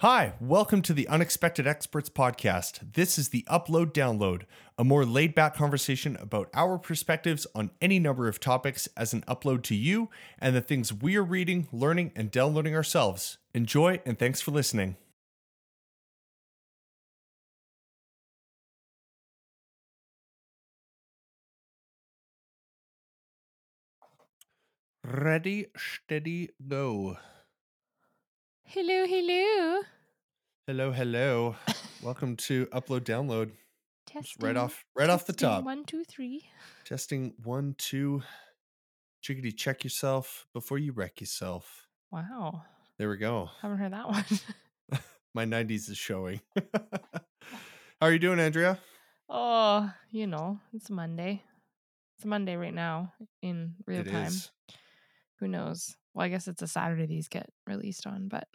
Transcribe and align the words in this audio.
Hi, 0.00 0.34
welcome 0.40 0.80
to 0.82 0.94
the 0.94 1.08
Unexpected 1.08 1.66
Experts 1.66 2.08
podcast. 2.08 2.92
This 2.92 3.18
is 3.18 3.30
the 3.30 3.44
Upload 3.50 3.86
Download, 3.92 4.42
a 4.78 4.84
more 4.84 5.04
laid 5.04 5.34
back 5.34 5.56
conversation 5.56 6.16
about 6.20 6.48
our 6.54 6.78
perspectives 6.78 7.48
on 7.52 7.72
any 7.82 7.98
number 7.98 8.28
of 8.28 8.38
topics 8.38 8.88
as 8.96 9.12
an 9.12 9.22
upload 9.22 9.64
to 9.64 9.74
you 9.74 10.08
and 10.38 10.54
the 10.54 10.60
things 10.60 10.92
we 10.92 11.16
are 11.16 11.24
reading, 11.24 11.66
learning, 11.72 12.12
and 12.14 12.30
downloading 12.30 12.76
ourselves. 12.76 13.38
Enjoy 13.54 14.00
and 14.06 14.20
thanks 14.20 14.40
for 14.40 14.52
listening. 14.52 14.94
Ready, 25.02 25.66
steady, 25.76 26.50
go. 26.68 27.16
Hello, 28.68 29.06
hello. 29.06 29.80
Hello, 30.66 30.92
hello. 30.92 31.56
Welcome 32.02 32.36
to 32.36 32.66
Upload 32.66 33.00
Download. 33.00 33.50
Testing. 34.06 34.44
Right 34.46 34.56
off 34.56 34.84
right 34.96 35.10
off 35.10 35.26
the 35.26 35.32
testing, 35.32 35.48
top. 35.48 35.64
One, 35.64 35.84
two, 35.84 36.04
three. 36.04 36.42
Testing 36.84 37.34
one, 37.44 37.74
two. 37.78 38.22
Chickadee, 39.22 39.52
check 39.52 39.84
yourself 39.84 40.46
before 40.54 40.78
you 40.78 40.92
wreck 40.92 41.20
yourself. 41.20 41.88
Wow. 42.10 42.62
There 42.98 43.08
we 43.08 43.16
go. 43.16 43.50
Haven't 43.62 43.78
heard 43.78 43.92
that 43.92 44.08
one. 44.08 44.24
My 45.34 45.44
90s 45.44 45.90
is 45.90 45.98
showing. 45.98 46.40
How 46.56 48.06
are 48.06 48.12
you 48.12 48.18
doing, 48.18 48.40
Andrea? 48.40 48.78
oh, 49.28 49.90
you 50.10 50.26
know, 50.26 50.58
it's 50.72 50.88
Monday. 50.90 51.42
It's 52.16 52.24
Monday 52.24 52.56
right 52.56 52.74
now 52.74 53.12
in 53.42 53.74
real 53.86 54.00
It 54.00 54.10
time. 54.10 54.26
is. 54.26 54.50
Who 55.40 55.48
knows? 55.48 55.96
Well, 56.14 56.24
I 56.24 56.28
guess 56.28 56.48
it's 56.48 56.62
a 56.62 56.66
Saturday 56.66 57.06
these 57.06 57.28
get 57.28 57.48
released 57.66 58.06
on, 58.06 58.28
but 58.28 58.48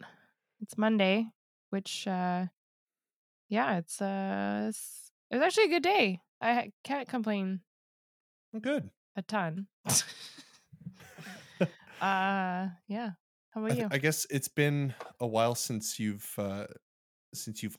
it's 0.60 0.76
Monday, 0.76 1.26
which 1.70 2.06
uh 2.06 2.46
yeah, 3.48 3.78
it's 3.78 4.00
uh 4.02 4.66
it's, 4.68 5.12
it's 5.30 5.42
actually 5.42 5.64
a 5.64 5.68
good 5.68 5.82
day. 5.82 6.20
I 6.40 6.72
can't 6.82 7.08
complain 7.08 7.60
Good. 8.60 8.90
a 9.16 9.22
ton. 9.22 9.66
uh 12.00 12.68
yeah. 12.88 13.10
How 13.54 13.62
I, 13.62 13.66
about 13.66 13.78
you? 13.78 13.88
I 13.90 13.98
guess 13.98 14.26
it's 14.30 14.48
been 14.48 14.94
a 15.20 15.26
while 15.26 15.54
since 15.54 15.98
you've 16.00 16.28
uh, 16.38 16.66
since 17.32 17.62
you've 17.62 17.78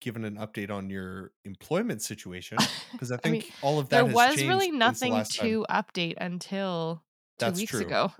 given 0.00 0.24
an 0.24 0.36
update 0.36 0.70
on 0.70 0.90
your 0.90 1.32
employment 1.44 2.02
situation 2.02 2.58
because 2.92 3.12
I 3.12 3.14
I 3.14 3.18
think 3.18 3.44
mean, 3.44 3.52
all 3.62 3.78
of 3.78 3.88
that 3.88 4.04
there 4.04 4.14
was 4.14 4.36
really 4.36 4.70
nothing 4.70 5.12
last 5.12 5.36
time. 5.36 5.48
to 5.48 5.66
update 5.70 6.14
until 6.20 7.02
That's 7.38 7.58
weeks 7.60 7.72
true. 7.72 7.80
ago 7.82 8.12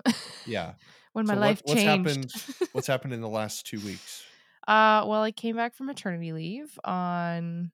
Yeah. 0.45 0.73
when 1.13 1.25
my 1.25 1.33
So 1.33 1.39
what- 1.39 1.45
life 1.47 1.61
what's 1.65 1.81
changed. 1.81 2.07
happened- 2.07 2.69
What's 2.73 2.87
happened 2.87 3.13
in 3.13 3.21
the 3.21 3.29
last 3.29 3.65
two 3.65 3.79
weeks? 3.79 4.23
uh, 4.67 5.03
well, 5.07 5.23
I 5.23 5.31
came 5.31 5.55
back 5.55 5.73
from 5.75 5.87
maternity 5.87 6.33
leave 6.33 6.77
on 6.83 7.71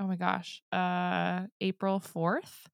oh 0.00 0.06
my 0.06 0.16
gosh, 0.16 0.60
uh, 0.72 1.46
April 1.60 2.00
fourth. 2.00 2.68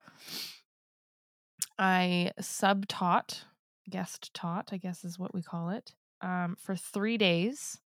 I 1.79 2.33
sub 2.41 2.87
taught, 2.89 3.45
guest 3.89 4.33
taught, 4.35 4.71
I 4.73 4.77
guess 4.77 5.05
is 5.05 5.19
what 5.19 5.35
we 5.35 5.43
call 5.43 5.71
it, 5.71 5.93
um, 6.21 6.57
for 6.59 6.77
three 6.77 7.17
days. 7.17 7.79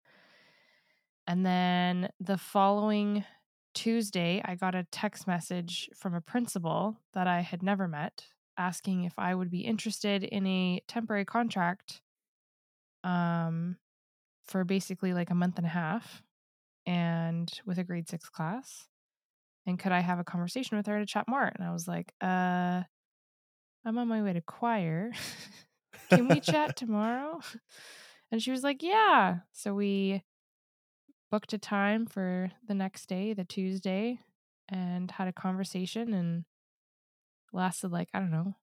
And 1.28 1.46
then 1.46 2.10
the 2.20 2.38
following 2.38 3.24
Tuesday, 3.74 4.42
I 4.44 4.56
got 4.56 4.76
a 4.76 4.86
text 4.92 5.26
message 5.28 5.90
from 5.96 6.14
a 6.14 6.22
principal 6.22 6.98
that 7.14 7.28
I 7.28 7.42
had 7.42 7.64
never 7.64 7.88
met 7.88 8.26
asking 8.58 9.04
if 9.04 9.14
I 9.18 9.34
would 9.34 9.50
be 9.50 9.62
interested 9.62 10.24
in 10.24 10.46
a 10.46 10.82
temporary 10.88 11.26
contract 11.26 12.02
um, 13.04 13.78
for 14.46 14.64
basically 14.64 15.14
like 15.14 15.30
a 15.30 15.36
month 15.36 15.58
and 15.58 15.66
a 15.66 15.70
half 15.70 16.24
and 16.86 17.50
with 17.66 17.78
a 17.78 17.84
grade 17.84 18.10
six 18.10 18.30
class. 18.30 18.88
And 19.66 19.80
could 19.80 19.92
I 19.92 20.00
have 20.02 20.20
a 20.20 20.24
conversation 20.24 20.78
with 20.78 20.88
her 20.88 21.00
to 21.00 21.06
chat 21.06 21.28
more? 21.28 21.44
And 21.44 21.66
I 21.66 21.72
was 21.72 21.88
like, 21.88 22.14
uh, 22.22 22.84
I'm 23.86 23.98
on 23.98 24.08
my 24.08 24.22
way 24.22 24.34
to 24.34 24.42
choir. 24.42 25.12
Can 26.10 26.28
we 26.28 26.40
chat 26.42 26.76
tomorrow? 26.76 27.40
And 28.32 28.42
she 28.42 28.52
was 28.52 28.64
like, 28.64 28.84
Yeah. 28.84 29.38
So 29.52 29.74
we 29.74 30.24
booked 31.32 31.54
a 31.54 31.58
time 31.58 32.06
for 32.06 32.52
the 32.68 32.76
next 32.76 33.08
day, 33.08 33.34
the 33.34 33.46
Tuesday, 33.46 34.20
and 34.70 35.10
had 35.12 35.28
a 35.28 35.34
conversation 35.34 36.14
and 36.14 36.46
lasted 37.54 37.92
like, 37.92 38.10
I 38.14 38.20
don't 38.20 38.32
know, 38.32 38.56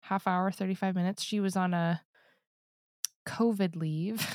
half 0.00 0.26
hour, 0.26 0.50
35 0.50 0.94
minutes. 0.94 1.22
She 1.22 1.40
was 1.40 1.56
on 1.56 1.74
a 1.74 2.00
COVID 3.26 3.76
leave. 3.76 4.26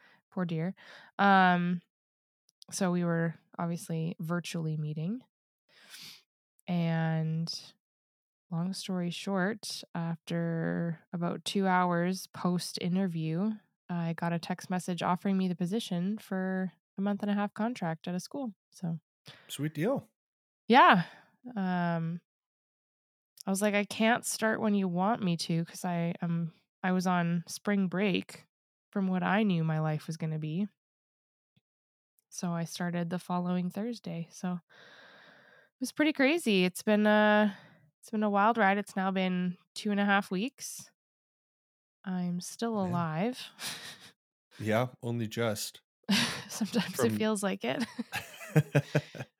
Poor 0.32 0.44
dear. 0.44 0.74
Um, 1.18 1.80
so 2.70 2.90
we 2.90 3.04
were 3.04 3.34
obviously 3.58 4.16
virtually 4.20 4.76
meeting. 4.76 5.20
And 6.66 7.48
long 8.50 8.72
story 8.72 9.10
short, 9.10 9.82
after 9.94 11.00
about 11.12 11.44
two 11.44 11.66
hours 11.66 12.26
post 12.34 12.78
interview, 12.80 13.52
I 13.88 14.12
got 14.14 14.32
a 14.34 14.38
text 14.38 14.68
message 14.68 15.02
offering 15.02 15.38
me 15.38 15.48
the 15.48 15.54
position 15.56 16.18
for 16.18 16.72
a 16.98 17.00
month 17.00 17.22
and 17.22 17.30
a 17.30 17.34
half 17.34 17.54
contract 17.54 18.06
at 18.06 18.14
a 18.14 18.20
school. 18.20 18.52
So 18.70 18.98
Sweet 19.48 19.74
deal. 19.74 20.06
yeah. 20.68 21.02
Um 21.56 22.20
I 23.48 23.50
was 23.50 23.62
like, 23.62 23.74
I 23.74 23.84
can't 23.84 24.26
start 24.26 24.60
when 24.60 24.74
you 24.74 24.88
want 24.88 25.22
me 25.22 25.38
to 25.38 25.64
because 25.64 25.82
I 25.82 26.12
am 26.20 26.52
I 26.82 26.92
was 26.92 27.06
on 27.06 27.44
spring 27.46 27.88
break 27.88 28.44
from 28.90 29.08
what 29.08 29.22
I 29.22 29.42
knew 29.42 29.64
my 29.64 29.80
life 29.80 30.06
was 30.06 30.18
gonna 30.18 30.38
be. 30.38 30.68
So 32.28 32.50
I 32.50 32.64
started 32.64 33.08
the 33.08 33.18
following 33.18 33.70
Thursday. 33.70 34.28
So 34.30 34.52
it 34.52 35.80
was 35.80 35.92
pretty 35.92 36.12
crazy. 36.12 36.66
It's 36.66 36.82
been 36.82 37.06
a 37.06 37.56
it's 38.02 38.10
been 38.10 38.22
a 38.22 38.28
wild 38.28 38.58
ride. 38.58 38.76
It's 38.76 38.94
now 38.94 39.10
been 39.10 39.56
two 39.74 39.92
and 39.92 39.98
a 39.98 40.04
half 40.04 40.30
weeks. 40.30 40.90
I'm 42.04 42.42
still 42.42 42.78
alive. 42.78 43.40
Yeah, 44.60 44.88
only 45.02 45.26
just. 45.26 45.80
Sometimes 46.48 46.96
From- 46.96 47.06
it 47.06 47.12
feels 47.12 47.42
like 47.42 47.64
it. 47.64 47.82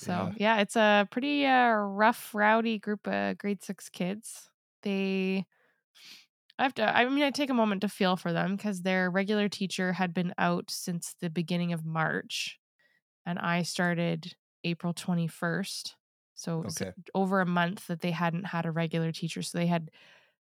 So 0.00 0.30
Yeah. 0.30 0.34
yeah, 0.36 0.60
it's 0.60 0.76
a 0.76 1.06
pretty 1.10 1.46
uh, 1.46 1.72
rough, 1.72 2.34
rowdy 2.34 2.78
group 2.78 3.06
of 3.06 3.38
grade 3.38 3.62
six 3.62 3.88
kids. 3.88 4.50
They, 4.82 5.46
I 6.58 6.62
have 6.64 6.74
to. 6.74 6.96
I 6.96 7.08
mean, 7.08 7.22
I 7.24 7.30
take 7.30 7.50
a 7.50 7.54
moment 7.54 7.80
to 7.82 7.88
feel 7.88 8.16
for 8.16 8.32
them 8.32 8.56
because 8.56 8.82
their 8.82 9.10
regular 9.10 9.48
teacher 9.48 9.92
had 9.94 10.12
been 10.12 10.34
out 10.36 10.70
since 10.70 11.14
the 11.14 11.30
beginning 11.30 11.72
of 11.72 11.86
March, 11.86 12.58
and 13.26 13.38
I 13.38 13.62
started 13.62 14.36
April 14.64 14.94
twenty 14.94 15.28
first. 15.28 15.96
So 16.34 16.68
Okay. 16.68 16.92
over 17.14 17.40
a 17.40 17.46
month 17.46 17.88
that 17.88 18.00
they 18.00 18.12
hadn't 18.12 18.46
had 18.46 18.66
a 18.66 18.72
regular 18.72 19.12
teacher. 19.12 19.42
So 19.42 19.58
they 19.58 19.66
had 19.68 19.90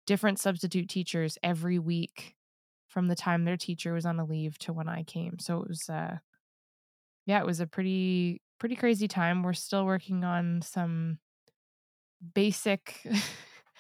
different 0.07 0.41
substitute 0.41 0.89
teachers 0.89 1.39
every 1.43 1.79
week 1.79 2.37
from 2.89 3.09
the 3.09 3.17
time 3.17 3.45
their 3.45 3.57
teacher 3.59 3.95
was 3.95 4.07
on 4.07 4.21
a 4.21 4.25
leave 4.27 4.59
to 4.61 4.73
when 4.75 4.89
I 4.89 5.05
came. 5.05 5.39
So 5.41 5.63
it 5.63 5.69
was 5.69 5.89
uh 5.91 6.19
yeah, 7.27 7.41
it 7.41 7.47
was 7.47 7.61
a 7.61 7.67
pretty 7.67 8.43
pretty 8.59 8.77
crazy 8.77 9.09
time. 9.09 9.43
We're 9.43 9.53
still 9.55 9.87
working 9.87 10.25
on 10.25 10.63
some 10.63 11.19
basic 12.35 13.07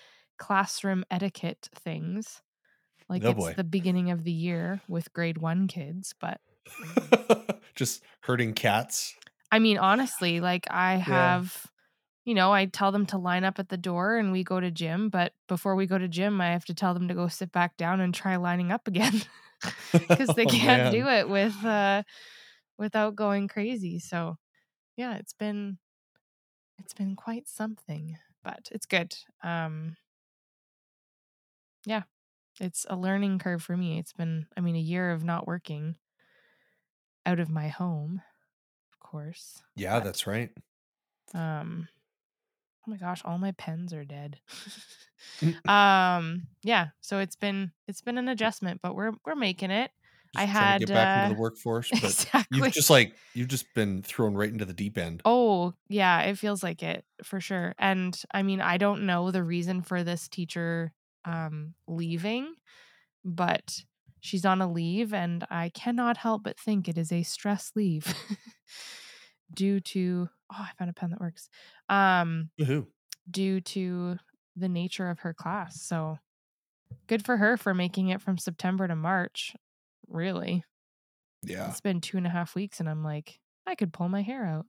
classroom 0.38 1.04
etiquette 1.10 1.68
things. 1.74 2.42
Like 3.08 3.26
Oh, 3.26 3.30
it's 3.30 3.50
boy. 3.50 3.56
the 3.56 3.64
beginning 3.64 4.10
of 4.10 4.24
the 4.24 4.32
year 4.32 4.82
with 4.88 5.12
grade 5.12 5.38
1 5.38 5.68
kids, 5.68 6.14
but 6.20 6.40
just 7.74 8.02
herding 8.22 8.54
cats. 8.54 9.14
I 9.50 9.58
mean 9.58 9.78
honestly, 9.78 10.40
like 10.40 10.66
I 10.70 10.94
have 10.96 11.66
you 12.24 12.34
know, 12.34 12.52
I 12.52 12.66
tell 12.66 12.92
them 12.92 13.06
to 13.06 13.18
line 13.18 13.44
up 13.44 13.58
at 13.58 13.70
the 13.70 13.78
door 13.78 14.18
and 14.18 14.32
we 14.32 14.44
go 14.44 14.60
to 14.60 14.70
gym, 14.70 15.10
but 15.10 15.34
before 15.48 15.74
we 15.76 15.86
go 15.86 15.98
to 15.98 16.08
gym, 16.08 16.40
I 16.40 16.52
have 16.52 16.66
to 16.66 16.74
tell 16.74 16.94
them 16.94 17.08
to 17.08 17.14
go 17.14 17.28
sit 17.28 17.52
back 17.52 17.76
down 17.78 18.00
and 18.00 18.14
try 18.14 18.36
lining 18.36 18.72
up 18.72 18.88
again 18.88 19.22
because 20.08 20.34
they 20.34 20.46
Oh, 20.46 20.52
can't 20.58 20.90
man. 20.90 20.90
do 20.90 21.08
it 21.08 21.28
with 21.28 21.64
uh 21.64 22.04
without 22.78 23.16
going 23.16 23.48
crazy. 23.48 23.98
So, 24.00 24.38
yeah, 24.98 25.16
it's 25.16 25.32
been 25.32 25.78
it's 26.78 26.92
been 26.92 27.16
quite 27.16 27.48
something, 27.48 28.18
but 28.42 28.68
it's 28.72 28.86
good. 28.86 29.16
Um 29.42 29.96
yeah, 31.86 32.02
it's 32.60 32.86
a 32.90 32.96
learning 32.96 33.38
curve 33.38 33.62
for 33.62 33.76
me. 33.76 33.98
It's 33.98 34.12
been 34.12 34.46
I 34.56 34.60
mean 34.60 34.76
a 34.76 34.80
year 34.80 35.10
of 35.10 35.24
not 35.24 35.46
working 35.46 35.96
out 37.26 37.40
of 37.40 37.50
my 37.50 37.68
home, 37.68 38.22
of 38.92 39.00
course. 39.00 39.62
Yeah, 39.76 40.00
but, 40.00 40.04
that's 40.04 40.26
right. 40.26 40.50
Um 41.34 41.88
Oh 42.86 42.90
my 42.90 42.96
gosh, 42.96 43.22
all 43.24 43.38
my 43.38 43.52
pens 43.52 43.92
are 43.92 44.04
dead. 44.04 44.40
Um 45.68 46.46
yeah, 46.62 46.88
so 47.00 47.18
it's 47.18 47.36
been 47.36 47.72
it's 47.88 48.02
been 48.02 48.18
an 48.18 48.28
adjustment, 48.28 48.80
but 48.82 48.94
we're 48.94 49.12
we're 49.24 49.34
making 49.34 49.70
it. 49.72 49.90
I 50.36 50.46
trying 50.46 50.80
to 50.80 50.86
get 50.86 50.94
had, 50.94 50.94
back 50.94 51.16
into 51.16 51.26
uh, 51.26 51.34
the 51.34 51.40
workforce, 51.40 51.90
but 51.92 52.04
exactly. 52.04 52.58
you've 52.58 52.72
just 52.72 52.90
like 52.90 53.14
you've 53.34 53.48
just 53.48 53.66
been 53.74 54.02
thrown 54.02 54.34
right 54.34 54.50
into 54.50 54.64
the 54.64 54.72
deep 54.72 54.98
end. 54.98 55.22
Oh, 55.24 55.74
yeah, 55.88 56.20
it 56.22 56.38
feels 56.38 56.62
like 56.62 56.82
it 56.82 57.04
for 57.22 57.40
sure. 57.40 57.74
And 57.78 58.20
I 58.32 58.42
mean, 58.42 58.60
I 58.60 58.76
don't 58.76 59.06
know 59.06 59.30
the 59.30 59.44
reason 59.44 59.82
for 59.82 60.02
this 60.02 60.28
teacher 60.28 60.92
um 61.24 61.74
leaving, 61.86 62.54
but 63.24 63.82
she's 64.20 64.44
on 64.44 64.60
a 64.60 64.70
leave, 64.70 65.12
and 65.14 65.46
I 65.50 65.70
cannot 65.70 66.16
help 66.16 66.44
but 66.44 66.58
think 66.58 66.88
it 66.88 66.98
is 66.98 67.12
a 67.12 67.22
stress 67.22 67.72
leave 67.74 68.14
due 69.54 69.80
to 69.80 70.28
oh, 70.52 70.56
I 70.58 70.70
found 70.78 70.90
a 70.90 70.94
pen 70.94 71.10
that 71.10 71.20
works. 71.20 71.48
Um, 71.88 72.50
Woohoo. 72.60 72.86
due 73.30 73.60
to 73.60 74.16
the 74.56 74.68
nature 74.68 75.08
of 75.08 75.20
her 75.20 75.32
class. 75.32 75.80
So 75.82 76.18
good 77.06 77.24
for 77.24 77.36
her 77.36 77.56
for 77.56 77.74
making 77.74 78.08
it 78.08 78.20
from 78.20 78.38
September 78.38 78.88
to 78.88 78.96
March. 78.96 79.54
Really, 80.08 80.64
Yeah. 81.42 81.68
it's 81.70 81.80
been 81.80 82.00
two 82.00 82.16
and 82.16 82.26
a 82.26 82.30
half 82.30 82.54
weeks, 82.54 82.80
and 82.80 82.88
I'm 82.88 83.04
like, 83.04 83.38
I 83.66 83.74
could 83.74 83.92
pull 83.92 84.08
my 84.08 84.22
hair 84.22 84.44
out 84.46 84.66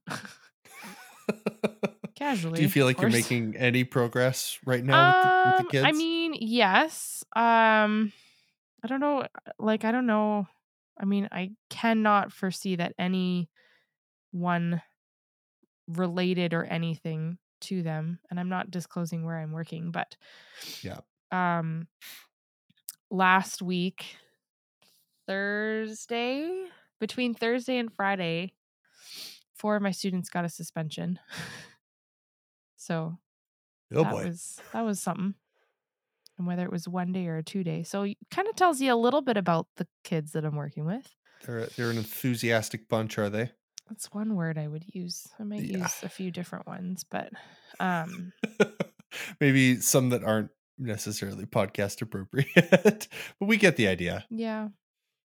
casually. 2.14 2.56
Do 2.56 2.62
you 2.62 2.68
feel 2.68 2.86
like 2.86 3.00
you're 3.00 3.10
making 3.10 3.56
any 3.56 3.84
progress 3.84 4.58
right 4.64 4.84
now 4.84 5.06
with, 5.06 5.22
the, 5.24 5.28
with 5.50 5.60
Um, 5.60 5.64
the 5.66 5.70
kids? 5.70 5.84
I 5.86 5.92
mean, 5.92 6.34
yes. 6.38 7.24
Um, 7.34 8.12
I 8.82 8.88
don't 8.88 9.00
know. 9.00 9.26
Like, 9.58 9.84
I 9.84 9.92
don't 9.92 10.06
know. 10.06 10.46
I 11.00 11.04
mean, 11.06 11.28
I 11.32 11.52
cannot 11.70 12.32
foresee 12.32 12.76
that 12.76 12.92
any 12.98 13.48
one 14.32 14.82
related 15.88 16.52
or 16.54 16.64
anything 16.64 17.38
to 17.62 17.82
them, 17.82 18.20
and 18.30 18.38
I'm 18.38 18.48
not 18.48 18.70
disclosing 18.70 19.24
where 19.24 19.38
I'm 19.38 19.52
working, 19.52 19.90
but 19.90 20.16
Yeah. 20.82 21.00
Um, 21.32 21.88
last 23.10 23.62
week, 23.62 24.16
Thursday, 25.30 26.64
between 27.00 27.34
Thursday 27.34 27.78
and 27.78 27.92
Friday, 27.92 28.52
four 29.54 29.76
of 29.76 29.82
my 29.82 29.92
students 29.92 30.28
got 30.28 30.44
a 30.44 30.48
suspension. 30.48 31.18
so 32.76 33.16
oh 33.94 34.02
that 34.04 34.12
boy. 34.12 34.24
was 34.26 34.60
that 34.72 34.84
was 34.84 35.00
something. 35.00 35.34
And 36.38 36.46
whether 36.46 36.64
it 36.64 36.72
was 36.72 36.88
one 36.88 37.12
day 37.12 37.26
or 37.26 37.36
a 37.36 37.42
two 37.44 37.62
day. 37.62 37.82
So 37.82 38.02
it 38.04 38.16
kind 38.30 38.48
of 38.48 38.56
tells 38.56 38.80
you 38.80 38.92
a 38.92 38.96
little 38.96 39.20
bit 39.20 39.36
about 39.36 39.66
the 39.76 39.86
kids 40.04 40.32
that 40.32 40.44
I'm 40.44 40.56
working 40.56 40.84
with. 40.86 41.06
They're 41.46 41.66
they're 41.76 41.90
an 41.90 41.98
enthusiastic 41.98 42.88
bunch, 42.88 43.18
are 43.18 43.30
they? 43.30 43.50
That's 43.88 44.06
one 44.12 44.34
word 44.36 44.56
I 44.58 44.66
would 44.68 44.84
use. 44.94 45.26
I 45.38 45.42
might 45.44 45.62
Yeah. 45.62 45.78
use 45.78 46.02
a 46.02 46.08
few 46.08 46.30
different 46.30 46.66
ones, 46.66 47.04
but 47.08 47.30
um 47.80 48.32
Maybe 49.40 49.76
some 49.80 50.10
that 50.10 50.22
aren't 50.24 50.50
necessarily 50.78 51.44
podcast 51.44 52.00
appropriate, 52.00 52.48
but 53.38 53.46
we 53.48 53.56
get 53.58 53.76
the 53.76 53.86
idea. 53.88 54.24
yeah, 54.30 54.68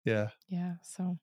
Yeah. 0.05 0.29
yeah. 0.47 0.73
So 0.81 1.17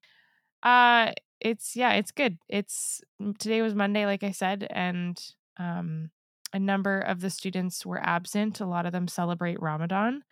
uh 0.62 1.12
it's 1.40 1.76
yeah, 1.76 1.92
it's 1.94 2.10
good. 2.10 2.38
It's 2.48 3.00
today 3.38 3.62
was 3.62 3.74
Monday, 3.74 4.06
like 4.06 4.22
I 4.22 4.32
said, 4.32 4.66
and 4.70 5.18
um 5.58 6.10
a 6.52 6.58
number 6.58 7.00
of 7.00 7.20
the 7.20 7.30
students 7.30 7.84
were 7.84 8.00
absent. 8.02 8.60
A 8.60 8.66
lot 8.66 8.86
of 8.86 8.92
them 8.92 9.08
celebrate 9.08 9.60
Ramadan. 9.60 10.24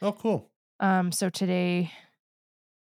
Oh, 0.00 0.12
cool. 0.12 0.50
Um, 0.80 1.10
so 1.10 1.28
today 1.28 1.90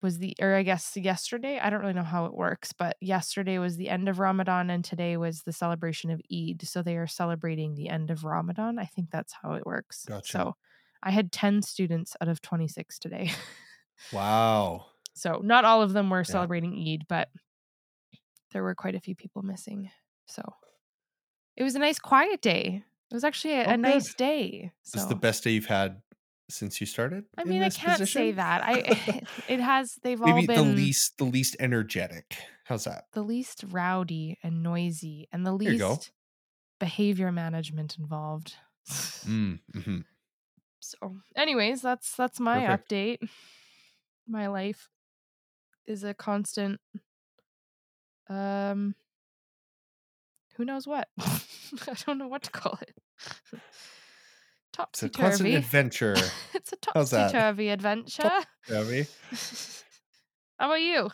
was 0.02 0.18
the, 0.18 0.36
or 0.42 0.56
I 0.56 0.64
guess 0.64 0.96
yesterday, 0.98 1.58
I 1.60 1.70
don't 1.70 1.80
really 1.80 1.94
know 1.94 2.04
how 2.04 2.26
it 2.26 2.34
works, 2.34 2.74
but 2.74 2.98
yesterday 3.00 3.58
was 3.58 3.78
the 3.78 3.90
end 3.90 4.10
of 4.10 4.20
Ramadan 4.20 4.70
and 4.70 4.84
today 4.84 5.18
was 5.18 5.44
the 5.44 5.54
celebration 5.54 6.12
of 6.12 6.22
Eid. 6.32 6.68
So 6.68 6.82
they 6.84 6.98
are 6.98 7.08
celebrating 7.08 7.76
the 7.76 7.90
end 7.90 8.12
of 8.12 8.24
Ramadan. 8.26 8.78
I 8.78 8.86
think 8.86 9.10
that's 9.10 9.34
how 9.42 9.54
it 9.54 9.66
works. 9.66 10.06
Gotcha. 10.06 10.32
So 10.32 10.56
I 11.02 11.12
had 11.12 11.32
10 11.32 11.62
students 11.62 12.16
out 12.22 12.28
of 12.28 12.42
26 12.42 13.00
today. 13.00 13.32
Wow. 14.12 14.88
So 15.16 15.40
not 15.44 15.66
all 15.66 15.82
of 15.82 15.94
them 15.94 16.10
were 16.10 16.24
Yeah. 16.28 16.34
celebrating 16.34 16.74
Eid, 16.88 17.08
but 17.08 17.30
there 18.52 18.64
were 18.64 18.76
quite 18.76 18.96
a 18.96 19.00
few 19.00 19.16
people 19.16 19.42
missing. 19.42 19.90
So 20.28 20.42
it 21.56 21.64
was 21.64 21.76
a 21.76 21.80
nice 21.80 22.00
quiet 22.00 22.42
day. 22.42 22.84
It 23.12 23.14
was 23.14 23.24
actually 23.24 23.54
a, 23.56 23.68
Oh, 23.68 23.72
a 23.72 23.78
nice 23.78 24.14
day. 24.14 24.72
So 24.84 24.98
This 24.98 25.04
is 25.04 25.10
the 25.10 25.16
best 25.16 25.44
day 25.44 25.52
you've 25.52 25.66
had 25.68 26.02
since 26.50 26.80
you 26.80 26.88
started. 26.88 27.26
I 27.38 27.44
mean, 27.44 27.62
I 27.62 27.70
can't 27.70 28.08
say 28.08 28.32
that. 28.32 28.62
I 28.64 29.22
it 29.48 29.60
has 29.60 29.96
they've 30.04 30.22
all 30.22 30.42
been 30.42 30.48
the 30.48 30.64
least 30.64 31.18
the 31.18 31.26
least 31.26 31.56
energetic. 31.60 32.36
How's 32.66 32.86
that? 32.86 33.06
the 33.14 33.22
least 33.24 33.64
rowdy 33.70 34.38
and 34.44 34.62
noisy 34.64 35.28
and 35.32 35.46
the 35.46 35.52
There 35.52 35.74
you 35.74 35.80
go. 35.80 35.90
least 35.92 36.12
behavior 36.80 37.32
management 37.32 37.98
involved. 37.98 38.56
Mm, 39.26 39.60
mhm. 39.74 40.06
So, 40.80 41.18
anyways, 41.36 41.82
that's 41.82 42.16
that's 42.16 42.40
my 42.40 42.62
Perfect. 42.62 42.90
update. 42.90 43.30
My 44.28 44.48
life 44.48 44.90
is 45.88 46.04
a 46.04 46.14
constant 46.14 46.80
um 48.30 48.96
who 50.56 50.64
knows 50.66 50.88
what? 50.88 51.10
I 51.20 51.94
don't 52.06 52.18
know 52.18 52.28
what 52.28 52.44
to 52.44 52.52
call 52.52 52.80
it. 52.82 52.96
It's 54.78 54.78
Topsy 54.78 55.06
a 55.06 55.10
constant 55.10 55.48
turvy. 55.48 55.56
adventure. 55.56 56.16
it's 56.54 56.74
a 56.74 56.76
topsy 56.76 57.28
turvy 57.32 57.70
adventure. 57.70 58.30
Abby. 58.70 59.08
How 60.60 60.66
about 60.68 60.82
you? 60.82 61.10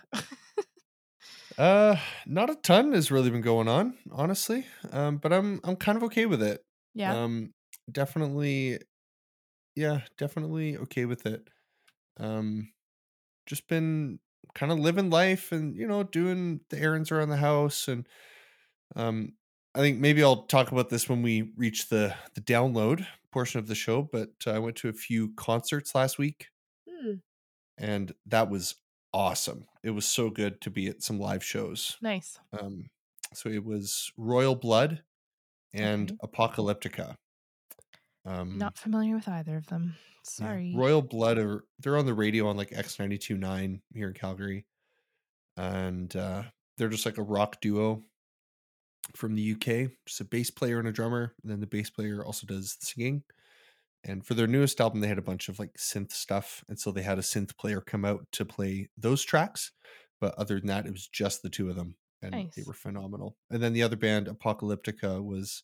Uh, 1.59 1.95
not 2.25 2.50
a 2.50 2.56
ton 2.56 2.91
has 2.94 3.12
really 3.12 3.29
been 3.29 3.41
going 3.41 3.67
on, 3.67 3.95
honestly. 4.12 4.65
Um, 4.91 5.17
but 5.17 5.31
I'm 5.31 5.59
I'm 5.63 5.75
kind 5.75 5.95
of 5.95 6.03
okay 6.06 6.25
with 6.25 6.41
it. 6.41 6.63
yeah. 6.95 7.15
Um, 7.15 7.53
definitely, 7.91 8.79
yeah, 9.75 10.01
definitely 10.17 10.77
okay 10.77 11.06
with 11.06 11.27
it. 11.27 11.47
Um, 12.17 12.71
just 13.45 13.67
been 13.67 14.19
kind 14.55 14.71
of 14.71 14.79
living 14.79 15.09
life 15.09 15.51
and 15.51 15.75
you 15.77 15.88
know 15.88 16.03
doing 16.03 16.61
the 16.69 16.79
errands 16.79 17.11
around 17.11 17.29
the 17.29 17.38
house 17.38 17.88
and 17.88 18.07
um, 18.95 19.35
I 19.75 19.79
think 19.79 19.99
maybe 19.99 20.23
I'll 20.23 20.45
talk 20.47 20.71
about 20.71 20.89
this 20.89 21.09
when 21.09 21.21
we 21.21 21.43
reach 21.57 21.89
the 21.89 22.15
the 22.35 22.41
download 22.41 23.07
portion 23.31 23.59
of 23.59 23.67
the 23.67 23.75
show. 23.75 24.01
But 24.03 24.31
uh, 24.47 24.51
I 24.51 24.59
went 24.59 24.77
to 24.77 24.89
a 24.89 24.93
few 24.93 25.33
concerts 25.35 25.95
last 25.95 26.17
week 26.17 26.49
Hmm, 26.88 27.15
and 27.77 28.13
that 28.25 28.49
was 28.49 28.75
awesome. 29.13 29.65
It 29.83 29.91
was 29.91 30.07
so 30.07 30.29
good 30.29 30.61
to 30.61 30.69
be 30.69 30.88
at 30.88 31.01
some 31.03 31.19
live 31.19 31.43
shows. 31.43 31.97
nice. 32.01 32.39
Um, 32.53 32.89
so 33.33 33.49
it 33.49 33.63
was 33.63 34.11
Royal 34.17 34.55
Blood 34.55 35.03
and 35.73 36.11
Okay. 36.11 36.17
Apocalyptica. 36.23 37.17
Um, 38.25 38.57
Not 38.57 38.77
familiar 38.77 39.15
with 39.15 39.27
either 39.27 39.57
of 39.57 39.68
them. 39.68 39.95
yeah, 39.95 40.19
Sorry. 40.23 40.73
Royal 40.75 41.01
Blood 41.01 41.38
are 41.38 41.63
they're 41.79 41.97
on 41.97 42.06
the 42.06 42.13
radio 42.13 42.47
on 42.47 42.57
like 42.57 42.71
X929 42.71 43.81
here 43.94 44.07
in 44.07 44.13
Calgary. 44.13 44.65
And 45.57 46.15
uh, 46.15 46.43
they're 46.77 46.89
just 46.89 47.05
like 47.05 47.17
a 47.17 47.24
rock 47.24 47.60
duo 47.62 48.03
from 49.15 49.36
the 49.36 49.51
UK. 49.53 49.91
Just 50.05 50.22
a 50.22 50.25
bass 50.25 50.50
player 50.50 50.79
and 50.79 50.88
a 50.88 50.91
drummer. 50.91 51.34
And 51.41 51.51
then 51.51 51.60
the 51.60 51.67
bass 51.67 51.89
player 51.89 52.24
also 52.24 52.48
does 52.48 52.75
the 52.75 52.86
singing. 52.86 53.24
And 54.03 54.25
for 54.25 54.34
their 54.34 54.48
newest 54.48 54.81
album, 54.81 55.00
they 55.01 55.07
had 55.07 55.19
a 55.19 55.24
bunch 55.24 55.48
of 55.50 55.60
like 55.60 55.74
synth 55.74 56.12
stuff. 56.12 56.63
And 56.67 56.79
so 56.79 56.91
they 56.91 57.03
had 57.03 57.19
a 57.19 57.24
synth 57.24 57.55
player 57.57 57.81
come 57.81 58.05
out 58.05 58.25
to 58.34 58.46
play 58.46 58.89
those 58.98 59.24
tracks. 59.24 59.72
But 60.19 60.34
other 60.36 60.60
than 60.60 60.67
that, 60.67 60.86
it 60.86 60.91
was 60.91 61.07
just 61.07 61.41
the 61.43 61.50
two 61.50 61.69
of 61.69 61.75
them. 61.75 61.96
And 62.24 62.51
they 62.55 62.63
were 62.65 62.74
phenomenal. 62.74 63.36
And 63.50 63.62
then 63.62 63.74
the 63.74 63.81
other 63.84 63.96
band, 63.96 64.27
Apocalyptica, 64.27 65.24
was 65.24 65.63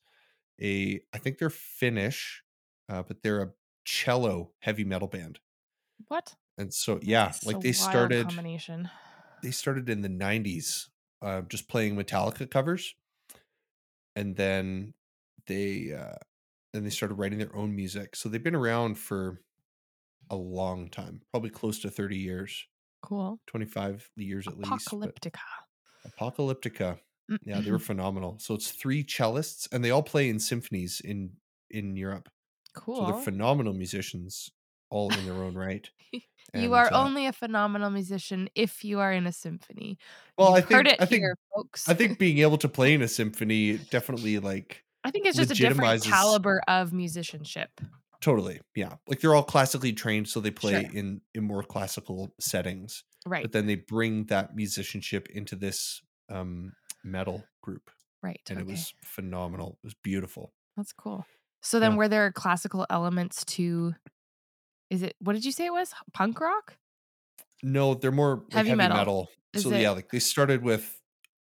a, 0.62 1.00
I 1.14 1.20
think 1.20 1.38
they're 1.38 1.52
Finnish, 1.52 2.42
uh, 2.90 3.04
but 3.04 3.22
they're 3.24 3.42
a 3.42 3.52
cello 3.86 4.52
heavy 4.60 4.84
metal 4.84 5.08
band. 5.08 5.40
What? 6.08 6.36
And 6.58 6.74
so, 6.74 7.00
yeah, 7.02 7.26
That's 7.26 7.46
like 7.46 7.62
they 7.62 7.72
started, 7.72 8.28
combination. 8.28 8.90
they 9.44 9.52
started 9.52 9.90
in 9.90 10.02
the 10.02 10.10
90s, 10.10 10.88
uh, 11.22 11.42
just 11.42 11.68
playing 11.68 11.96
Metallica 11.96 12.50
covers. 12.50 12.96
And 14.16 14.36
then 14.36 14.94
they, 15.46 15.94
uh, 15.94 16.18
then 16.74 16.84
they 16.84 16.90
started 16.90 17.16
writing 17.16 17.40
their 17.40 17.56
own 17.56 17.76
music. 17.76 18.16
So 18.16 18.30
they've 18.30 18.44
been 18.44 18.56
around 18.56 18.98
for 18.98 19.42
a 20.30 20.36
long 20.36 20.90
time, 20.90 21.22
probably 21.32 21.50
close 21.52 21.80
to 21.80 21.90
30 21.90 22.18
years, 22.18 22.66
Cool. 23.04 23.40
25 23.48 24.10
years 24.16 24.48
at 24.48 24.58
least. 24.58 24.88
Apocalyptica. 24.88 25.40
Apocalyptica. 26.08 27.00
Yeah, 27.44 27.60
they 27.60 27.72
were 27.72 27.80
phenomenal. 27.80 28.38
So 28.40 28.54
it's 28.56 28.72
three 28.72 29.04
cellists, 29.04 29.68
and 29.72 29.84
they 29.84 29.92
all 29.92 30.02
play 30.04 30.30
in 30.30 30.40
symphonies 30.40 31.02
in 31.04 31.32
in 31.70 31.96
Europe. 31.96 32.30
Cool. 32.78 33.06
So 33.06 33.12
they're 33.12 33.22
phenomenal 33.22 33.74
musicians, 33.74 34.50
all 34.90 35.12
in 35.14 35.26
their 35.26 35.36
own 35.36 35.56
right. 35.56 35.90
you 36.54 36.74
are 36.74 36.92
uh, 36.92 37.04
only 37.04 37.26
a 37.28 37.34
phenomenal 37.34 37.90
musician 37.90 38.50
if 38.56 38.84
you 38.84 39.00
are 39.00 39.12
in 39.12 39.28
a 39.28 39.32
symphony. 39.34 39.98
well. 40.38 40.54
I 40.56 40.58
You've 40.60 40.70
heard 40.70 40.86
think 40.88 41.00
it 41.00 41.02
I 41.02 41.06
think 41.06 41.22
here, 41.22 41.36
folks. 41.56 41.90
I 41.90 41.94
think 41.94 42.20
being 42.20 42.40
able 42.40 42.58
to 42.60 42.70
play 42.70 42.94
in 42.94 43.02
a 43.02 43.08
symphony 43.08 43.78
definitely 43.78 44.40
like 44.40 44.84
I 45.04 45.12
think 45.12 45.26
it's 45.28 45.38
just 45.38 45.52
a 45.52 45.56
different 45.56 46.04
caliber 46.04 46.62
of 46.68 46.94
musicianship. 46.94 47.70
totally 48.20 48.60
yeah 48.76 48.96
like 49.08 49.20
they're 49.20 49.36
all 49.36 49.44
classically 49.44 49.94
trained, 49.94 50.28
so 50.28 50.40
they 50.40 50.52
play 50.52 50.84
Sure. 50.84 50.92
in 50.94 51.22
in 51.34 51.44
more 51.44 51.64
classical 51.64 52.34
settings. 52.40 53.04
Right. 53.26 53.44
But 53.44 53.52
then 53.52 53.68
they 53.68 53.76
bring 53.76 54.26
that 54.26 54.56
musicianship 54.56 55.28
into 55.30 55.56
this 55.56 56.02
um 56.30 56.72
metal 57.04 57.44
group, 57.62 57.90
right. 58.24 58.40
and 58.50 58.60
okay. 58.60 58.68
it 58.68 58.72
was 58.72 58.94
phenomenal. 59.04 59.78
It 59.84 59.88
was 59.88 59.96
beautiful. 60.02 60.54
That's 60.78 60.94
cool. 60.94 61.26
So 61.62 61.80
then 61.80 61.92
Yeah. 61.92 61.98
were 61.98 62.08
there 62.08 62.32
classical 62.32 62.86
elements 62.90 63.44
to 63.46 63.96
is 64.90 65.04
it 65.04 65.16
what 65.20 65.34
did 65.34 65.46
you 65.46 65.52
say 65.52 65.66
it 65.68 65.74
was? 65.74 65.94
Punk 66.14 66.40
rock? 66.40 66.78
No, 67.64 67.94
they're 67.94 68.12
more 68.12 68.46
like 68.52 68.66
Heavy 68.66 68.70
heavy, 68.70 68.76
metal. 68.76 68.98
metal. 68.98 69.28
So 69.56 69.72
it- 69.72 69.82
yeah, 69.82 69.92
like 69.92 70.10
they 70.10 70.20
started 70.20 70.64
with 70.64 71.02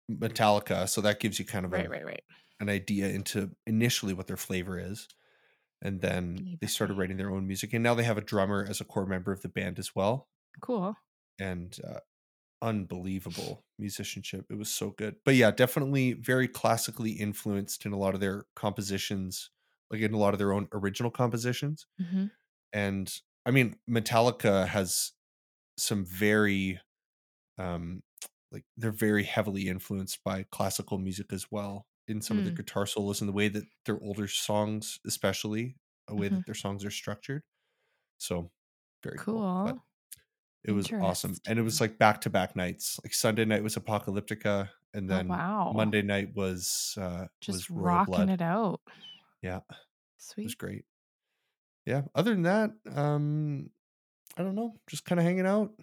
Metallica, 0.09 0.87
so 0.87 1.01
that 1.01 1.19
gives 1.19 1.39
you 1.39 1.45
kind 1.45 1.65
of 1.65 1.71
Right, 1.71 1.87
a, 1.87 1.89
right, 1.89 2.05
right. 2.05 2.23
an 2.59 2.69
idea 2.69 3.09
into 3.09 3.55
initially 3.67 4.13
what 4.13 4.27
their 4.27 4.37
flavor 4.37 4.79
is. 4.79 5.07
And 5.81 6.01
then 6.01 6.57
they 6.61 6.67
started 6.67 6.95
writing 6.95 7.17
their 7.17 7.31
own 7.31 7.47
music. 7.47 7.73
And 7.73 7.83
now 7.83 7.95
they 7.95 8.03
have 8.03 8.17
a 8.17 8.21
drummer 8.21 8.65
as 8.69 8.81
a 8.81 8.85
core 8.85 9.05
member 9.07 9.31
of 9.31 9.41
the 9.43 9.49
band 9.49 9.79
as 9.79 9.95
well. 9.95 10.29
Cool. 10.61 10.95
and 11.39 11.77
uh, 11.87 11.99
unbelievable 12.61 13.65
musicianship. 13.79 14.47
It 14.49 14.57
was 14.57 14.71
so 14.71 14.91
good. 14.91 15.17
But 15.25 15.35
yeah, 15.35 15.51
definitely 15.51 16.13
very 16.13 16.47
classically 16.47 17.11
influenced 17.13 17.85
in 17.85 17.93
a 17.93 17.97
lot 17.97 18.13
of 18.15 18.19
their 18.21 18.45
compositions, 18.55 19.51
like 19.91 20.01
in 20.01 20.13
a 20.13 20.17
lot 20.17 20.33
of 20.33 20.39
their 20.39 20.53
own 20.53 20.67
original 20.73 21.11
compositions. 21.11 21.87
hmm 21.99 22.25
And 22.73 23.13
I 23.45 23.51
mean, 23.51 23.77
Metallica 23.89 24.67
has 24.67 25.13
some 25.77 26.05
very 26.05 26.79
um 27.57 28.03
like 28.51 28.65
they're 28.77 28.91
very 28.91 29.23
heavily 29.23 29.67
influenced 29.69 30.23
by 30.23 30.43
classical 30.51 30.97
music 30.99 31.33
as 31.33 31.51
well 31.51 31.87
in 32.07 32.21
some 32.21 32.37
of 32.37 32.43
their 32.45 32.53
Mm. 32.53 32.55
guitar 32.55 32.85
solos 32.87 33.21
and 33.21 33.29
the 33.29 33.33
way 33.33 33.47
that 33.49 33.65
their 33.85 33.99
older 34.01 34.27
songs 34.27 34.99
especially 35.05 35.77
a 36.09 36.15
way 36.15 36.29
Mhm. 36.29 36.29
that 36.29 36.45
their 36.45 36.55
songs 36.55 36.85
are 36.85 36.91
structured 36.91 37.43
so 38.19 38.51
very 39.03 39.21
cool, 39.25 39.49
Cool. 39.63 39.81
it 40.63 40.71
was 40.71 40.91
awesome 40.99 41.39
and 41.47 41.59
it 41.59 41.61
was 41.61 41.79
like 41.81 41.97
back 41.97 42.21
to 42.21 42.29
back 42.29 42.55
nights 42.55 42.99
like 43.03 43.13
sunday 43.13 43.45
night 43.45 43.63
was 43.63 43.75
apocalyptica 43.75 44.69
and 44.93 45.09
Oh 45.09 45.19
then 45.19 45.43
wow. 45.57 45.71
monday 45.71 46.01
night 46.01 46.33
was 46.35 46.97
uh 46.99 47.27
Just 47.39 47.69
was 47.69 47.69
rocking 47.69 48.03
blood 48.05 48.29
it 48.29 48.41
out. 48.41 48.81
Yeah 49.45 49.61
it 49.69 49.75
was 50.43 50.55
great. 50.55 50.85
Yeah 51.85 52.03
other 52.15 52.31
than 52.31 52.43
that 52.43 52.71
um 52.91 53.69
i 54.37 54.43
don't 54.43 54.55
know 54.55 54.79
just 54.89 55.05
kind 55.05 55.19
of 55.19 55.25
hanging 55.25 55.47
out 55.47 55.73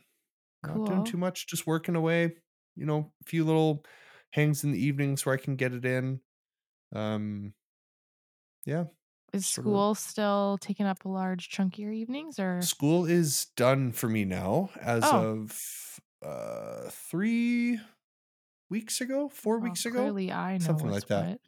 not 0.65 0.85
doing 0.85 1.05
too 1.05 1.17
much 1.19 1.47
just 1.49 1.67
working 1.67 1.97
away 1.97 2.37
you 2.77 2.87
know 2.87 3.13
a 3.23 3.25
few 3.27 3.45
little 3.45 3.85
hangs 4.33 4.65
in 4.65 4.73
the 4.73 4.79
evenings 4.85 5.27
where 5.27 5.35
i 5.35 5.39
can 5.39 5.57
get 5.57 5.75
it 5.75 5.85
in 5.85 6.21
um 6.95 7.55
yeah 8.65 8.85
Is 9.33 9.47
sort 9.55 9.67
of 9.69 9.73
school 9.73 9.95
still 9.95 10.57
taking 10.59 10.87
up 10.87 11.05
a 11.05 11.09
large 11.09 11.49
chunk 11.51 11.75
of 11.75 11.79
your 11.81 11.93
evenings 11.93 12.39
or? 12.39 12.71
school 12.71 13.05
is 13.05 13.47
done 13.57 13.93
for 13.93 14.09
me 14.09 14.25
now 14.25 14.71
as 14.81 15.13
Oh, 15.13 15.13
of 15.13 16.01
uh 16.23 16.89
three 16.91 17.81
weeks 18.71 19.01
ago 19.01 19.29
four 19.29 19.59
well, 19.59 19.61
weeks 19.61 19.87
ago 19.87 20.15
clearly 20.15 20.31
I 20.33 20.59
know 20.59 20.77
something 20.77 20.91
like 20.91 21.09
that. 21.09 21.29
what. 21.29 21.41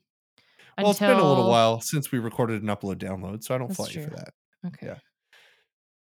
Well 0.81 0.91
it's 0.91 1.01
been 1.01 1.19
a 1.19 1.25
little 1.25 1.45
while 1.45 1.81
since 1.81 2.11
we 2.13 2.19
recorded 2.19 2.63
an 2.63 2.69
upload 2.69 2.97
download 2.97 3.43
so 3.43 3.55
i 3.55 3.59
don't 3.59 3.69
that's 3.69 3.77
fault 3.77 3.95
you 3.95 4.01
for 4.01 4.11
that 4.11 4.35
Okay. 4.67 4.87
yeah 4.87 4.99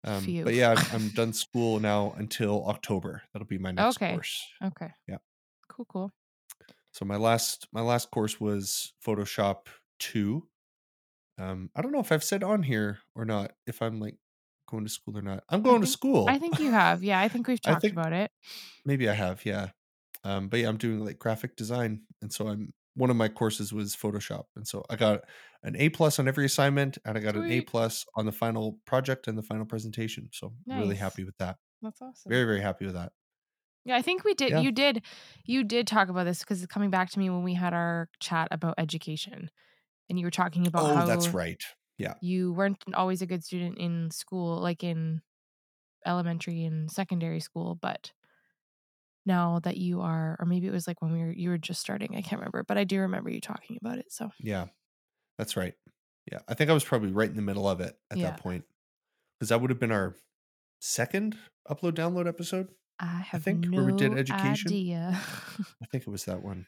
um 0.03 0.37
but 0.43 0.53
yeah 0.53 0.71
I'm, 0.71 0.85
I'm 0.91 1.09
done 1.13 1.33
school 1.33 1.79
now 1.79 2.11
until 2.17 2.65
october 2.67 3.23
that'll 3.33 3.47
be 3.47 3.57
my 3.57 3.71
next 3.71 3.97
Okay. 3.97 4.07
course 4.09 4.45
Okay. 4.63 4.93
yeah 5.07 5.17
Cool. 5.67 5.85
Cool. 5.85 6.11
so 6.91 7.05
my 7.05 7.15
last 7.15 7.67
my 7.71 7.81
last 7.81 8.11
course 8.11 8.39
was 8.39 8.93
photoshop 9.05 9.67
2 9.99 10.47
um 11.37 11.69
i 11.75 11.81
don't 11.81 11.91
know 11.91 11.99
if 11.99 12.11
i've 12.11 12.23
said 12.23 12.43
on 12.43 12.63
here 12.63 12.99
or 13.15 13.25
not 13.25 13.53
if 13.67 13.81
i'm 13.81 13.99
like 13.99 14.17
going 14.69 14.83
to 14.85 14.89
school 14.91 15.17
or 15.17 15.21
not 15.21 15.43
i'm 15.49 15.61
going 15.61 15.81
to 15.81 15.87
school 15.87 16.25
I 16.27 16.39
think 16.39 16.59
you 16.59 16.71
have. 16.71 17.03
Yeah, 17.03 17.19
I 17.19 17.27
think 17.29 17.47
we've 17.47 17.61
talked 17.61 17.83
think 17.83 17.93
about 17.93 18.13
it. 18.13 18.31
maybe 18.85 19.09
i 19.09 19.13
have 19.13 19.45
yeah 19.45 19.69
um 20.23 20.49
but 20.49 20.59
yeah 20.59 20.69
i'm 20.69 20.77
doing 20.77 20.99
like 21.05 21.19
graphic 21.19 21.55
design 21.55 22.03
and 22.21 22.33
so 22.33 22.47
i'm 22.49 22.73
one 22.95 23.09
of 23.09 23.15
my 23.15 23.27
courses 23.27 23.73
was 23.73 23.95
photoshop 23.95 24.45
and 24.55 24.67
so 24.67 24.83
i 24.89 24.95
got 24.95 25.21
an 25.63 25.75
a 25.77 25.89
plus 25.89 26.19
on 26.19 26.27
every 26.27 26.45
assignment 26.45 26.97
and 27.05 27.17
i 27.17 27.21
got 27.21 27.35
an 27.35 27.49
a 27.51 27.61
plus 27.61 28.05
on 28.15 28.25
the 28.25 28.31
final 28.31 28.79
project 28.85 29.27
and 29.27 29.37
the 29.37 29.43
final 29.43 29.65
presentation 29.65 30.29
so 30.31 30.53
I'm 30.69 30.79
really 30.79 30.95
happy 30.95 31.23
with 31.23 31.37
that 31.37 31.57
That's 31.81 32.01
awesome. 32.01 32.29
very 32.29 32.45
very 32.45 32.61
happy 32.61 32.85
with 32.85 32.95
that 32.95 33.11
Yeah, 33.85 33.97
I 33.97 34.01
think 34.01 34.23
we 34.23 34.33
did. 34.33 34.51
yeah 34.51 34.61
You 34.61 34.71
did. 34.71 35.03
You 35.45 35.63
did 35.63 35.87
talk 35.87 36.07
about 36.09 36.23
this 36.23 36.39
because 36.39 36.63
it's 36.63 36.71
coming 36.73 36.89
back 36.89 37.09
to 37.11 37.19
me 37.19 37.29
when 37.29 37.43
we 37.43 37.53
had 37.53 37.73
our 37.73 38.09
chat 38.19 38.47
about 38.51 38.75
education, 38.77 39.49
and 40.09 40.19
you 40.19 40.25
were 40.25 40.31
talking 40.31 40.67
about 40.67 40.85
oh 41.03 41.07
that's 41.07 41.33
right 41.33 41.63
yeah 41.97 42.15
you 42.21 42.53
weren't 42.53 42.83
always 42.93 43.21
a 43.21 43.25
good 43.27 43.43
student 43.43 43.77
in 43.77 44.11
school, 44.11 44.59
like 44.61 44.83
in 44.83 45.21
elementary 46.05 46.63
and 46.65 46.91
secondary 46.91 47.39
school, 47.39 47.75
but 47.75 48.11
now 49.25 49.59
that 49.59 49.77
you 49.77 50.01
are, 50.01 50.35
or 50.39 50.45
maybe 50.45 50.67
it 50.67 50.71
was 50.71 50.87
like 50.87 51.01
when 51.01 51.11
we 51.13 51.19
were 51.19 51.31
you 51.31 51.49
were 51.49 51.57
just 51.57 51.81
starting. 51.81 52.15
I 52.15 52.21
can't 52.21 52.39
remember, 52.41 52.63
but 52.63 52.77
I 52.77 52.83
do 52.83 52.99
remember 53.01 53.29
you 53.29 53.41
talking 53.41 53.77
about 53.81 53.99
it. 53.99 54.11
So 54.11 54.31
yeah 54.39 54.67
that's 55.37 55.57
right 55.57 55.75
yeah 56.31 56.39
i 56.49 56.55
think 56.55 56.69
i 56.69 56.73
was 56.73 56.85
probably 56.85 57.11
right 57.11 57.29
in 57.29 57.35
the 57.35 57.43
middle 57.43 57.67
of 57.69 57.81
it 57.81 57.97
at 58.11 58.21
yeah, 58.21 58.21
that 58.21 58.37
point 58.37 58.65
because 59.39 59.49
that 59.49 59.61
would 59.61 59.71
have 59.71 59.79
been 59.79 59.91
our 59.91 60.15
second 60.81 61.37
upload 61.69 61.93
download 61.93 62.27
episode 62.27 62.69
I 62.99 63.21
i 63.33 63.37
have 63.37 63.39
think 63.39 63.67
where 63.73 63.85
we 63.85 63.93
did 63.93 64.13
no 64.13 64.17
education 64.17 64.79
idea. 64.79 65.19
i 65.81 65.85
think 65.85 66.03
it 66.07 66.09
was 66.09 66.25
that 66.25 66.41
one 66.43 66.67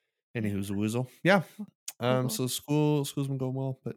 anywho's 0.36 0.70
a 0.70 0.74
woozle 0.74 1.08
yeah 1.22 1.42
um 2.00 2.28
so 2.28 2.46
school 2.46 3.04
school's 3.04 3.28
been 3.28 3.38
going 3.38 3.54
well 3.54 3.80
but 3.84 3.96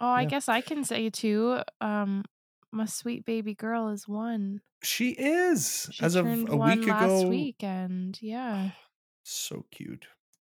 Oh, 0.00 0.08
I 0.08 0.24
yeah 0.24 0.24
guess 0.24 0.48
I 0.48 0.60
can 0.60 0.84
say 0.84 1.10
too. 1.10 1.60
Um, 1.80 2.24
my 2.72 2.86
sweet 2.86 3.24
baby 3.24 3.54
girl 3.54 3.88
is 3.88 4.08
one. 4.08 4.60
she 4.82 5.10
is 5.10 5.88
She 5.92 6.02
as 6.04 6.14
of 6.14 6.26
a 6.26 6.56
week 6.56 6.86
last 6.86 7.22
ago 7.22 7.28
week, 7.28 7.62
and 7.62 8.18
yeah, 8.20 8.70
ah, 8.70 8.76
so 9.22 9.66
cute 9.70 10.06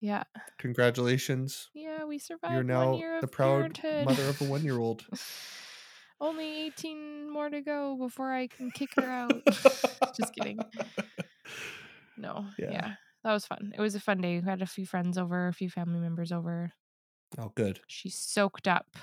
yeah, 0.00 0.24
congratulations 0.58 1.70
yeah. 1.74 2.04
We 2.04 2.18
survived. 2.18 2.54
you're 2.54 2.62
now 2.64 3.00
the 3.20 3.28
proud 3.28 3.74
parenthood. 3.80 4.04
mother 4.06 4.28
of 4.28 4.40
a 4.40 4.44
one 4.50 4.62
year 4.64 4.78
old 4.78 5.04
Only 6.20 6.66
18 6.66 7.28
more 7.30 7.50
to 7.50 7.60
go 7.62 7.96
before 7.96 8.32
I 8.32 8.46
can 8.46 8.70
kick 8.70 8.90
her 8.94 9.10
out. 9.10 9.42
Just 10.16 10.34
kidding. 10.34 10.58
No, 12.16 12.44
yeah 12.58 12.70
yeah, 12.70 12.92
that 13.24 13.32
was 13.32 13.46
fun. 13.46 13.72
It 13.76 13.80
was 13.80 13.94
a 13.94 14.00
fun 14.00 14.20
day. 14.20 14.38
We 14.38 14.44
had 14.44 14.62
a 14.62 14.66
few 14.66 14.86
friends 14.86 15.16
over, 15.18 15.48
a 15.48 15.52
few 15.52 15.70
family 15.70 15.98
members 15.98 16.30
over. 16.30 16.72
oh 17.38 17.50
good 17.56 17.80
She 17.88 18.10
soaked 18.10 18.68
up 18.68 18.96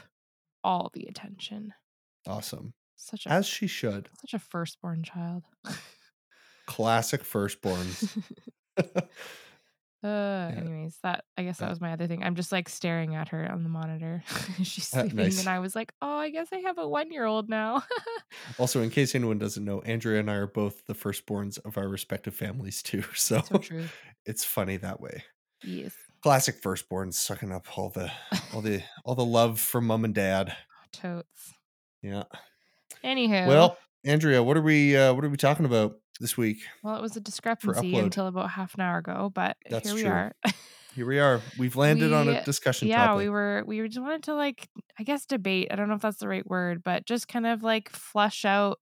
all 0.63 0.91
the 0.93 1.05
attention. 1.07 1.73
awesome 2.27 2.73
Such 3.01 3.25
a 3.25 3.29
as 3.29 3.47
she 3.47 3.65
should 3.65 4.09
such 4.21 4.33
a 4.33 4.39
firstborn 4.39 5.03
child. 5.03 5.43
classic 6.67 7.23
firstborns 7.23 8.21
Uh, 10.01 10.07
yeah 10.53 10.61
anyways, 10.61 10.97
that 11.03 11.25
I 11.37 11.43
guess 11.43 11.57
that 11.57 11.69
was 11.69 11.81
my 11.81 11.91
other 11.91 12.07
thing. 12.07 12.23
I'm 12.23 12.35
just 12.35 12.53
like 12.53 12.69
staring 12.69 13.15
at 13.15 13.27
her 13.29 13.51
on 13.51 13.63
the 13.63 13.69
monitor. 13.69 14.23
She's 14.63 14.87
sleeping, 14.87 15.17
nice 15.17 15.39
and 15.41 15.49
I 15.49 15.59
was 15.59 15.75
like, 15.75 15.91
"Oh, 16.01 16.17
I 16.17 16.29
guess 16.29 16.47
I 16.53 16.59
have 16.59 16.77
a 16.77 16.87
one 16.87 17.11
year 17.11 17.25
old 17.25 17.49
now." 17.49 17.83
Also, 18.57 18.81
in 18.81 18.91
case 18.91 19.13
anyone 19.13 19.39
doesn't 19.39 19.65
know, 19.65 19.81
Andrea 19.81 20.21
and 20.21 20.31
I 20.31 20.35
are 20.35 20.47
both 20.47 20.85
the 20.85 20.93
firstborns 20.93 21.59
of 21.65 21.77
our 21.77 21.89
respective 21.89 22.33
families 22.33 22.81
too. 22.81 23.03
So 23.13 23.41
so 23.41 23.57
true. 23.57 23.87
it's 24.25 24.45
funny 24.45 24.77
that 24.77 25.01
way. 25.01 25.25
Yes. 25.63 25.93
Classic 26.23 26.61
firstborns 26.61 27.15
sucking 27.15 27.51
up 27.51 27.77
all 27.77 27.89
the 27.89 28.09
all 28.53 28.61
the 28.61 28.81
all 29.03 29.15
the 29.15 29.25
love 29.25 29.59
from 29.59 29.87
mom 29.87 30.05
and 30.05 30.15
dad. 30.15 30.55
Totes. 30.93 31.53
Yeah. 32.01 32.23
Anywho, 33.03 33.47
Well, 33.47 33.77
Andrea, 34.05 34.43
what 34.43 34.57
are 34.57 34.61
we 34.61 34.95
uh 34.95 35.13
what 35.13 35.23
are 35.25 35.29
we 35.29 35.37
talking 35.37 35.65
about 35.65 35.95
this 36.19 36.37
week 36.37 36.59
well, 36.83 36.95
it 36.95 37.01
was 37.01 37.15
a 37.17 37.21
discrepancy 37.21 37.97
until 37.97 38.27
about 38.27 38.49
half 38.51 38.73
an 38.75 38.81
hour 38.81 38.99
ago, 38.99 39.29
but 39.33 39.57
That's 39.69 39.87
here 39.87 39.93
we 39.93 40.01
true. 40.01 40.11
are. 40.11 40.33
Here 40.95 41.05
we 41.05 41.19
are. 41.19 41.41
We've 41.57 41.75
landed 41.75 42.13
on 42.13 42.27
a 42.29 42.43
discussion 42.43 42.87
yeah, 42.87 43.15
we 43.15 43.29
were 43.29 43.63
we 43.65 43.85
just 43.87 44.01
wanted 44.01 44.23
to 44.23 44.33
like, 44.33 44.67
I 44.97 45.03
guess, 45.03 45.25
debate. 45.25 45.67
I 45.71 45.75
don't 45.75 45.87
know 45.89 45.95
if 45.95 46.01
that's 46.01 46.17
the 46.17 46.27
right 46.27 46.45
word, 46.47 46.83
but 46.83 47.05
just 47.05 47.27
kind 47.27 47.45
of 47.45 47.63
like 47.63 47.89
flesh 47.89 48.45
out 48.45 48.79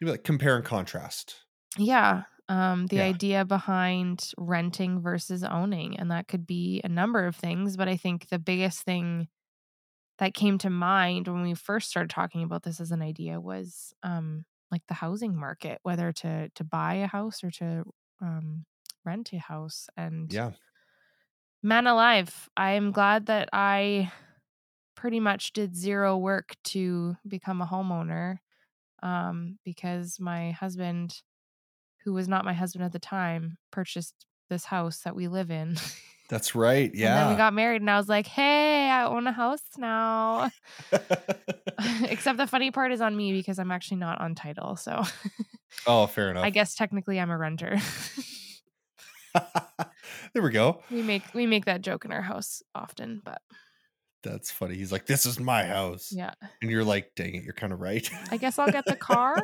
Maybe 0.00 0.12
like 0.12 0.24
compare 0.24 0.56
and 0.56 0.64
contrast. 0.64 1.44
Yeah. 1.76 2.24
Um, 2.48 2.86
the 2.86 2.96
Yeah. 2.96 3.04
idea 3.04 3.44
behind 3.44 4.32
renting 4.38 5.00
versus 5.00 5.44
owning. 5.44 5.98
And 5.98 6.10
that 6.10 6.28
could 6.28 6.46
be 6.46 6.80
a 6.82 6.88
number 6.88 7.26
of 7.26 7.36
things. 7.36 7.76
But 7.76 7.88
I 7.88 7.96
think 7.96 8.28
the 8.28 8.38
biggest 8.38 8.82
thing 8.82 9.28
that 10.18 10.34
came 10.34 10.58
to 10.58 10.70
mind 10.70 11.28
when 11.28 11.42
we 11.42 11.54
first 11.54 11.88
started 11.90 12.10
talking 12.10 12.42
about 12.42 12.62
this 12.62 12.80
as 12.80 12.90
an 12.92 13.02
idea 13.02 13.40
was 13.40 13.94
um, 14.02 14.44
like 14.70 14.82
the 14.88 14.94
housing 14.94 15.36
market, 15.36 15.78
whether 15.82 16.12
to 16.12 16.50
to 16.54 16.64
buy 16.64 16.94
a 16.96 17.06
house 17.06 17.44
or 17.44 17.50
to 17.52 17.84
um, 18.20 18.66
rent 19.04 19.32
a 19.32 19.38
house. 19.38 19.88
And 19.96 20.34
Yeah. 20.34 20.52
man 21.62 21.86
alive, 21.86 22.48
I'm 22.56 22.92
glad 22.92 23.26
that 23.26 23.48
I 23.52 24.12
pretty 24.96 25.20
much 25.20 25.52
did 25.52 25.76
zero 25.76 26.16
work 26.18 26.56
to 26.64 27.16
become 27.26 27.62
a 27.62 27.66
homeowner 27.66 28.38
um, 29.02 29.58
because 29.64 30.20
my 30.20 30.52
husband 30.52 31.22
who 32.04 32.12
was 32.14 32.28
not 32.28 32.44
my 32.44 32.54
husband 32.54 32.84
at 32.84 32.92
the 32.92 32.98
time, 33.00 33.58
purchased 33.72 34.26
this 34.50 34.64
house 34.66 35.00
that 35.02 35.16
we 35.16 35.28
live 35.28 35.50
in. 35.50 35.76
That's 36.28 36.54
right. 36.54 36.90
Yeah. 36.94 37.12
And 37.12 37.18
then 37.22 37.30
we 37.30 37.36
got 37.36 37.54
married, 37.54 37.80
and 37.80 37.90
I 37.90 37.96
was 37.96 38.08
like, 38.08 38.26
hey, 38.26 38.90
I 38.90 39.06
own 39.06 39.26
a 39.26 39.32
house 39.32 39.62
now. 39.78 40.50
Except 42.02 42.36
the 42.36 42.46
funny 42.46 42.70
part 42.70 42.92
is 42.92 43.00
on 43.00 43.16
me 43.16 43.32
because 43.32 43.58
I'm 43.58 43.70
actually 43.70 43.96
not 43.98 44.20
on 44.20 44.34
title. 44.34 44.76
So 44.76 45.02
oh, 45.86 46.06
fair 46.06 46.30
enough. 46.30 46.44
I 46.44 46.50
guess 46.50 46.74
technically 46.74 47.18
I'm 47.18 47.30
a 47.30 47.38
renter. 47.38 47.78
there 50.34 50.42
we 50.42 50.50
go. 50.50 50.82
we 50.90 51.02
make 51.02 51.22
we 51.34 51.46
make 51.46 51.64
that 51.64 51.80
joke 51.80 52.04
in 52.04 52.12
our 52.12 52.22
house 52.22 52.62
often, 52.74 53.22
but 53.24 53.40
That's 54.22 54.50
funny. 54.50 54.74
He's 54.74 54.92
like, 54.92 55.06
"This 55.06 55.24
is 55.24 55.40
my 55.40 55.64
house," 55.64 56.12
yeah. 56.12 56.34
and 56.60 56.70
you're 56.70 56.84
like, 56.84 57.12
"Dang 57.16 57.36
it, 57.36 57.44
you're 57.44 57.54
kind 57.54 57.72
of 57.72 57.80
right." 57.80 58.06
I 58.30 58.36
guess 58.36 58.58
I'll 58.58 58.70
get 58.70 58.84
the 58.84 58.96
car. 58.96 59.42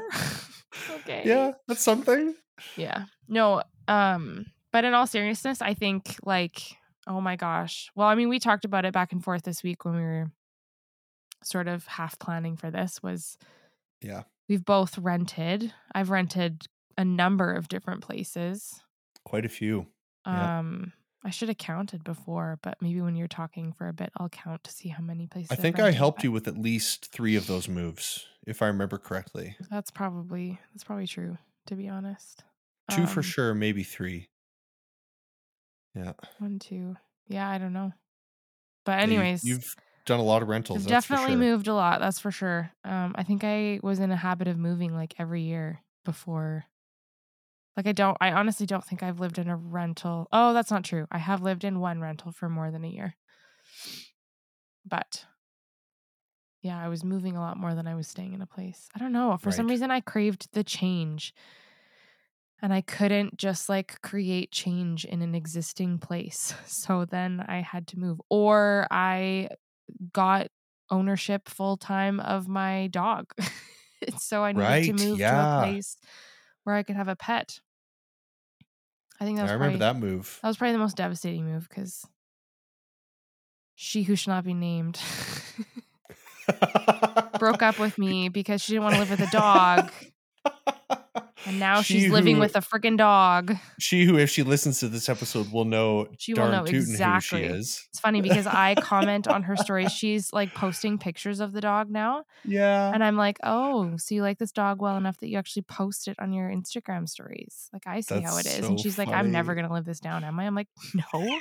okay. 0.97 1.23
yeah, 1.25 1.53
that's 1.67 1.83
something. 1.83 2.35
Yeah. 2.77 3.05
No, 3.29 3.63
um, 3.89 4.47
but 4.75 4.85
in 4.85 4.93
all 4.93 5.07
seriousness, 5.07 5.63
I 5.63 5.73
think 5.75 6.17
like, 6.25 6.77
oh 7.07 7.21
my 7.21 7.37
gosh. 7.37 7.93
Well, 7.95 8.09
I 8.09 8.17
mean, 8.17 8.29
we 8.29 8.41
talked 8.41 8.65
about 8.65 8.85
it 8.85 8.93
back 8.93 9.13
and 9.13 9.23
forth 9.23 9.45
this 9.45 9.63
week 9.63 9.85
when 9.85 9.95
we 9.95 10.03
were 10.03 10.33
sort 11.45 11.69
of 11.69 11.87
half 11.87 12.19
planning 12.19 12.57
for 12.57 12.73
this 12.73 13.01
was 13.01 13.39
Yeah. 14.03 14.25
we've 14.49 14.65
both 14.65 14.99
rented. 14.99 15.73
I've 15.95 16.11
rented 16.11 16.67
a 16.99 17.05
number 17.05 17.53
of 17.53 17.69
different 17.69 18.03
places. 18.03 18.83
Quite 19.25 19.45
a 19.45 19.49
few. 19.49 19.87
Yeah. 20.27 20.59
Um, 20.59 20.93
I 21.23 21.31
should 21.31 21.51
have 21.51 21.59
counted 21.59 22.03
before, 22.03 22.59
but 22.61 22.77
maybe 22.83 23.01
when 23.01 23.15
you're 23.15 23.29
talking 23.29 23.73
for 23.73 23.87
a 23.87 23.93
bit, 23.93 24.11
I'll 24.17 24.29
count 24.29 24.65
to 24.65 24.73
see 24.73 24.89
how 24.89 25.05
many 25.05 25.29
places. 25.29 25.53
I 25.53 25.55
think 25.55 25.79
I 25.79 25.93
helped 25.93 26.25
you 26.25 26.33
with 26.33 26.49
at 26.49 26.59
least 26.59 27.13
three 27.13 27.37
of 27.37 27.47
those 27.47 27.69
moves, 27.69 28.27
if 28.45 28.61
I 28.61 28.67
remember 28.67 28.99
correctly. 28.99 29.57
That's 29.71 29.93
probably 29.93 30.59
that's 30.73 30.83
probably 30.83 31.07
true. 31.07 31.39
To 31.69 31.77
be 31.77 31.89
honest, 31.89 32.43
Two 32.91 33.07
for 33.07 33.21
Um, 33.21 33.25
sure, 33.25 33.55
maybe 33.55 33.85
three. 33.85 34.29
Yeah. 35.95 36.13
One, 36.39 36.59
two. 36.59 36.97
Yeah, 37.29 37.49
I 37.49 37.59
don't 37.59 37.73
know. 37.73 37.93
But 38.85 38.93
Yeah, 38.93 39.07
you- 39.07 39.13
anyways, 39.21 39.45
you've 39.45 39.75
done 40.05 40.21
a 40.21 40.25
lot 40.25 40.43
of 40.43 40.49
rentals. 40.49 40.81
I've 40.83 40.89
definitely 40.89 41.33
sure. 41.33 41.39
moved 41.39 41.69
a 41.69 41.75
lot. 41.75 42.01
That's 42.01 42.19
for 42.19 42.31
sure. 42.31 42.71
Um, 42.85 43.15
I 43.17 43.23
think 43.23 43.45
I 43.45 43.81
was 43.83 44.01
in 44.01 44.11
a 44.11 44.17
habit 44.17 44.49
of 44.49 44.59
moving 44.59 44.95
like 44.95 45.15
every 45.19 45.43
year 45.43 45.81
before. 46.05 46.65
Like 47.77 47.87
I 47.87 47.93
don't. 47.93 48.17
I 48.21 48.33
honestly 48.33 48.67
don't 48.67 48.85
think 48.85 49.03
I've 49.03 49.21
lived 49.21 49.39
in 49.39 49.49
a 49.49 49.57
rental. 49.57 50.29
Oh, 50.33 50.53
that's 50.53 50.71
not 50.71 50.85
true. 50.85 51.07
I 51.11 51.19
have 51.19 51.43
lived 51.43 51.65
in 51.65 51.81
one 51.81 52.01
rental 52.01 52.31
for 52.33 52.49
more 52.49 52.71
than 52.71 52.85
a 52.85 52.89
year. 52.89 53.17
But 54.87 55.25
yeah, 56.61 56.79
I 56.79 56.89
was 56.89 57.05
moving 57.05 57.37
a 57.37 57.41
lot 57.41 57.57
more 57.57 57.75
than 57.75 57.87
I 57.87 57.95
was 57.95 58.07
staying 58.09 58.33
in 58.35 58.43
a 58.43 58.47
place. 58.47 58.89
I 58.95 58.99
don't 58.99 59.13
know. 59.13 59.37
For 59.39 59.51
some 59.53 59.67
reason, 59.67 59.91
I 59.91 60.01
craved 60.01 60.53
the 60.53 60.65
change. 60.65 61.35
And 62.65 62.73
I 62.73 62.81
couldn't 62.81 63.37
just 63.37 63.69
like 63.69 64.01
create 64.01 64.51
change 64.51 65.05
in 65.05 65.21
an 65.21 65.35
existing 65.35 65.99
place. 65.99 66.55
So 66.67 67.05
then 67.05 67.45
I 67.47 67.61
had 67.61 67.87
to 67.89 67.99
move. 67.99 68.23
Or 68.31 68.87
I 68.91 69.51
got 70.15 70.49
ownership 70.91 71.47
full 71.47 71.77
time 71.77 72.21
of 72.21 72.49
my 72.49 72.87
dog. 72.87 73.35
so 74.19 74.43
I 74.43 74.53
needed 74.53 74.67
Right, 74.67 74.85
to 74.85 74.93
move 74.93 75.19
to 75.19 75.25
a 75.27 75.59
place 75.61 75.99
where 76.63 76.75
I 76.75 76.83
could 76.85 76.97
have 76.97 77.09
a 77.09 77.17
pet. 77.17 77.61
I 79.21 79.25
think 79.27 79.37
that 79.37 79.43
was 79.43 79.51
I 79.51 79.55
remember 79.55 79.79
probably, 79.79 80.01
that 80.01 80.15
move. 80.15 80.39
that 80.41 80.49
was 80.49 80.57
probably 80.57 80.73
the 80.73 80.79
most 80.79 80.97
devastating 80.97 81.45
move 81.45 81.69
because 81.69 82.07
she 83.75 84.05
who 84.05 84.17
should 84.17 84.31
not 84.31 84.45
be 84.45 84.55
named 84.55 84.99
broke 87.39 87.63
up 87.63 87.79
with 87.79 87.99
me 87.99 88.31
because 88.31 88.63
she 88.63 88.73
didn't 88.73 88.85
want 88.85 88.95
to 88.95 89.01
live 89.01 89.11
with 89.11 89.21
a 89.21 89.31
dog. 89.31 89.93
And 91.47 91.61
now 91.61 91.83
She 91.83 92.01
she's 92.01 92.11
living 92.11 92.37
who- 92.37 92.41
with 92.41 92.57
a 92.57 92.61
freaking 92.61 92.97
dog. 92.97 93.57
She 93.79 94.05
who, 94.05 94.17
if 94.19 94.31
she 94.31 94.43
listens 94.43 94.81
to 94.81 94.89
this 94.89 95.09
episode, 95.09 95.53
will 95.53 95.65
know 95.67 96.09
She 96.19 96.33
will 96.35 96.49
know 96.51 96.65
tootin' 96.65 96.81
exactly. 96.81 97.43
who 97.43 97.49
she 97.49 97.53
is. 97.55 97.87
It's 97.91 98.01
funny 98.01 98.21
because 98.23 98.47
I 98.47 98.75
comment 98.77 99.29
on 99.29 99.43
her 99.45 99.57
stories. 99.57 99.93
She's 99.93 100.33
like 100.33 100.55
posting 100.55 100.99
pictures 100.99 101.41
of 101.41 101.53
the 101.53 101.61
dog 101.61 101.91
now. 101.91 102.25
Yeah. 102.45 102.91
And 102.93 103.05
I'm 103.05 103.17
like, 103.17 103.39
oh, 103.43 103.97
so 103.99 104.15
you 104.15 104.23
like 104.23 104.39
this 104.39 104.53
dog 104.53 104.81
well 104.81 104.97
enough 104.97 105.19
that 105.19 105.29
you 105.29 105.37
actually 105.39 105.63
post 105.63 106.09
it 106.09 106.17
on 106.19 106.33
your 106.33 106.49
Instagram 106.49 107.09
stories. 107.09 107.69
Like, 107.73 107.87
I 107.87 108.01
see 108.01 108.21
how 108.21 108.37
it 108.39 108.47
is. 108.47 108.53
So 108.57 108.67
and 108.69 108.81
she's 108.81 108.97
like, 108.99 109.09
I'm 109.09 109.31
never 109.31 109.55
going 109.55 109.67
to 109.67 109.73
live 109.73 109.85
this 109.85 110.01
down, 110.01 110.25
am 110.25 110.39
I? 110.41 110.47
I'm 110.47 110.55
like, 110.55 110.69
no. 110.95 111.41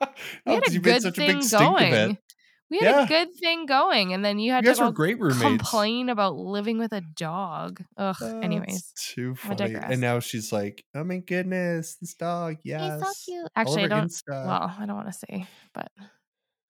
We 0.00 0.52
oh, 0.52 0.54
had 0.54 0.64
'cause 0.64 0.74
a 0.74 0.78
good 0.78 1.02
such 1.02 1.12
a 1.12 1.20
thing 1.20 1.34
big 1.36 1.42
stink 1.42 1.62
of 1.62 1.68
going. 1.78 2.18
We 2.68 2.78
had 2.78 2.84
Yeah. 2.90 3.04
a 3.04 3.06
good 3.06 3.34
thing 3.36 3.66
going. 3.66 4.12
And 4.12 4.24
then 4.24 4.38
you 4.40 4.50
had 4.52 4.64
You 4.64 4.74
to 4.74 4.90
great 4.92 5.20
roommates. 5.20 5.40
complain 5.42 6.08
about 6.08 6.34
living 6.36 6.78
with 6.78 6.92
a 6.92 7.00
dog. 7.00 7.82
Ugh. 7.96 8.16
That's 8.18 8.34
anyways. 8.44 8.92
too 8.98 9.34
funny. 9.36 9.74
And 9.76 10.00
now 10.00 10.18
she's 10.20 10.52
like, 10.52 10.84
"Oh 10.94 11.04
my 11.04 11.18
goodness, 11.18 11.96
this 12.00 12.14
dog, 12.14 12.56
yes, 12.64 13.00
He's 13.00 13.08
so 13.08 13.32
cute. 13.32 13.42
all 13.44 13.50
Actually, 13.54 13.84
I 13.84 13.88
don't. 13.88 14.08
Insta." 14.10 14.46
Well, 14.46 14.74
I 14.78 14.84
don't 14.86 14.96
want 14.96 15.06
to 15.12 15.12
say, 15.18 15.46
but 15.74 15.92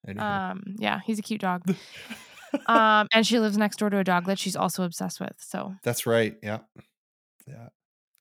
Anyhow. 0.06 0.50
um, 0.52 0.62
yeah, 0.78 1.00
he's 1.06 1.18
a 1.18 1.22
cute 1.22 1.40
dog. 1.40 1.62
um, 2.66 3.06
and 3.12 3.26
she 3.26 3.38
lives 3.40 3.56
next 3.56 3.78
door 3.78 3.88
to 3.90 3.98
a 3.98 4.04
dog 4.04 4.26
that 4.26 4.38
she's 4.38 4.56
also 4.56 4.85
obsessed 4.85 5.18
with. 5.20 5.35
So 5.38 5.74
That's 5.82 6.06
right. 6.06 6.37
Yeah, 6.42 6.59
yeah. 7.46 7.68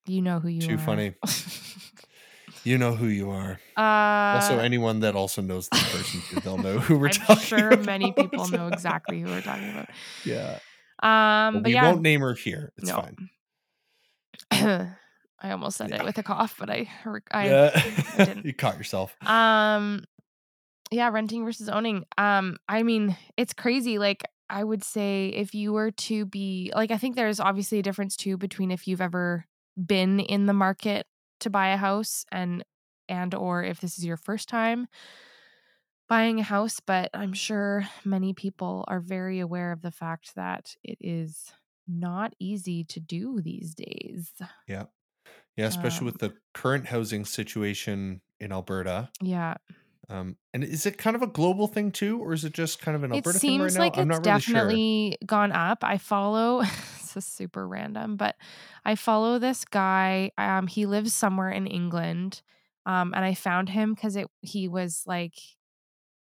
you 0.08 0.22
know 0.22 0.40
who 0.40 0.48
you 0.48 0.62
Too 0.62 0.76
are. 0.76 0.78
Too 0.78 0.84
funny. 0.84 1.14
You 2.66 2.78
know 2.78 2.96
who 2.96 3.08
you 3.08 3.30
are. 3.30 3.60
uh, 3.78 4.36
also, 4.36 4.60
anyone 4.60 5.00
that 5.02 5.16
also 5.16 5.42
knows 5.42 5.70
this 5.70 5.84
person 5.84 6.22
too, 6.22 6.38
they'll 6.44 6.58
know 6.58 6.80
who 6.80 6.98
we're 6.98 7.10
talking 7.10 7.24
about. 7.24 7.30
I'm 7.30 7.36
talking. 7.38 7.48
sure 7.48 7.78
many 7.78 8.12
people 8.12 8.48
know 8.50 8.68
exactly 8.68 9.22
who 9.22 9.28
we're 9.28 9.42
talking 9.42 9.70
about. 9.70 9.90
yeah, 10.26 10.60
Um, 11.04 11.54
but 11.54 11.64
but 11.64 11.70
we 11.70 11.74
yeah, 11.74 11.92
won't 11.92 12.02
name 12.02 12.22
her 12.22 12.34
here. 12.34 12.74
It's 12.78 12.90
No. 12.90 12.96
fine. 12.98 13.30
I 15.42 15.52
almost 15.52 15.78
said 15.78 15.92
Yeah. 15.92 15.98
it 15.98 16.06
with 16.06 16.18
a 16.18 16.24
cough, 16.24 16.56
but 16.60 16.70
I, 16.70 16.90
I 17.32 17.46
yeah, 17.48 17.82
didn't. 18.18 18.46
you 18.46 18.54
caught 18.54 18.78
yourself. 18.78 19.16
Um 19.28 20.04
yeah, 20.92 21.10
renting 21.10 21.44
versus 21.46 21.70
owning. 21.70 22.06
Um 22.18 22.58
I 22.68 22.84
mean, 22.84 23.16
it's 23.38 23.54
crazy 23.54 23.98
like 24.00 24.24
I 24.50 24.64
would 24.64 24.84
say 24.84 25.30
if 25.30 25.54
you 25.54 25.74
were 25.74 25.92
to 25.92 26.26
be 26.26 26.72
like 26.76 26.92
I 26.92 26.98
think 26.98 27.16
there's 27.16 27.40
obviously 27.40 27.80
a 27.80 27.84
difference 27.84 28.16
too 28.16 28.38
between 28.38 28.72
if 28.72 28.88
you've 28.88 29.02
ever 29.02 29.46
been 29.84 30.20
in 30.20 30.46
the 30.46 30.54
market 30.54 31.06
to 31.42 31.50
buy 31.50 31.70
a 31.70 31.78
house 31.78 32.26
and 32.32 32.64
and 33.08 33.34
or 33.36 33.64
if 33.64 33.80
this 33.82 33.98
is 33.98 34.06
your 34.06 34.18
first 34.18 34.50
time 34.50 34.88
buying 36.08 36.40
a 36.40 36.44
house, 36.44 36.80
but 36.80 37.10
I'm 37.14 37.34
sure 37.34 37.88
many 38.04 38.34
people 38.34 38.86
are 38.88 39.00
very 39.00 39.40
aware 39.40 39.72
of 39.72 39.82
the 39.82 39.92
fact 39.92 40.36
that 40.36 40.76
it 40.84 40.98
is 41.02 41.52
not 41.88 42.34
easy 42.40 42.84
to 42.86 43.00
do 43.00 43.42
these 43.42 43.74
days. 43.76 44.32
Yeah, 44.68 44.86
Yeah, 45.58 45.68
especially 45.68 46.06
Um, 46.06 46.06
with 46.06 46.20
the 46.20 46.36
current 46.54 46.88
housing 46.88 47.26
situation 47.26 48.22
in 48.40 48.52
Alberta. 48.52 49.12
Yeah. 49.22 49.56
Um, 50.10 50.38
and 50.54 50.64
is 50.64 50.86
it 50.86 50.98
kind 51.00 51.16
of 51.16 51.24
a 51.24 51.28
global 51.28 51.68
thing 51.68 51.92
too, 51.92 52.20
or 52.22 52.34
is 52.34 52.46
it 52.46 52.54
just 52.54 52.80
kind 52.80 52.96
of 52.96 53.04
an 53.04 53.12
It 53.12 53.26
Alberta 53.26 53.40
thing 53.40 53.60
right 53.62 53.72
seems 53.72 53.78
now? 53.78 53.82
like 53.82 53.98
I'm 53.98 54.10
it's 54.10 54.10
not 54.10 54.24
really 54.24 54.40
sure. 54.40 54.76
definitely 54.76 55.18
gone 55.26 55.52
up. 55.52 55.84
I 55.84 55.98
follow 55.98 56.64
this 57.16 57.26
is 57.26 57.34
super 57.34 57.68
random, 57.68 58.16
but 58.16 58.36
I 58.86 58.96
follow 58.96 59.40
this 59.40 59.66
guy. 59.66 60.32
Um, 60.38 60.68
he 60.68 60.86
lives 60.86 61.14
somewhere 61.14 61.50
in 61.50 61.66
England. 61.66 62.42
Um, 62.86 63.14
and 63.16 63.26
I 63.26 63.34
found 63.34 63.70
him 63.70 63.94
because 63.94 64.16
it 64.16 64.28
he 64.42 64.68
was 64.68 65.04
like 65.08 65.34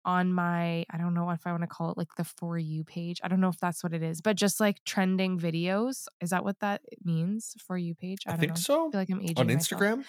on 0.05 0.33
my 0.33 0.85
I 0.89 0.97
don't 0.97 1.13
know 1.13 1.29
if 1.31 1.45
I 1.45 1.51
want 1.51 1.63
to 1.63 1.67
call 1.67 1.91
it 1.91 1.97
like 1.97 2.15
the 2.17 2.23
for 2.23 2.57
you 2.57 2.83
page. 2.83 3.19
I 3.23 3.27
don't 3.27 3.41
know 3.41 3.49
if 3.49 3.59
that's 3.59 3.83
what 3.83 3.93
it 3.93 4.03
is, 4.03 4.21
but 4.21 4.35
just 4.35 4.59
like 4.59 4.83
trending 4.85 5.39
videos. 5.39 6.07
Is 6.21 6.29
that 6.29 6.43
what 6.43 6.59
that 6.59 6.81
means? 7.03 7.55
For 7.65 7.77
you 7.77 7.95
page? 7.95 8.19
I, 8.27 8.31
I, 8.31 8.33
don't 8.33 8.39
think 8.39 8.51
know. 8.51 8.59
so. 8.59 8.87
I 8.87 8.91
feel 8.91 8.99
like 9.01 9.09
I'm 9.09 9.21
aging 9.21 9.39
On 9.39 9.47
myself. 9.47 9.81
Instagram, 9.81 10.03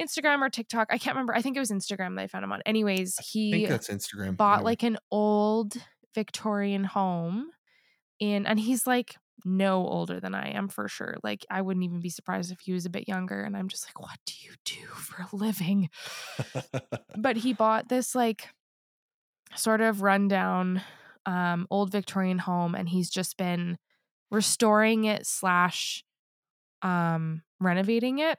Instagram 0.00 0.40
or 0.40 0.50
TikTok. 0.50 0.88
I 0.90 0.98
can't 0.98 1.14
remember. 1.14 1.34
I 1.34 1.42
think 1.42 1.56
it 1.56 1.60
was 1.60 1.70
Instagram 1.70 2.16
that 2.16 2.22
I 2.22 2.26
found 2.26 2.44
him 2.44 2.52
on. 2.52 2.62
Anyways, 2.66 3.16
I 3.18 3.22
he 3.22 3.52
think 3.52 3.68
that's 3.68 3.88
Instagram. 3.88 4.36
bought 4.36 4.58
anyway. 4.58 4.70
like 4.70 4.82
an 4.82 4.98
old 5.10 5.74
Victorian 6.14 6.84
home 6.84 7.50
in 8.18 8.46
and 8.46 8.58
he's 8.58 8.86
like 8.86 9.16
no 9.44 9.86
older 9.86 10.20
than 10.20 10.34
I 10.34 10.50
am 10.50 10.68
for 10.68 10.88
sure. 10.88 11.16
Like 11.22 11.44
I 11.50 11.62
wouldn't 11.62 11.84
even 11.84 12.00
be 12.00 12.10
surprised 12.10 12.52
if 12.52 12.60
he 12.60 12.72
was 12.72 12.86
a 12.86 12.90
bit 12.90 13.08
younger 13.08 13.42
and 13.42 13.56
I'm 13.56 13.68
just 13.68 13.86
like 13.86 14.00
what 14.00 14.18
do 14.26 14.34
you 14.40 14.52
do 14.64 14.86
for 14.86 15.22
a 15.22 15.36
living? 15.36 15.90
But 17.16 17.36
he 17.36 17.52
bought 17.52 17.88
this 17.88 18.14
like 18.14 18.48
sort 19.56 19.80
of 19.80 20.02
rundown 20.02 20.82
um 21.26 21.66
old 21.70 21.90
Victorian 21.90 22.38
home 22.38 22.74
and 22.74 22.88
he's 22.88 23.10
just 23.10 23.36
been 23.36 23.76
restoring 24.30 25.04
it 25.04 25.26
slash 25.26 26.04
um 26.82 27.42
renovating 27.60 28.20
it 28.20 28.38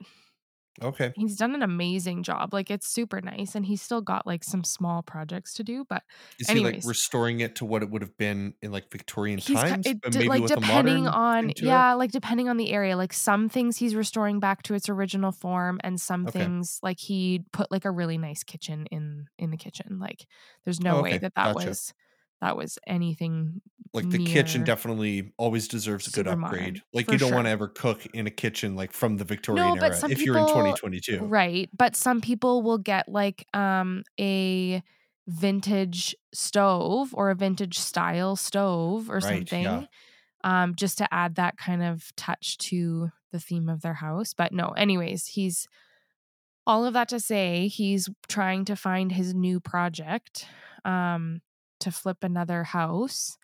okay. 0.81 1.13
he's 1.13 1.35
done 1.35 1.55
an 1.55 1.63
amazing 1.63 2.23
job 2.23 2.53
like 2.53 2.69
it's 2.71 2.87
super 2.87 3.21
nice 3.21 3.55
and 3.55 3.65
he's 3.65 3.81
still 3.81 4.01
got 4.01 4.25
like 4.27 4.43
some 4.43 4.63
small 4.63 5.01
projects 5.03 5.53
to 5.53 5.63
do 5.63 5.85
but 5.89 6.03
Is 6.39 6.49
he 6.51 6.59
like 6.59 6.79
restoring 6.81 7.41
it 7.41 7.55
to 7.57 7.65
what 7.65 7.83
it 7.83 7.89
would 7.89 8.01
have 8.01 8.17
been 8.17 8.55
in 8.61 8.71
like 8.71 8.89
Victorian 8.91 9.41
he's 9.41 9.63
times, 9.63 9.85
it, 9.85 9.97
but 10.01 10.13
maybe 10.13 10.27
like 10.27 10.39
with 10.39 10.55
depending 10.55 11.07
on 11.07 11.51
to 11.55 11.71
it? 11.71 11.85
yeah 11.85 11.93
like 11.93 12.11
depending 12.11 12.49
on 12.49 12.57
the 12.57 12.71
area 12.71 12.97
like 12.97 13.13
some 13.13 13.47
things 13.49 13.77
he's 13.77 13.95
restoring 13.95 14.39
back 14.39 14.63
to 14.63 14.73
its 14.73 14.89
original 14.89 15.31
form 15.31 15.79
and 15.83 15.99
some 15.99 16.27
Okay. 16.27 16.49
things 16.49 16.79
like 16.83 16.99
he 16.99 17.43
put 17.53 17.71
like 17.71 17.85
a 17.85 17.91
really 17.91 18.17
nice 18.17 18.43
kitchen 18.43 18.85
in 18.87 19.25
in 19.37 19.49
the 19.51 19.57
kitchen 19.57 19.97
like 19.99 20.25
there's 20.65 20.81
no 20.81 20.97
Oh, 20.97 20.99
way 20.99 21.17
that 21.17 21.35
that 21.35 21.53
Gotcha. 21.53 21.53
was 21.53 21.93
that 22.41 22.57
was 22.57 22.77
anything 22.87 23.61
Like 23.93 24.11
the 24.11 24.19
kitchen 24.19 24.63
definitely 24.63 25.33
always 25.37 25.67
deserves 25.67 26.07
a 26.07 26.11
good 26.11 26.27
upgrade. 26.27 26.83
Like 26.93 27.11
you 27.11 27.17
don't 27.17 27.33
want 27.33 27.45
to 27.47 27.51
ever 27.51 27.67
cook 27.67 28.05
in 28.07 28.27
a 28.27 28.31
kitchen 28.31 28.75
like 28.75 28.93
from 28.93 29.17
the 29.17 29.25
Victorian 29.25 29.75
but 29.79 29.95
era 29.95 30.03
if 30.07 30.25
you're 30.25 30.37
in 30.37 30.45
2022. 30.45 31.27
Right. 31.27 31.69
But 31.75 31.95
some 31.95 32.21
people 32.21 32.61
will 32.61 32.77
get 32.77 33.09
like 33.09 33.45
um 33.53 34.03
a 34.19 34.81
vintage 35.27 36.15
stove 36.33 37.13
or 37.13 37.29
a 37.29 37.35
vintage 37.35 37.77
style 37.77 38.35
stove 38.35 39.09
or 39.09 39.21
Right, 39.21 39.21
something. 39.21 39.59
yeah. 39.59 39.85
Um, 40.43 40.75
just 40.75 40.97
to 40.99 41.13
add 41.13 41.35
that 41.35 41.57
kind 41.57 41.83
of 41.83 42.15
touch 42.15 42.57
to 42.59 43.11
the 43.31 43.39
theme 43.39 43.69
of 43.69 43.81
their 43.81 43.95
house. 43.95 44.33
But 44.33 44.53
no, 44.53 44.69
anyways, 44.69 45.27
he's 45.27 45.67
all 46.67 46.85
of 46.85 46.93
that 46.93 47.09
to 47.09 47.19
say 47.19 47.67
he's 47.67 48.09
trying 48.27 48.65
to 48.65 48.75
find 48.75 49.11
his 49.11 49.33
new 49.33 49.59
project 49.59 50.45
um 50.85 51.41
to 51.79 51.91
flip 51.91 52.23
another 52.23 52.63
house 52.63 53.37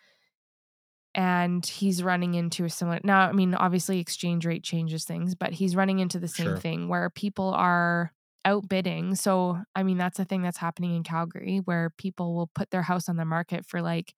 and 1.14 1.66
he's 1.66 2.04
running 2.04 2.34
into 2.34 2.66
a 2.66 2.70
similar 2.70 3.00
now 3.04 3.28
i 3.28 3.32
mean 3.32 3.54
obviously 3.56 4.00
exchange 4.00 4.46
rate 4.46 4.64
changes 4.64 5.06
things 5.06 5.36
but 5.36 5.54
he's 5.54 5.76
running 5.76 6.00
into 6.00 6.20
the 6.20 6.28
same 6.28 6.48
Sure. 6.48 6.58
thing 6.58 6.88
where 6.88 7.10
people 7.10 7.54
are 7.54 8.12
outbidding 8.44 9.16
so 9.16 9.58
i 9.76 9.82
mean 9.84 9.98
that's 9.98 10.20
a 10.20 10.26
thing 10.26 10.42
that's 10.42 10.58
happening 10.58 10.96
in 10.96 11.04
calgary 11.04 11.62
where 11.66 11.90
people 11.98 12.36
will 12.36 12.48
put 12.48 12.70
their 12.70 12.82
house 12.84 13.08
on 13.10 13.16
the 13.16 13.26
market 13.26 13.66
for 13.66 13.82
like 13.82 14.14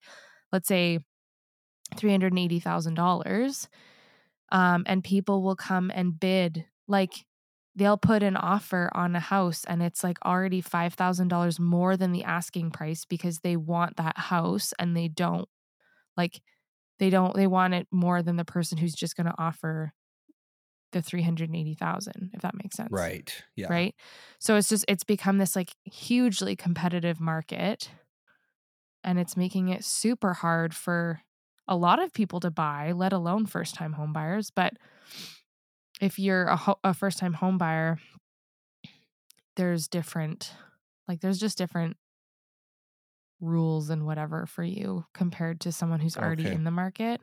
let's 0.52 0.68
say 0.68 0.98
$380000 1.96 3.68
Um, 4.50 4.84
and 4.86 5.04
people 5.04 5.42
will 5.42 5.56
come 5.56 5.90
and 5.94 6.18
bid. 6.18 6.64
Like 6.86 7.26
they'll 7.78 7.96
put 7.96 8.22
an 8.22 8.36
offer 8.36 8.90
on 8.92 9.14
a 9.14 9.20
house 9.20 9.64
and 9.66 9.82
it's 9.82 10.02
like 10.02 10.18
already 10.24 10.60
$5,000 10.60 11.60
more 11.60 11.96
than 11.96 12.12
the 12.12 12.24
asking 12.24 12.72
price 12.72 13.04
because 13.04 13.38
they 13.38 13.56
want 13.56 13.96
that 13.96 14.18
house 14.18 14.74
and 14.78 14.96
they 14.96 15.08
don't 15.08 15.48
like 16.16 16.40
they 16.98 17.10
don't 17.10 17.34
they 17.34 17.46
want 17.46 17.74
it 17.74 17.86
more 17.92 18.22
than 18.22 18.36
the 18.36 18.44
person 18.44 18.76
who's 18.76 18.94
just 18.94 19.16
going 19.16 19.26
to 19.28 19.34
offer 19.38 19.92
the 20.90 21.00
380,000 21.00 22.30
if 22.34 22.40
that 22.42 22.54
makes 22.56 22.76
sense. 22.76 22.90
Right. 22.90 23.32
Yeah. 23.54 23.68
Right? 23.70 23.94
So 24.40 24.56
it's 24.56 24.68
just 24.68 24.84
it's 24.88 25.04
become 25.04 25.38
this 25.38 25.54
like 25.54 25.72
hugely 25.84 26.56
competitive 26.56 27.20
market 27.20 27.90
and 29.04 29.20
it's 29.20 29.36
making 29.36 29.68
it 29.68 29.84
super 29.84 30.34
hard 30.34 30.74
for 30.74 31.20
a 31.68 31.76
lot 31.76 32.02
of 32.02 32.12
people 32.12 32.40
to 32.40 32.50
buy, 32.50 32.92
let 32.92 33.12
alone 33.12 33.46
first 33.46 33.74
time 33.74 33.92
home 33.92 34.12
buyers, 34.12 34.50
but 34.50 34.72
if 36.00 36.18
you're 36.18 36.46
a, 36.46 36.56
ho- 36.56 36.80
a 36.84 36.94
first 36.94 37.18
time 37.18 37.34
home 37.34 37.58
buyer 37.58 37.98
there's 39.56 39.88
different 39.88 40.54
like 41.06 41.20
there's 41.20 41.38
just 41.40 41.58
different 41.58 41.96
rules 43.40 43.88
and 43.90 44.04
whatever 44.04 44.46
for 44.46 44.64
you 44.64 45.04
compared 45.14 45.60
to 45.60 45.72
someone 45.72 46.00
who's 46.00 46.16
already 46.16 46.50
Okay. 46.50 46.52
in 46.52 46.64
the 46.64 46.70
market. 46.70 47.20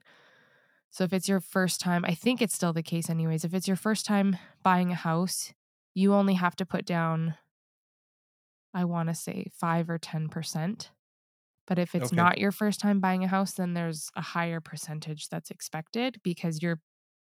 So 0.91 1.03
if 1.03 1.13
it's 1.13 1.29
your 1.29 1.41
first 1.41 1.81
time, 1.81 2.05
I 2.05 2.15
think 2.15 2.41
it's 2.41 2.55
still 2.55 2.73
the 2.73 2.83
case 2.83 3.09
anyways. 3.09 3.45
If 3.45 3.53
it's 3.53 3.67
your 3.67 3.77
first 3.77 4.05
time 4.05 4.37
buying 4.63 4.91
a 4.91 4.95
house, 4.95 5.53
you 5.93 6.13
only 6.13 6.35
have 6.35 6.55
to 6.57 6.65
put 6.65 6.85
down 6.85 7.35
I 8.73 8.85
want 8.85 9.09
to 9.09 9.15
say 9.15 9.47
5 9.53 9.89
or 9.89 9.97
10%. 9.97 10.91
But 11.67 11.79
if 11.79 11.95
it's 11.95 12.11
Okay. 12.11 12.13
not 12.13 12.37
your 12.37 12.51
first 12.51 12.79
time 12.79 12.99
buying 12.99 13.23
a 13.23 13.27
house, 13.27 13.53
then 13.53 13.73
there's 13.73 14.09
a 14.15 14.21
higher 14.21 14.61
percentage 14.61 15.29
that's 15.29 15.49
expected 15.49 16.19
because 16.23 16.61
you're 16.61 16.81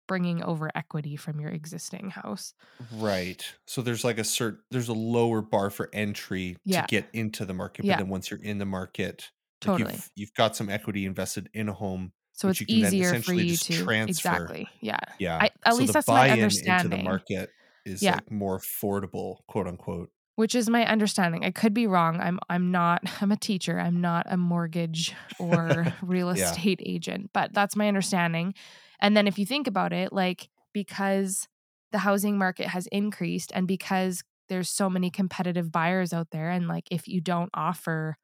bringing 0.08 0.44
over 0.44 0.70
equity 0.76 1.16
from 1.16 1.40
your 1.40 1.50
existing 1.52 2.10
house. 2.12 2.54
Right. 2.94 3.44
So 3.66 3.82
there's 3.82 4.04
like 4.04 4.18
a 4.18 4.22
cert 4.24 4.58
there's 4.72 4.90
a 4.90 4.94
lower 4.94 5.42
bar 5.42 5.70
for 5.70 5.90
entry 5.94 6.58
Yeah. 6.66 6.82
to 6.82 6.88
get 6.88 7.08
into 7.14 7.46
the 7.46 7.54
market, 7.54 7.86
Yeah. 7.86 7.96
but 7.96 8.04
then 8.04 8.10
once 8.10 8.30
you're 8.32 8.42
in 8.42 8.58
the 8.58 8.66
market, 8.66 9.32
like 9.66 9.78
Totally. 9.80 9.94
you've 9.94 10.10
you've 10.16 10.34
got 10.36 10.56
some 10.56 10.70
equity 10.70 11.06
invested 11.06 11.50
in 11.54 11.70
a 11.70 11.74
home. 11.74 12.12
So 12.34 12.50
it's 12.50 12.60
you 12.60 12.66
can 12.68 12.82
then 12.82 12.94
easier 12.94 13.22
for 13.22 13.34
you 13.34 13.56
to 13.56 13.84
transfer. 13.84 14.10
exactly. 14.30 14.68
Yeah. 14.82 15.00
Yeah. 15.20 15.38
I- 15.42 15.50
at 15.64 15.74
so 15.74 15.80
least 15.80 15.94
that's 15.94 16.08
my 16.08 16.28
buy-in 16.30 16.44
into 16.44 16.88
the 16.90 17.02
market 17.04 17.50
is 17.86 18.02
Yeah. 18.04 18.16
like 18.16 18.30
more 18.32 18.60
affordable, 18.60 19.38
quote 19.48 19.68
unquote. 19.68 20.12
Which 20.36 20.54
is 20.54 20.70
my 20.70 20.86
understanding. 20.86 21.46
I 21.46 21.52
could 21.52 21.74
be 21.74 21.88
wrong. 21.88 22.20
I'm 22.20 22.40
I'm 22.50 22.70
not 22.72 23.04
I'm 23.22 23.32
a 23.32 23.38
teacher. 23.38 23.80
I'm 23.80 24.02
not 24.02 24.26
a 24.30 24.36
mortgage 24.36 25.14
or 25.40 25.94
real 26.02 26.30
estate 26.30 26.82
agent, 26.86 27.30
but 27.34 27.54
that's 27.54 27.78
my 27.78 27.88
understanding. 27.88 28.54
And 29.00 29.16
then 29.16 29.28
if 29.28 29.38
you 29.40 29.46
think 29.46 29.68
about 29.68 29.94
it, 29.94 30.12
like 30.14 30.50
because 30.74 31.48
the 31.92 32.00
housing 32.00 32.38
market 32.38 32.68
has 32.68 32.88
increased 32.88 33.52
and 33.54 33.68
because 33.68 34.24
there's 34.50 34.70
so 34.70 34.90
many 34.90 35.10
competitive 35.10 35.72
buyers 35.72 36.14
out 36.14 36.30
there 36.32 36.50
and 36.50 36.68
like 36.68 36.86
if 36.92 37.08
you 37.08 37.22
don't 37.22 37.50
offer 37.54 38.18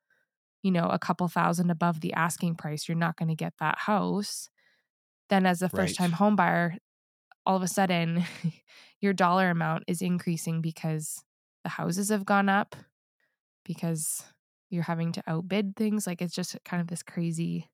you 0.64 0.72
know 0.72 0.88
a 0.88 1.00
couple 1.00 1.28
thousand 1.28 1.70
above 1.70 2.02
the 2.02 2.14
asking 2.14 2.56
price 2.56 2.88
you're 2.88 2.98
not 2.98 3.18
going 3.18 3.30
to 3.30 3.36
get 3.36 3.54
that 3.60 3.78
house 3.80 4.50
then 5.30 5.46
as 5.46 5.62
a 5.62 5.70
first 5.70 5.96
time 5.96 6.12
Right. 6.12 6.18
home 6.20 6.36
buyer 6.36 6.76
all 7.46 7.56
of 7.58 7.64
a 7.64 7.68
sudden 7.68 8.24
your 9.02 9.14
dollar 9.14 9.50
amount 9.50 9.84
is 9.88 10.02
increasing 10.02 10.62
because 10.62 11.24
the 11.64 11.70
houses 11.70 12.10
have 12.10 12.26
gone 12.26 12.50
up 12.50 12.76
because 13.66 14.24
you're 14.70 14.84
having 14.84 15.12
to 15.14 15.24
outbid 15.28 15.76
things 15.76 16.08
like 16.08 16.22
it's 16.22 16.36
just 16.36 16.58
kind 16.66 16.82
of 16.82 16.88
this 16.88 17.04
crazy 17.04 17.70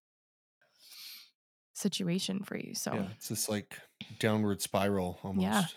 situation 1.78 2.44
for 2.44 2.58
you 2.58 2.74
so 2.74 2.94
Yeah. 2.94 3.08
It's 3.16 3.30
this 3.30 3.48
like 3.50 3.78
downward 4.20 4.62
spiral 4.62 5.20
almost. 5.24 5.76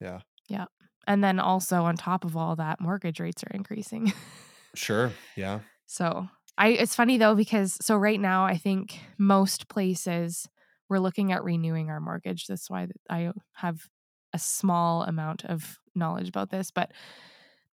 Yeah. 0.00 0.20
Yeah. 0.48 0.66
and 1.06 1.22
then 1.24 1.38
also 1.38 1.84
on 1.84 1.96
top 1.96 2.24
of 2.24 2.36
all 2.36 2.56
that 2.56 2.80
mortgage 2.80 3.20
rates 3.20 3.42
are 3.44 3.54
increasing 3.54 4.12
Sure. 4.74 5.10
Yeah. 5.36 5.60
So 5.86 6.28
I 6.56 6.68
it's 6.68 6.94
funny 6.94 7.18
though 7.18 7.34
because 7.34 7.76
so 7.80 7.96
right 7.96 8.20
now 8.20 8.44
I 8.44 8.56
think 8.56 9.00
most 9.16 9.68
places 9.68 10.48
we're 10.88 10.98
looking 10.98 11.32
at 11.32 11.44
renewing 11.44 11.90
our 11.90 12.00
mortgage. 12.00 12.46
That's 12.46 12.68
why 12.70 12.88
I 13.10 13.32
have 13.54 13.88
a 14.32 14.38
small 14.38 15.02
amount 15.02 15.44
of 15.44 15.78
knowledge 15.94 16.28
about 16.28 16.50
this, 16.50 16.70
but 16.70 16.92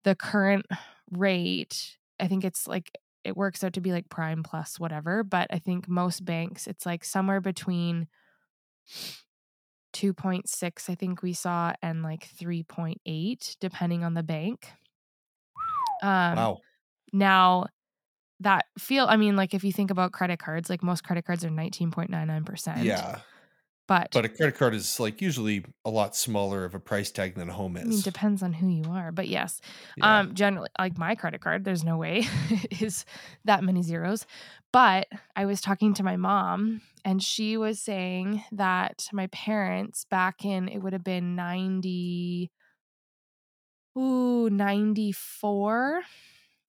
the 0.04 0.14
current 0.14 0.66
rate, 1.10 1.96
I 2.20 2.28
think 2.28 2.44
it's 2.44 2.66
like 2.66 2.92
it 3.26 3.36
works 3.36 3.64
out 3.64 3.72
to 3.74 3.80
be 3.80 3.92
like 3.92 4.08
prime 4.08 4.42
plus 4.42 4.78
whatever, 4.80 5.22
but 5.24 5.48
I 5.50 5.58
think 5.58 5.88
most 5.88 6.24
banks 6.24 6.66
it's 6.66 6.86
like 6.86 7.04
somewhere 7.04 7.40
between 7.40 8.08
2.6 9.92 10.90
I 10.90 10.94
think 10.94 11.22
we 11.22 11.32
saw 11.32 11.72
and 11.82 12.02
like 12.02 12.28
3.8 12.40 13.56
depending 13.60 14.04
on 14.04 14.14
the 14.14 14.22
bank. 14.22 14.68
Um 16.02 16.36
wow. 16.36 16.58
now, 17.12 17.66
that 18.40 18.66
feel, 18.78 19.06
I 19.06 19.16
mean, 19.16 19.36
like 19.36 19.54
if 19.54 19.64
you 19.64 19.72
think 19.72 19.90
about 19.90 20.12
credit 20.12 20.38
cards, 20.38 20.68
like 20.68 20.82
most 20.82 21.02
credit 21.04 21.24
cards 21.24 21.44
are 21.44 21.48
19.99%. 21.48 22.84
Yeah. 22.84 23.20
But, 23.86 24.12
But 24.12 24.24
a 24.24 24.28
credit 24.28 24.56
card 24.56 24.74
is 24.74 24.98
like 24.98 25.20
usually 25.20 25.64
a 25.84 25.90
lot 25.90 26.16
smaller 26.16 26.64
of 26.64 26.74
a 26.74 26.80
price 26.80 27.10
tag 27.12 27.34
than 27.34 27.48
a 27.50 27.52
home 27.52 27.76
I 27.84 27.88
mean, 27.88 28.00
is. 28.00 28.00
depends 28.00 28.42
on 28.42 28.54
who 28.54 28.68
you 28.68 28.90
are. 28.90 29.12
But 29.12 29.28
yes, 29.28 29.60
Yeah. 29.96 30.22
um, 30.22 30.34
generally, 30.34 30.70
like 30.78 30.96
my 30.96 31.14
credit 31.14 31.40
card, 31.42 31.64
there's 31.64 31.84
no 31.84 31.98
way 31.98 32.24
is 32.80 33.04
that 33.44 33.62
many 33.62 33.82
zeros. 33.82 34.26
But 34.72 35.08
I 35.36 35.44
was 35.44 35.60
talking 35.60 35.92
to 35.94 36.02
my 36.02 36.16
mom 36.16 36.80
and 37.04 37.22
she 37.22 37.56
was 37.56 37.80
saying 37.80 38.42
that 38.52 39.08
my 39.12 39.26
parents 39.28 40.04
back 40.06 40.44
in, 40.44 40.68
it 40.68 40.78
would 40.78 40.94
have 40.94 41.04
been 41.04 41.36
90, 41.36 42.50
ooh, 43.98 44.50
94, 44.50 46.02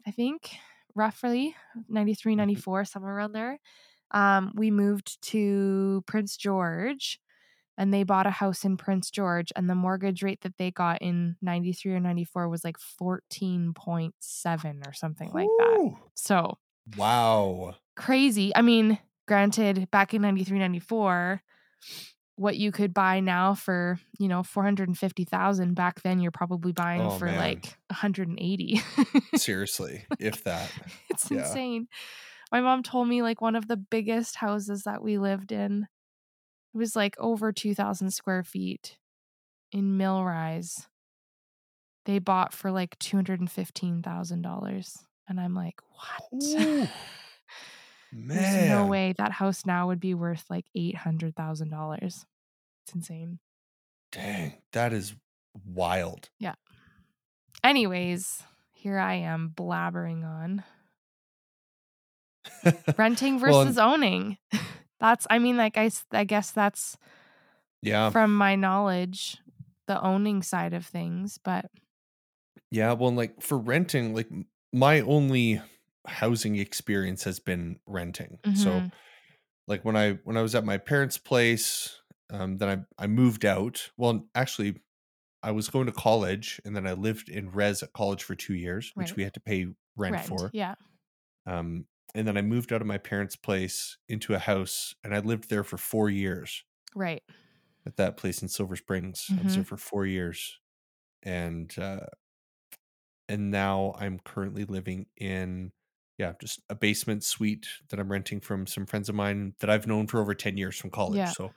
I 0.05 0.11
think, 0.11 0.51
roughly 0.95 1.55
93, 1.87 2.35
Mhm. 2.35 2.35
94, 2.35 2.85
somewhere 2.85 3.15
around 3.15 3.33
there. 3.33 3.59
Um, 4.11 4.53
we 4.55 4.71
moved 4.71 5.21
to 5.29 6.03
Prince 6.07 6.37
George 6.37 7.19
and 7.77 7.93
they 7.93 8.03
bought 8.03 8.25
a 8.27 8.31
house 8.31 8.65
in 8.65 8.77
Prince 8.77 9.11
George 9.11 9.51
and 9.55 9.69
the 9.69 9.75
mortgage 9.75 10.23
rate 10.23 10.41
that 10.41 10.57
they 10.57 10.71
got 10.71 11.01
in 11.01 11.35
93 11.41 11.93
or 11.93 11.99
94 11.99 12.49
was 12.49 12.63
like 12.63 12.77
14.7 12.79 14.87
or 14.87 14.93
something 14.93 15.31
like 15.31 15.47
that. 15.59 15.95
So 16.15 16.57
Wow. 16.95 17.75
crazy. 17.95 18.55
I 18.55 18.61
mean, 18.61 18.99
granted, 19.27 19.89
back 19.91 20.13
in 20.13 20.21
93, 20.21 20.59
94, 20.59 21.41
what 22.35 22.55
you 22.57 22.71
could 22.71 22.93
buy 22.93 23.19
now 23.19 23.55
for, 23.55 23.99
you 24.19 24.27
know, 24.27 24.43
450,000 24.43 25.73
back 25.73 26.01
then 26.03 26.19
you're 26.19 26.31
probably 26.31 26.71
buying 26.71 27.01
Oh, 27.01 27.09
for 27.09 27.25
man. 27.25 27.37
like 27.37 27.77
180. 27.89 28.79
Seriously, 29.35 30.05
if 30.19 30.43
that. 30.43 30.71
it's 31.09 31.31
Yeah. 31.31 31.39
insane. 31.39 31.87
My 32.51 32.61
mom 32.61 32.83
told 32.83 33.07
me 33.07 33.21
like 33.21 33.41
one 33.41 33.55
of 33.55 33.67
the 33.67 33.77
biggest 33.77 34.37
houses 34.37 34.83
that 34.83 35.01
we 35.03 35.17
lived 35.17 35.51
in 35.51 35.87
it 36.73 36.77
was 36.77 36.95
like 36.95 37.15
over 37.19 37.51
2,000 37.51 38.11
square 38.11 38.43
feet 38.43 38.97
in 39.71 39.97
Millrise. 39.97 40.87
They 42.05 42.19
bought 42.19 42.53
for 42.53 42.71
like 42.71 42.97
$215,000. 42.99 44.97
And 45.27 45.39
I'm 45.39 45.53
like, 45.53 45.75
what? 45.91 46.43
Ooh, 46.43 46.87
There's 48.13 48.69
no 48.69 48.85
way 48.85 49.13
that 49.17 49.33
house 49.33 49.65
now 49.65 49.87
would 49.87 49.99
be 49.99 50.13
worth 50.13 50.45
like 50.49 50.65
$800,000. 50.75 52.03
It's 52.03 52.25
insane. 52.95 53.39
Dang, 54.11 54.53
that 54.71 54.93
is 54.93 55.15
wild. 55.65 56.29
Yeah. 56.39 56.55
Anyways, 57.63 58.41
here 58.71 58.97
I 58.97 59.15
am 59.15 59.51
blabbering 59.53 60.23
on. 60.23 60.63
Renting 62.97 63.39
versus 63.39 63.77
Well, 63.77 63.93
owning. 63.93 64.37
That's, 64.99 65.27
I 65.29 65.39
mean, 65.39 65.57
like, 65.57 65.77
I 65.77 65.91
I 66.11 66.23
guess 66.23 66.49
that's 66.51 66.97
yeah. 67.81 68.09
from 68.11 68.35
my 68.35 68.55
knowledge, 68.55 69.37
the 69.85 70.01
owning 70.01 70.41
side 70.41 70.73
of 70.73 70.85
things. 70.85 71.37
But 71.37 71.69
Yeah, 72.71 72.93
well, 72.93 73.11
like 73.11 73.41
for 73.41 73.57
renting, 73.57 74.13
like 74.13 74.29
my 74.73 75.01
only 75.01 75.61
housing 76.05 76.55
experience 76.57 77.23
has 77.23 77.39
been 77.39 77.79
renting. 77.85 78.39
So 78.53 78.71
Mhm. 78.71 78.91
like 79.67 79.85
when 79.85 79.95
I 79.97 80.13
when 80.23 80.37
I 80.37 80.41
was 80.41 80.55
at 80.55 80.65
my 80.65 80.77
parents' 80.77 81.17
place, 81.17 82.01
um, 82.31 82.57
then 82.57 82.87
I 82.99 83.03
I 83.03 83.07
moved 83.07 83.45
out. 83.45 83.91
Well, 83.97 84.29
actually, 84.35 84.81
I 85.43 85.51
was 85.51 85.69
going 85.69 85.87
to 85.87 85.93
college, 85.93 86.61
and 86.65 86.75
then 86.75 86.87
I 86.87 86.93
lived 86.93 87.29
in 87.29 87.51
res 87.51 87.83
at 87.83 87.93
college 87.93 88.23
for 88.23 88.35
two 88.35 88.55
years, 88.55 88.91
which 88.95 89.15
we 89.15 89.23
had 89.23 89.33
to 89.35 89.41
pay 89.41 89.67
rent, 89.97 90.19
rent. 90.19 90.27
for. 90.27 90.51
Yeah. 90.53 90.75
Um, 91.45 91.87
and 92.15 92.27
then 92.27 92.37
I 92.37 92.41
moved 92.41 92.73
out 92.73 92.81
of 92.81 92.87
my 92.87 92.97
parents' 92.97 93.35
place 93.35 93.97
into 94.09 94.33
a 94.33 94.39
house, 94.39 94.95
and 95.03 95.13
I 95.15 95.19
lived 95.19 95.49
there 95.49 95.63
for 95.63 95.77
four 95.77 96.09
years 96.09 96.63
Right. 96.95 97.23
at 97.85 97.95
that 97.97 98.17
place 98.17 98.41
in 98.41 98.47
Silver 98.47 98.75
Springs. 98.75 99.33
I 99.37 99.41
was 99.43 99.53
there 99.53 99.63
for 99.63 99.77
four 99.77 100.05
years, 100.05 100.59
and 101.23 101.77
uh, 101.79 102.07
and 103.29 103.51
now 103.51 103.93
I'm 103.97 104.19
currently 104.19 104.65
living 104.65 105.07
in 105.17 105.71
yeah, 106.17 106.33
just 106.41 106.61
a 106.69 106.73
basement 106.75 107.23
suite 107.23 107.67
that 107.89 107.99
I'm 107.99 108.11
renting 108.11 108.39
from 108.41 108.65
some 108.65 108.87
friends 108.87 109.07
of 109.07 109.13
mine 109.13 109.53
that 109.59 109.69
I've 109.69 109.85
known 109.85 110.07
for 110.07 110.19
over 110.19 110.33
ten 110.33 110.57
years 110.57 110.75
from 110.75 110.89
college. 110.89 111.21
Yeah. 111.21 111.33
So 111.35 111.53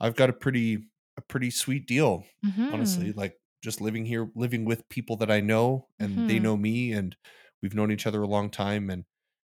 I've 0.00 0.16
got 0.16 0.30
a 0.30 0.34
pretty 0.34 0.88
a 1.16 1.22
pretty 1.22 1.50
sweet 1.50 1.86
deal, 1.88 2.24
Mhm. 2.42 2.72
honestly. 2.72 3.12
Like 3.12 3.36
just 3.62 3.80
living 3.80 4.06
here, 4.06 4.30
living 4.36 4.64
with 4.66 4.88
people 4.90 5.16
that 5.18 5.30
I 5.30 5.40
know 5.40 5.88
and 6.00 6.26
they 6.26 6.38
Mhm. 6.38 6.40
know 6.40 6.56
me 6.56 6.92
and 6.92 7.16
we've 7.62 7.74
known 7.74 7.92
each 7.92 8.06
other 8.06 8.22
a 8.22 8.28
long 8.28 8.50
time 8.50 8.90
and 8.90 9.06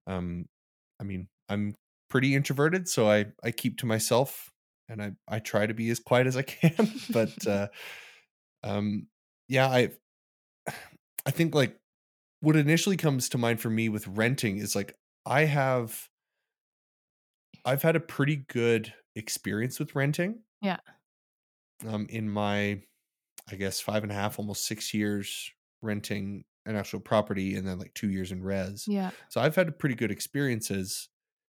um 0.07 0.47
I 1.01 1.05
mean, 1.05 1.29
I'm 1.49 1.75
pretty 2.09 2.35
introverted, 2.35 2.89
so 2.89 3.11
I 3.11 3.27
I 3.43 3.51
keep 3.51 3.79
to 3.79 3.87
myself 3.87 4.51
and 4.89 5.03
I 5.03 5.13
I 5.29 5.39
try 5.39 5.67
to 5.67 5.75
be 5.75 5.91
as 5.91 6.01
quiet 6.01 6.27
as 6.27 6.37
I 6.37 6.43
can, 6.43 6.93
but 7.11 7.35
uh 7.47 7.69
um 8.63 9.09
yeah, 9.49 9.69
I 9.69 9.91
I 11.27 11.31
think 11.31 11.55
like 11.55 11.77
what 12.41 12.57
initially 12.57 12.97
comes 12.97 13.29
to 13.31 13.39
mind 13.39 13.61
for 13.61 13.71
me 13.71 13.89
with 13.89 14.07
renting 14.09 14.59
is 14.59 14.75
like 14.75 14.95
I 15.27 15.45
have 15.45 16.09
I've 17.65 17.83
had 17.83 17.97
a 17.97 18.01
pretty 18.01 18.37
good 18.37 18.93
experience 19.15 19.79
with 19.79 19.95
renting. 19.95 20.41
Yeah. 20.63 20.79
Um, 21.87 22.07
in 22.11 22.29
my, 22.29 22.83
I 23.51 23.57
guess 23.57 23.81
five 23.81 24.03
and 24.03 24.13
a 24.13 24.15
half, 24.15 24.39
almost 24.39 24.67
six 24.67 24.95
years 24.95 25.51
renting 25.83 26.45
an 26.67 26.77
actual 26.77 27.01
property, 27.01 27.57
and 27.57 27.67
then 27.67 27.79
like 27.79 27.95
two 27.95 28.11
years 28.11 28.33
in 28.33 28.43
res. 28.43 28.87
Yeah. 28.87 29.11
So 29.29 29.41
I've 29.41 29.57
had 29.57 29.79
pretty 29.79 29.95
good 29.95 30.11
experiences 30.11 31.09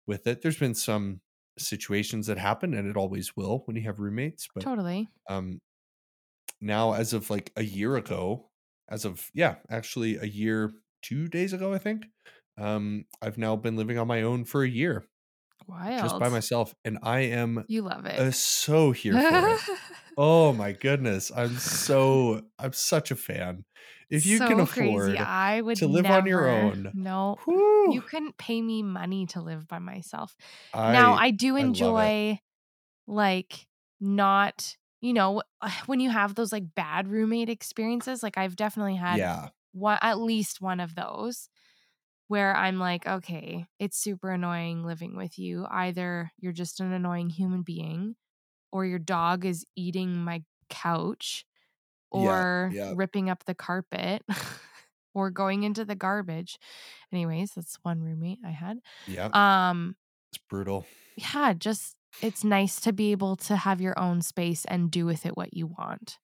with 0.08 0.28
it. 0.28 0.42
There's 0.42 0.60
been 0.60 0.76
some 0.76 1.22
situations 1.58 2.28
that 2.28 2.38
happen, 2.38 2.74
and 2.74 2.88
it 2.88 2.98
always 2.98 3.36
will 3.36 3.64
when 3.66 3.76
you 3.76 3.84
have 3.84 4.00
roommates. 4.00 4.48
But 4.54 4.64
Totally. 4.64 5.10
um, 5.30 5.60
now, 6.60 6.94
as 6.94 7.14
of 7.14 7.30
like 7.30 7.52
a 7.56 7.64
year 7.64 7.96
ago, 7.98 8.50
as 8.90 9.06
of 9.06 9.30
yeah, 9.34 9.56
actually 9.70 10.18
a 10.18 10.26
year, 10.26 10.72
two 11.02 11.28
days 11.28 11.54
ago, 11.54 11.74
I 11.74 11.78
think, 11.78 12.06
um, 12.58 13.06
I've 13.22 13.38
now 13.38 13.56
been 13.56 13.76
living 13.76 13.98
on 13.98 14.08
my 14.08 14.22
own 14.22 14.46
for 14.46 14.64
a 14.64 14.70
year 14.70 15.06
Wild. 15.68 16.02
just 16.02 16.20
by 16.20 16.30
myself, 16.30 16.76
and 16.86 17.00
I 17.02 17.22
am 17.22 17.66
You 17.68 17.82
love 17.82 18.06
it. 18.06 18.20
uh, 18.20 18.32
so 18.32 18.92
here 18.92 19.14
for 19.14 19.48
it. 19.74 19.80
Oh 20.24 20.54
my 20.54 20.72
goodness, 20.74 21.32
I'm 21.36 21.58
so 21.58 22.44
I'm 22.60 22.74
such 22.74 23.10
a 23.12 23.16
fan. 23.16 23.66
If 24.12 24.24
you 24.26 24.42
can 24.42 24.60
afford 24.60 24.68
crazy. 24.68 25.18
I 25.20 25.62
would 25.62 25.80
to 25.80 25.88
live 25.88 26.12
on 26.12 26.26
your 26.28 26.48
own, 26.48 26.94
No, 26.94 27.38
whew, 27.46 27.94
you 27.94 28.02
couldn't 28.02 28.38
pay 28.38 28.62
me 28.62 28.84
money 28.84 29.26
to 29.28 29.42
live 29.42 29.68
by 29.68 29.80
myself. 29.80 30.36
I, 30.74 30.88
now 30.88 31.14
I 31.14 31.32
do 31.32 31.56
enjoy 31.56 32.40
like 33.08 33.68
not 34.02 34.78
you 35.02 35.14
know 35.14 35.44
when 35.88 36.00
you 36.02 36.10
have 36.12 36.36
those 36.36 36.52
like 36.54 36.76
bad 36.76 37.08
roommate 37.10 37.50
experiences 37.50 38.24
like 38.24 38.38
I've 38.38 38.56
definitely 38.58 38.98
had 38.98 39.30
yeah, 39.30 39.50
one 39.74 40.00
at 40.02 40.20
least 40.20 40.62
one 40.62 40.80
of 40.82 40.96
those 40.96 41.50
where 42.28 42.56
I'm 42.56 42.80
like 42.80 43.08
okay 43.08 43.66
it's 43.80 43.98
super 43.98 44.32
annoying 44.32 44.86
living 44.86 45.16
with 45.18 45.38
you 45.40 45.68
either 45.70 46.32
you're 46.40 46.54
just 46.54 46.80
an 46.80 46.94
annoying 46.94 47.30
human 47.30 47.64
being 47.64 48.16
or 48.72 48.86
your 48.86 49.00
dog 49.00 49.46
is 49.46 49.66
eating 49.76 50.16
my 50.16 50.44
couch 50.70 51.46
or 52.12 52.70
yeah. 52.74 52.94
ripping 52.96 53.30
up 53.30 53.44
the 53.46 53.56
carpet 53.56 54.24
or 55.14 55.30
going 55.30 55.64
into 55.64 55.84
the 55.86 55.96
garbage 55.96 56.58
anyways 57.12 57.52
that's 57.56 57.78
one 57.84 58.02
roommate 58.02 58.40
I 58.46 58.52
had 58.52 58.78
yeah, 59.08 59.30
um 59.34 59.96
it's 60.34 60.42
brutal. 60.50 60.86
yeah, 61.18 61.54
just 61.54 61.96
it's 62.22 62.44
nice 62.44 62.80
to 62.82 62.94
be 62.94 63.12
able 63.12 63.36
to 63.38 63.56
have 63.56 63.82
your 63.82 63.98
own 64.00 64.22
space 64.22 64.66
and 64.66 64.90
do 64.92 65.06
with 65.06 65.26
it 65.26 65.36
what 65.36 65.54
you 65.54 65.68
want. 65.68 66.18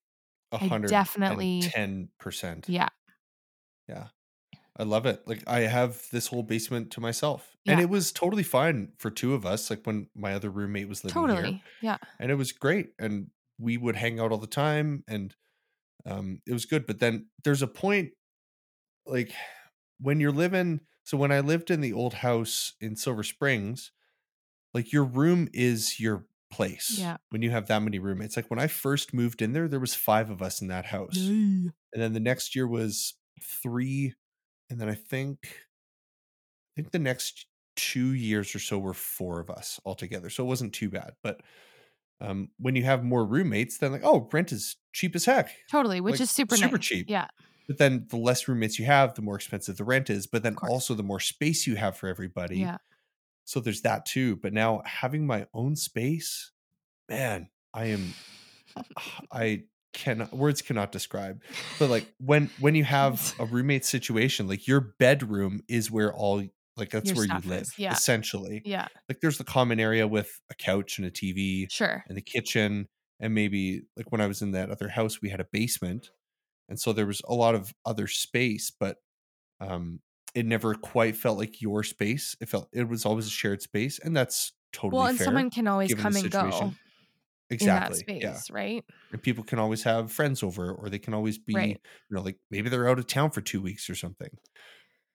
A 0.51 0.55
I 0.55 0.67
hundred 0.67 0.89
definitely- 0.89 1.61
ten 1.63 2.09
percent. 2.19 2.67
Yeah. 2.69 2.87
Yeah. 3.89 4.07
I 4.79 4.83
love 4.83 5.05
it. 5.05 5.21
Like 5.27 5.43
I 5.47 5.61
have 5.61 6.03
this 6.11 6.27
whole 6.27 6.43
basement 6.43 6.91
to 6.91 7.01
myself. 7.01 7.55
And 7.65 7.81
it 7.81 7.89
was 7.89 8.11
totally 8.13 8.43
fine 8.43 8.93
for 8.97 9.09
two 9.11 9.33
of 9.33 9.45
us, 9.45 9.69
like 9.69 9.81
when 9.85 10.07
my 10.15 10.33
other 10.33 10.49
roommate 10.49 10.87
was 10.87 11.03
living 11.03 11.21
here. 11.27 11.35
Totally. 11.35 11.63
Yeah. 11.81 11.97
and 12.19 12.31
it 12.31 12.35
was 12.35 12.51
great 12.53 12.91
and 12.97 13.27
we 13.59 13.75
would 13.77 13.95
hang 13.97 14.19
out 14.19 14.31
all 14.31 14.37
the 14.37 14.47
time 14.47 15.03
and 15.07 15.35
um 16.05 16.39
it 16.47 16.53
was 16.53 16.65
good 16.65 16.85
but 16.85 16.99
then 16.99 17.25
there's 17.43 17.63
a 17.63 17.67
point 17.67 18.11
like 19.05 19.31
when 19.99 20.19
you're 20.19 20.31
living 20.31 20.79
so 21.03 21.17
when 21.17 21.31
i 21.31 21.39
lived 21.39 21.71
in 21.71 21.81
the 21.81 21.91
old 21.91 22.13
house 22.15 22.73
in 22.79 22.95
silver 22.95 23.23
springs 23.23 23.91
like 24.75 24.93
your 24.93 25.03
room 25.03 25.47
is 25.53 25.99
your 25.99 26.25
place 26.53 26.97
Yeah. 26.99 27.17
when 27.31 27.41
you 27.41 27.49
have 27.49 27.65
that 27.67 27.81
many 27.81 27.97
roommates 27.99 28.35
like 28.37 28.49
when 28.51 28.59
i 28.59 28.67
first 28.67 29.11
moved 29.13 29.41
in 29.41 29.53
there 29.53 29.67
there 29.67 29.79
was 29.79 29.95
five 29.95 30.29
of 30.29 30.41
us 30.41 30.61
in 30.61 30.67
that 30.67 30.85
house 30.85 31.17
and 31.17 31.73
then 31.93 32.13
the 32.13 32.19
next 32.19 32.55
year 32.55 32.67
was 32.67 33.15
three 33.41 34.13
and 34.69 34.79
then 34.79 34.89
i 34.89 34.93
think 34.95 35.37
i 35.43 36.71
think 36.75 36.91
the 36.91 36.99
next 36.99 37.45
two 37.75 38.13
years 38.13 38.55
or 38.55 38.59
so 38.59 38.79
were 38.79 38.93
four 38.93 39.39
of 39.39 39.49
us 39.49 39.79
altogether 39.85 40.29
so 40.29 40.43
it 40.43 40.47
wasn't 40.47 40.73
too 40.73 40.89
bad 40.89 41.13
but 41.23 41.41
um 42.21 42.49
when 42.57 42.75
you 42.75 42.83
have 42.83 43.03
more 43.03 43.23
roommates 43.25 43.77
then 43.77 43.91
like 43.91 44.01
oh 44.03 44.27
rent 44.33 44.51
is 44.51 44.75
cheap 44.93 45.15
as 45.15 45.25
heck 45.25 45.51
Totally, 45.69 46.01
which 46.01 46.13
Like, 46.13 46.21
is 46.21 46.31
super 46.31 46.57
super 46.57 46.77
nice. 46.77 46.85
cheap. 46.85 47.05
Yeah. 47.07 47.27
but 47.67 47.77
then 47.77 48.07
the 48.09 48.17
less 48.17 48.47
roommates 48.47 48.79
you 48.79 48.85
have 48.85 49.13
the 49.13 49.21
more 49.21 49.35
expensive 49.35 49.77
the 49.77 49.83
rent 49.83 50.09
is 50.09 50.25
but 50.25 50.41
then 50.41 50.55
also 50.63 50.95
the 50.95 51.03
more 51.03 51.19
space 51.19 51.67
you 51.67 51.75
have 51.75 51.95
for 51.95 52.07
everybody 52.09 52.57
Yeah. 52.59 52.77
so 53.45 53.59
there's 53.59 53.81
that 53.81 54.05
too 54.07 54.37
but 54.37 54.53
now 54.53 54.81
having 54.85 55.27
my 55.27 55.45
own 55.53 55.75
space 55.75 56.51
man 57.07 57.49
i 57.75 57.85
am 57.85 58.13
i 59.31 59.63
cannot 59.93 60.31
words 60.35 60.61
cannot 60.61 60.91
describe 60.91 61.41
but 61.79 61.89
like 61.89 62.05
when 62.19 62.49
when 62.59 62.75
you 62.75 62.83
have 62.83 63.33
a 63.39 63.45
roommate 63.45 63.85
situation 63.85 64.47
like 64.47 64.67
your 64.67 64.81
bedroom 64.99 65.61
is 65.67 65.89
where 65.89 66.13
all 66.13 66.43
like 66.75 66.91
that's 66.91 67.09
Your 67.09 67.15
where 67.17 67.25
you 67.25 67.49
live 67.49 67.69
yeah. 67.77 67.93
essentially 67.93 68.61
Yeah. 68.65 68.87
like 69.09 69.19
there's 69.21 69.37
the 69.39 69.43
common 69.43 69.79
area 69.79 70.07
with 70.07 70.39
a 70.51 70.55
couch 70.55 70.97
and 70.99 71.07
a 71.07 71.11
tv 71.11 71.71
Sure. 71.71 72.03
and 72.07 72.15
the 72.17 72.21
kitchen 72.21 72.87
and 73.19 73.33
maybe 73.33 73.81
like 73.95 74.11
when 74.11 74.21
i 74.21 74.27
was 74.27 74.41
in 74.41 74.51
that 74.51 74.69
other 74.69 74.89
house 74.89 75.21
we 75.21 75.29
had 75.29 75.39
a 75.39 75.47
basement 75.51 76.11
and 76.69 76.79
so 76.79 76.93
there 76.93 77.07
was 77.07 77.21
a 77.27 77.33
lot 77.33 77.55
of 77.55 77.73
other 77.85 78.07
space 78.07 78.71
but 78.79 78.97
um 79.59 79.99
it 80.35 80.45
never 80.45 80.75
quite 80.75 81.15
felt 81.15 81.39
like 81.39 81.61
your 81.61 81.81
space 81.81 82.35
it 82.39 82.47
felt 82.49 82.69
it 82.71 82.87
was 82.87 83.05
always 83.05 83.25
a 83.25 83.31
shared 83.31 83.61
space 83.61 83.97
and 83.97 84.15
that's 84.15 84.51
totally 84.73 84.99
well, 84.99 85.07
and 85.07 85.17
fair 85.17 85.25
someone 85.25 85.49
can 85.49 85.67
always 85.67 85.93
come 85.95 86.15
and 86.15 86.29
go 86.29 86.73
exactly 87.49 87.69
that 87.69 87.95
space, 87.95 88.09
yeah 88.21 88.41
right? 88.49 88.85
and 89.11 89.23
people 89.23 89.43
can 89.43 89.59
always 89.59 89.83
have 89.83 90.11
friends 90.11 90.43
over 90.43 90.73
or 90.73 90.89
they 90.89 90.99
can 90.99 91.13
always 91.13 91.37
be 91.37 91.53
Right. 91.53 91.79
you 92.09 92.15
know 92.15 92.21
like 92.21 92.39
maybe 92.51 92.69
they're 92.69 92.89
out 92.89 92.99
of 92.99 93.07
town 93.07 93.31
for 93.31 93.41
two 93.41 93.61
weeks 93.61 93.89
or 93.89 93.95
something 93.95 94.31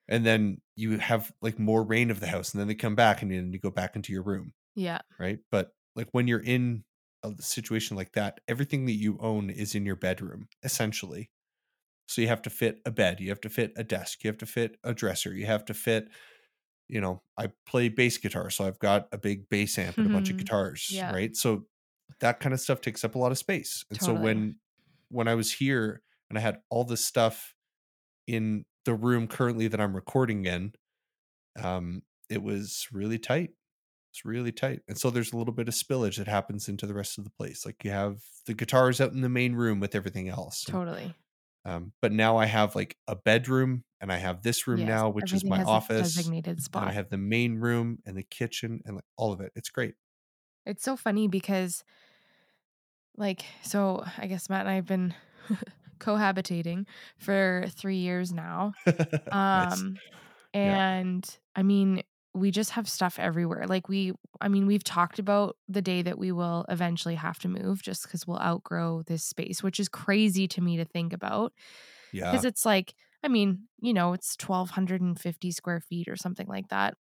and 0.09 0.27
then 0.27 0.61
you 0.77 0.99
have 0.99 1.33
like 1.43 1.59
more 1.59 1.85
reign 1.85 2.11
of 2.11 2.21
the 2.21 2.27
house 2.29 2.53
and 2.53 2.61
then 2.61 2.69
they 2.69 2.75
come 2.75 2.95
back 2.97 3.23
and 3.23 3.31
then 3.33 3.53
you 3.53 3.59
go 3.59 3.71
back 3.71 3.97
into 3.97 4.13
your 4.13 4.23
room 4.23 4.53
Yeah. 4.75 5.03
right 5.21 5.41
but 5.51 5.73
like 5.97 6.09
when 6.13 6.29
you're 6.29 6.43
in 6.45 6.85
a 7.25 7.33
situation 7.41 7.97
like 7.97 8.13
that 8.15 8.41
everything 8.49 8.87
that 8.87 8.93
you 8.95 9.19
own 9.21 9.51
is 9.51 9.75
in 9.75 9.87
your 9.87 9.97
bedroom 9.97 10.49
essentially 10.65 11.31
so 12.09 12.21
you 12.23 12.29
have 12.29 12.43
to 12.43 12.51
fit 12.51 12.81
a 12.87 12.91
bed 12.91 13.21
you 13.21 13.29
have 13.31 13.41
to 13.41 13.51
fit 13.51 13.73
a 13.77 13.85
desk 13.85 14.25
you 14.25 14.29
have 14.29 14.39
to 14.39 14.47
fit 14.47 14.77
a 14.85 14.95
dresser 14.95 15.35
you 15.35 15.47
have 15.47 15.65
to 15.65 15.75
fit 15.75 16.09
you 16.89 17.01
know 17.01 17.23
i 17.39 17.49
play 17.67 17.89
bass 17.89 18.19
guitar 18.19 18.51
so 18.51 18.65
i've 18.67 18.79
got 18.79 19.09
a 19.13 19.19
big 19.19 19.49
bass 19.49 19.79
amp 19.79 19.99
and 19.99 20.07
a 20.07 20.11
bunch 20.11 20.31
of 20.31 20.37
Mhm. 20.37 20.39
guitars 20.39 21.03
Yeah. 21.03 21.11
right 21.11 21.37
so 21.37 21.67
that 22.21 22.41
kind 22.41 22.53
of 22.53 22.61
stuff 22.61 22.81
takes 22.81 23.05
up 23.05 23.15
a 23.15 23.19
lot 23.19 23.33
of 23.33 23.39
space 23.39 23.85
and 23.91 24.01
so 24.01 24.13
when 24.15 24.57
when 25.09 25.29
i 25.29 25.35
was 25.35 25.53
here 25.53 26.03
and 26.31 26.39
i 26.39 26.41
had 26.43 26.59
all 26.71 26.85
this 26.85 27.05
stuff 27.05 27.55
in 28.27 28.65
the 28.85 28.95
room 28.95 29.27
currently 29.29 29.69
that 29.69 29.81
i'm 29.81 29.95
recording 29.95 30.45
in 30.47 30.73
um 31.61 32.03
it 32.31 32.43
was 32.43 32.89
really 32.93 33.19
tight. 33.19 33.51
It's 34.11 34.25
really 34.25 34.53
tight 34.53 34.81
and 34.89 34.99
so 34.99 35.09
there's 35.11 35.33
a 35.33 35.37
little 35.39 35.55
bit 35.55 35.69
of 35.69 35.75
spillage 35.75 36.19
that 36.19 36.29
happens 36.29 36.69
into 36.69 36.87
the 36.87 36.95
rest 36.95 37.17
of 37.17 37.25
the 37.25 37.31
place 37.31 37.65
like 37.65 37.83
you 37.83 37.91
have 37.91 38.19
the 38.47 38.53
guitars 38.55 39.01
out 39.01 39.13
in 39.13 39.23
the 39.23 39.29
main 39.31 39.55
room 39.55 39.81
with 39.81 39.95
everything 39.95 40.29
else 40.29 40.65
and, 40.67 40.75
Totally. 40.75 41.15
um, 41.65 41.93
but 42.03 42.13
now 42.13 42.37
i 42.37 42.45
have 42.45 42.75
like 42.77 42.97
a 43.09 43.17
bedroom 43.17 43.85
and 44.03 44.13
i 44.13 44.17
have 44.19 44.43
this 44.43 44.67
room 44.67 44.81
Yes, 44.81 44.89
now 44.89 45.09
which 45.09 45.33
is 45.33 45.45
my 45.45 45.63
office 45.63 46.15
designated 46.15 46.59
and 46.75 46.85
i 46.85 46.93
have 46.93 47.09
the 47.09 47.17
main 47.17 47.55
room 47.57 47.99
and 48.05 48.15
the 48.17 48.23
kitchen 48.23 48.81
and 48.85 48.97
like 48.97 49.05
all 49.17 49.33
of 49.33 49.41
it. 49.41 49.51
It's 49.57 49.71
great 49.71 49.95
It's 50.67 50.83
so 50.85 50.97
funny 50.97 51.29
because, 51.29 51.85
like, 53.17 53.45
so 53.63 54.05
I 54.19 54.27
guess 54.27 54.49
Matt 54.49 54.61
and 54.63 54.71
I 54.71 54.75
have 54.75 54.87
been 54.87 55.15
cohabitating 56.01 56.87
for 57.19 57.65
three 57.71 57.97
years 57.99 58.33
now. 58.33 58.75
Nice. 59.55 59.85
Um, 59.85 60.01
Yeah. 60.63 60.79
and 60.79 61.39
I 61.57 61.63
mean, 61.63 62.03
we 62.35 62.51
just 62.51 62.71
have 62.73 62.89
stuff 62.89 63.19
everywhere. 63.19 63.67
Like, 63.67 63.89
we, 63.89 64.13
I 64.41 64.49
mean, 64.49 64.67
we've 64.67 64.85
talked 64.85 65.19
about 65.19 65.57
the 65.69 65.83
day 65.83 66.03
that 66.03 66.19
we 66.19 66.33
will 66.33 66.67
eventually 66.69 67.17
have 67.17 67.39
to 67.41 67.49
move 67.49 67.83
just 67.83 68.05
because 68.05 68.27
we'll 68.27 68.41
outgrow 68.41 69.03
this 69.03 69.25
space, 69.25 69.63
which 69.63 69.81
is 69.81 69.89
crazy 69.89 70.49
to 70.49 70.61
me 70.63 70.77
to 70.79 70.85
think 70.85 71.13
about. 71.13 71.53
yeah 72.13 72.27
Because 72.31 72.45
it's 72.45 72.67
like, 72.67 72.95
I 73.25 73.29
mean, 73.29 73.69
you 73.81 73.95
know, 73.95 74.13
it's 74.15 74.37
1,250 74.37 75.53
square 75.53 75.81
feet 75.81 76.09
or 76.09 76.17
something 76.17 76.49
like 76.49 76.69
that, 76.69 76.95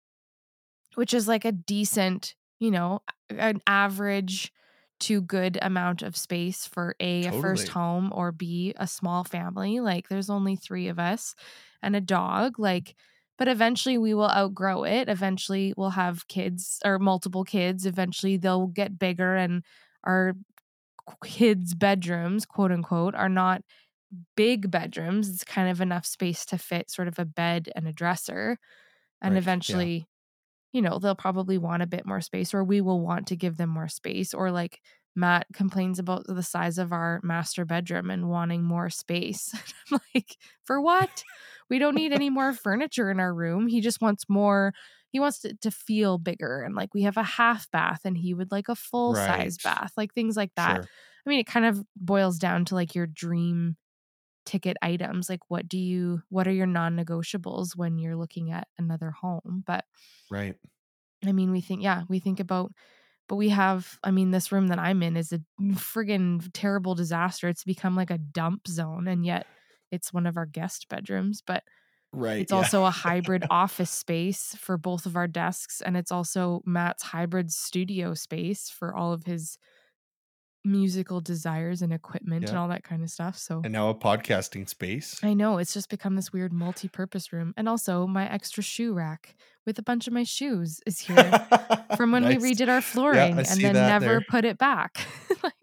which 0.95 1.13
is 1.13 1.28
like 1.28 1.45
a 1.45 1.52
decent, 1.52 2.36
you 2.62 2.71
know, 2.71 3.02
an 3.32 3.62
average 3.67 4.54
to 5.02 5.21
good 5.21 5.60
amount 5.63 6.04
of 6.04 6.17
space 6.17 6.67
for 6.67 6.95
A, 7.02 7.28
a 7.28 7.34
first 7.34 7.69
home, 7.69 8.12
or 8.15 8.32
B, 8.32 8.74
a 8.78 8.88
small 8.88 9.26
family. 9.26 9.82
Like 9.82 10.10
there's 10.10 10.32
only 10.32 10.56
three 10.58 10.89
of 10.89 11.00
us 11.00 11.36
and 11.84 11.95
a 11.97 12.02
dog. 12.02 12.60
Like, 12.60 12.95
but 13.38 13.50
eventually 13.50 13.97
we 14.00 14.13
will 14.15 14.32
outgrow 14.32 14.86
it. 14.86 15.10
Eventually 15.10 15.74
we'll 15.78 15.91
have 15.91 16.30
kids 16.30 16.80
or 16.86 17.00
multiple 17.00 17.45
kids. 17.45 17.88
Eventually 17.88 18.38
they'll 18.38 18.67
get 18.67 19.00
bigger 19.00 19.36
and 19.36 19.65
our 20.06 20.36
kids' 21.24 21.74
bedrooms, 21.74 22.45
quote 22.45 22.71
unquote, 22.71 23.15
are 23.15 23.30
not 23.30 23.63
big 24.38 24.71
bedrooms. 24.71 25.30
It's 25.30 25.45
kind 25.45 25.69
of 25.69 25.82
enough 25.82 26.06
space 26.06 26.45
to 26.47 26.60
fit 26.60 26.91
sort 26.91 27.08
of 27.10 27.19
a 27.19 27.26
bed 27.26 27.71
and 27.76 27.88
a 27.88 27.93
dresser. 27.93 28.58
And 29.21 29.34
Right, 29.34 29.39
eventually, 29.39 30.08
you 30.71 30.81
know, 30.81 30.99
they'll 30.99 31.15
probably 31.15 31.57
want 31.57 31.84
a 31.84 31.88
bit 31.88 32.05
more 32.05 32.21
space, 32.21 32.53
or 32.53 32.63
we 32.63 32.81
will 32.81 33.01
want 33.01 33.27
to 33.27 33.36
give 33.36 33.57
them 33.57 33.69
more 33.69 33.88
space. 33.88 34.34
Or 34.34 34.51
like 34.51 34.79
Matt 35.15 35.47
complains 35.53 35.99
about 35.99 36.25
the 36.27 36.43
size 36.43 36.77
of 36.77 36.93
our 36.93 37.19
master 37.23 37.65
bedroom 37.65 38.10
and 38.10 38.29
wanting 38.29 38.63
more 38.63 38.89
space. 38.89 39.53
I'm 39.91 39.99
like, 40.15 40.38
for 40.63 40.81
what? 40.81 41.23
We 41.69 41.79
don't 41.79 41.95
need 41.95 42.13
any 42.13 42.29
more 42.29 42.53
furniture 42.53 43.12
in 43.12 43.19
our 43.19 43.34
room. 43.34 43.67
He 43.67 43.81
just 43.81 44.01
wants 44.01 44.25
more. 44.29 44.73
He 45.10 45.19
wants 45.19 45.43
it 45.43 45.62
to 45.62 45.71
feel 45.71 46.17
bigger. 46.17 46.62
And 46.62 46.75
like 46.75 46.93
we 46.93 47.03
have 47.03 47.17
a 47.17 47.23
half 47.23 47.69
bath 47.71 48.01
and 48.05 48.17
he 48.17 48.34
would 48.34 48.51
like 48.51 48.69
a 48.69 48.75
full 48.75 49.15
size 49.15 49.57
bath, 49.57 49.91
like 49.97 50.13
things 50.13 50.38
like 50.38 50.51
that. 50.55 50.75
Sure. 50.75 50.88
I 51.25 51.29
mean, 51.29 51.39
it 51.39 51.47
kind 51.47 51.65
of 51.65 51.84
boils 51.95 52.39
down 52.39 52.65
to 52.65 52.75
like 52.75 52.95
your 52.95 53.07
dream 53.07 53.75
ticket 54.45 54.77
items. 54.82 55.30
Like, 55.30 55.49
what 55.49 55.67
do 55.67 55.77
you, 55.77 56.23
what 56.30 56.47
are 56.47 56.51
your 56.54 56.67
non 56.67 56.95
negotiables 56.97 57.75
when 57.75 57.97
you're 57.97 58.15
looking 58.15 58.51
at 58.51 58.67
another 58.77 59.12
home? 59.12 59.63
But 59.65 59.86
Right. 60.30 60.58
I 61.25 61.32
mean, 61.32 61.51
we 61.51 61.62
think, 61.62 61.84
yeah, 61.84 62.04
we 62.10 62.19
think 62.19 62.39
about, 62.39 62.71
but 63.27 63.36
we 63.36 63.49
have, 63.49 63.99
I 64.04 64.12
mean, 64.12 64.32
this 64.32 64.51
room 64.51 64.67
that 64.67 64.80
I'm 64.80 65.04
in 65.04 65.17
is 65.17 65.32
a 65.32 65.41
friggin' 65.73 66.49
terrible 66.54 66.95
disaster. 66.95 67.47
It's 67.49 67.63
become 67.63 67.95
like 67.95 68.12
a 68.12 68.17
dump 68.17 68.67
zone. 68.67 69.08
And 69.08 69.25
yet 69.25 69.47
it's 69.91 70.13
one 70.13 70.25
of 70.27 70.38
our 70.38 70.45
guest 70.47 70.89
bedrooms, 70.89 71.41
but 71.45 71.63
Right. 72.13 72.47
it's 72.47 72.51
yeah. 72.51 72.69
also 72.69 72.86
a 72.86 72.91
hybrid 72.91 73.45
office 73.51 73.91
space 73.91 74.56
for 74.56 74.77
both 74.77 75.06
of 75.06 75.15
our 75.17 75.27
desks. 75.27 75.82
And 75.82 75.97
it's 75.97 76.12
also 76.12 76.62
Matt's 76.65 77.04
hybrid 77.04 77.51
studio 77.51 78.13
space 78.15 78.69
for 78.69 78.95
all 78.95 79.13
of 79.13 79.25
his 79.25 79.58
musical 80.63 81.21
desires 81.21 81.82
and 81.82 81.91
equipment 81.91 82.47
and 82.47 82.58
all 82.58 82.67
that 82.67 82.84
kind 82.84 83.02
of 83.04 83.10
stuff. 83.10 83.38
So 83.38 83.62
and 83.63 83.74
now 83.74 83.89
a 83.89 83.95
podcasting 83.95 84.69
space. 84.69 85.19
I 85.24 85.34
know 85.34 85.58
it's 85.58 85.74
just 85.74 85.89
become 85.89 86.15
this 86.15 86.32
weird 86.32 86.54
multi 86.54 86.88
purpose 86.88 87.34
room. 87.34 87.54
And 87.58 87.67
also 87.67 88.06
my 88.06 88.30
extra 88.32 88.62
shoe 88.62 88.93
rack 88.93 89.36
with 89.65 89.80
a 89.80 89.84
bunch 89.84 90.08
of 90.08 90.13
my 90.13 90.24
shoes 90.24 90.80
is 90.86 91.00
here 91.00 91.32
from 91.97 92.12
when 92.12 92.24
Nice. 92.24 92.41
we 92.41 92.54
redid 92.54 92.67
our 92.69 92.82
flooring 92.82 93.38
and 93.38 93.45
then 93.47 93.74
never 93.74 94.06
there. 94.06 94.26
put 94.30 94.45
it 94.45 94.58
back. 94.58 95.06
like, 95.43 95.54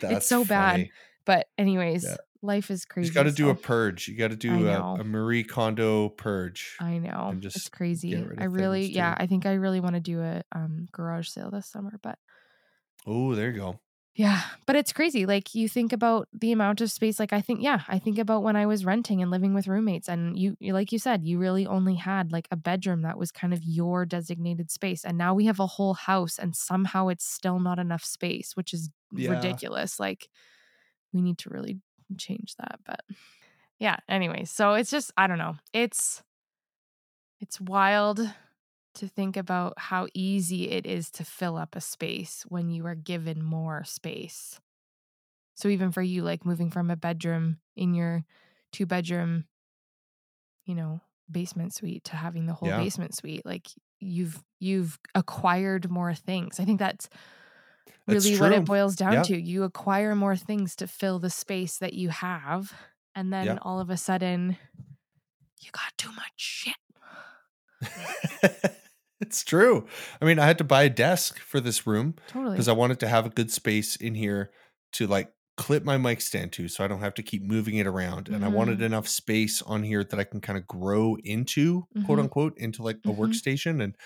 That's 0.00 0.26
so 0.26 0.44
bad. 0.44 0.88
but 1.26 1.46
anyways, 1.58 2.04
Yeah. 2.04 2.16
life 2.42 2.70
is 2.70 2.84
crazy. 2.86 3.08
You 3.08 3.14
got 3.14 3.24
to 3.24 3.32
do 3.32 3.50
a 3.50 3.54
purge. 3.54 4.08
You 4.08 4.16
got 4.16 4.30
to 4.30 4.36
do 4.36 4.66
a, 4.68 4.94
a 5.00 5.04
Marie 5.04 5.44
Kondo 5.44 6.08
purge. 6.08 6.76
I 6.80 6.98
know. 6.98 7.28
and 7.30 7.44
It's 7.44 7.54
just 7.54 7.72
crazy. 7.72 8.16
I 8.38 8.44
really, 8.44 8.86
yeah, 8.86 9.14
too. 9.14 9.24
I 9.24 9.26
think 9.26 9.44
I 9.46 9.54
really 9.54 9.80
want 9.80 9.94
to 9.94 10.00
do 10.00 10.20
a 10.22 10.42
um, 10.52 10.88
garage 10.90 11.28
sale 11.28 11.50
this 11.50 11.66
summer, 11.66 11.98
but 12.02 12.18
Oh, 13.06 13.34
there 13.34 13.50
you 13.50 13.58
go. 13.58 13.80
Yeah, 14.14 14.42
but 14.66 14.76
it's 14.76 14.92
crazy. 14.92 15.24
Like 15.24 15.54
you 15.54 15.68
think 15.70 15.90
about 15.92 16.28
the 16.34 16.52
amount 16.52 16.82
of 16.82 16.90
space. 16.90 17.18
Like 17.18 17.32
I 17.32 17.40
think, 17.40 17.62
yeah, 17.62 17.80
I 17.88 17.98
think 17.98 18.18
about 18.18 18.42
when 18.42 18.56
I 18.56 18.66
was 18.66 18.84
renting 18.84 19.22
and 19.22 19.30
living 19.30 19.54
with 19.54 19.66
roommates, 19.66 20.06
and 20.08 20.38
you, 20.38 20.54
like 20.60 20.92
you 20.92 20.98
said, 20.98 21.24
you 21.24 21.38
really 21.38 21.66
only 21.66 21.94
had 21.94 22.30
like 22.30 22.46
a 22.50 22.56
bedroom 22.56 23.02
that 23.02 23.16
was 23.18 23.32
kind 23.32 23.54
of 23.54 23.62
your 23.64 24.04
designated 24.04 24.70
space, 24.70 25.02
and 25.04 25.16
now 25.16 25.32
we 25.34 25.46
have 25.46 25.60
a 25.60 25.66
whole 25.66 25.94
house, 25.94 26.38
and 26.38 26.54
somehow 26.54 27.08
it's 27.08 27.24
still 27.24 27.58
not 27.58 27.78
enough 27.78 28.04
space, 28.04 28.54
which 28.54 28.74
is 28.74 28.90
Yeah. 29.12 29.28
ridiculous. 29.28 29.98
Like 29.98 30.28
we 31.12 31.22
need 31.22 31.38
to 31.38 31.50
really 31.50 31.80
change 32.18 32.56
that, 32.56 32.80
but 32.86 33.00
yeah. 33.80 33.98
Anyway, 34.08 34.44
so 34.44 34.74
it's 34.74 34.90
just 34.90 35.12
I 35.16 35.26
don't 35.26 35.38
know. 35.38 35.56
It's 35.72 36.22
it's 37.40 37.60
wild 37.60 38.20
to 38.94 39.08
think 39.08 39.36
about 39.36 39.74
how 39.78 40.08
easy 40.14 40.70
it 40.70 40.86
is 40.86 41.10
to 41.12 41.24
fill 41.24 41.56
up 41.56 41.74
a 41.76 41.80
space 41.80 42.44
when 42.48 42.70
you 42.70 42.86
are 42.86 42.94
given 42.94 43.42
more 43.42 43.84
space. 43.84 44.60
So 45.54 45.68
even 45.68 45.92
for 45.92 46.02
you, 46.02 46.22
like 46.22 46.44
moving 46.46 46.70
from 46.70 46.90
a 46.90 46.96
bedroom 46.96 47.60
in 47.76 47.94
your 47.94 48.24
two 48.72 48.86
bedroom, 48.86 49.46
you 50.64 50.74
know, 50.74 51.00
basement 51.30 51.74
suite 51.74 52.04
to 52.04 52.16
having 52.16 52.46
the 52.46 52.54
whole 52.54 52.68
Yeah. 52.68 52.76
basement 52.76 53.14
suite, 53.14 53.44
like 53.44 53.68
you've 54.00 54.42
you've 54.60 54.98
acquired 55.14 55.90
more 55.90 56.14
things. 56.14 56.60
I 56.60 56.64
think 56.64 56.78
that's 56.78 57.08
That's 58.06 58.24
really 58.24 58.36
what 58.36 58.52
it 58.52 58.64
boils 58.64 58.96
down 58.96 59.14
Yeah. 59.14 59.22
to. 59.22 59.40
You 59.40 59.64
acquire 59.64 60.14
more 60.14 60.36
things 60.36 60.76
to 60.76 60.86
fill 60.86 61.18
the 61.18 61.30
space 61.30 61.78
that 61.78 61.94
you 61.94 62.10
have, 62.10 62.72
and 63.14 63.32
then 63.32 63.46
Yeah. 63.46 63.58
all 63.58 63.80
of 63.80 63.90
a 63.90 63.96
sudden, 63.96 64.56
you 65.60 65.70
got 65.72 65.96
too 65.96 66.10
much 66.12 66.32
shit. 66.36 66.76
it's 69.22 69.42
true. 69.44 69.86
I 70.20 70.24
mean, 70.26 70.38
I 70.38 70.46
had 70.46 70.58
to 70.58 70.64
buy 70.64 70.82
a 70.82 70.90
desk 70.90 71.38
for 71.38 71.60
this 71.60 71.86
room 71.86 72.16
Totally. 72.28 72.52
because 72.52 72.68
I 72.68 72.72
wanted 72.72 73.00
to 73.00 73.08
have 73.08 73.24
a 73.24 73.30
good 73.30 73.50
space 73.50 73.96
in 73.96 74.14
here 74.14 74.50
to 74.94 75.06
like 75.06 75.32
clip 75.56 75.84
my 75.84 75.96
mic 75.96 76.20
stand 76.20 76.52
to 76.52 76.68
so 76.68 76.84
I 76.84 76.88
don't 76.88 77.00
have 77.00 77.14
to 77.14 77.22
keep 77.22 77.42
moving 77.42 77.76
it 77.76 77.86
around. 77.86 78.28
And 78.28 78.44
I 78.44 78.48
wanted 78.48 78.78
Mhm. 78.80 78.82
enough 78.86 79.08
space 79.08 79.62
on 79.62 79.82
here 79.84 80.02
that 80.04 80.18
I 80.18 80.24
can 80.24 80.40
kind 80.40 80.58
of 80.58 80.66
grow 80.66 81.16
into, 81.24 81.86
quote 82.04 82.18
Mhm. 82.18 82.22
unquote, 82.24 82.58
into 82.58 82.82
like 82.82 82.96
a 83.04 83.08
Mhm. 83.08 83.16
workstation. 83.18 83.82
And 83.82 83.96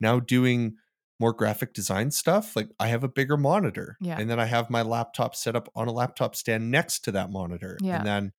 now 0.00 0.18
doing 0.20 0.76
more 1.20 1.32
graphic 1.32 1.72
design 1.74 2.10
stuff, 2.10 2.56
like 2.56 2.68
I 2.80 2.88
have 2.88 3.04
a 3.04 3.08
bigger 3.08 3.36
monitor. 3.36 3.96
Yeah. 4.00 4.18
And 4.18 4.28
then 4.28 4.40
I 4.40 4.46
have 4.46 4.68
my 4.70 4.82
laptop 4.82 5.34
set 5.36 5.54
up 5.54 5.68
on 5.76 5.86
a 5.88 5.92
laptop 5.92 6.34
stand 6.34 6.70
next 6.70 7.00
to 7.04 7.12
that 7.12 7.30
monitor. 7.30 7.78
Yeah. 7.80 7.98
And 7.98 8.06
then 8.06 8.32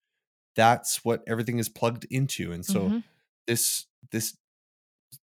that's 0.55 1.05
what 1.05 1.23
everything 1.27 1.59
is 1.59 1.69
plugged 1.69 2.05
into. 2.09 2.51
And 2.51 2.65
so 2.65 2.89
Mhm. 2.89 3.03
this 3.47 3.85
this 4.11 4.37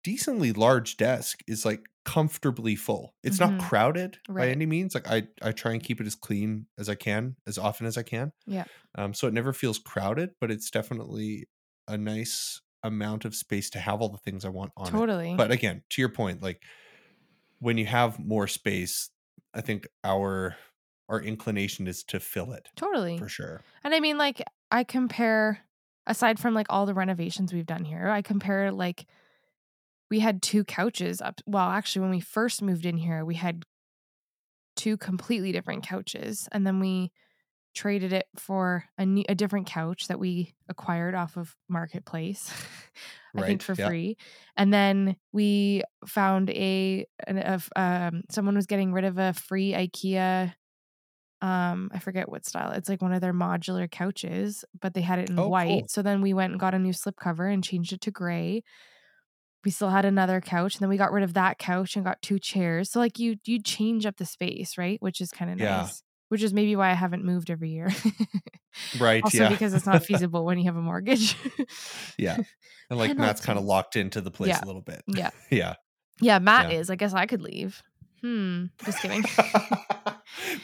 decently 0.03 0.51
large 0.53 0.97
desk 0.97 1.39
is 1.47 1.65
like 1.65 1.81
comfortably 2.05 2.75
full. 2.75 3.15
It's 3.23 3.39
Mhm. 3.39 3.57
not 3.57 3.59
crowded 3.61 4.19
by 4.27 4.49
any 4.49 4.65
means. 4.65 4.95
Like 4.95 5.07
I 5.09 5.27
I 5.41 5.51
try 5.51 5.73
and 5.73 5.83
keep 5.83 6.01
it 6.01 6.07
as 6.07 6.15
clean 6.15 6.67
as 6.77 6.89
I 6.89 6.95
can, 6.95 7.35
as 7.47 7.57
often 7.57 7.85
as 7.87 7.97
I 7.97 8.03
can. 8.03 8.31
Yeah. 8.47 8.65
Um 8.95 9.13
so 9.13 9.27
it 9.27 9.33
never 9.33 9.53
feels 9.53 9.79
crowded, 9.79 10.31
but 10.39 10.51
it's 10.51 10.71
definitely 10.71 11.47
a 11.87 11.97
nice 11.97 12.61
amount 12.83 13.25
of 13.25 13.35
space 13.35 13.69
to 13.71 13.79
have 13.79 14.01
all 14.01 14.09
the 14.09 14.17
things 14.19 14.45
I 14.45 14.49
want 14.49 14.71
on 14.77 14.87
it. 14.87 14.91
Totally. 14.91 15.35
But 15.35 15.51
again, 15.51 15.83
to 15.89 16.01
your 16.01 16.09
point, 16.09 16.41
like 16.41 16.63
when 17.59 17.77
you 17.77 17.85
have 17.85 18.19
more 18.19 18.47
space, 18.47 19.09
I 19.53 19.61
think 19.61 19.87
our 20.03 20.55
our 21.09 21.21
inclination 21.21 21.87
is 21.87 22.03
to 22.03 22.19
fill 22.19 22.53
it 22.53 22.69
totally. 22.75 23.17
for 23.17 23.27
sure. 23.27 23.63
And 23.83 23.95
I 23.95 23.99
mean, 23.99 24.19
like, 24.19 24.43
I 24.69 24.83
compare, 24.83 25.59
aside 26.05 26.37
from 26.39 26.53
like 26.53 26.67
all 26.69 26.85
the 26.85 26.93
renovations 26.93 27.51
we've 27.51 27.65
done 27.65 27.83
here, 27.83 28.07
I 28.09 28.21
compare 28.21 28.71
like 28.71 29.07
we 30.09 30.19
had 30.19 30.41
two 30.41 30.63
couches 30.63 31.21
up. 31.21 31.41
Well, 31.45 31.69
actually, 31.69 32.01
when 32.01 32.11
we 32.11 32.19
first 32.19 32.61
moved 32.61 32.85
in 32.85 32.97
here, 32.97 33.23
we 33.23 33.35
had 33.35 33.63
two 34.75 34.97
completely 34.97 35.51
different 35.51 35.83
couches. 35.83 36.47
And 36.51 36.65
then 36.65 36.79
we 36.79 37.11
traded 37.75 38.13
it 38.13 38.25
for 38.35 38.85
a, 38.97 39.05
new, 39.05 39.23
a 39.29 39.35
different 39.35 39.67
couch 39.67 40.07
that 40.07 40.19
we 40.19 40.55
acquired 40.67 41.13
off 41.15 41.37
of 41.37 41.55
Marketplace, 41.67 42.51
I 43.35 43.41
think 43.41 43.61
for 43.61 43.75
yeah. 43.77 43.87
free. 43.87 44.17
And 44.57 44.73
then 44.73 45.15
we 45.31 45.83
found 46.07 46.49
a, 46.49 47.05
an, 47.27 47.37
a 47.37 47.61
um, 47.79 48.23
someone 48.29 48.55
was 48.55 48.65
getting 48.65 48.91
rid 48.91 49.05
of 49.05 49.17
a 49.17 49.33
free 49.33 49.73
IKEA 49.73 50.53
um 51.41 51.89
i 51.93 51.99
forget 51.99 52.27
what 52.27 52.45
style 52.45 52.71
it's 52.71 52.89
like 52.89 53.01
one 53.01 53.13
of 53.13 53.21
their 53.21 53.33
modular 53.33 53.89
couches 53.89 54.65
but 54.77 54.93
they 54.93 54.99
had 54.99 55.19
it 55.19 55.29
in 55.29 55.39
Oh, 55.39 55.47
white 55.47 55.83
cool. 55.83 55.87
so 55.87 56.01
then 56.01 56.21
we 56.21 56.33
went 56.33 56.51
and 56.51 56.59
got 56.59 56.73
a 56.73 56.79
new 56.79 56.91
slipcover 56.91 57.49
and 57.49 57.63
changed 57.63 57.93
it 57.93 58.01
to 58.01 58.11
gray 58.11 58.61
we 59.65 59.71
still 59.71 59.89
had 59.89 60.05
another 60.05 60.39
couch 60.41 60.75
and 60.75 60.81
then 60.81 60.89
we 60.89 60.97
got 60.97 61.11
rid 61.11 61.23
of 61.23 61.33
that 61.33 61.57
couch 61.57 61.95
and 61.95 62.05
got 62.05 62.21
two 62.21 62.39
chairs 62.39 62.89
so 62.91 62.99
like 62.99 63.19
you 63.19 63.35
you 63.45 63.61
change 63.61 64.05
up 64.05 64.17
the 64.17 64.25
space 64.25 64.77
right 64.77 65.01
which 65.01 65.19
is 65.21 65.31
kind 65.31 65.51
of 65.51 65.59
Yeah. 65.59 65.77
nice 65.81 66.01
which 66.29 66.43
is 66.43 66.53
maybe 66.53 66.75
why 66.75 66.89
i 66.91 66.93
haven't 66.93 67.25
moved 67.25 67.49
every 67.49 67.69
year 67.71 67.89
Right. 68.99 69.23
also 69.23 69.37
yeah. 69.43 69.49
because 69.49 69.73
it's 69.73 69.85
not 69.85 70.03
feasible 70.09 70.45
when 70.45 70.57
you 70.59 70.65
have 70.65 70.75
a 70.77 70.81
mortgage 70.81 71.35
yeah. 72.17 72.37
And 72.89 72.97
like 72.99 73.15
Matt's 73.17 73.41
kind 73.41 73.59
of 73.59 73.65
locked 73.65 73.95
into 73.95 74.21
the 74.21 74.31
place 74.31 74.49
Yeah. 74.49 74.63
a 74.63 74.65
little 74.67 74.81
bit. 74.81 75.01
yeah 75.07 75.29
Yeah. 75.51 75.73
yeah 76.21 76.39
matt 76.39 76.71
Yeah. 76.71 76.79
is 76.79 76.89
i 76.89 76.95
guess 76.95 77.13
i 77.13 77.25
could 77.25 77.41
leave 77.41 77.81
hmm 78.21 78.65
just 78.85 78.99
kidding 79.01 79.23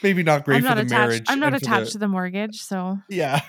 Maybe 0.03 0.23
not 0.23 0.45
great 0.45 0.57
i'm 0.57 0.61
for 0.63 0.69
not 0.69 0.75
the 0.75 0.81
attached 0.81 0.91
marriage. 1.09 1.23
i'm 1.27 1.39
not 1.39 1.53
attached 1.53 1.85
the- 1.87 1.91
to 1.93 1.97
the 1.99 2.07
mortgage 2.07 2.57
so 2.61 2.97
Yeah. 3.09 3.41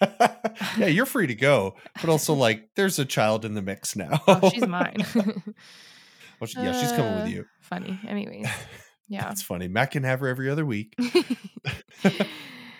yeah, 0.78 0.86
you're 0.86 1.06
free 1.06 1.26
to 1.26 1.34
go. 1.34 1.74
But 2.00 2.10
also 2.10 2.34
like 2.46 2.70
there's 2.76 2.98
a 2.98 3.04
child 3.04 3.44
in 3.44 3.54
the 3.54 3.62
mix 3.62 3.96
now. 3.96 4.20
oh, 4.26 4.50
she's 4.50 4.66
mine 4.66 5.04
Well, 6.40 6.46
she- 6.46 6.60
yeah, 6.60 6.80
she's 6.80 6.90
coming 6.92 7.12
Uh, 7.12 7.22
with 7.24 7.32
you. 7.32 7.44
funny 7.60 7.98
anyways 8.08 8.46
yeah 9.08 9.22
That's 9.24 9.42
funny. 9.42 9.66
Matt 9.68 9.90
can 9.90 10.04
have 10.04 10.20
her 10.20 10.28
every 10.28 10.48
other 10.48 10.64
week. 10.64 10.94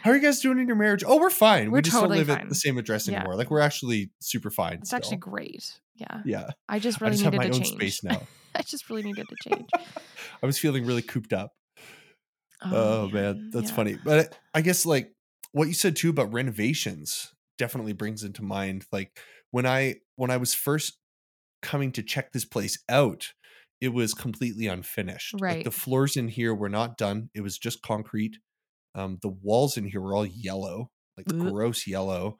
How 0.02 0.10
are 0.12 0.16
you 0.16 0.22
guys 0.22 0.40
doing 0.40 0.58
in 0.58 0.66
your 0.66 0.76
marriage? 0.76 1.04
Oh, 1.06 1.18
we're 1.18 1.28
fine. 1.28 1.70
We're 1.70 1.78
we 1.78 1.82
just 1.82 1.94
totally 1.96 2.18
don't 2.18 2.28
live 2.28 2.38
at 2.40 2.48
the 2.48 2.54
same 2.54 2.78
address 2.78 3.06
Yeah. 3.06 3.16
anymore. 3.16 3.34
Like 3.36 3.50
we're 3.50 3.60
actually 3.60 4.12
super 4.20 4.50
fine. 4.50 4.74
It's 4.78 4.88
still. 4.90 4.96
actually 4.96 5.16
great. 5.18 5.78
Yeah. 5.96 6.22
Yeah. 6.24 6.50
I 6.68 6.78
just 6.78 7.02
I 7.02 7.06
really 7.06 7.14
just 7.16 7.24
have 7.24 7.34
my 7.34 7.48
to 7.48 7.54
own 7.54 7.62
change. 7.62 7.68
space 7.74 8.02
now. 8.04 8.22
I 8.54 8.62
just 8.62 8.88
really 8.88 9.02
needed 9.02 9.26
to 9.28 9.36
change. 9.50 9.68
I 10.42 10.46
was 10.46 10.56
feeling 10.58 10.86
really 10.86 11.02
cooped 11.02 11.32
up. 11.34 11.52
Oh, 12.62 13.08
man, 13.08 13.50
that's 13.52 13.70
yeah. 13.70 13.76
funny. 13.76 13.96
But 14.02 14.38
I 14.54 14.60
guess 14.62 14.86
like 14.86 15.12
what 15.53 15.68
you 15.68 15.74
said 15.74 15.96
too 15.96 16.11
about 16.11 16.32
renovations 16.32 17.34
definitely 17.59 17.92
brings 17.92 18.24
into 18.24 18.42
mind 18.42 18.86
like 18.92 19.18
when 19.51 19.66
I 19.66 19.96
when 20.16 20.30
I 20.30 20.36
was 20.36 20.55
first 20.55 20.98
coming 21.62 21.92
to 21.92 22.03
check 22.03 22.32
this 22.32 22.44
place 22.44 22.78
out, 22.88 23.32
it 23.80 23.88
was 23.88 24.14
completely 24.14 24.66
unfinished. 24.66 25.34
Like 25.34 25.42
Right. 25.42 25.64
the 25.64 25.70
floors 25.70 26.16
in 26.16 26.28
here 26.28 26.55
were 26.55 26.68
not 26.68 26.96
done. 26.96 27.30
It 27.34 27.42
was 27.42 27.59
just 27.59 27.82
concrete. 27.82 28.38
Um, 28.94 29.18
the 29.22 29.28
walls 29.28 29.76
in 29.76 29.84
here 29.84 30.01
were 30.01 30.14
all 30.14 30.26
yellow, 30.26 30.90
like 31.16 31.26
Ugh. 31.30 31.38
gross 31.38 31.86
yellow, 31.86 32.38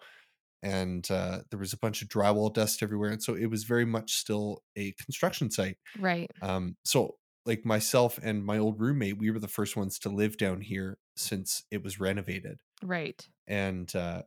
and 0.63 1.09
uh, 1.11 1.41
there 1.51 1.59
was 1.61 1.73
a 1.73 1.79
bunch 1.79 2.03
of 2.03 2.09
drywall 2.09 2.53
dust 2.53 2.83
everywhere, 2.83 3.11
and 3.11 3.23
so 3.23 3.35
it 3.35 3.47
was 3.47 3.65
very 3.65 3.85
much 3.85 4.15
still 4.15 4.63
a 4.77 4.93
construction 4.93 5.51
site. 5.51 5.77
Right. 5.99 6.31
Um, 6.43 6.77
so 6.85 7.17
like 7.47 7.65
myself 7.65 8.19
and 8.23 8.45
my 8.45 8.59
old 8.59 8.81
roommate, 8.81 9.19
we 9.19 9.31
were 9.31 9.39
the 9.39 9.49
first 9.49 9.77
ones 9.77 9.99
to 10.01 10.09
live 10.11 10.37
down 10.37 10.61
here 10.61 10.99
since 11.17 11.65
it 11.71 11.83
was 11.83 11.99
renovated 12.01 12.59
Right. 12.83 13.27
and 13.47 13.95
uh, 13.95 14.23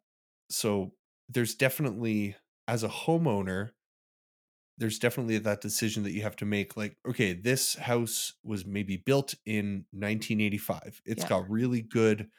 so 0.49 0.93
there's 1.29 1.55
definitely 1.55 2.35
as 2.67 2.83
a 2.83 2.89
homeowner 2.89 3.71
there's 4.77 4.97
definitely 4.99 5.37
that 5.37 5.61
decision 5.61 6.03
that 6.03 6.11
you 6.11 6.21
have 6.23 6.35
to 6.37 6.45
make 6.45 6.75
like 6.75 6.97
okay 7.07 7.33
this 7.33 7.75
house 7.75 8.33
was 8.43 8.65
maybe 8.65 8.97
built 8.97 9.35
in 9.45 9.85
1985 9.91 11.01
It's 11.05 11.23
Yeah. 11.23 11.25
got 11.25 11.49
really 11.49 11.81
good 11.81 12.29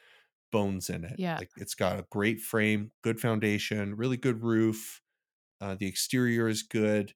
bones 0.51 0.89
in 0.89 1.05
it 1.05 1.17
Yeah. 1.17 1.41
like 1.41 1.51
it's 1.57 1.75
got 1.75 1.99
a 1.99 2.07
great 2.11 2.41
frame 2.41 2.91
good 3.03 3.19
foundation 3.19 3.95
really 3.95 4.17
good 4.17 4.43
roof 4.43 5.01
uh, 5.61 5.75
the 5.75 5.87
exterior 5.87 6.47
is 6.49 6.63
good 6.63 7.13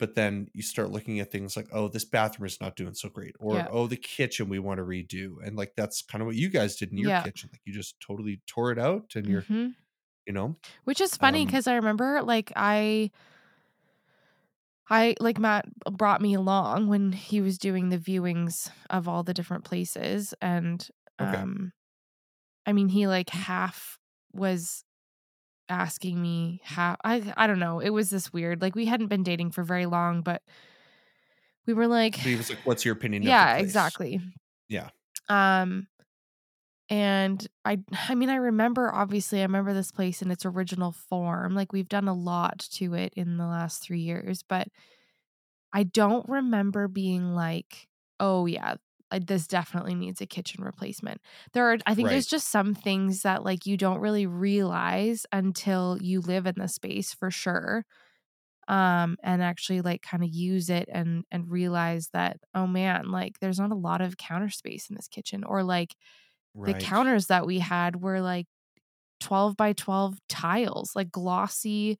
but 0.00 0.16
then 0.16 0.48
you 0.54 0.62
start 0.62 0.90
looking 0.90 1.20
at 1.20 1.30
things 1.30 1.56
like 1.56 1.68
oh 1.72 1.88
this 1.88 2.04
bathroom 2.06 2.46
is 2.48 2.60
not 2.60 2.76
doing 2.76 2.94
so 2.94 3.08
great 3.10 3.36
or 3.40 3.56
Yeah. 3.56 3.68
oh 3.70 3.86
the 3.86 3.96
kitchen 3.96 4.48
we 4.48 4.58
want 4.58 4.78
to 4.78 4.84
redo 4.84 5.36
and 5.46 5.56
like 5.56 5.74
that's 5.76 6.02
kind 6.02 6.22
of 6.22 6.26
what 6.26 6.36
you 6.36 6.50
guys 6.50 6.76
did 6.76 6.92
in 6.92 6.98
your 6.98 7.10
Yeah. 7.10 7.22
kitchen 7.22 7.50
like 7.52 7.62
you 7.66 7.72
just 7.74 8.00
totally 8.00 8.42
tore 8.48 8.72
it 8.72 8.78
out 8.80 9.12
and 9.16 9.28
you're 9.28 9.48
Mhm. 9.48 9.74
you 10.26 10.32
know 10.32 10.56
Which 10.84 11.00
is 11.00 11.16
funny 11.16 11.44
Um, 11.44 11.46
because 11.46 11.66
I 11.66 11.74
remember 11.76 12.22
like 12.22 12.52
I 12.56 13.10
I 14.88 15.14
like 15.20 15.38
Matt 15.38 15.66
brought 15.92 16.20
me 16.20 16.34
along 16.34 16.88
when 16.88 17.12
he 17.12 17.40
was 17.40 17.58
doing 17.58 17.88
the 17.88 17.98
viewings 17.98 18.70
of 18.90 19.06
all 19.06 19.22
the 19.22 19.34
different 19.34 19.64
places 19.64 20.34
and 20.40 20.86
Okay. 21.20 21.44
um 21.44 21.72
I 22.66 22.72
mean 22.72 22.88
he 22.88 23.06
like 23.06 23.30
half 23.30 23.98
was 24.32 24.84
asking 25.70 26.20
me 26.20 26.60
how 26.64 26.96
I 27.04 27.32
I 27.36 27.46
don't 27.46 27.60
know. 27.60 27.80
It 27.80 27.90
was 27.90 28.10
this 28.10 28.32
weird. 28.32 28.62
Like 28.62 28.74
we 28.74 28.86
hadn't 28.86 29.08
been 29.08 29.22
dating 29.22 29.52
for 29.52 29.64
very 29.64 29.86
long, 29.86 30.22
but 30.22 30.42
we 31.66 31.74
were 31.74 31.86
like 31.86 32.18
But 32.22 32.30
he 32.30 32.36
was 32.36 32.50
like, 32.50 32.60
"What's 32.64 32.84
your 32.84 32.94
opinion?" 32.94 33.22
Yeah, 33.22 33.56
place?" 33.56 33.58
exactly. 33.58 34.20
Yeah. 34.68 34.90
Um 35.28 35.88
and 36.88 37.46
I 37.64 37.78
I 37.92 38.14
mean 38.14 38.30
I 38.30 38.36
remember 38.36 38.92
obviously 38.92 39.40
I 39.40 39.42
remember 39.42 39.72
this 39.72 39.92
place 39.92 40.22
in 40.22 40.30
its 40.30 40.44
original 40.44 40.92
form. 40.92 41.54
Like 41.54 41.72
we've 41.72 41.88
done 41.88 42.08
a 42.08 42.14
lot 42.14 42.58
to 42.72 42.94
it 42.94 43.12
in 43.16 43.36
the 43.36 43.46
last 43.46 43.82
3 43.82 44.00
years, 44.00 44.42
but 44.42 44.68
I 45.72 45.84
don't 45.84 46.28
remember 46.28 46.88
being 46.88 47.34
like, 47.34 47.88
"Oh 48.18 48.46
yeah, 48.46 48.76
this 49.18 49.46
definitely 49.46 49.94
needs 49.94 50.20
a 50.20 50.26
kitchen 50.26 50.62
replacement." 50.64 51.20
There 51.52 51.70
are 51.72 51.78
I 51.86 51.94
think 51.94 52.08
there's 52.10 52.26
just 52.26 52.48
some 52.48 52.74
things 52.74 53.22
that 53.22 53.44
like 53.44 53.66
you 53.66 53.76
don't 53.76 54.00
really 54.00 54.26
realize 54.26 55.26
until 55.32 55.98
you 56.00 56.20
live 56.20 56.46
in 56.46 56.54
the 56.58 56.68
space 56.68 57.12
for 57.14 57.30
sure. 57.30 57.84
Um 58.68 59.16
and 59.22 59.42
actually 59.42 59.80
like 59.80 60.02
kind 60.02 60.22
of 60.22 60.30
use 60.30 60.70
it 60.70 60.88
and 60.92 61.24
and 61.32 61.50
realize 61.50 62.10
that 62.12 62.38
oh 62.54 62.66
man, 62.66 63.10
like 63.10 63.40
there's 63.40 63.58
not 63.58 63.72
a 63.72 63.74
lot 63.76 64.00
of 64.00 64.16
counter 64.16 64.50
space 64.50 64.88
in 64.90 64.96
this 64.96 65.08
kitchen 65.08 65.44
or 65.44 65.64
like 65.64 65.96
the 66.64 66.74
counters 66.74 67.26
that 67.28 67.46
we 67.46 67.58
had 67.60 67.96
were 68.02 68.20
like 68.20 68.46
12 69.20 69.56
by 69.56 69.72
12 69.74 70.18
tiles, 70.28 70.92
like 70.96 71.10
glossy 71.12 71.98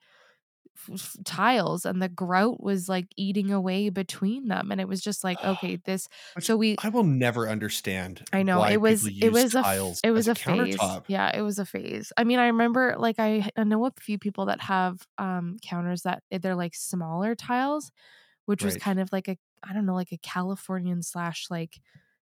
f- 0.93 1.17
tiles, 1.25 1.85
and 1.85 2.01
the 2.03 2.09
grout 2.09 2.63
was 2.63 2.89
like 2.89 3.07
eating 3.17 3.51
away 3.53 3.89
between 3.91 4.49
them. 4.49 4.71
And 4.71 4.81
it 4.81 4.89
was 4.89 5.01
just 5.01 5.25
like, 5.25 5.43
okay, 5.45 5.77
this. 5.85 6.09
Which 6.35 6.47
So 6.47 6.57
we, 6.57 6.77
I 6.83 6.89
will 6.89 7.05
never 7.05 7.49
understand. 7.49 8.25
I 8.33 8.43
know 8.43 8.65
it 8.65 8.77
was, 8.79 9.11
it 9.21 9.31
was 9.31 9.55
a, 9.55 9.65
it 10.03 10.13
was 10.13 10.27
as 10.27 10.29
a 10.29 10.35
phase. 10.35 11.01
Yeah, 11.07 11.37
it 11.37 11.43
was 11.43 11.59
a 11.59 11.67
phase. 11.67 12.13
I 12.17 12.25
mean, 12.25 12.39
I 12.39 12.47
remember 12.47 12.95
like 12.99 13.17
I, 13.19 13.51
I 13.57 13.65
know 13.65 13.85
a 13.87 13.93
few 14.01 14.19
people 14.19 14.47
that 14.47 14.61
have 14.61 15.07
um 15.19 15.57
counters 15.63 16.03
that 16.03 16.23
eh, 16.31 16.39
they're 16.39 16.55
like 16.55 16.75
smaller 16.75 17.35
tiles, 17.35 17.91
which 18.47 18.65
was 18.65 18.77
kind 18.77 19.01
of 19.01 19.13
like 19.13 19.29
a, 19.29 19.39
I 19.63 19.73
don't 19.73 19.87
know, 19.87 19.95
like 19.95 20.13
a 20.13 20.19
Californian 20.19 21.03
slash 21.03 21.47
like 21.51 21.81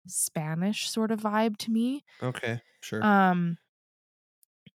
Spanish 0.07 0.89
sort 0.89 1.11
of 1.11 1.21
vibe 1.21 1.57
to 1.59 1.71
me. 1.71 2.03
Okay, 2.21 2.61
sure. 2.81 3.01
Um, 3.03 3.57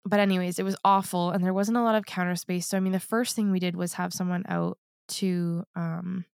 but 0.05 0.19
anyways, 0.19 0.59
it 0.59 0.63
was 0.63 0.77
awful 0.83 1.31
and 1.31 1.43
there 1.43 1.53
wasn't 1.53 1.77
a 1.77 1.83
lot 1.83 1.95
of 1.95 2.05
counter 2.05 2.35
space. 2.35 2.67
So 2.67 2.77
I 2.77 2.79
mean, 2.79 2.93
the 2.93 2.99
first 2.99 3.35
thing 3.35 3.51
we 3.51 3.59
did 3.59 3.75
was 3.75 3.93
have 3.93 4.13
someone 4.13 4.43
out 4.47 4.77
to 5.09 5.63
um 5.75 6.25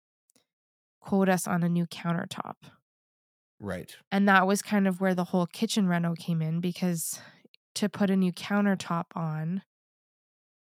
quote 1.01 1.29
us 1.31 1.47
on 1.47 1.63
a 1.63 1.69
new 1.71 1.87
countertop. 1.87 2.57
right. 3.61 3.97
And 4.11 4.29
that 4.29 4.47
was 4.47 4.63
kind 4.63 4.87
of 4.87 5.01
where 5.01 5.15
the 5.15 5.25
whole 5.25 5.47
kitchen 5.47 5.89
reno 5.89 6.15
came 6.15 6.43
in 6.43 6.61
because 6.61 7.21
to 7.75 7.89
put 7.89 8.11
a 8.11 8.17
new 8.17 8.33
countertop 8.33 9.07
on, 9.15 9.63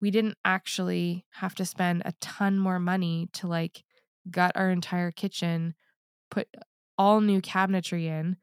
we 0.01 0.11
didn't 0.11 0.37
actually 0.43 1.25
have 1.31 1.55
to 1.55 1.65
spend 1.65 2.01
a 2.05 2.13
ton 2.19 2.59
more 2.59 2.79
money 2.79 3.29
to 3.33 3.47
like 3.47 3.83
gut 4.29 4.51
our 4.55 4.69
entire 4.69 5.11
kitchen, 5.11 5.75
put 6.31 6.47
all 6.97 7.21
new 7.21 7.41
cabinetry 7.41 8.05
in, 8.05 8.37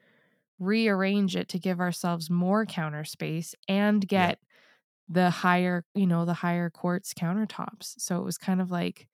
rearrange 0.59 1.37
it 1.37 1.49
to 1.51 1.59
give 1.59 1.81
ourselves 1.81 2.31
more 2.31 2.67
counter 2.67 3.05
space 3.05 3.55
and 3.69 4.07
get 4.09 4.41
the 5.13 5.29
higher, 5.31 5.85
you 5.95 6.07
know, 6.07 6.25
the 6.25 6.35
higher 6.35 6.71
quartz 6.71 7.13
countertops. 7.13 7.95
So 7.99 8.19
it 8.19 8.25
was 8.25 8.39
kind 8.39 8.61
of 8.61 8.71
like, 8.71 9.09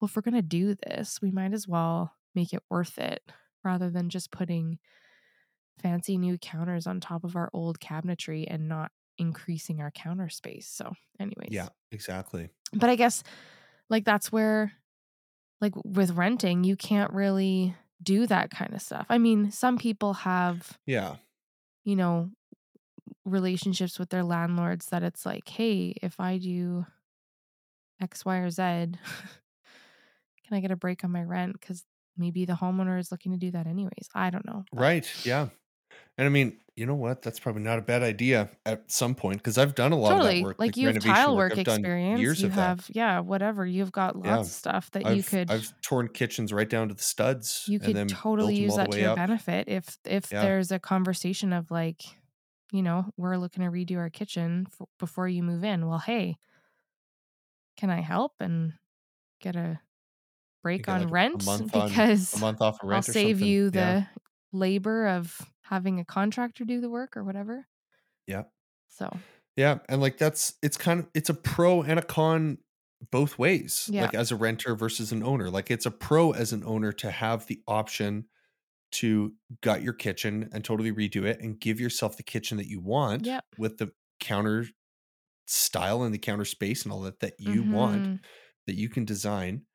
well, 0.00 0.06
if 0.06 0.14
we're 0.14 0.22
going 0.22 0.34
to 0.34 0.42
do 0.42 0.74
this, 0.74 1.18
we 1.22 1.30
might 1.30 1.54
as 1.54 1.66
well 1.66 2.12
make 2.34 2.52
it 2.52 2.62
worth 2.70 2.98
it 2.98 3.22
rather 3.64 3.88
than 3.90 4.10
just 4.10 4.30
putting 4.30 4.78
fancy 5.82 6.18
new 6.18 6.36
counters 6.38 6.86
on 6.86 7.00
top 7.00 7.24
of 7.24 7.36
our 7.36 7.48
old 7.54 7.80
cabinetry 7.80 8.44
and 8.48 8.68
not 8.68 8.92
increasing 9.18 9.80
our 9.80 9.90
counter 9.90 10.28
space. 10.28 10.68
So, 10.68 10.92
anyways. 11.18 11.48
Yeah, 11.50 11.68
exactly. 11.90 12.50
But 12.74 12.90
I 12.90 12.96
guess 12.96 13.22
like 13.88 14.04
that's 14.04 14.30
where 14.30 14.72
like 15.60 15.72
with 15.84 16.12
renting, 16.12 16.64
you 16.64 16.76
can't 16.76 17.12
really 17.12 17.74
do 18.02 18.26
that 18.26 18.50
kind 18.50 18.74
of 18.74 18.80
stuff. 18.82 19.06
I 19.08 19.18
mean, 19.18 19.50
some 19.50 19.76
people 19.78 20.14
have, 20.14 20.78
Yeah. 20.86 21.16
you 21.84 21.96
know, 21.96 22.30
relationships 23.30 23.98
with 23.98 24.10
their 24.10 24.24
landlords 24.24 24.86
that 24.86 25.02
it's 25.02 25.24
like, 25.24 25.48
hey, 25.48 25.94
if 26.02 26.18
I 26.20 26.38
do 26.38 26.86
X, 28.00 28.24
Y, 28.24 28.36
or 28.36 28.50
Z, 28.50 28.62
can 28.62 28.96
I 30.52 30.60
get 30.60 30.70
a 30.70 30.76
break 30.76 31.04
on 31.04 31.10
my 31.12 31.22
rent? 31.22 31.58
Because 31.60 31.84
maybe 32.16 32.44
the 32.44 32.54
homeowner 32.54 32.98
is 32.98 33.10
looking 33.10 33.32
to 33.32 33.38
do 33.38 33.50
that 33.52 33.66
anyways. 33.66 34.08
I 34.14 34.30
don't 34.30 34.44
know. 34.46 34.64
but- 34.72 34.80
Right. 34.80 35.08
Yeah. 35.24 35.48
And 36.18 36.26
I 36.26 36.28
mean, 36.28 36.58
you 36.76 36.86
know 36.86 36.94
what? 36.94 37.22
That's 37.22 37.40
probably 37.40 37.62
not 37.62 37.78
a 37.78 37.82
bad 37.82 38.02
idea 38.02 38.50
at 38.66 38.90
some 38.92 39.14
point 39.14 39.38
because 39.38 39.58
I've 39.58 39.74
done 39.74 39.92
a 39.92 39.96
lot 39.96 40.18
of 40.20 40.24
that 40.24 40.42
work. 40.42 40.56
like 40.58 40.76
you 40.76 40.86
have 40.88 40.98
tile 41.00 41.36
work 41.36 41.52
I've 41.52 41.58
experience. 41.60 42.20
Years 42.20 42.40
You 42.42 42.48
of 42.48 42.54
that. 42.56 42.60
have, 42.68 42.90
yeah, 42.92 43.20
whatever. 43.20 43.66
You've 43.66 43.90
got 43.92 44.16
lots 44.16 44.26
Yeah. 44.26 44.40
of 44.40 44.46
stuff 44.46 44.90
that 44.92 45.06
I've, 45.06 45.16
you 45.16 45.22
could 45.22 45.50
I've 45.50 45.72
torn 45.82 46.08
kitchens 46.08 46.52
right 46.52 46.68
down 46.68 46.88
to 46.88 46.94
the 46.94 47.02
studs. 47.02 47.64
you 47.68 47.80
could 47.80 48.08
totally 48.08 48.54
use 48.56 48.76
that 48.76 48.90
to 48.92 49.00
your 49.00 49.10
up. 49.10 49.16
benefit 49.16 49.68
if 49.68 49.98
if 50.04 50.30
Yeah. 50.30 50.42
there's 50.42 50.70
a 50.70 50.78
conversation 50.78 51.52
of 51.52 51.70
like 51.70 52.02
you 52.72 52.82
know 52.82 53.06
we're 53.16 53.36
looking 53.36 53.64
to 53.64 53.70
redo 53.70 53.96
our 53.98 54.10
kitchen 54.10 54.66
before 54.98 55.28
you 55.28 55.42
move 55.42 55.64
in 55.64 55.86
well 55.86 55.98
hey 55.98 56.36
can 57.76 57.90
i 57.90 58.00
help 58.00 58.32
and 58.40 58.72
get 59.40 59.56
a 59.56 59.80
break 60.62 60.88
on 60.88 61.00
like, 61.00 61.08
a 61.08 61.12
rent 61.12 61.48
on- 61.48 61.64
because 61.66 62.34
A 62.34 62.38
month 62.38 62.60
off 62.60 62.82
of 62.82 62.88
rent 62.88 63.08
i'll 63.08 63.12
save 63.12 63.36
something. 63.38 63.48
you 63.48 63.70
the 63.70 63.78
Yeah. 63.78 64.04
labor 64.52 65.06
of 65.08 65.40
having 65.62 66.00
a 66.00 66.04
contractor 66.04 66.64
do 66.64 66.80
the 66.80 66.90
work 66.90 67.16
or 67.16 67.24
whatever 67.24 67.66
Yeah. 68.26 68.44
so 68.88 69.16
Yeah, 69.56 69.78
and 69.88 70.00
like 70.00 70.18
that's 70.18 70.54
it's 70.62 70.76
kind 70.76 71.00
of 71.00 71.08
it's 71.14 71.28
a 71.30 71.34
pro 71.34 71.82
and 71.82 71.98
a 71.98 72.02
con 72.02 72.58
both 73.10 73.38
ways. 73.38 73.88
Yeah. 73.90 74.02
Like 74.02 74.14
as 74.14 74.30
a 74.30 74.36
renter 74.36 74.74
versus 74.74 75.10
an 75.10 75.22
owner. 75.22 75.48
Like 75.50 75.70
it's 75.70 75.86
a 75.86 75.90
pro 75.90 76.32
as 76.32 76.52
an 76.52 76.62
owner 76.64 76.92
to 76.92 77.10
have 77.10 77.46
the 77.46 77.62
option 77.66 78.26
to 78.92 79.34
gut 79.62 79.82
your 79.82 79.92
kitchen 79.92 80.48
and 80.52 80.64
totally 80.64 80.92
redo 80.92 81.24
it 81.24 81.40
and 81.40 81.60
give 81.60 81.78
yourself 81.80 82.16
the 82.16 82.22
kitchen 82.22 82.56
that 82.58 82.66
you 82.68 82.80
want 82.80 83.24
Yep. 83.26 83.44
with 83.58 83.78
the 83.78 83.92
counter 84.20 84.66
style 85.46 86.02
and 86.02 86.14
the 86.14 86.18
counter 86.18 86.44
space 86.44 86.82
and 86.84 86.92
all 86.92 87.00
that 87.02 87.20
that 87.20 87.34
you 87.38 87.62
want 87.62 88.02
Mhm. 88.06 88.24
that 88.66 88.74
you 88.76 88.88
can 88.88 89.04
design. 89.04 89.66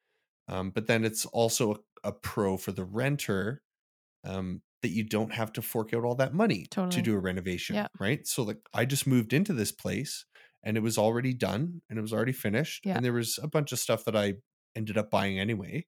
Um, 0.47 0.69
but 0.71 0.87
then 0.87 1.03
it's 1.03 1.25
also 1.25 1.73
a, 1.73 2.09
a 2.09 2.11
pro 2.11 2.55
for 2.57 2.71
the 2.71 2.85
renter 2.85 3.61
um, 4.23 4.61
that 4.81 4.89
you 4.89 5.03
don't 5.03 5.33
have 5.33 5.51
to 5.53 5.61
fork 5.61 5.93
out 5.93 6.03
all 6.03 6.15
that 6.15 6.33
money 6.33 6.65
Totally. 6.69 6.95
to 6.95 7.01
do 7.01 7.15
a 7.15 7.19
renovation, 7.19 7.75
Yeah. 7.75 7.87
right? 7.99 8.25
So 8.27 8.43
like 8.43 8.59
I 8.73 8.85
just 8.85 9.07
moved 9.07 9.33
into 9.33 9.53
this 9.53 9.71
place 9.71 10.25
and 10.63 10.77
it 10.77 10.81
was 10.81 10.97
already 10.97 11.33
done 11.33 11.81
and 11.89 11.97
it 11.99 12.01
was 12.01 12.13
already 12.13 12.31
finished 12.33 12.85
Yeah. 12.85 12.95
and 12.95 13.05
there 13.05 13.13
was 13.13 13.39
a 13.41 13.47
bunch 13.47 13.71
of 13.71 13.79
stuff 13.79 14.05
that 14.05 14.15
I 14.15 14.35
ended 14.75 14.97
up 14.97 15.09
buying 15.09 15.39
anyway. 15.39 15.85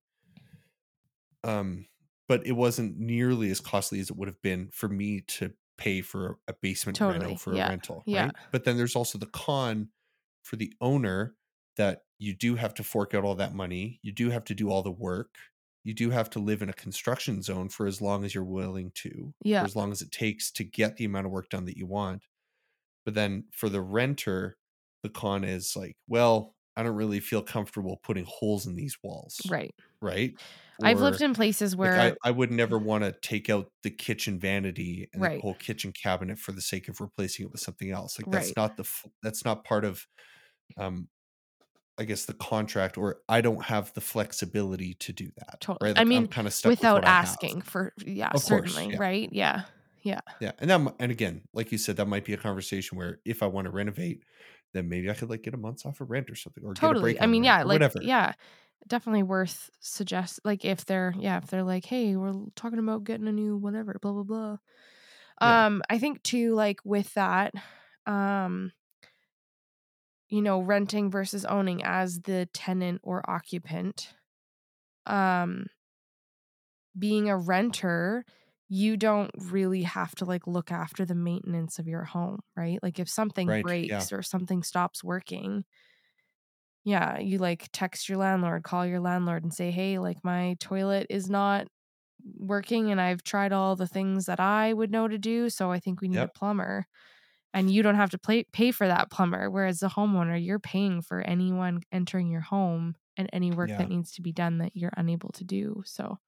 Um, 1.44 1.88
but 2.28 2.46
it 2.46 2.54
wasn't 2.54 2.98
nearly 2.98 3.50
as 3.52 3.60
costly 3.60 4.00
as 4.00 4.10
it 4.10 4.18
would 4.18 4.28
have 4.28 4.42
been 4.42 4.70
for 4.72 4.88
me 4.90 5.22
to 5.22 5.54
pay 5.78 6.02
for 6.02 6.40
a 6.48 6.54
basement 6.62 6.98
Totally. 6.98 7.26
reno 7.26 7.38
for 7.38 7.54
Yeah. 7.56 7.68
a 7.68 7.70
rental, 7.70 8.04
Yeah. 8.06 8.26
right? 8.26 8.36
But 8.52 8.64
then 8.64 8.78
there's 8.78 8.96
also 8.96 9.18
the 9.18 9.28
con 9.28 9.90
for 10.44 10.56
the 10.56 10.74
owner 10.82 11.36
that 11.76 12.02
you 12.20 12.34
do 12.34 12.56
have 12.56 12.74
to 12.76 12.84
fork 12.84 13.14
out 13.14 13.24
all 13.24 13.36
that 13.36 13.54
money. 13.54 14.00
You 14.02 14.12
do 14.12 14.32
have 14.32 14.44
to 14.46 14.56
do 14.56 14.70
all 14.70 14.82
the 14.84 14.92
work. 14.92 15.36
you 15.84 15.94
do 15.94 16.10
have 16.10 16.30
to 16.30 16.40
live 16.40 16.62
in 16.62 16.68
a 16.68 16.74
construction 16.74 17.42
zone 17.42 17.70
for 17.70 17.88
as 17.88 18.02
long 18.02 18.26
as 18.26 18.36
you're 18.36 18.44
willing 18.44 18.92
to, 18.92 19.34
Yeah. 19.42 19.62
for 19.62 19.68
as 19.68 19.76
long 19.78 19.94
as 19.94 20.02
it 20.02 20.12
takes 20.12 20.52
to 20.52 20.66
get 20.66 20.98
the 20.98 21.06
amount 21.06 21.28
of 21.28 21.32
work 21.32 21.48
done 21.50 21.64
that 21.64 21.78
you 21.78 21.86
want. 21.86 22.26
But 23.06 23.14
then 23.14 23.46
for 23.54 23.70
the 23.70 23.80
renter, 23.80 24.58
the 25.04 25.08
con 25.10 25.46
is 25.46 25.78
like, 25.78 25.96
well, 26.06 26.56
I 26.76 26.84
don't 26.84 26.96
really 26.96 27.22
feel 27.22 27.42
comfortable 27.42 28.02
putting 28.04 28.26
holes 28.26 28.68
in 28.68 28.76
these 28.76 28.98
walls. 29.02 29.40
Right. 29.50 29.74
Right. 30.02 30.34
I've 30.84 31.02
lived 31.02 31.22
in 31.22 31.34
places 31.34 31.76
like, 31.82 31.96
where 31.96 32.16
I, 32.24 32.30
I 32.30 32.32
would 32.32 32.52
never 32.52 32.78
want 32.78 33.04
to 33.04 33.12
take 33.22 33.50
out 33.50 33.72
the 33.84 33.90
kitchen 33.92 34.40
vanity 34.40 35.10
and 35.14 35.22
Right. 35.22 35.32
the 35.32 35.48
whole 35.48 35.56
kitchen 35.56 35.92
cabinet 35.92 36.40
for 36.40 36.52
the 36.52 36.62
sake 36.62 36.88
of 36.90 37.02
replacing 37.02 37.46
it 37.46 37.52
with 37.52 37.62
something 37.62 37.92
else. 37.92 38.18
Like 38.20 38.30
that's 38.32 38.52
Right. 38.52 38.58
not 38.58 38.78
the 38.78 38.86
that's 39.24 39.46
not 39.46 39.64
part 39.64 39.86
of 39.86 40.06
um 40.78 41.10
I 42.00 42.06
guess 42.06 42.26
the 42.26 42.34
contract 42.36 42.98
or 42.98 43.22
I 43.30 43.42
don't 43.42 43.64
have 43.66 43.94
the 43.94 44.02
flexibility 44.02 44.96
to 44.96 45.14
do 45.14 45.32
that. 45.38 45.60
Totally. 45.60 45.78
Right. 45.82 45.96
I 45.96 46.04
Like, 46.04 46.06
mean, 46.06 46.24
I'm 46.24 46.28
kind 46.28 46.48
of 46.48 46.54
stuck 46.54 46.76
without 46.76 47.04
asking 47.06 47.62
for 47.62 47.94
yeah, 48.06 48.34
Of 48.34 48.44
course, 48.46 48.84
certainly, 48.84 48.92
yeah. 48.92 49.00
right? 49.00 49.30
Yeah. 49.32 49.66
Yeah. 50.04 50.22
Yeah. 50.40 50.52
And 50.60 50.70
that 50.70 50.96
and 51.00 51.12
again, 51.12 51.44
like 51.54 51.72
you 51.72 51.78
said, 51.78 51.98
that 51.98 52.08
might 52.08 52.26
be 52.26 52.34
a 52.34 52.38
conversation 52.38 52.98
where 52.98 53.20
if 53.26 53.42
I 53.44 53.48
want 53.48 53.66
to 53.66 53.72
renovate, 53.72 54.24
then 54.74 54.90
maybe 54.90 55.10
I 55.10 55.14
could 55.16 55.30
like 55.30 55.42
get 55.44 55.54
a 55.54 55.58
month's 55.58 55.86
off 55.86 56.02
of 56.02 56.10
rent 56.12 56.30
or 56.30 56.36
something 56.36 56.64
or 56.64 56.76
get 56.76 56.92
a 56.92 56.96
Totally. 56.96 56.96
break 56.96 57.18
I 57.20 57.26
mean, 57.26 57.44
yeah, 57.44 57.64
like 57.64 57.84
whatever. 57.84 58.00
yeah, 58.00 58.34
definitely 58.88 59.24
worth 59.24 59.70
suggest 59.80 60.40
like 60.46 60.66
if 60.66 60.86
they're 60.86 61.14
yeah, 61.18 61.38
if 61.38 61.48
they're 61.48 61.64
like, 61.64 61.86
"Hey, 61.86 62.16
we're 62.16 62.34
talking 62.56 62.80
about 62.80 63.04
getting 63.06 63.28
a 63.28 63.32
new 63.32 63.58
whatever, 63.58 63.98
blah 64.02 64.14
blah 64.14 64.24
blah." 64.24 64.58
Yeah. 65.42 65.62
Um 65.66 65.84
I 65.90 66.00
think 66.00 66.24
too 66.24 66.56
like 66.56 66.80
with 66.86 67.14
that 67.16 67.54
um 68.08 68.72
you 70.30 70.42
know, 70.42 70.60
renting 70.60 71.10
versus 71.10 71.46
owning 71.46 71.84
as 71.84 72.22
the 72.22 72.48
tenant 72.54 73.00
or 73.04 73.28
occupant. 73.30 74.14
Um 75.06 75.68
being 76.98 77.30
a 77.30 77.38
renter, 77.38 78.26
you 78.70 78.98
don't 78.98 79.32
really 79.38 79.84
have 79.84 80.14
to 80.16 80.26
like 80.26 80.46
look 80.48 80.72
after 80.72 81.06
the 81.06 81.16
maintenance 81.16 81.80
of 81.80 81.88
your 81.88 82.04
home, 82.04 82.40
right? 82.56 82.80
Like 82.84 83.00
if 83.00 83.10
something 83.10 83.54
Right, 83.54 83.80
yeah. 83.88 84.08
breaks 84.08 84.12
or 84.12 84.22
something 84.22 84.64
stops 84.64 85.04
working, 85.04 85.64
yeah, 86.88 87.20
you 87.20 87.40
like 87.40 87.70
text 87.74 88.10
your 88.10 88.20
landlord, 88.20 88.64
call 88.64 88.88
your 88.88 89.02
landlord 89.02 89.44
and 89.44 89.54
say, 89.54 89.72
"Hey, 89.72 90.00
like 90.00 90.24
my 90.24 90.56
toilet 90.62 91.08
is 91.12 91.30
not 91.30 91.68
working 92.38 92.92
and 92.92 93.02
I've 93.02 93.24
tried 93.24 93.54
all 93.54 93.76
the 93.76 93.88
things 93.88 94.26
that 94.28 94.40
I 94.40 94.74
would 94.74 94.92
know 94.92 95.08
to 95.10 95.18
do, 95.20 95.50
so 95.50 95.72
I 95.72 95.80
think 95.80 96.02
we 96.02 96.10
need 96.10 96.24
Yep. 96.24 96.28
a 96.28 96.30
plumber." 96.30 96.88
And 97.54 97.72
you 97.72 97.84
don't 97.84 97.96
have 97.96 98.12
to 98.12 98.20
pay 98.20 98.46
pay 98.54 98.72
for 98.72 98.88
that 98.88 99.12
plumber, 99.12 99.50
whereas 99.52 99.80
the 99.82 99.90
homeowner, 99.90 100.44
you're 100.44 100.60
paying 100.60 101.02
for 101.02 101.22
anyone 101.22 101.82
entering 101.92 102.30
your 102.30 102.42
home 102.42 102.96
and 103.18 103.30
any 103.34 103.52
work 103.52 103.72
Yeah. 103.72 103.78
that 103.78 103.90
needs 103.90 104.14
to 104.14 104.22
be 104.24 104.34
done 104.34 104.60
that 104.60 104.76
you're 104.76 104.94
unable 104.98 105.32
to 105.34 105.44
do. 105.46 105.84
So 105.86 106.20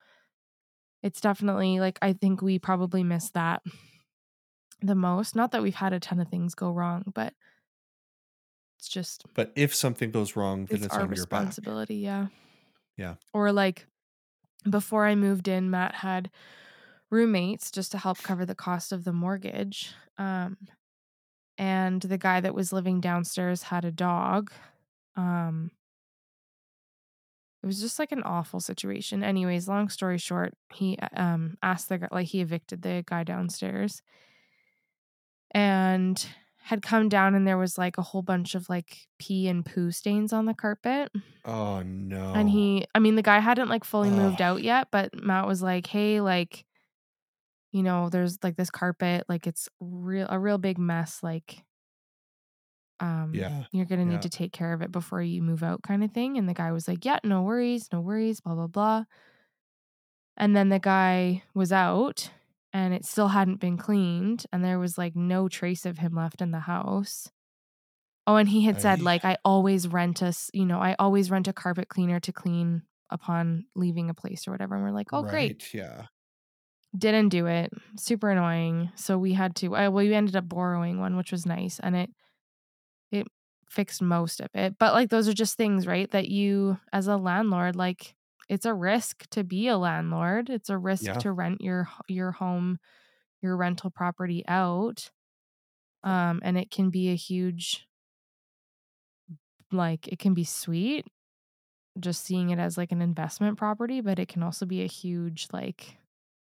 it's 1.01 1.21
definitely 1.21 1.79
like 1.79 1.97
I 2.01 2.13
think 2.13 2.41
we 2.41 2.59
probably 2.59 3.03
miss 3.03 3.31
that 3.31 3.61
the 4.81 4.95
most. 4.95 5.35
Not 5.35 5.51
that 5.51 5.61
we've 5.61 5.75
had 5.75 5.93
a 5.93 5.99
ton 5.99 6.19
of 6.19 6.29
things 6.29 6.55
go 6.55 6.71
wrong, 6.71 7.03
but 7.13 7.33
it's 8.79 8.87
just 8.87 9.25
But 9.33 9.51
if 9.57 9.75
something 9.75 10.09
goes 10.09 10.37
wrong, 10.37 10.65
then 10.65 10.77
it's, 10.77 10.85
it's, 10.85 10.95
our 10.95 11.01
on 11.01 11.09
responsibility, 11.09 11.97
yeah. 11.97 12.27
Yeah. 12.95 13.15
Or 13.33 13.51
like 13.51 13.85
before 14.69 15.05
I 15.05 15.15
moved 15.15 15.49
in, 15.49 15.69
Matt 15.69 15.95
had 15.95 16.29
roommates 17.11 17.71
just 17.71 17.91
to 17.91 17.97
help 17.97 18.19
cover 18.23 18.45
the 18.45 18.55
cost 18.55 18.93
of 18.93 19.03
the 19.03 19.11
mortgage. 19.11 19.93
Um 20.17 20.57
and 21.57 22.01
the 22.01 22.17
guy 22.17 22.39
that 22.39 22.55
was 22.55 22.71
living 22.71 23.01
downstairs 23.01 23.63
had 23.63 23.83
a 23.83 23.91
dog. 23.91 24.49
Um 25.17 25.71
it 27.61 27.67
was 27.67 27.81
just 27.81 27.99
like 27.99 28.13
an 28.13 28.23
awful 28.23 28.61
situation. 28.61 29.25
Anyways, 29.25 29.67
long 29.67 29.89
story 29.89 30.17
short, 30.17 30.53
he 30.73 30.97
um 31.17 31.57
asked 31.61 31.89
the 31.89 31.97
guy 31.97 32.07
like 32.13 32.27
he 32.27 32.39
evicted 32.39 32.81
the 32.81 33.03
guy 33.05 33.25
downstairs 33.25 34.01
and 35.51 36.25
had 36.69 36.81
come 36.83 37.09
down 37.09 37.35
and 37.35 37.47
there 37.47 37.57
was 37.57 37.77
like 37.77 37.97
a 37.97 38.03
whole 38.03 38.21
bunch 38.21 38.55
of 38.55 38.69
like 38.69 39.07
pee 39.19 39.47
and 39.47 39.65
poo 39.65 39.91
stains 39.91 40.33
on 40.33 40.45
the 40.45 40.53
carpet. 40.53 41.11
Oh 41.43 41.81
no. 41.83 42.25
And 42.33 42.49
he 42.49 42.85
I 42.93 42.99
mean 42.99 43.15
the 43.15 43.21
guy 43.23 43.39
hadn't 43.39 43.69
like 43.69 43.83
fully 43.83 44.11
moved 44.11 44.41
out 44.41 44.61
yet, 44.63 44.89
but 44.91 45.13
Matt 45.23 45.47
was 45.47 45.63
like, 45.63 45.87
"Hey, 45.87 46.21
like 46.21 46.65
you 47.71 47.83
know, 47.83 48.09
there's 48.09 48.37
like 48.43 48.55
this 48.55 48.69
carpet, 48.71 49.25
like 49.29 49.45
it's 49.47 49.69
real 49.79 50.27
a 50.29 50.39
real 50.39 50.57
big 50.57 50.77
mess 50.77 51.21
like 51.21 51.63
um 52.99 53.49
Yeah. 53.49 53.65
you're 53.71 53.85
going 53.85 53.99
to 53.99 54.05
need 54.05 54.21
Yeah. 54.21 54.23
to 54.23 54.29
take 54.29 54.51
care 54.51 54.73
of 54.73 54.81
it 54.81 54.91
before 54.91 55.21
you 55.21 55.41
move 55.43 55.63
out 55.63 55.83
kind 55.83 56.03
of 56.03 56.11
thing." 56.11 56.37
And 56.37 56.49
the 56.49 56.53
guy 56.53 56.71
was 56.71 56.87
like, 56.87 57.05
"Yeah, 57.05 57.19
no 57.23 57.43
worries, 57.43 57.87
no 57.93 58.01
worries, 58.01 58.41
blah 58.41 58.55
blah 58.55 58.67
blah." 58.67 59.05
And 60.37 60.55
then 60.55 60.69
the 60.69 60.79
guy 60.79 61.43
was 61.53 61.71
out 61.71 62.31
and 62.73 62.93
it 62.93 63.05
still 63.05 63.29
hadn't 63.29 63.59
been 63.59 63.77
cleaned 63.77 64.45
and 64.51 64.63
there 64.63 64.79
was 64.79 64.97
like 64.97 65.15
no 65.15 65.47
trace 65.47 65.85
of 65.85 65.97
him 65.97 66.13
left 66.15 66.41
in 66.41 66.51
the 66.51 66.59
house. 66.61 67.29
Oh, 68.27 68.35
and 68.35 68.47
he 68.49 68.61
had 68.63 68.79
said 68.79 68.99
Aye. 68.99 69.03
like 69.03 69.25
I 69.25 69.37
always 69.43 69.87
rent 69.87 70.21
a, 70.21 70.25
s- 70.27 70.51
you 70.53 70.65
know, 70.65 70.79
I 70.79 70.95
always 70.99 71.31
rent 71.31 71.47
a 71.47 71.53
carpet 71.53 71.89
cleaner 71.89 72.19
to 72.19 72.31
clean 72.31 72.83
upon 73.09 73.65
leaving 73.75 74.09
a 74.09 74.13
place 74.13 74.47
or 74.47 74.51
whatever. 74.51 74.75
And 74.75 74.83
we're 74.83 74.91
like, 74.91 75.11
"Oh, 75.13 75.23
great." 75.23 75.73
Yeah. 75.73 76.05
Didn't 76.97 77.29
do 77.29 77.45
it. 77.47 77.71
Super 77.97 78.29
annoying. 78.31 78.91
So 78.95 79.17
we 79.17 79.33
had 79.33 79.55
to 79.57 79.75
uh, 79.75 79.89
well 79.89 80.05
we 80.05 80.13
ended 80.13 80.35
up 80.35 80.47
borrowing 80.49 80.99
one, 80.99 81.17
which 81.17 81.31
was 81.31 81.45
nice 81.45 81.79
and 81.79 81.95
it 81.95 82.09
it 83.11 83.27
fixed 83.69 84.01
most 84.01 84.39
of 84.41 84.47
it. 84.53 84.77
But 84.79 84.93
like 84.93 85.09
those 85.09 85.27
are 85.27 85.33
just 85.33 85.57
things, 85.57 85.85
right? 85.87 86.09
That 86.11 86.27
you 86.29 86.79
as 86.93 87.07
a 87.07 87.17
landlord 87.17 87.75
like 87.75 88.15
it's 88.49 88.65
a 88.65 88.73
risk 88.73 89.29
to 89.31 89.43
be 89.43 89.67
a 89.67 89.77
landlord. 89.77 90.49
It's 90.49 90.69
a 90.69 90.77
risk 90.77 91.13
Yeah. 91.13 91.19
to 91.19 91.31
rent 91.31 91.61
your 91.61 91.89
your 92.09 92.31
home, 92.33 92.79
your 93.41 93.57
rental 93.57 93.91
property 93.91 94.43
out. 94.47 95.11
Um 96.03 96.41
and 96.43 96.57
it 96.57 96.71
can 96.71 96.89
be 96.91 97.09
a 97.11 97.15
huge 97.15 97.87
like 99.71 100.07
it 100.07 100.19
can 100.19 100.33
be 100.33 100.43
sweet 100.43 101.05
just 101.99 102.23
seeing 102.25 102.51
it 102.51 102.59
as 102.59 102.77
like 102.77 102.91
an 102.91 103.01
investment 103.01 103.57
property, 103.57 104.01
but 104.01 104.19
it 104.19 104.29
can 104.29 104.43
also 104.43 104.65
be 104.65 104.83
a 104.83 104.87
huge 104.87 105.47
like 105.53 105.97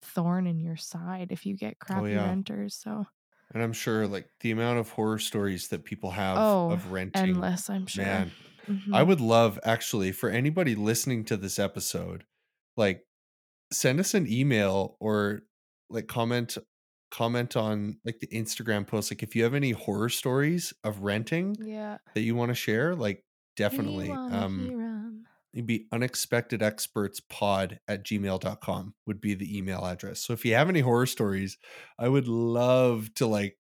thorn 0.02 0.48
in 0.48 0.60
your 0.60 0.78
side 0.78 1.32
if 1.32 1.46
you 1.46 1.56
get 1.58 1.80
crappy 1.80 1.96
Oh, 1.96 2.06
yeah. 2.06 2.36
renters. 2.36 2.76
So 2.76 3.06
And 3.54 3.62
I'm 3.62 3.74
sure 3.74 4.08
like 4.08 4.30
the 4.40 4.52
amount 4.52 4.80
of 4.80 4.90
horror 4.92 5.20
stories 5.20 5.68
that 5.70 5.86
people 5.86 6.12
have 6.12 6.58
Oh, 6.62 6.68
of 6.68 6.92
renting. 6.92 7.48
endless, 7.54 7.70
I'm 7.70 7.86
sure. 7.88 8.26
Man, 8.26 8.36
I 8.68 9.02
Mhm. 9.04 9.08
would 9.08 9.22
love 9.22 9.60
actually 9.64 10.12
for 10.12 10.30
anybody 10.30 10.76
listening 10.76 11.26
to 11.26 11.38
this 11.38 11.60
episode, 11.60 12.26
like 12.78 13.06
send 13.72 14.00
us 14.00 14.14
an 14.14 14.32
email 14.32 14.96
or 15.00 15.42
like 15.90 16.08
comment 16.08 16.58
comment 17.12 17.56
on 17.56 18.00
like 18.04 18.20
the 18.20 18.28
Instagram 18.28 18.88
post. 18.88 19.12
Like 19.12 19.22
if 19.22 19.36
you 19.36 19.44
have 19.44 19.54
any 19.54 19.72
horror 19.72 20.10
stories 20.10 20.74
of 20.84 21.00
renting 21.02 21.56
yeah. 21.60 21.98
that 22.16 22.22
you 22.22 22.36
want 22.36 22.50
to 22.50 22.56
share, 22.56 22.96
like 22.96 23.24
definitely. 23.56 24.10
Um 24.10 25.26
it'd 25.54 25.68
be 25.68 25.86
unexpectedexpertspod 25.94 27.78
at 27.88 28.04
gmail.com 28.04 28.96
would 29.06 29.22
be 29.22 29.36
the 29.36 29.56
email 29.58 29.86
address. 29.86 30.22
So 30.22 30.34
if 30.34 30.44
you 30.46 30.56
have 30.56 30.70
any 30.70 30.80
horror 30.80 31.06
stories, 31.06 31.58
I 32.00 32.08
would 32.10 32.28
love 32.28 33.14
to 33.16 33.28
like 33.28 33.58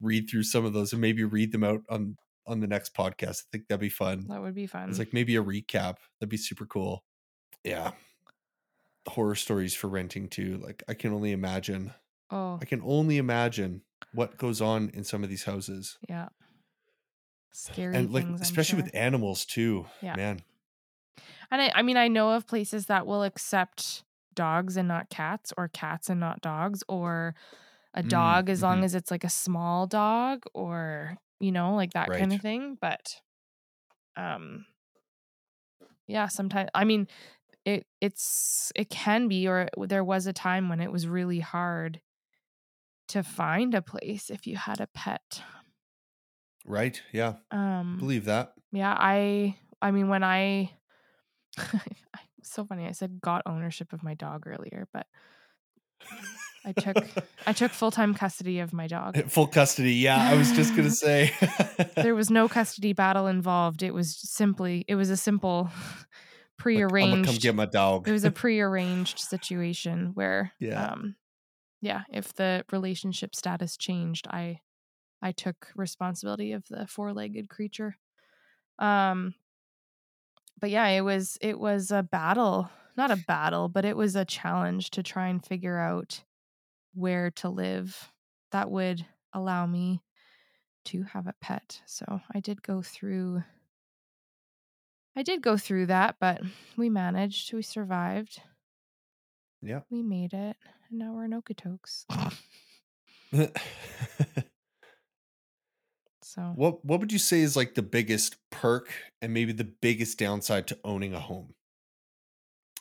read 0.00 0.28
through 0.28 0.42
some 0.42 0.64
of 0.64 0.72
those 0.72 0.92
and 0.92 1.00
maybe 1.00 1.22
read 1.24 1.52
them 1.52 1.64
out 1.64 1.82
on 1.88 2.16
on 2.46 2.60
the 2.60 2.66
next 2.66 2.94
podcast. 2.94 3.42
I 3.42 3.46
think 3.52 3.68
that'd 3.68 3.80
be 3.80 3.88
fun. 3.88 4.26
That 4.28 4.40
would 4.40 4.54
be 4.54 4.66
fun. 4.66 4.88
It's 4.88 4.98
like 4.98 5.12
maybe 5.12 5.36
a 5.36 5.42
recap. 5.42 5.96
That'd 6.20 6.28
be 6.30 6.36
super 6.36 6.66
cool. 6.66 7.04
Yeah. 7.64 7.92
Horror 9.08 9.34
stories 9.34 9.74
for 9.74 9.88
renting 9.88 10.28
too. 10.28 10.58
Like 10.62 10.82
I 10.88 10.94
can 10.94 11.12
only 11.12 11.32
imagine. 11.32 11.92
oh, 12.30 12.58
I 12.60 12.64
can 12.64 12.82
only 12.84 13.18
imagine 13.18 13.82
what 14.12 14.36
goes 14.36 14.60
on 14.60 14.90
in 14.94 15.04
some 15.04 15.22
of 15.22 15.30
these 15.30 15.44
houses. 15.44 15.98
yeah. 16.08 16.28
Scary 17.52 17.94
and 17.96 18.12
like 18.12 18.24
things, 18.26 18.40
especially 18.42 18.78
sure. 18.78 18.84
with 18.84 18.94
animals 18.94 19.44
too. 19.46 19.86
Yeah. 20.02 20.14
Man. 20.16 20.40
And 21.50 21.62
I, 21.62 21.72
I 21.76 21.82
mean, 21.82 21.96
I 21.96 22.08
know 22.08 22.32
of 22.32 22.46
places 22.46 22.86
that 22.86 23.06
will 23.06 23.22
accept 23.22 24.02
dogs 24.34 24.76
and 24.76 24.86
not 24.88 25.08
cats, 25.08 25.52
or 25.56 25.68
cats 25.68 26.10
and 26.10 26.20
not 26.20 26.40
dogs, 26.42 26.82
or 26.88 27.34
a 27.94 28.02
Mm, 28.02 28.08
dog 28.10 28.50
as 28.50 28.62
long 28.62 28.80
mhm. 28.80 28.84
as 28.84 28.94
it's 28.94 29.10
like 29.10 29.24
a 29.24 29.30
small 29.30 29.86
dog, 29.86 30.44
or 30.52 31.16
you 31.40 31.52
know, 31.52 31.74
like 31.74 31.92
that 31.92 32.08
kind 32.12 32.32
of 32.32 32.40
thing. 32.40 32.76
But, 32.80 33.16
um, 34.16 34.66
yeah, 36.06 36.28
sometimes 36.28 36.70
I 36.74 36.84
mean, 36.84 37.08
it 37.64 37.86
it's 38.00 38.72
it 38.76 38.90
can 38.90 39.28
be, 39.28 39.48
or 39.48 39.62
it- 39.62 39.88
there 39.88 40.04
was 40.04 40.26
a 40.26 40.32
time 40.32 40.68
when 40.68 40.80
it 40.80 40.92
was 40.92 41.06
really 41.08 41.40
hard 41.40 42.00
to 43.08 43.22
find 43.22 43.74
a 43.74 43.82
place 43.82 44.30
if 44.30 44.46
you 44.46 44.56
had 44.56 44.80
a 44.80 44.86
pet. 44.88 45.42
Right. 46.64 47.00
Yeah. 47.12 47.34
Um, 47.50 47.96
Believe 47.98 48.24
that. 48.24 48.54
yeah, 48.72 48.94
I 48.98 49.56
I 49.80 49.90
mean 49.92 50.08
when 50.08 50.24
I 50.24 50.72
so 52.42 52.64
funny 52.64 52.86
I 52.86 52.92
said 52.92 53.20
got 53.20 53.42
ownership 53.46 53.92
of 53.92 54.02
my 54.02 54.14
dog 54.14 54.46
earlier, 54.46 54.88
but 54.92 55.06
I 56.66 56.72
took 56.72 56.96
I 57.46 57.52
took 57.52 57.70
full-time 57.70 58.12
custody 58.14 58.58
of 58.58 58.72
my 58.72 58.88
dog. 58.88 59.16
Full 59.30 59.46
custody. 59.46 59.94
Yeah, 59.94 60.18
I 60.18 60.34
was 60.34 60.50
just 60.52 60.74
gonna 60.74 60.90
say. 61.06 61.32
There 61.94 62.14
was 62.22 62.28
no 62.28 62.48
custody 62.48 62.92
battle 62.92 63.28
involved. 63.28 63.82
It 63.84 63.94
was 63.94 64.16
simply 64.16 64.84
it 64.88 64.96
was 64.96 65.08
a 65.10 65.16
simple 65.16 65.70
Like, 65.70 65.72
prearranged. 66.58 67.14
I'm 67.14 67.22
gonna 67.22 67.26
come 67.34 67.40
get 67.40 67.54
my 67.54 67.66
dog. 67.66 68.08
it 68.08 68.12
was 68.12 68.24
a 68.24 68.30
prearranged 68.32 69.18
situation 69.20 70.10
where 70.14 70.52
Yeah. 70.58 70.92
um 70.92 71.14
yeah 71.82 72.02
if 72.10 72.34
the 72.34 72.64
relationship 72.72 73.34
status 73.36 73.76
changed 73.76 74.26
i 74.30 74.60
i 75.22 75.30
took 75.32 75.68
responsibility 75.76 76.52
of 76.52 76.64
the 76.68 76.86
four-legged 76.86 77.48
creature 77.50 77.98
um 78.78 79.34
but 80.58 80.70
yeah 80.70 80.86
it 80.88 81.02
was 81.02 81.36
it 81.42 81.58
was 81.60 81.90
a 81.90 82.02
battle 82.02 82.70
not 82.96 83.10
a 83.10 83.16
battle 83.28 83.68
but 83.68 83.84
it 83.84 83.96
was 83.96 84.16
a 84.16 84.24
challenge 84.24 84.90
to 84.90 85.02
try 85.02 85.28
and 85.28 85.44
figure 85.44 85.78
out 85.78 86.24
where 86.96 87.30
to 87.30 87.48
live 87.48 88.12
that 88.52 88.70
would 88.70 89.04
allow 89.32 89.66
me 89.66 90.02
to 90.84 91.02
have 91.02 91.26
a 91.26 91.34
pet 91.40 91.82
so 91.84 92.20
i 92.34 92.40
did 92.40 92.62
go 92.62 92.80
through 92.80 93.42
i 95.14 95.22
did 95.22 95.42
go 95.42 95.56
through 95.56 95.86
that 95.86 96.16
but 96.18 96.40
we 96.76 96.88
managed 96.88 97.52
we 97.52 97.62
survived 97.62 98.40
yeah. 99.62 99.80
we 99.90 100.02
made 100.02 100.32
it 100.32 100.56
and 100.88 100.98
now 100.98 101.12
we're 101.12 101.24
in 101.24 101.32
okotoks 101.32 102.04
so 106.22 106.52
what 106.54 106.84
What 106.84 107.00
would 107.00 107.12
you 107.12 107.18
say 107.18 107.40
is 107.40 107.56
like 107.56 107.74
the 107.74 107.82
biggest 107.82 108.36
perk 108.50 108.92
and 109.20 109.34
maybe 109.34 109.52
the 109.52 109.64
biggest 109.64 110.18
downside 110.18 110.66
to 110.68 110.78
owning 110.84 111.12
a 111.14 111.20
home? 111.20 111.54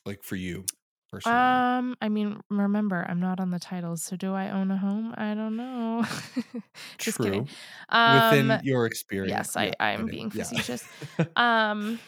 Like 0.05 0.23
for 0.23 0.35
you 0.35 0.65
personally. 1.11 1.39
Um, 1.39 1.95
I 2.01 2.09
mean, 2.09 2.41
remember, 2.49 3.05
I'm 3.07 3.19
not 3.19 3.39
on 3.39 3.51
the 3.51 3.59
titles, 3.59 4.03
so 4.03 4.15
do 4.15 4.33
I 4.33 4.49
own 4.49 4.71
a 4.71 4.77
home? 4.77 5.13
I 5.17 5.33
don't 5.33 5.55
know. 5.55 6.05
Just 6.99 7.17
True. 7.17 7.25
kidding. 7.25 7.49
Um, 7.89 8.49
Within 8.49 8.59
your 8.63 8.85
experience. 8.85 9.31
yes, 9.31 9.57
I, 9.57 9.65
Yeah, 9.65 9.73
I 9.79 9.91
am 9.91 10.05
do. 10.05 10.11
being 10.11 10.29
Yeah. 10.31 10.43
facetious. 10.43 10.87
um, 11.35 11.99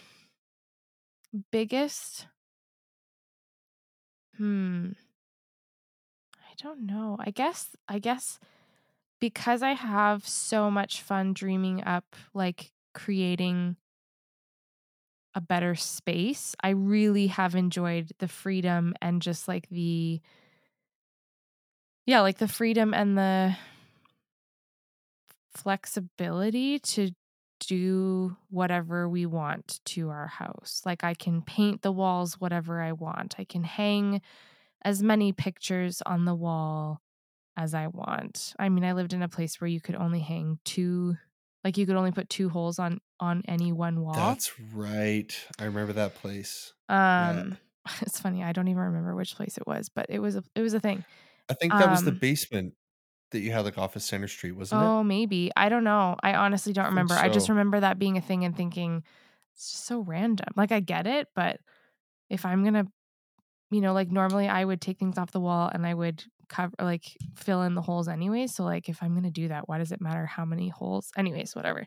biggest. 1.52 2.28
Hmm. 4.38 4.92
I 6.40 6.54
don't 6.62 6.86
know. 6.86 7.18
I 7.20 7.32
guess. 7.32 7.76
I 7.88 8.00
guess 8.00 8.40
because 9.20 9.64
I 9.64 9.72
have 9.74 10.28
so 10.28 10.70
much 10.72 11.02
fun 11.02 11.34
dreaming 11.34 11.84
up, 11.84 12.16
like 12.34 12.72
creating 12.94 13.78
a 15.38 15.42
better 15.42 15.76
space. 15.76 16.56
I 16.64 16.70
really 16.70 17.28
have 17.28 17.54
enjoyed 17.54 18.12
the 18.18 18.28
freedom 18.28 18.96
and 19.04 19.22
just 19.22 19.48
like 19.48 19.70
the 19.70 20.20
yeah, 22.08 22.22
like 22.22 22.40
the 22.40 22.48
freedom 22.48 22.92
and 22.94 23.16
the 23.16 23.56
flexibility 25.56 26.80
to 26.80 27.12
do 27.60 28.36
whatever 28.50 29.08
we 29.08 29.28
want 29.28 29.80
to 29.86 30.10
our 30.10 30.28
house. 30.28 30.82
Like 30.86 31.04
I 31.04 31.14
can 31.14 31.44
paint 31.44 31.84
the 31.84 31.92
walls 31.92 32.40
whatever 32.40 32.82
I 32.82 32.94
want. 32.94 33.36
I 33.38 33.44
can 33.44 33.64
hang 33.64 34.22
as 34.82 35.04
many 35.04 35.34
pictures 35.34 36.02
on 36.04 36.26
the 36.26 36.36
wall 36.36 37.00
as 37.56 37.76
I 37.76 37.88
want. 37.88 38.56
I 38.58 38.70
mean, 38.70 38.86
I 38.86 38.94
lived 38.94 39.14
in 39.14 39.22
a 39.22 39.30
place 39.30 39.62
where 39.62 39.68
you 39.68 39.82
could 39.82 39.96
only 39.96 40.22
hang 40.22 40.58
two 40.66 41.18
like 41.68 41.78
you 41.78 41.86
could 41.86 41.96
only 41.98 42.12
put 42.12 42.30
two 42.30 42.50
holes 42.50 42.80
on 42.80 43.00
on 43.20 43.44
any 43.48 43.72
one 43.74 44.02
wall. 44.02 44.14
That's 44.14 44.60
right. 44.60 45.36
I 45.60 45.66
remember 45.66 45.94
that 45.94 46.16
place. 46.16 46.74
Um, 46.90 47.58
it's 48.02 48.20
funny. 48.20 48.44
I 48.44 48.52
don't 48.52 48.68
even 48.68 48.82
remember 48.84 49.16
which 49.16 49.36
place 49.36 49.58
it 49.58 49.68
was, 49.68 49.90
but 49.90 50.08
it 50.10 50.20
was 50.20 50.36
a 50.36 50.44
it 50.56 50.62
was 50.62 50.74
a 50.74 50.80
thing. 50.80 51.06
I 51.50 51.54
think 51.54 51.78
that 51.78 51.90
was 51.90 52.04
the 52.04 52.12
Um, 52.12 52.20
basement 52.20 52.76
that 53.32 53.40
you 53.42 53.52
had 53.52 53.66
like 53.66 53.78
off 53.78 53.96
of 53.96 54.04
Center 54.04 54.28
Street, 54.28 54.54
wasn't 54.54 54.84
it? 54.84 54.94
Oh, 54.94 55.04
maybe 55.04 55.52
I 55.56 55.70
don't 55.70 55.84
know. 55.84 56.16
I 56.22 56.34
honestly 56.36 56.74
don't 56.74 56.86
think 56.86 56.90
remember. 56.90 57.16
I 57.16 57.30
just 57.30 57.50
remember 57.50 57.80
that 57.80 58.00
being 58.00 58.18
a 58.18 58.22
thing 58.22 58.44
and 58.44 58.56
thinking 58.56 59.04
it's 59.54 59.72
just 59.72 59.86
so 59.86 60.02
random. 60.02 60.48
Like 60.56 60.72
I 60.72 60.80
get 60.82 61.08
it, 61.08 61.30
but 61.36 61.60
if 62.30 62.46
I'm 62.46 62.64
gonna, 62.64 62.86
you 63.72 63.82
know, 63.82 63.94
like 63.94 64.12
normally 64.12 64.48
I 64.50 64.66
would 64.66 64.82
take 64.82 65.00
things 65.00 65.18
off 65.18 65.32
the 65.32 65.42
wall 65.42 65.70
and 65.74 65.88
I 65.88 65.94
would 65.94 66.24
cover 66.48 66.74
like 66.80 67.06
fill 67.36 67.62
in 67.64 67.76
the 67.76 67.82
holes 67.82 68.08
anyway. 68.08 68.48
So 68.48 68.64
like 68.64 68.90
if 68.90 69.02
I'm 69.04 69.14
gonna 69.14 69.32
do 69.32 69.48
that, 69.50 69.68
why 69.68 69.78
does 69.78 69.92
it 69.92 70.02
matter 70.02 70.26
how 70.26 70.46
many 70.46 70.70
holes? 70.70 71.12
Anyways, 71.18 71.56
whatever. 71.56 71.86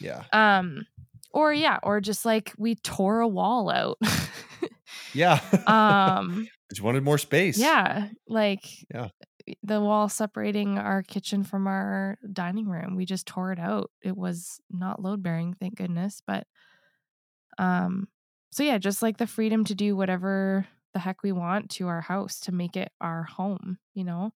Yeah. 0.00 0.24
Um, 0.32 0.86
or 1.32 1.52
yeah, 1.52 1.78
or 1.82 2.00
just 2.00 2.24
like 2.24 2.52
we 2.58 2.74
tore 2.76 3.20
a 3.20 3.28
wall 3.28 3.70
out. 3.70 3.98
Yeah. 5.12 5.40
um. 5.66 6.46
you 6.74 6.82
wanted 6.82 7.02
more 7.02 7.18
space. 7.18 7.58
Yeah, 7.58 8.08
like 8.28 8.64
Yeah. 8.92 9.08
the 9.62 9.80
wall 9.80 10.08
separating 10.08 10.78
our 10.78 11.02
kitchen 11.02 11.42
from 11.44 11.66
our 11.66 12.18
dining 12.32 12.66
room. 12.68 12.96
We 12.96 13.04
just 13.06 13.26
tore 13.26 13.52
it 13.52 13.58
out. 13.58 13.90
It 14.02 14.16
was 14.16 14.60
not 14.70 15.02
load 15.02 15.22
bearing, 15.22 15.54
thank 15.54 15.76
goodness. 15.76 16.22
But 16.26 16.46
um 17.58 18.08
so 18.50 18.62
yeah, 18.62 18.78
just 18.78 19.02
like 19.02 19.16
the 19.18 19.26
freedom 19.26 19.64
to 19.64 19.74
do 19.74 19.96
whatever 19.96 20.66
the 20.96 21.00
heck 21.00 21.22
we 21.22 21.30
want 21.32 21.68
to 21.72 21.86
our 21.88 22.00
house 22.00 22.40
to 22.40 22.52
make 22.52 22.74
it 22.74 22.90
our 23.02 23.24
home, 23.24 23.76
you 23.92 24.02
know? 24.04 24.32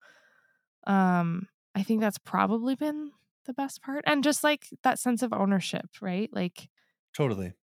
Um 0.86 1.48
I 1.74 1.82
think 1.82 2.00
that's 2.02 2.18
probably 2.18 2.74
been 2.74 3.12
the 3.46 3.54
best 3.54 3.80
part. 3.82 4.04
And 4.06 4.22
just 4.22 4.44
like 4.44 4.66
that 4.82 4.98
sense 4.98 5.22
of 5.22 5.32
ownership, 5.32 5.86
right? 6.02 6.28
Like 6.32 6.68
Totally. 7.16 7.54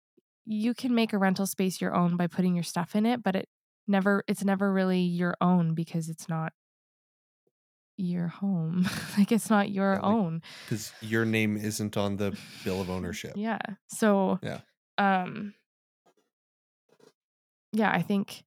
you 0.47 0.73
can 0.75 0.95
make 0.95 1.13
a 1.13 1.19
rental 1.19 1.47
space 1.47 1.81
your 1.81 1.95
own 1.95 2.17
by 2.17 2.27
putting 2.27 2.55
your 2.55 2.63
stuff 2.65 2.97
in 2.97 3.05
it, 3.05 3.23
but 3.23 3.37
it 3.37 3.49
never 3.87 4.25
it's 4.27 4.45
never 4.45 4.73
really 4.73 5.01
your 5.01 5.35
own 5.43 5.75
because 5.75 6.09
it's 6.09 6.29
not 6.29 6.53
your 7.99 8.29
home. 8.29 8.89
like 9.19 9.31
it's 9.33 9.51
not 9.51 9.71
your 9.71 9.93
Yeah, 9.95 10.01
like- 10.01 10.05
own. 10.15 10.43
Because 10.65 10.93
your 11.03 11.25
name 11.27 11.57
isn't 11.57 11.97
on 11.97 12.17
the 12.17 12.37
bill 12.65 12.81
of 12.81 12.89
ownership. 12.97 13.33
Yeah. 13.37 13.59
So 13.89 14.39
Yeah. 14.43 14.61
um 14.99 15.55
yeah, 17.73 17.91
I 17.91 18.03
think 18.03 18.45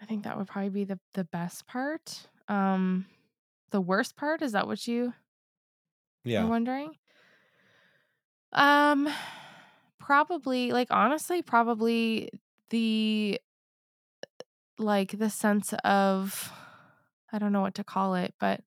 I 0.00 0.06
think 0.06 0.24
that 0.24 0.36
would 0.38 0.46
probably 0.46 0.70
be 0.70 0.84
the 0.84 1.00
the 1.14 1.24
best 1.24 1.66
part. 1.66 2.28
Um 2.48 3.06
the 3.70 3.80
worst 3.80 4.16
part 4.16 4.42
is 4.42 4.52
that 4.52 4.66
what 4.66 4.86
you 4.86 5.14
Yeah. 6.24 6.40
You're 6.42 6.48
wondering? 6.48 6.96
Um 8.52 9.08
probably 9.98 10.72
like 10.72 10.88
honestly 10.90 11.42
probably 11.42 12.30
the 12.70 13.40
like 14.78 15.18
the 15.18 15.30
sense 15.30 15.72
of 15.84 16.52
I 17.32 17.38
don't 17.38 17.52
know 17.52 17.60
what 17.60 17.74
to 17.76 17.84
call 17.84 18.14
it, 18.14 18.34
but 18.38 18.62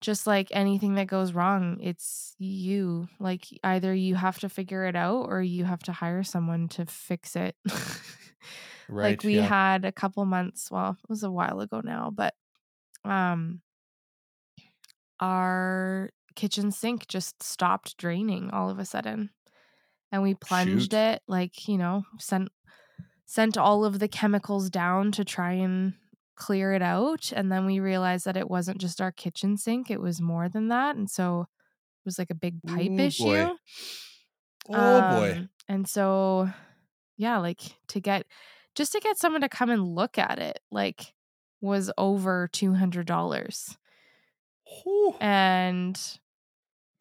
just 0.00 0.26
like 0.26 0.48
anything 0.50 0.94
that 0.94 1.06
goes 1.06 1.32
wrong, 1.32 1.78
it's 1.80 2.34
you. 2.38 3.08
Like 3.18 3.46
either 3.64 3.94
you 3.94 4.14
have 4.14 4.38
to 4.40 4.48
figure 4.48 4.84
it 4.84 4.94
out 4.94 5.26
or 5.28 5.40
you 5.42 5.64
have 5.64 5.82
to 5.84 5.92
hire 5.92 6.22
someone 6.22 6.68
to 6.68 6.86
fix 6.86 7.34
it. 7.34 7.56
Right. 8.88 9.10
like 9.10 9.24
we 9.24 9.36
yeah. 9.36 9.46
had 9.46 9.84
a 9.84 9.92
couple 9.92 10.24
months 10.24 10.70
well 10.70 10.96
it 11.02 11.08
was 11.08 11.22
a 11.22 11.30
while 11.30 11.60
ago 11.60 11.80
now 11.82 12.12
but 12.14 12.34
um 13.04 13.60
our 15.20 16.10
kitchen 16.34 16.70
sink 16.70 17.08
just 17.08 17.42
stopped 17.42 17.96
draining 17.96 18.50
all 18.50 18.68
of 18.70 18.78
a 18.78 18.84
sudden 18.84 19.30
and 20.12 20.22
we 20.22 20.34
plunged 20.34 20.92
Shoot. 20.92 20.98
it 20.98 21.22
like 21.26 21.66
you 21.68 21.78
know 21.78 22.04
sent 22.18 22.48
sent 23.24 23.56
all 23.56 23.84
of 23.84 23.98
the 23.98 24.08
chemicals 24.08 24.70
down 24.70 25.10
to 25.12 25.24
try 25.24 25.52
and 25.52 25.94
clear 26.36 26.72
it 26.74 26.82
out 26.82 27.32
and 27.34 27.50
then 27.50 27.64
we 27.64 27.80
realized 27.80 28.26
that 28.26 28.36
it 28.36 28.50
wasn't 28.50 28.78
just 28.78 29.00
our 29.00 29.10
kitchen 29.10 29.56
sink 29.56 29.90
it 29.90 30.00
was 30.00 30.20
more 30.20 30.48
than 30.48 30.68
that 30.68 30.94
and 30.94 31.10
so 31.10 31.40
it 31.40 32.04
was 32.04 32.18
like 32.18 32.30
a 32.30 32.34
big 32.34 32.62
pipe 32.62 32.90
Ooh, 32.90 32.96
boy. 32.96 33.02
issue 33.02 33.48
oh 34.68 35.00
boy. 35.18 35.32
um, 35.38 35.48
And 35.68 35.88
so, 35.88 36.48
yeah, 37.16 37.38
like 37.38 37.60
to 37.88 38.00
get 38.00 38.26
just 38.76 38.92
to 38.92 39.00
get 39.00 39.18
someone 39.18 39.40
to 39.40 39.48
come 39.48 39.70
and 39.70 39.94
look 39.94 40.18
at 40.18 40.38
it, 40.38 40.60
like 40.70 41.14
was 41.60 41.90
over 41.98 42.48
two 42.52 42.74
hundred 42.74 43.06
dollars. 43.06 43.76
And 45.20 45.98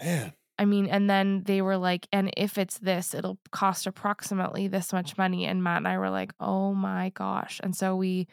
man. 0.01 0.33
I 0.57 0.63
mean, 0.63 0.85
and 0.87 1.09
then 1.09 1.43
they 1.43 1.61
were 1.61 1.77
like, 1.77 2.07
and 2.13 2.31
if 2.37 2.57
it's 2.57 2.77
this, 2.77 3.13
it'll 3.13 3.39
cost 3.51 3.87
approximately 3.87 4.69
this 4.69 4.93
much 4.93 5.17
money. 5.17 5.45
And 5.45 5.61
Matt 5.61 5.77
and 5.77 5.87
I 5.87 5.97
were 5.97 6.09
like, 6.09 6.31
oh 6.39 6.73
my 6.73 7.09
gosh. 7.13 7.59
And 7.61 7.75
so 7.75 7.95
we 7.95 8.27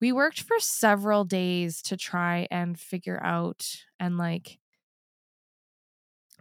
we 0.00 0.12
worked 0.12 0.42
for 0.42 0.60
several 0.60 1.24
days 1.24 1.82
to 1.82 1.96
try 1.96 2.46
and 2.50 2.78
figure 2.78 3.20
out 3.22 3.66
and 3.98 4.16
like 4.16 4.58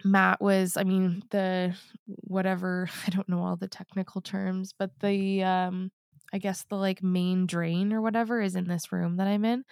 Matt 0.03 0.39
was, 0.39 0.77
I 0.77 0.83
mean, 0.83 1.23
the 1.31 1.75
whatever, 2.05 2.87
I 3.07 3.09
don't 3.09 3.27
know 3.27 3.43
all 3.43 3.55
the 3.55 3.67
technical 3.67 4.21
terms, 4.21 4.73
but 4.77 4.91
the 4.99 5.43
um 5.43 5.91
I 6.33 6.37
guess 6.37 6.63
the 6.63 6.75
like 6.75 7.03
main 7.03 7.45
drain 7.45 7.93
or 7.93 8.01
whatever 8.01 8.41
is 8.41 8.55
in 8.55 8.67
this 8.67 8.91
room 8.91 9.17
that 9.17 9.27
I'm 9.27 9.45
in. 9.45 9.63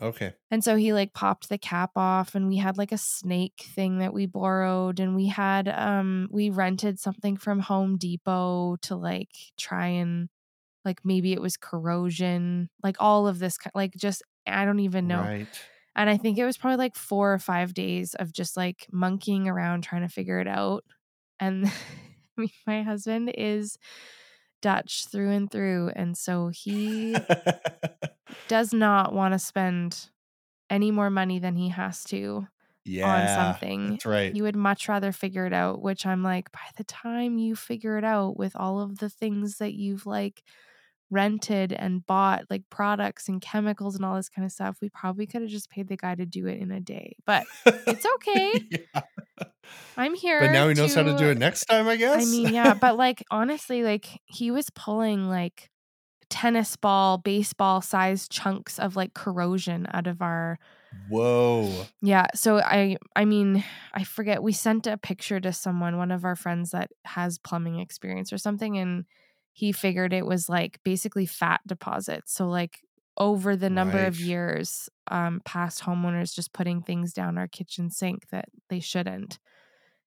Okay. 0.00 0.32
And 0.50 0.64
so 0.64 0.76
he 0.76 0.92
like 0.92 1.12
popped 1.12 1.48
the 1.48 1.58
cap 1.58 1.90
off 1.96 2.34
and 2.34 2.48
we 2.48 2.56
had 2.56 2.78
like 2.78 2.92
a 2.92 2.98
snake 2.98 3.66
thing 3.74 3.98
that 3.98 4.14
we 4.14 4.26
borrowed 4.26 4.98
and 4.98 5.14
we 5.14 5.26
had 5.26 5.68
um 5.68 6.28
we 6.30 6.48
rented 6.48 6.98
something 6.98 7.36
from 7.36 7.60
Home 7.60 7.98
Depot 7.98 8.76
to 8.82 8.96
like 8.96 9.30
try 9.58 9.88
and 9.88 10.28
like 10.84 11.00
maybe 11.04 11.32
it 11.32 11.42
was 11.42 11.56
corrosion, 11.58 12.70
like 12.82 12.96
all 12.98 13.28
of 13.28 13.38
this 13.38 13.58
like 13.74 13.94
just 13.94 14.22
I 14.46 14.64
don't 14.64 14.80
even 14.80 15.06
know. 15.06 15.20
Right. 15.20 15.60
And 15.94 16.08
I 16.08 16.16
think 16.16 16.38
it 16.38 16.46
was 16.46 16.56
probably 16.56 16.78
like 16.78 16.96
4 16.96 17.34
or 17.34 17.38
5 17.38 17.74
days 17.74 18.14
of 18.14 18.32
just 18.32 18.56
like 18.56 18.86
monkeying 18.92 19.48
around 19.48 19.82
trying 19.82 20.02
to 20.02 20.08
figure 20.08 20.40
it 20.40 20.48
out. 20.48 20.84
And 21.38 21.70
mean, 22.40 22.50
my 22.66 22.82
husband 22.82 23.32
is 23.36 23.78
Dutch 24.60 25.06
through 25.06 25.30
and 25.30 25.50
through. 25.50 25.92
And 25.94 26.16
so 26.16 26.48
he 26.48 27.16
does 28.48 28.72
not 28.72 29.12
want 29.12 29.34
to 29.34 29.38
spend 29.38 30.10
any 30.68 30.90
more 30.90 31.10
money 31.10 31.38
than 31.38 31.56
he 31.56 31.68
has 31.70 32.04
to 32.04 32.46
yeah, 32.84 33.12
on 33.12 33.28
something. 33.28 33.90
That's 33.90 34.06
right. 34.06 34.34
you 34.34 34.42
would 34.44 34.56
much 34.56 34.88
rather 34.88 35.12
figure 35.12 35.46
it 35.46 35.52
out 35.52 35.82
which 35.82 36.06
i'm 36.06 36.22
like 36.22 36.50
by 36.50 36.58
the 36.76 36.84
time 36.84 37.38
you 37.38 37.54
figure 37.54 37.98
it 37.98 38.04
out 38.04 38.38
with 38.38 38.56
all 38.56 38.80
of 38.80 38.98
the 38.98 39.10
things 39.10 39.58
that 39.58 39.74
you've 39.74 40.06
like 40.06 40.42
rented 41.10 41.72
and 41.72 42.06
bought 42.06 42.44
like 42.50 42.62
products 42.70 43.28
and 43.28 43.40
chemicals 43.40 43.96
and 43.96 44.04
all 44.04 44.14
this 44.16 44.28
kind 44.28 44.44
of 44.46 44.52
stuff 44.52 44.78
we 44.80 44.88
probably 44.88 45.26
could 45.26 45.42
have 45.42 45.50
just 45.50 45.68
paid 45.70 45.88
the 45.88 45.96
guy 45.96 46.14
to 46.14 46.24
do 46.24 46.46
it 46.46 46.58
in 46.60 46.70
a 46.70 46.80
day 46.80 47.16
but 47.26 47.44
it's 47.66 48.06
okay 48.16 48.52
Yeah. 48.70 49.02
i'm 49.96 50.14
here 50.14 50.40
But 50.40 50.52
now 50.52 50.68
he 50.68 50.74
knows 50.74 50.94
how 50.94 51.02
to 51.02 51.16
do 51.16 51.28
it 51.30 51.38
next 51.38 51.64
time, 51.66 51.88
I 51.88 51.96
guess. 51.96 52.22
i 52.22 52.30
mean 52.30 52.52
yeah 52.54 52.74
but 52.74 52.96
like 53.04 53.24
honestly 53.30 53.82
like 53.82 54.20
he 54.26 54.50
was 54.50 54.70
pulling 54.70 55.28
like 55.28 55.70
tennis 56.28 56.76
ball 56.76 57.18
baseball 57.18 57.80
sized 57.80 58.30
chunks 58.30 58.78
of 58.78 58.94
like 58.94 59.12
corrosion 59.14 59.86
out 59.92 60.06
of 60.06 60.22
our 60.22 60.58
Whoa. 61.08 61.86
Yeah, 62.02 62.26
so 62.34 62.58
I 62.58 62.96
I 63.14 63.24
mean, 63.24 63.62
I 63.94 64.02
forget 64.02 64.42
we 64.42 64.52
sent 64.52 64.88
a 64.88 64.96
picture 64.96 65.38
to 65.38 65.52
someone, 65.52 65.96
one 65.98 66.10
of 66.10 66.24
our 66.24 66.34
friends 66.34 66.72
that 66.72 66.90
has 67.04 67.38
plumbing 67.38 67.78
experience 67.78 68.32
or 68.32 68.38
something 68.38 68.76
and 68.76 69.04
he 69.60 69.72
figured 69.72 70.12
it 70.12 70.26
was 70.26 70.48
like 70.48 70.80
basically 70.84 71.26
fat 71.26 71.60
deposits. 71.66 72.32
So 72.34 72.48
like 72.48 72.80
over 73.16 73.56
the 73.56 73.70
number 73.70 74.04
of 74.06 74.18
years 74.20 74.88
um 75.08 75.40
past 75.44 75.82
homeowners 75.82 76.34
just 76.34 76.52
putting 76.52 76.82
things 76.82 77.12
down 77.12 77.38
our 77.38 77.48
kitchen 77.48 77.90
sink 77.90 78.28
that 78.30 78.46
they 78.70 78.80
shouldn't 78.80 79.38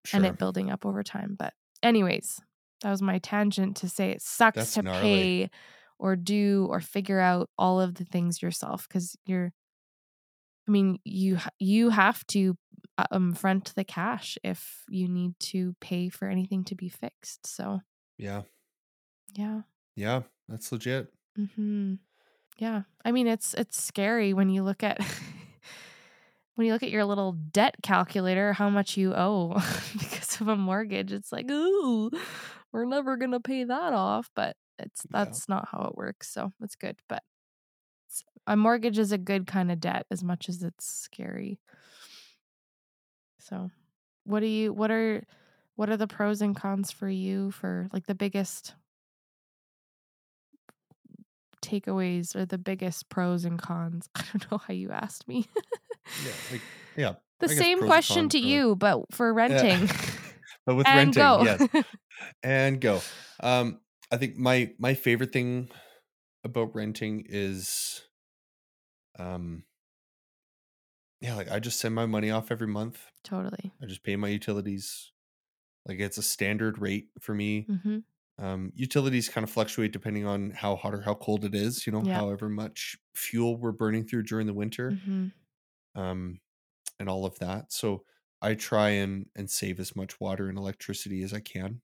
Sure. 0.05 0.17
and 0.17 0.25
it 0.25 0.37
building 0.37 0.69
up 0.71 0.85
over 0.85 1.03
time. 1.03 1.35
But 1.37 1.53
anyways, 1.81 2.39
that 2.81 2.89
was 2.91 3.01
my 3.01 3.19
tangent 3.19 3.77
to 3.77 3.89
say 3.89 4.11
it 4.11 4.21
sucks 4.21 4.55
That's 4.57 4.73
to 4.75 4.83
gnarly. 4.83 5.01
pay 5.01 5.49
or 5.99 6.15
do 6.17 6.67
or 6.69 6.81
figure 6.81 7.19
out 7.19 7.49
all 7.57 7.79
of 7.79 7.95
the 7.95 8.05
things 8.05 8.41
yourself 8.41 8.87
cuz 8.89 9.15
you're 9.25 9.53
I 10.67 10.71
mean, 10.71 10.99
you 11.03 11.39
you 11.59 11.89
have 11.89 12.25
to 12.27 12.57
uh, 12.97 13.05
um 13.11 13.33
front 13.33 13.73
the 13.75 13.83
cash 13.83 14.37
if 14.43 14.83
you 14.89 15.07
need 15.07 15.39
to 15.51 15.75
pay 15.81 16.09
for 16.09 16.27
anything 16.27 16.63
to 16.65 16.75
be 16.75 16.89
fixed. 16.89 17.47
So, 17.47 17.81
yeah. 18.17 18.43
Yeah. 19.33 19.63
Yeah. 19.95 20.23
That's 20.47 20.71
legit. 20.71 21.13
Mhm. 21.37 21.99
Yeah. 22.57 22.83
I 23.05 23.11
mean, 23.11 23.27
it's 23.27 23.53
it's 23.55 23.81
scary 23.83 24.33
when 24.33 24.49
you 24.49 24.63
look 24.63 24.83
at 24.83 24.99
when 26.55 26.67
you 26.67 26.73
look 26.73 26.83
at 26.83 26.91
your 26.91 27.05
little 27.05 27.33
debt 27.33 27.75
calculator 27.83 28.53
how 28.53 28.69
much 28.69 28.97
you 28.97 29.13
owe 29.15 29.53
because 29.93 30.39
of 30.41 30.47
a 30.47 30.55
mortgage. 30.55 31.11
It's 31.11 31.31
like, 31.31 31.49
"Ooh, 31.49 32.11
we're 32.71 32.85
never 32.85 33.17
going 33.17 33.31
to 33.31 33.39
pay 33.39 33.63
that 33.63 33.93
off." 33.93 34.29
But 34.35 34.55
it's 34.79 35.05
Yeah. 35.09 35.37
that's 35.37 35.49
not 35.49 35.67
how 35.71 35.85
it 35.89 35.95
works. 35.97 36.29
So, 36.29 36.51
it's 36.61 36.75
good, 36.75 36.99
but 37.09 37.23
it's, 38.07 38.23
a 38.47 38.57
mortgage 38.57 38.99
is 38.99 39.11
a 39.13 39.17
good 39.19 39.47
kind 39.47 39.71
of 39.71 39.79
debt 39.81 40.05
as 40.11 40.23
much 40.23 40.49
as 40.49 40.63
it's 40.63 40.85
scary. 40.87 41.59
So, 43.39 43.71
what 44.25 44.39
do 44.41 44.47
you 44.47 44.73
what 44.73 44.91
are 44.91 45.25
what 45.75 45.89
are 45.89 45.97
the 45.97 46.07
pros 46.07 46.41
and 46.41 46.55
cons 46.55 46.91
for 46.91 47.09
you 47.09 47.51
for 47.51 47.89
like 47.93 48.05
the 48.07 48.15
biggest 48.15 48.75
takeaways 51.63 52.35
or 52.35 52.45
the 52.45 52.57
biggest 52.57 53.09
pros 53.09 53.45
and 53.45 53.57
cons? 53.59 54.07
I 54.15 54.23
don't 54.31 54.51
know 54.51 54.57
how 54.57 54.73
you 54.73 54.91
asked 54.91 55.27
me. 55.27 55.47
Yeah. 56.25 56.31
Like, 56.51 56.61
yeah. 56.97 57.13
the 57.39 57.49
I 57.49 57.55
same 57.55 57.79
question 57.79 58.29
to 58.29 58.37
for, 58.37 58.43
like- 58.43 58.51
you, 58.51 58.75
but 58.75 59.13
for 59.13 59.33
renting. 59.33 59.89
But 60.65 60.75
with 60.75 60.87
and 60.87 61.13
renting, 61.13 61.21
go. 61.21 61.43
yes. 61.43 61.85
and 62.41 62.79
go. 62.79 63.01
Um, 63.41 63.81
I 64.09 64.15
think 64.15 64.37
my 64.37 64.71
my 64.79 64.93
favorite 64.93 65.33
thing 65.33 65.67
about 66.45 66.73
renting 66.73 67.25
is, 67.27 68.01
um, 69.19 69.63
yeah, 71.19 71.35
like 71.35 71.51
I 71.51 71.59
just 71.59 71.81
send 71.81 71.95
my 71.95 72.05
money 72.05 72.31
off 72.31 72.49
every 72.49 72.67
month. 72.67 72.97
totally. 73.25 73.73
I 73.81 73.87
just 73.87 74.03
pay 74.03 74.15
my 74.15 74.29
utilities. 74.29 75.11
Like 75.85 75.99
it's 75.99 76.17
a 76.17 76.23
standard 76.23 76.79
rate 76.79 77.07
for 77.19 77.33
me. 77.33 77.67
hmm 77.81 77.97
Um, 78.39 78.71
utilities 78.75 79.29
kind 79.29 79.43
of 79.43 79.51
fluctuate 79.51 79.93
depending 79.93 80.25
on 80.25 80.51
how 80.51 80.75
hot 80.75 80.93
or 80.95 81.01
how 81.01 81.13
cold 81.15 81.45
it 81.45 81.55
is. 81.55 81.85
You 81.87 81.93
know, 81.93 82.03
Yeah. 82.03 82.13
however 82.13 82.49
much 82.49 82.97
fuel 83.15 83.57
we're 83.57 83.71
burning 83.71 84.05
through 84.07 84.23
during 84.23 84.47
the 84.47 84.53
winter, 84.53 84.97
hmm 85.03 85.33
um, 85.95 86.39
and 86.99 87.09
all 87.09 87.25
of 87.25 87.39
that. 87.39 87.71
So 87.73 88.05
I 88.41 88.55
try 88.55 88.89
and 88.91 89.29
and 89.35 89.49
save 89.49 89.79
as 89.79 89.95
much 89.95 90.19
water 90.21 90.49
and 90.49 90.57
electricity 90.57 91.23
as 91.23 91.33
I 91.33 91.41
can 91.41 91.81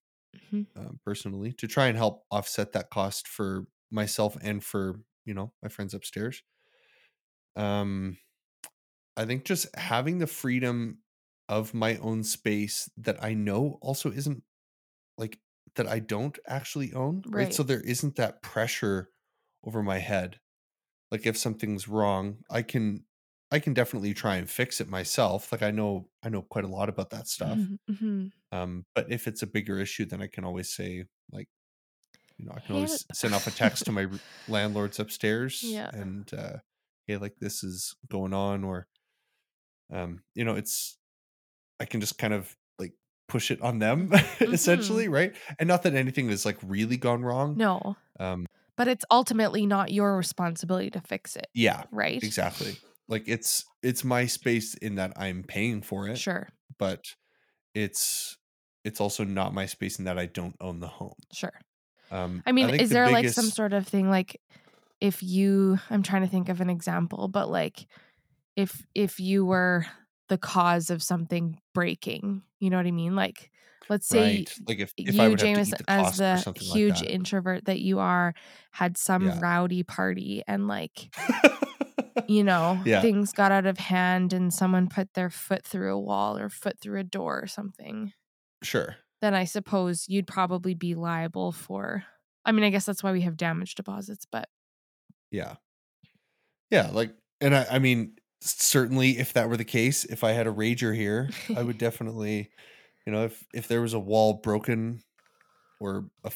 hmm 0.50 0.64
um, 0.76 1.00
personally 1.06 1.54
to 1.54 1.68
try 1.68 1.88
and 1.88 1.98
help 1.98 2.26
offset 2.32 2.74
that 2.74 2.90
cost 2.92 3.28
for 3.28 3.68
myself 3.92 4.38
and 4.42 4.64
for 4.64 5.02
you 5.26 5.34
know 5.34 5.54
my 5.64 5.70
friends 5.70 5.94
upstairs 5.94 6.44
um 7.56 8.18
i 9.18 9.26
think 9.26 9.46
just 9.46 9.74
having 9.76 10.20
the 10.20 10.28
freedom 10.28 11.00
of 11.48 11.74
my 11.74 11.98
own 11.98 12.24
space 12.24 12.90
that 12.98 13.22
i 13.24 13.34
know 13.34 13.78
also 13.82 14.12
isn't 14.12 14.44
like 15.18 15.40
that 15.80 15.88
i 15.88 16.00
don't 16.00 16.40
actually 16.48 16.94
own 16.94 17.24
right, 17.34 17.52
Right. 17.52 17.54
so 17.54 17.64
there 17.64 17.82
isn't 17.82 18.18
that 18.18 18.44
pressure 18.44 19.12
over 19.66 19.84
my 19.84 20.00
head. 20.00 20.40
Like 21.12 21.26
if 21.28 21.38
something's 21.38 21.88
wrong 21.90 22.44
i 22.52 22.62
can 22.64 23.06
i 23.52 23.60
can 23.60 23.74
definitely 23.76 24.14
try 24.16 24.38
and 24.38 24.50
fix 24.50 24.82
it 24.82 24.90
myself 24.90 25.52
like 25.54 25.64
i 25.64 25.72
know 25.72 26.10
i 26.24 26.30
know 26.30 26.44
quite 26.44 26.66
a 26.66 26.70
lot 26.70 26.90
about 26.90 27.12
that 27.12 27.28
stuff. 27.30 27.70
Hmm 27.92 28.30
um, 28.52 28.86
but 28.96 29.12
if 29.12 29.28
it's 29.28 29.44
a 29.44 29.48
bigger 29.48 29.80
issue, 29.80 30.06
then 30.06 30.22
I 30.22 30.28
can 30.28 30.44
always 30.46 30.74
say, 30.74 31.06
like, 31.32 31.50
you 32.38 32.46
know, 32.46 32.54
I 32.56 32.62
can 32.62 32.76
always 32.76 33.06
send 33.14 33.36
off 33.36 33.48
a 33.48 33.52
text 33.52 33.86
to 33.88 33.92
my 33.94 34.08
landlords 34.48 35.00
upstairs 35.00 35.84
Yeah. 35.86 35.92
and, 35.92 36.34
uh, 36.34 36.58
hey, 37.08 37.18
like 37.18 37.38
this 37.40 37.64
is 37.64 37.96
going 38.10 38.34
on, 38.34 38.64
or, 38.64 38.88
um, 39.92 40.24
you 40.36 40.44
know, 40.46 40.56
it's, 40.56 40.98
I 41.80 41.86
can 41.86 42.02
just 42.02 42.20
kind 42.20 42.34
of 42.34 42.58
push 43.30 43.52
it 43.52 43.62
on 43.62 43.80
them 43.80 44.12
essentially, 44.42 45.08
right? 45.08 45.34
And 45.60 45.68
not 45.68 45.84
that 45.84 45.94
anything 45.94 46.30
has 46.30 46.46
like 46.46 46.58
really 46.66 46.98
gone 46.98 47.22
wrong. 47.24 47.56
No, 47.56 47.96
Um, 48.20 48.46
but 48.76 48.88
it's 48.88 49.06
ultimately 49.12 49.66
not 49.66 49.92
your 49.92 50.18
responsibility 50.18 50.90
to 50.92 51.02
fix 51.02 51.36
it, 51.36 51.48
yeah, 51.54 51.84
right? 51.92 52.22
exactly. 52.22 52.76
Like 53.08 53.24
it's, 53.28 53.66
it's 53.82 54.04
my 54.04 54.26
space 54.26 54.74
in 54.76 54.96
that 54.96 55.14
I'm 55.16 55.44
paying 55.44 55.82
for 55.82 56.08
it, 56.08 56.18
Sure. 56.18 56.50
but 56.78 57.06
it's, 57.74 58.38
it's 58.84 59.02
also 59.02 59.24
not 59.24 59.54
my 59.54 59.66
space 59.66 60.00
in 60.00 60.06
that 60.06 60.18
I 60.18 60.26
don't 60.26 60.56
own 60.62 60.80
the 60.80 60.88
home. 60.88 61.16
Sure. 61.34 61.52
Um, 62.12 62.42
I 62.46 62.52
mean, 62.52 62.70
think 62.70 62.82
is 62.82 62.90
the 62.90 62.96
there 62.96 63.10
like 63.12 63.30
some 63.30 63.50
sort 63.50 63.74
of 63.74 63.88
thing 63.88 64.10
like 64.10 64.42
if 65.00 65.22
you 65.22 65.78
I'm 65.90 66.02
trying 66.04 66.24
to 66.24 66.28
think 66.28 66.50
of 66.50 66.60
an 66.60 66.70
example, 66.70 67.28
but 67.28 67.50
like 67.50 67.86
if 68.56 68.86
if 68.96 69.20
you 69.20 69.46
were 69.46 69.86
the 70.30 70.38
cause 70.38 70.90
of 70.90 71.04
something 71.04 71.60
breaking, 71.74 72.44
you 72.60 72.70
know 72.70 72.78
what 72.78 72.88
I 72.88 72.92
mean? 72.92 73.16
Like 73.16 73.52
let's 73.90 74.08
say 74.08 74.38
right? 74.38 74.60
Like 74.68 74.80
if, 74.80 74.94
if 74.98 75.16
you, 75.16 75.22
I 75.22 75.28
would 75.28 75.40
have 75.40 75.48
to 75.50 75.56
James, 75.56 75.70
the 75.72 75.90
as 75.90 76.18
the 76.18 76.54
huge 76.60 77.02
like 77.02 77.10
introvert 77.10 77.66
that 77.66 77.80
you 77.80 78.00
are, 78.00 78.34
had 78.72 78.98
some 78.98 79.26
Yeah. 79.26 79.40
rowdy 79.40 79.84
party 79.84 80.44
and 80.48 80.68
like, 80.68 81.14
you 82.28 82.44
know, 82.44 82.80
Yeah. 82.86 83.02
things 83.02 83.34
got 83.34 83.52
out 83.52 83.66
of 83.66 83.78
hand 83.78 84.34
and 84.34 84.54
someone 84.54 84.88
put 84.88 85.14
their 85.14 85.30
foot 85.30 85.66
through 85.66 85.94
a 85.94 86.00
wall 86.00 86.38
or 86.38 86.50
foot 86.50 86.80
through 86.80 87.00
a 87.00 87.04
door 87.04 87.42
or 87.42 87.48
something, 87.48 88.14
sure. 88.64 88.98
then 89.22 89.34
I 89.34 89.46
suppose 89.46 90.06
you'd 90.08 90.28
probably 90.28 90.76
be 90.76 90.94
liable 90.96 91.52
for. 91.52 92.04
I 92.46 92.52
mean, 92.52 92.64
I 92.64 92.70
guess 92.70 92.86
that's 92.86 93.04
why 93.04 93.12
we 93.12 93.22
have 93.22 93.38
damage 93.38 93.76
deposits, 93.76 94.26
but 94.32 94.48
Yeah. 95.32 95.56
Yeah. 96.70 96.90
Like, 96.92 97.16
and 97.42 97.56
I, 97.56 97.66
I 97.72 97.80
mean, 97.80 98.14
certainly 98.42 99.18
if 99.20 99.34
that 99.34 99.50
were 99.50 99.58
the 99.58 99.66
case, 99.66 100.06
if 100.06 100.24
I 100.24 100.32
had 100.32 100.48
a 100.48 100.52
rager 100.52 100.96
here, 100.96 101.30
I 101.56 101.64
would 101.64 101.78
definitely, 101.88 102.50
you 103.06 103.12
know, 103.14 103.26
if, 103.26 103.44
if 103.54 103.68
there 103.68 103.82
was 103.82 103.94
a 103.94 104.00
wall 104.00 104.36
broken 104.36 105.02
or 105.80 106.06
a 106.24 106.32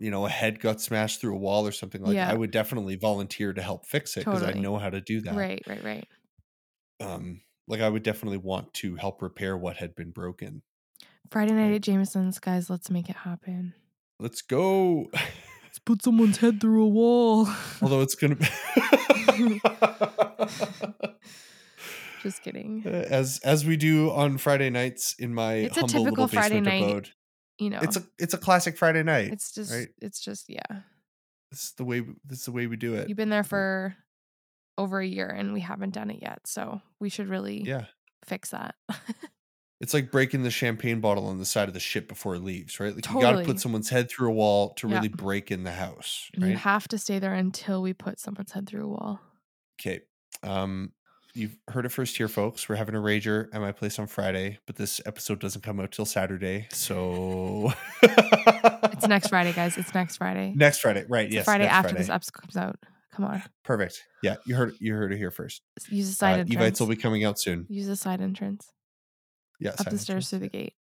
you 0.00 0.12
know, 0.12 0.24
a 0.26 0.28
head 0.28 0.60
got 0.60 0.80
smashed 0.80 1.20
through 1.20 1.34
a 1.34 1.38
wall 1.38 1.66
or 1.66 1.72
something 1.72 2.00
like 2.02 2.14
Yeah. 2.14 2.30
I 2.30 2.34
would 2.34 2.52
definitely 2.52 2.94
volunteer 2.94 3.52
to 3.52 3.60
help 3.60 3.84
fix 3.84 4.16
it 4.16 4.20
because 4.20 4.42
Totally. 4.42 4.58
I 4.60 4.62
know 4.62 4.76
how 4.78 4.90
to 4.90 5.00
do 5.00 5.20
that. 5.22 5.34
right, 5.34 5.60
right, 5.66 5.82
right. 5.82 6.06
Um, 7.00 7.40
like 7.66 7.80
I 7.80 7.88
would 7.88 8.04
definitely 8.04 8.38
want 8.38 8.72
to 8.74 8.94
help 8.94 9.20
repair 9.22 9.56
what 9.56 9.76
had 9.78 9.96
been 9.96 10.10
broken. 10.12 10.62
Friday 11.32 11.52
night 11.52 11.66
Right. 11.70 11.74
at 11.74 11.82
Jameson's, 11.82 12.38
guys, 12.38 12.70
let's 12.70 12.90
make 12.90 13.10
it 13.10 13.16
happen. 13.16 13.74
Let's 14.20 14.40
go. 14.40 15.10
Let's 15.64 15.80
put 15.84 16.02
someone's 16.02 16.36
head 16.38 16.60
through 16.60 16.84
a 16.84 16.88
wall. 16.88 17.48
Although 17.82 18.00
it's 18.02 18.14
gonna 18.14 18.36
be 18.36 18.46
Just 22.22 22.42
kidding. 22.42 22.84
as 22.86 23.40
as 23.44 23.64
we 23.64 23.76
do 23.76 24.10
on 24.10 24.38
Friday 24.38 24.70
nights 24.70 25.14
in 25.18 25.34
my 25.34 25.54
It's 25.54 25.76
a 25.76 25.80
humble 25.80 26.04
typical 26.04 26.24
little 26.24 26.28
Friday 26.28 26.60
night, 26.60 26.82
abode. 26.82 27.10
You 27.58 27.70
know, 27.70 27.80
It's 27.82 27.96
a 27.96 28.04
it's 28.18 28.34
a 28.34 28.38
classic 28.38 28.76
Friday 28.76 29.02
night. 29.02 29.32
it's 29.32 29.52
just, 29.52 29.72
right? 29.72 29.88
it's 30.00 30.20
just, 30.20 30.48
yeah. 30.48 30.82
This 31.50 31.64
is 31.64 31.72
the 31.72 31.84
way 31.84 32.00
this 32.24 32.40
is 32.40 32.44
the 32.44 32.52
way 32.52 32.66
we 32.66 32.76
do 32.76 32.94
it. 32.94 33.08
You've 33.08 33.16
been 33.16 33.30
there 33.30 33.42
for 33.44 33.96
over 34.76 35.00
a 35.00 35.06
year 35.06 35.26
and 35.28 35.52
we 35.52 35.60
haven't 35.60 35.94
done 35.94 36.10
it 36.10 36.20
yet. 36.22 36.40
So 36.46 36.80
we 37.00 37.08
should 37.08 37.28
really 37.28 37.62
Yeah. 37.62 37.86
fix 38.26 38.50
that. 38.50 38.74
It's 39.80 39.94
like 39.94 40.10
breaking 40.10 40.42
the 40.42 40.50
champagne 40.50 41.00
bottle 41.00 41.28
on 41.28 41.38
the 41.38 41.44
side 41.44 41.68
of 41.68 41.74
the 41.74 41.78
ship 41.78 42.08
before 42.08 42.34
it 42.34 42.40
leaves, 42.42 42.80
right? 42.80 42.92
Like 42.92 43.08
you 43.08 43.20
got 43.20 43.38
to 43.38 43.44
put 43.44 43.60
someone's 43.60 43.88
head 43.88 44.10
through 44.10 44.28
a 44.30 44.32
wall 44.34 44.74
to 44.74 44.88
Yeah. 44.88 44.96
really 44.96 45.06
break 45.08 45.52
in 45.52 45.62
the 45.62 45.70
house, 45.70 46.28
You 46.36 46.56
have 46.56 46.88
to 46.88 46.98
stay 46.98 47.20
there 47.20 47.32
until 47.34 47.80
we 47.80 47.92
put 47.92 48.18
someone's 48.18 48.50
head 48.50 48.68
through 48.68 48.86
a 48.86 48.88
wall. 48.88 49.20
Okay. 49.80 50.00
Um, 50.42 50.92
you've 51.38 51.56
heard 51.68 51.86
it 51.86 51.90
first 51.90 52.16
here, 52.16 52.28
folks. 52.28 52.68
We're 52.68 52.76
having 52.76 52.94
a 52.94 52.98
rager 52.98 53.46
at 53.52 53.60
my 53.60 53.72
place 53.72 53.98
on 53.98 54.06
Friday, 54.06 54.58
but 54.66 54.76
this 54.76 55.00
episode 55.06 55.38
doesn't 55.38 55.62
come 55.62 55.80
out 55.80 55.92
till 55.92 56.04
Saturday. 56.04 56.66
So 56.72 57.72
It's 58.02 59.06
next 59.06 59.28
Friday, 59.28 59.52
guys. 59.52 59.78
It's 59.78 59.94
next 59.94 60.16
Friday. 60.16 60.52
Next 60.56 60.80
Friday, 60.80 61.04
right? 61.08 61.26
It's 61.26 61.34
yes, 61.34 61.44
Friday 61.44 61.66
after 61.66 61.90
Friday. 61.90 61.98
this 62.02 62.10
episode 62.10 62.32
comes 62.34 62.56
out. 62.56 62.76
Come 63.12 63.24
on. 63.24 63.42
Perfect. 63.64 64.02
Yeah, 64.22 64.36
you 64.46 64.54
heard 64.54 64.74
you 64.80 64.94
heard 64.94 65.12
it 65.12 65.18
here 65.18 65.30
first. 65.30 65.62
Use 65.88 66.08
the 66.10 66.14
side 66.14 66.34
Uh, 66.36 66.38
entrance. 66.40 66.56
Evites 66.56 66.80
will 66.80 66.86
be 66.88 66.96
coming 66.96 67.24
out 67.24 67.38
soon. 67.38 67.66
Use 67.68 67.86
the 67.86 67.96
side 67.96 68.20
entrance. 68.20 68.68
Yeah, 69.60 69.70
Up 69.70 69.76
the 69.90 69.98
stairs 69.98 70.08
entrance, 70.10 70.30
through 70.30 70.38
the 70.40 70.48
gate. 70.48 70.74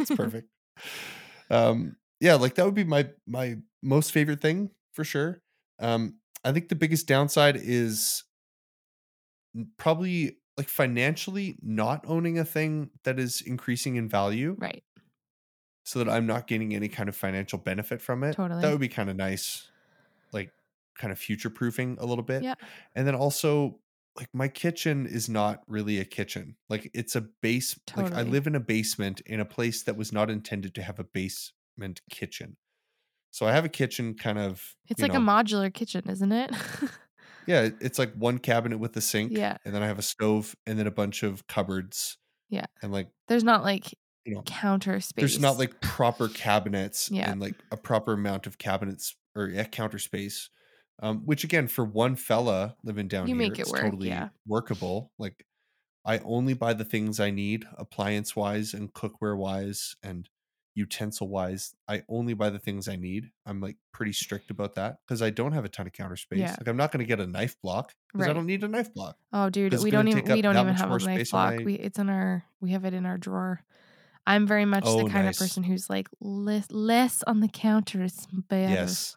It's 0.00 0.10
perfect. 0.16 0.48
um, 1.50 1.96
yeah, 2.20 2.34
like 2.34 2.54
that 2.56 2.64
would 2.64 2.74
be 2.74 2.84
my 2.84 3.08
my 3.26 3.56
most 3.82 4.12
favorite 4.12 4.40
thing 4.40 4.70
for 4.94 5.04
sure. 5.04 5.40
Um, 5.78 6.16
I 6.44 6.52
think 6.52 6.68
the 6.68 6.74
biggest 6.76 7.06
downside 7.06 7.56
is 7.56 8.24
probably 9.76 10.38
like 10.56 10.68
financially 10.68 11.56
not 11.62 12.04
owning 12.06 12.38
a 12.38 12.44
thing 12.44 12.90
that 13.04 13.18
is 13.18 13.40
increasing 13.40 13.96
in 13.96 14.08
value. 14.08 14.56
right. 14.58 14.82
so 15.84 15.98
that 15.98 16.08
I'm 16.08 16.26
not 16.26 16.46
getting 16.46 16.74
any 16.74 16.88
kind 16.88 17.08
of 17.08 17.16
financial 17.16 17.58
benefit 17.58 18.00
from 18.00 18.22
it. 18.24 18.36
Totally. 18.36 18.60
That 18.62 18.70
would 18.70 18.80
be 18.80 18.88
kind 18.88 19.10
of 19.10 19.16
nice, 19.16 19.68
like 20.32 20.50
kind 20.98 21.10
of 21.10 21.18
future 21.18 21.50
proofing 21.50 21.96
a 22.00 22.06
little 22.06 22.24
bit. 22.24 22.42
Yeah. 22.42 22.54
And 22.94 23.06
then 23.06 23.14
also, 23.14 23.78
like 24.14 24.28
my 24.34 24.46
kitchen 24.46 25.06
is 25.06 25.28
not 25.30 25.62
really 25.66 25.98
a 25.98 26.04
kitchen. 26.04 26.56
Like 26.68 26.90
it's 26.92 27.16
a 27.16 27.22
base. 27.22 27.78
Like 27.96 28.12
I 28.12 28.22
live 28.22 28.46
in 28.46 28.54
a 28.54 28.60
basement 28.60 29.22
in 29.22 29.40
a 29.40 29.44
place 29.46 29.82
that 29.84 29.96
was 29.96 30.12
not 30.12 30.28
intended 30.28 30.74
to 30.74 30.82
have 30.82 30.98
a 30.98 31.04
basement 31.04 32.02
kitchen. 32.10 32.56
So 33.30 33.46
I 33.46 33.52
have 33.52 33.64
a 33.64 33.70
kitchen 33.70 34.14
kind 34.14 34.38
of. 34.38 34.76
It's 34.88 35.00
like 35.00 35.14
a 35.14 35.16
modular 35.16 35.72
kitchen, 35.72 36.02
isn't 36.10 36.30
it? 36.30 36.50
Yeah, 37.46 37.68
it's 37.80 37.98
like 37.98 38.12
one 38.14 38.38
cabinet 38.38 38.78
with 38.78 38.96
a 38.96 39.00
sink. 39.00 39.32
Yeah. 39.32 39.56
And 39.64 39.74
then 39.74 39.82
I 39.82 39.86
have 39.86 39.98
a 39.98 40.02
stove 40.02 40.54
and 40.66 40.78
then 40.78 40.86
a 40.86 40.90
bunch 40.92 41.22
of 41.22 41.46
cupboards. 41.46 42.18
Yeah. 42.50 42.66
And 42.82 42.92
like 42.92 43.08
There's 43.28 43.44
not 43.44 43.62
like 43.64 43.94
you 44.24 44.34
know 44.34 44.42
counter 44.42 45.00
space. 45.00 45.20
there's 45.20 45.40
not 45.40 45.58
like 45.58 45.80
proper 45.80 46.28
cabinets 46.28 47.10
Yeah. 47.10 47.30
and 47.30 47.40
like 47.40 47.54
a 47.72 47.76
proper 47.76 48.12
amount 48.12 48.46
of 48.46 48.58
cabinets 48.58 49.16
or 49.34 49.48
yeah, 49.48 49.64
counter 49.64 49.98
space. 49.98 50.50
Um, 51.02 51.22
which 51.24 51.42
again, 51.42 51.66
for 51.66 51.84
one 51.84 52.14
fella 52.14 52.76
living 52.84 53.08
down 53.08 53.26
You 53.26 53.34
here, 53.36 53.52
it 53.52 53.58
it's 53.58 53.70
work, 53.72 53.80
totally 53.80 54.08
yeah. 54.08 54.28
workable. 54.46 55.10
Like 55.18 55.44
I 56.04 56.18
only 56.18 56.54
buy 56.54 56.74
the 56.74 56.84
things 56.84 57.18
I 57.18 57.30
need, 57.30 57.64
appliance 57.76 58.36
wise 58.36 58.74
and 58.74 58.92
cookware 58.92 59.36
wise 59.36 59.96
and 60.02 60.28
utensil 60.74 61.28
wise. 61.28 61.74
I 61.88 62.02
only 62.08 62.34
buy 62.34 62.50
the 62.50 62.58
things 62.58 62.88
I 62.88 62.96
need. 62.96 63.30
I'm 63.46 63.60
like 63.60 63.76
pretty 63.92 64.12
strict 64.12 64.50
about 64.50 64.74
that 64.76 64.98
because 65.06 65.20
I 65.22 65.30
don't 65.30 65.52
have 65.52 65.64
a 65.64 65.68
ton 65.68 65.86
of 65.86 65.92
counter 65.92 66.16
space. 66.16 66.38
Yeah. 66.40 66.56
Like 66.58 66.68
I'm 66.68 66.76
not 66.76 66.92
going 66.92 67.00
to 67.04 67.06
get 67.06 67.20
a 67.20 67.26
knife 67.26 67.60
block 67.60 67.94
because 68.12 68.28
I 68.28 68.32
don't 68.32 68.46
need 68.46 68.64
a 68.64 68.68
knife 68.68 68.92
block. 68.94 69.16
Oh, 69.32 69.50
dude, 69.50 69.74
we 69.82 69.90
don't 69.90 70.08
even 70.08 70.24
we 70.32 70.40
don't 70.42 70.56
even 70.56 70.74
have 70.74 70.90
a 70.90 70.98
knife 70.98 71.30
block. 71.30 71.56
my- 71.56 71.62
We 71.64 71.74
it's 71.74 71.98
in 71.98 72.08
our 72.08 72.44
we 72.60 72.70
have 72.72 72.84
it 72.84 72.94
in 72.94 73.04
our 73.06 73.18
drawer. 73.18 73.62
I'm 74.26 74.46
very 74.46 74.64
much 74.64 74.84
Oh, 74.86 75.02
the 75.04 75.10
kind 75.10 75.26
nice. 75.26 75.40
of 75.40 75.44
person 75.44 75.64
who's 75.64 75.90
like 75.90 76.08
less 76.20 76.70
less 76.70 77.22
on 77.24 77.40
the 77.40 77.48
counter 77.48 78.02
is 78.04 78.26
better. 78.48 78.72
Yes. 78.72 79.16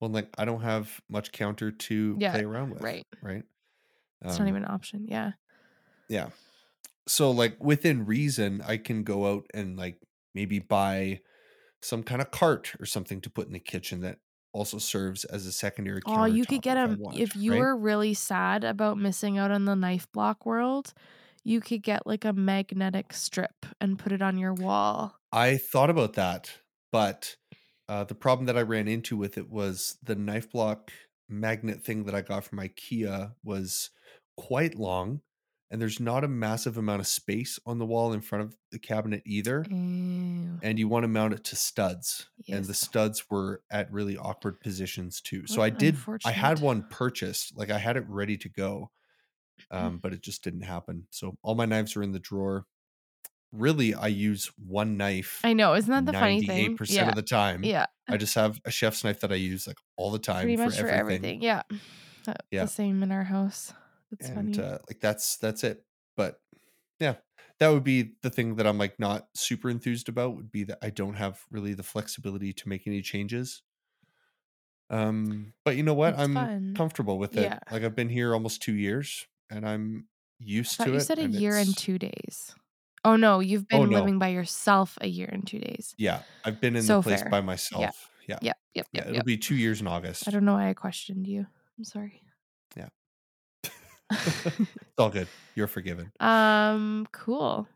Well, 0.00 0.10
like 0.10 0.28
I 0.36 0.44
don't 0.44 0.62
have 0.62 1.00
much 1.08 1.30
counter 1.32 1.70
to 1.70 2.16
Yeah, 2.18 2.32
play 2.32 2.44
around 2.44 2.70
with. 2.74 2.82
right. 2.82 3.06
Right. 3.22 3.44
It's 4.22 4.34
Um, 4.38 4.44
not 4.46 4.48
even 4.50 4.64
an 4.64 4.70
option. 4.70 5.06
Yeah. 5.08 5.32
Yeah. 6.08 6.30
So 7.06 7.30
like 7.30 7.62
within 7.62 8.04
reason, 8.06 8.60
I 8.66 8.76
can 8.76 9.02
go 9.04 9.32
out 9.32 9.46
and 9.54 9.76
like 9.76 9.98
maybe 10.34 10.58
buy 10.58 11.20
some 11.82 12.02
kind 12.02 12.22
of 12.22 12.30
cart 12.30 12.74
or 12.80 12.86
something 12.86 13.20
to 13.22 13.30
put 13.30 13.46
in 13.46 13.52
the 13.52 13.60
kitchen 13.60 14.00
that 14.02 14.20
also 14.52 14.78
serves 14.78 15.24
as 15.26 15.46
a 15.46 15.52
secondary. 15.52 16.02
Oh, 16.04 16.24
you 16.24 16.46
could 16.46 16.62
get 16.62 16.76
if 16.76 16.98
want, 16.98 17.24
if 17.30 17.36
you 17.36 17.52
right? 17.52 17.58
were 17.58 17.76
really 17.76 18.14
sad 18.14 18.64
about 18.64 18.98
missing 18.98 19.38
out 19.38 19.50
on 19.52 19.64
the 19.66 19.76
knife 19.76 20.10
block 20.12 20.44
world, 20.44 20.94
you 21.44 21.60
could 21.60 21.82
get 21.82 22.06
like 22.06 22.24
a 22.24 22.32
magnetic 22.32 23.12
strip 23.12 23.66
and 23.80 23.98
put 23.98 24.12
it 24.12 24.22
on 24.22 24.36
your 24.38 24.54
wall. 24.54 25.16
I 25.30 25.56
thought 25.56 25.90
about 25.90 26.14
that, 26.14 26.58
but 26.90 27.36
uh, 27.88 28.04
the 28.04 28.14
problem 28.14 28.46
that 28.46 28.56
I 28.56 28.62
ran 28.62 28.88
into 28.88 29.16
with 29.16 29.38
it 29.38 29.48
was 29.48 29.98
the 30.02 30.14
knife 30.14 30.50
block 30.50 30.92
magnet 31.28 31.82
thing 31.82 32.04
that 32.04 32.14
I 32.14 32.22
got 32.22 32.44
from 32.44 32.58
IKEA 32.58 33.34
was 33.42 33.90
quite 34.36 34.74
long, 34.74 35.22
and 35.72 35.80
there's 35.82 35.98
not 35.98 36.22
a 36.22 36.28
massive 36.28 36.76
amount 36.76 37.00
of 37.00 37.06
space 37.08 37.58
on 37.66 37.78
the 37.78 37.86
wall 37.86 38.12
in 38.12 38.20
front 38.20 38.44
of 38.44 38.54
the 38.70 38.78
cabinet 38.78 39.22
either. 39.26 39.64
Ew. 39.70 40.58
And 40.62 40.78
you 40.78 40.86
want 40.86 41.02
to 41.04 41.08
mount 41.08 41.32
it 41.32 41.42
to 41.44 41.56
studs, 41.56 42.28
and 42.48 42.64
the 42.66 42.74
studs 42.74 43.24
were 43.30 43.62
at 43.70 43.90
really 43.90 44.16
awkward 44.16 44.60
positions 44.60 45.20
too. 45.20 45.46
So 45.46 45.62
I 45.62 45.70
did. 45.70 45.96
I 46.24 46.30
had 46.30 46.60
one 46.60 46.84
purchased, 46.90 47.56
like 47.56 47.70
I 47.70 47.78
had 47.78 47.96
it 47.96 48.04
ready 48.06 48.36
to 48.36 48.48
go, 48.50 48.90
um, 49.70 49.98
but 50.00 50.12
it 50.12 50.22
just 50.22 50.44
didn't 50.44 50.62
happen. 50.62 51.06
So 51.10 51.36
all 51.42 51.54
my 51.54 51.64
knives 51.64 51.96
are 51.96 52.02
in 52.02 52.12
the 52.12 52.20
drawer. 52.20 52.66
Really, 53.50 53.94
I 53.94 54.06
use 54.08 54.50
one 54.56 54.96
knife. 54.96 55.40
I 55.44 55.52
know, 55.52 55.74
isn't 55.74 55.90
that 55.90 56.06
the 56.06 56.18
funny 56.18 56.46
thing? 56.46 56.76
percent 56.76 57.04
Yeah. 57.06 57.08
of 57.10 57.14
the 57.16 57.22
time. 57.22 57.64
yeah. 57.64 57.86
I 58.08 58.16
just 58.16 58.34
have 58.34 58.60
a 58.64 58.70
chef's 58.70 59.04
knife 59.04 59.20
that 59.20 59.32
I 59.32 59.36
use 59.36 59.66
like 59.66 59.76
all 59.96 60.10
the 60.10 60.18
time 60.18 60.42
Pretty 60.42 60.56
for 60.56 60.64
much 60.64 60.78
for 60.78 60.86
everything. 60.86 61.40
everything. 61.40 61.42
Yeah. 61.42 61.62
Yeah. 62.50 62.64
The 62.64 62.70
same 62.70 63.02
in 63.02 63.10
our 63.12 63.24
house. 63.24 63.72
That's 64.12 64.28
and 64.28 64.28
funny. 64.28 64.60
uh, 64.60 64.78
like 64.88 65.00
that's 65.00 65.36
that's 65.38 65.64
it. 65.64 65.84
But 66.16 66.40
yeah, 67.00 67.16
that 67.58 67.68
would 67.70 67.84
be 67.84 68.16
the 68.22 68.30
thing 68.30 68.56
that 68.56 68.66
I'm 68.66 68.78
like 68.78 68.98
not 69.00 69.28
super 69.36 69.70
enthused 69.70 70.08
about. 70.08 70.36
Would 70.36 70.52
be 70.52 70.64
that 70.64 70.78
I 70.82 70.90
don't 70.90 71.14
have 71.14 71.44
really 71.50 71.74
the 71.74 71.82
flexibility 71.82 72.52
to 72.54 72.68
make 72.68 72.86
any 72.86 73.02
changes. 73.02 73.62
Um, 74.90 75.54
but 75.64 75.76
you 75.76 75.82
know 75.82 75.94
what? 75.94 76.14
It's 76.14 76.18
I'm 76.18 76.28
fun. 76.28 76.74
comfortable 76.74 77.18
with 77.18 77.36
it. 77.38 77.54
Yeah. 77.54 77.58
Like 77.70 77.82
I've 77.82 77.94
been 77.96 78.08
here 78.08 78.34
almost 78.34 78.62
two 78.62 78.74
years, 78.74 79.26
and 79.50 79.66
I'm 79.66 80.08
used 80.38 80.82
to 80.82 80.94
you 80.94 80.98
it. 80.98 81.10
You 81.10 81.16
said 81.16 81.18
a 81.18 81.24
and 81.24 81.36
year 81.36 81.58
and 81.58 81.76
two 81.76 81.98
days. 81.98 82.54
Oh 83.04 83.16
no, 83.16 83.40
you've 83.40 83.66
been 83.66 83.80
Oh, 83.80 83.84
no. 83.86 84.06
living 84.06 84.18
by 84.18 84.28
yourself 84.28 84.96
a 85.00 85.08
year 85.08 85.28
and 85.30 85.46
two 85.46 85.58
days. 85.58 85.96
Yeah, 85.96 86.24
I've 86.44 86.60
been 86.60 86.76
in 86.76 86.86
So 86.86 86.96
the 86.96 86.96
place 86.96 87.22
fair. 87.22 87.30
by 87.30 87.40
myself. 87.40 87.90
Yeah, 88.26 88.38
yeah, 88.40 88.40
Yep, 88.40 88.58
yep, 88.74 88.88
yep, 88.92 89.06
it'll 89.08 89.22
be 89.22 89.36
two 89.38 89.56
years 89.56 89.80
in 89.80 89.86
August. 89.86 90.26
I 90.26 90.30
don't 90.30 90.44
know 90.44 90.54
why 90.54 90.68
I 90.68 90.74
questioned 90.74 91.26
you. 91.28 91.46
I'm 91.78 91.84
sorry. 91.84 92.21
It's 94.12 94.98
all 94.98 95.10
good. 95.10 95.28
You're 95.54 95.66
forgiven. 95.66 96.12
um, 96.20 97.06
cool. 97.12 97.68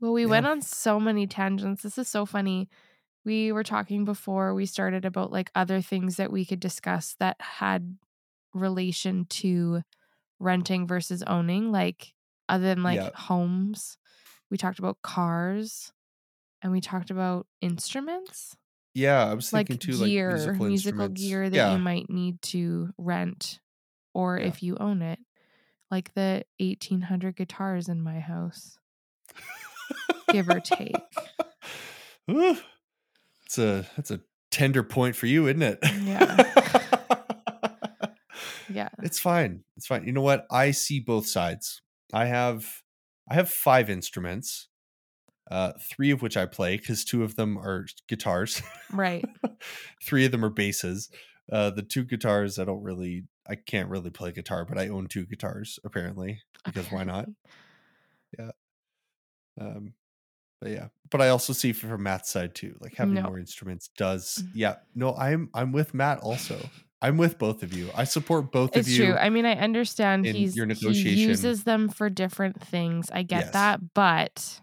Well, 0.00 0.12
we 0.12 0.22
Yeah. 0.22 0.28
went 0.30 0.46
on 0.46 0.60
so 0.62 1.00
many 1.00 1.26
tangents. 1.26 1.82
This 1.82 1.98
is 1.98 2.08
so 2.08 2.26
funny. 2.26 2.68
We 3.24 3.52
were 3.52 3.62
talking 3.64 4.04
before 4.04 4.54
we 4.54 4.66
started 4.66 5.04
about 5.04 5.32
like 5.32 5.50
other 5.54 5.80
things 5.80 6.16
that 6.16 6.30
we 6.32 6.44
could 6.44 6.60
discuss 6.60 7.14
that 7.20 7.40
had 7.40 7.96
relation 8.54 9.24
to 9.26 9.82
renting 10.38 10.86
versus 10.86 11.22
owning, 11.24 11.72
like 11.72 12.14
other 12.48 12.64
than 12.66 12.82
like 12.82 13.00
Yeah. 13.00 13.10
homes. 13.14 13.96
We 14.50 14.58
talked 14.58 14.78
about 14.78 15.00
cars 15.02 15.92
and 16.62 16.72
we 16.72 16.80
talked 16.80 17.10
about 17.10 17.46
instruments. 17.60 18.56
Yeah, 18.94 19.24
I 19.24 19.34
was 19.34 19.52
like 19.52 19.68
too, 19.80 19.96
gear, 20.04 20.30
like 20.30 20.38
musical, 20.38 20.66
musical 20.66 21.08
gear 21.08 21.50
that 21.50 21.56
yeah, 21.56 21.72
you 21.72 21.78
might 21.78 22.10
need 22.10 22.40
to 22.42 22.92
rent 22.98 23.60
or 24.14 24.38
Yeah. 24.38 24.46
if 24.48 24.62
you 24.62 24.76
own 24.78 25.02
it. 25.02 25.18
Like 25.90 26.14
the 26.14 26.44
1800 26.58 27.36
guitars 27.36 27.88
in 27.88 28.00
my 28.00 28.20
house. 28.20 28.78
Give 30.30 30.48
or 30.48 30.60
take. 30.60 30.96
Ooh, 32.30 32.56
it's 33.44 33.58
a 33.58 33.86
that's 33.96 34.10
a 34.10 34.20
tender 34.50 34.82
point 34.82 35.14
for 35.14 35.26
you, 35.26 35.46
isn't 35.46 35.62
it? 35.62 35.78
Yeah. 36.02 36.70
Yeah. 38.74 38.88
It's 39.02 39.20
fine. 39.20 39.62
It's 39.76 39.86
fine. 39.86 40.04
You 40.04 40.12
know 40.12 40.20
what? 40.20 40.46
I 40.50 40.72
see 40.72 40.98
both 40.98 41.26
sides. 41.26 41.80
I 42.12 42.26
have 42.26 42.82
I 43.30 43.34
have 43.34 43.48
five 43.48 43.88
instruments, 43.88 44.68
uh, 45.50 45.72
three 45.80 46.10
of 46.10 46.22
which 46.22 46.36
I 46.36 46.46
play 46.46 46.76
because 46.76 47.04
two 47.04 47.22
of 47.22 47.36
them 47.36 47.56
are 47.56 47.86
guitars. 48.08 48.62
Right. 48.92 49.24
three 50.04 50.24
of 50.24 50.32
them 50.32 50.44
are 50.44 50.50
basses. 50.50 51.08
Uh, 51.52 51.70
the 51.70 51.82
two 51.82 52.04
guitars 52.04 52.58
I 52.58 52.64
don't 52.64 52.82
really 52.82 53.24
I 53.48 53.56
can't 53.56 53.90
really 53.90 54.10
play 54.10 54.32
guitar, 54.32 54.64
but 54.64 54.78
I 54.78 54.88
own 54.88 55.06
two 55.08 55.26
guitars 55.26 55.78
apparently 55.84 56.40
because 56.64 56.90
why 56.90 57.04
not? 57.04 57.28
Yeah. 58.38 58.50
Um, 59.60 59.94
but 60.60 60.70
yeah, 60.72 60.88
but 61.10 61.22
I 61.22 61.28
also 61.30 61.52
see 61.52 61.72
from 61.72 62.02
Matt's 62.02 62.30
side 62.30 62.54
too, 62.54 62.76
like 62.80 62.94
having 62.96 63.14
No. 63.14 63.22
more 63.22 63.38
instruments 63.38 63.90
does. 63.96 64.44
Mhm. 64.44 64.50
Yeah, 64.54 64.76
no, 64.94 65.14
I'm 65.16 65.50
I'm 65.54 65.72
with 65.72 65.94
Matt 65.94 66.20
also. 66.20 66.70
I'm 67.02 67.18
with 67.18 67.38
both 67.38 67.62
of 67.62 67.74
you. 67.74 67.90
I 67.94 68.04
support 68.04 68.52
both 68.52 68.76
It's 68.76 68.88
of 68.88 68.92
you. 68.92 68.98
That's 69.06 69.18
true. 69.18 69.26
I 69.26 69.30
mean, 69.30 69.44
I 69.46 69.54
understand 69.56 70.24
he's 70.26 70.56
your 70.56 70.66
he 70.66 70.68
negotiation. 70.74 71.28
uses 71.30 71.64
them 71.64 71.88
for 71.88 72.08
different 72.10 72.60
things. 72.62 73.10
I 73.12 73.22
get 73.24 73.46
Yes. 73.46 73.52
that, 73.52 73.94
but 73.94 74.62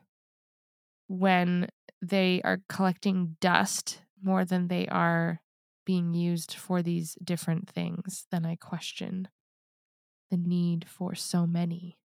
when 1.07 1.67
they 2.01 2.41
are 2.43 2.61
collecting 2.69 3.37
dust 3.39 4.01
more 4.21 4.45
than 4.45 4.67
they 4.67 4.87
are 4.87 5.40
being 5.85 6.13
used 6.13 6.53
for 6.53 6.81
these 6.81 7.15
different 7.23 7.69
things, 7.69 8.27
then 8.31 8.45
I 8.45 8.55
question 8.55 9.29
the 10.29 10.37
need 10.37 10.87
for 10.87 11.15
so 11.15 11.45
many. 11.45 11.99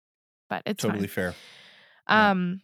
But 0.49 0.63
it's 0.67 0.83
totally 0.83 0.85
fine. 0.85 1.09
fair. 1.09 1.37
Yeah. 2.09 2.31
Um 2.31 2.63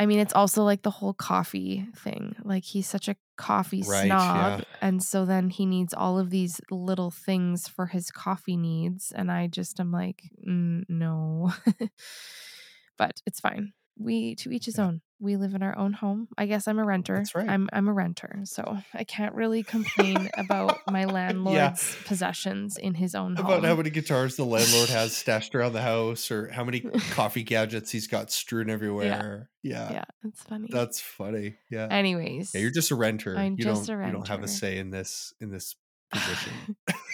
I 0.00 0.06
mean 0.06 0.18
it's 0.20 0.34
also 0.34 0.64
like 0.64 0.82
the 0.82 0.90
whole 0.90 1.14
coffee 1.14 1.86
thing. 1.96 2.36
Like 2.44 2.64
he's 2.64 2.86
such 2.88 3.08
a 3.08 3.16
coffee 3.36 3.82
Right, 3.82 4.22
snob 4.22 4.24
yeah. 4.34 4.60
and 4.82 5.02
so 5.02 5.24
then 5.26 5.50
he 5.50 5.66
needs 5.66 5.94
all 5.94 6.18
of 6.18 6.30
these 6.30 6.60
little 6.70 7.10
things 7.10 7.68
for 7.68 7.86
his 7.86 8.10
coffee 8.10 8.56
needs 8.56 9.12
and 9.12 9.30
I 9.32 9.46
just 9.48 9.80
am 9.80 9.92
like 9.92 10.24
mm, 10.46 10.84
no. 10.88 11.52
but 12.98 13.20
it's 13.26 13.40
fine. 13.40 13.72
We 13.98 14.34
to 14.36 14.50
each 14.52 14.66
his 14.66 14.78
Yeah. 14.78 14.86
own. 14.86 15.02
We 15.18 15.36
live 15.36 15.54
in 15.54 15.62
our 15.62 15.76
own 15.78 15.94
home. 15.94 16.28
I 16.36 16.46
guess 16.46 16.68
I'm 16.68 16.78
a 16.78 16.84
renter. 16.84 17.16
That's 17.16 17.34
right. 17.34 17.48
I'm 17.48 17.68
I'm 17.72 17.88
a 17.88 17.92
renter, 17.92 18.40
so 18.44 18.78
I 18.92 19.04
can't 19.04 19.34
really 19.34 19.62
complain 19.62 20.28
about 20.36 20.78
my 20.90 21.04
landlord's 21.06 21.96
possessions 22.04 22.76
in 22.76 22.94
his 22.94 23.14
own 23.14 23.34
home. 23.36 23.46
About 23.46 23.64
how 23.64 23.76
many 23.76 23.90
guitars 23.90 24.36
the 24.36 24.44
landlord 24.44 24.90
has 24.90 25.16
stashed 25.16 25.54
around 25.54 25.72
the 25.72 25.82
house, 25.82 26.30
or 26.30 26.50
how 26.52 26.64
many 26.64 26.80
coffee 27.12 27.44
gadgets 27.44 27.90
he's 27.90 28.06
got 28.06 28.30
strewn 28.30 28.68
everywhere. 28.68 29.48
Yeah, 29.62 29.92
yeah, 29.92 30.04
it's 30.24 30.42
funny. 30.42 30.68
that's 30.70 31.00
funny. 31.00 31.56
Yeah. 31.70 31.88
Anyways, 31.90 32.54
yeah, 32.54 32.60
you're 32.60 32.70
just 32.70 32.90
a 32.90 32.94
renter. 32.94 33.36
I'm 33.36 33.52
you 33.52 33.64
just 33.64 33.86
don't 33.86 34.02
a 34.02 34.06
you 34.06 34.12
don't 34.12 34.28
have 34.28 34.42
a 34.42 34.48
say 34.48 34.78
in 34.78 34.90
this 34.90 35.32
in 35.40 35.50
this 35.50 35.76
position. 36.12 36.76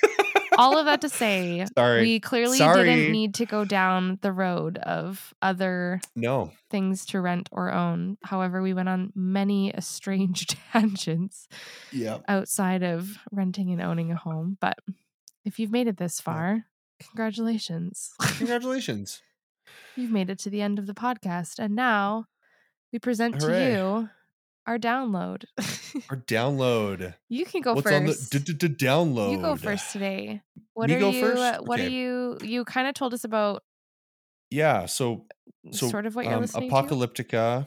all 0.63 0.79
of 0.79 0.87
that 0.87 1.01
to 1.03 1.09
say, 1.09 1.67
Sorry. 1.77 2.01
we 2.03 2.21
clearly 2.21 2.59
Sorry. 2.59 2.85
didn't 2.85 3.13
need 3.13 3.35
to 3.35 3.47
go 3.47 3.65
down 3.65 4.19
the 4.23 4.33
road 4.33 4.79
of 4.79 5.35
other 5.43 6.01
no. 6.15 6.53
things 6.71 7.05
to 7.07 7.21
rent 7.21 7.49
or 7.53 7.73
own. 7.73 8.17
However, 8.23 8.63
we 8.63 8.73
went 8.75 8.89
on 8.89 9.13
many 9.15 9.73
strange 9.81 10.47
tangents 10.73 11.49
Yeah. 11.91 12.19
outside 12.29 12.83
of 12.83 13.19
renting 13.31 13.71
and 13.71 13.83
owning 13.83 14.11
a 14.13 14.17
home. 14.17 14.57
But 14.61 14.79
if 15.45 15.59
you've 15.59 15.73
made 15.73 15.89
it 15.89 15.97
this 15.99 16.21
far, 16.21 16.67
congratulations. 17.01 18.13
Congratulations. 18.39 19.23
you've 19.97 20.11
made 20.11 20.31
it 20.31 20.39
to 20.41 20.51
the 20.51 20.63
end 20.63 20.79
of 20.79 20.87
the 20.87 20.95
podcast. 20.95 21.59
And 21.59 21.75
now 21.75 22.27
we 22.93 22.99
present 22.99 23.43
Hooray. 23.43 23.65
to 23.65 23.73
you 23.73 24.11
our 24.67 24.79
download. 24.79 25.45
Our 26.11 26.17
download. 26.27 27.15
you 27.29 27.45
can 27.45 27.61
go 27.63 27.75
What's 27.75 27.89
first. 27.91 27.95
on 27.95 28.39
the 28.39 28.39
d- 28.53 28.69
d- 28.69 28.85
download? 28.87 29.33
You 29.33 29.39
go 29.39 29.57
first 29.57 29.93
today. 29.93 30.41
What 30.75 30.89
Me 30.89 30.97
are 30.97 31.11
you? 31.11 31.21
first? 31.21 31.39
uh, 31.43 31.59
What 31.63 31.81
are 31.81 31.89
you? 31.89 32.39
You 32.43 32.65
kind 32.65 32.87
of 32.89 32.95
told 32.95 33.13
us 33.15 33.25
about 33.25 33.63
Yeah. 34.51 34.87
So 34.87 35.27
so 35.73 35.89
sort 35.89 36.07
of 36.07 36.15
what 36.15 36.25
you're 36.25 36.35
um, 36.35 36.41
listening 36.43 36.69
to. 36.71 36.75
Apocalyptica, 36.75 37.67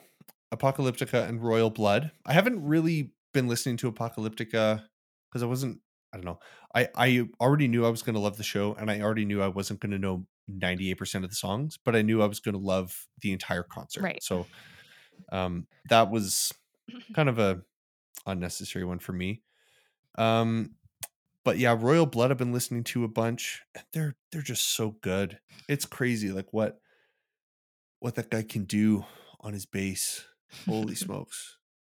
Apocalyptica, 0.54 1.28
and 1.28 1.44
Royal 1.44 1.70
Blood. 1.70 2.12
I 2.26 2.34
haven't 2.34 2.64
really 2.66 3.12
been 3.34 3.48
listening 3.48 3.78
to 3.78 3.92
Apocalyptica 3.92 4.84
because 5.30 5.44
I 5.44 5.46
wasn't. 5.46 5.80
I 6.14 6.18
don't 6.18 6.26
know. 6.26 6.40
I 6.74 6.88
I 6.96 7.28
already 7.42 7.68
knew 7.68 7.86
I 7.86 7.90
was 7.90 8.02
going 8.04 8.14
to 8.16 8.22
love 8.22 8.38
the 8.38 8.44
show, 8.44 8.74
and 8.80 8.90
I 8.90 9.02
already 9.02 9.26
knew 9.26 9.42
I 9.42 9.48
wasn't 9.50 9.80
going 9.82 9.92
to 9.92 9.98
know 10.00 10.26
ninety 10.48 10.90
eight 10.92 10.98
percent 10.98 11.24
of 11.26 11.30
the 11.30 11.36
songs, 11.36 11.78
but 11.84 11.96
I 11.96 12.02
knew 12.04 12.22
I 12.22 12.26
was 12.28 12.40
going 12.40 12.54
to 12.56 12.60
love 12.62 13.08
the 13.22 13.34
entire 13.34 13.64
concert. 13.64 14.02
Right. 14.04 14.24
So, 14.24 14.46
um, 15.32 15.68
that 15.90 16.10
was 16.10 16.54
kind 17.14 17.30
of 17.30 17.40
a 17.40 17.62
unnecessary 18.26 18.86
one 18.86 19.00
for 19.00 19.14
me. 19.14 19.42
Um, 20.18 20.76
but 21.44 21.58
yeah, 21.58 21.76
Royal 21.80 22.06
Blood 22.06 22.32
I've 22.32 22.38
been 22.38 22.54
listening 22.54 22.84
to 22.86 23.04
a 23.04 23.08
bunch. 23.08 23.62
and 23.76 23.84
They're 23.94 24.16
they're 24.32 24.42
just 24.42 24.70
so 24.76 24.92
good. 25.02 25.40
It's 25.70 25.86
crazy, 25.86 26.32
like 26.32 26.52
what 26.54 26.80
what 28.00 28.16
that 28.16 28.30
guy 28.30 28.44
can 28.44 28.66
do 28.66 29.06
on 29.42 29.54
his 29.54 29.66
bass. 29.66 30.26
Holy 30.68 30.96
smokes, 31.06 31.58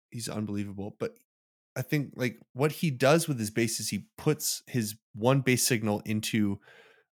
he's 0.09 0.27
unbelievable. 0.29 0.95
But 0.99 1.15
I 1.75 1.81
think 1.81 2.13
like 2.15 2.39
what 2.53 2.71
he 2.71 2.89
does 2.91 3.27
with 3.27 3.39
his 3.39 3.51
bass 3.51 3.79
is 3.79 3.89
he 3.89 4.07
puts 4.17 4.63
his 4.67 4.95
one 5.13 5.41
bass 5.41 5.65
signal 5.65 6.01
into 6.05 6.59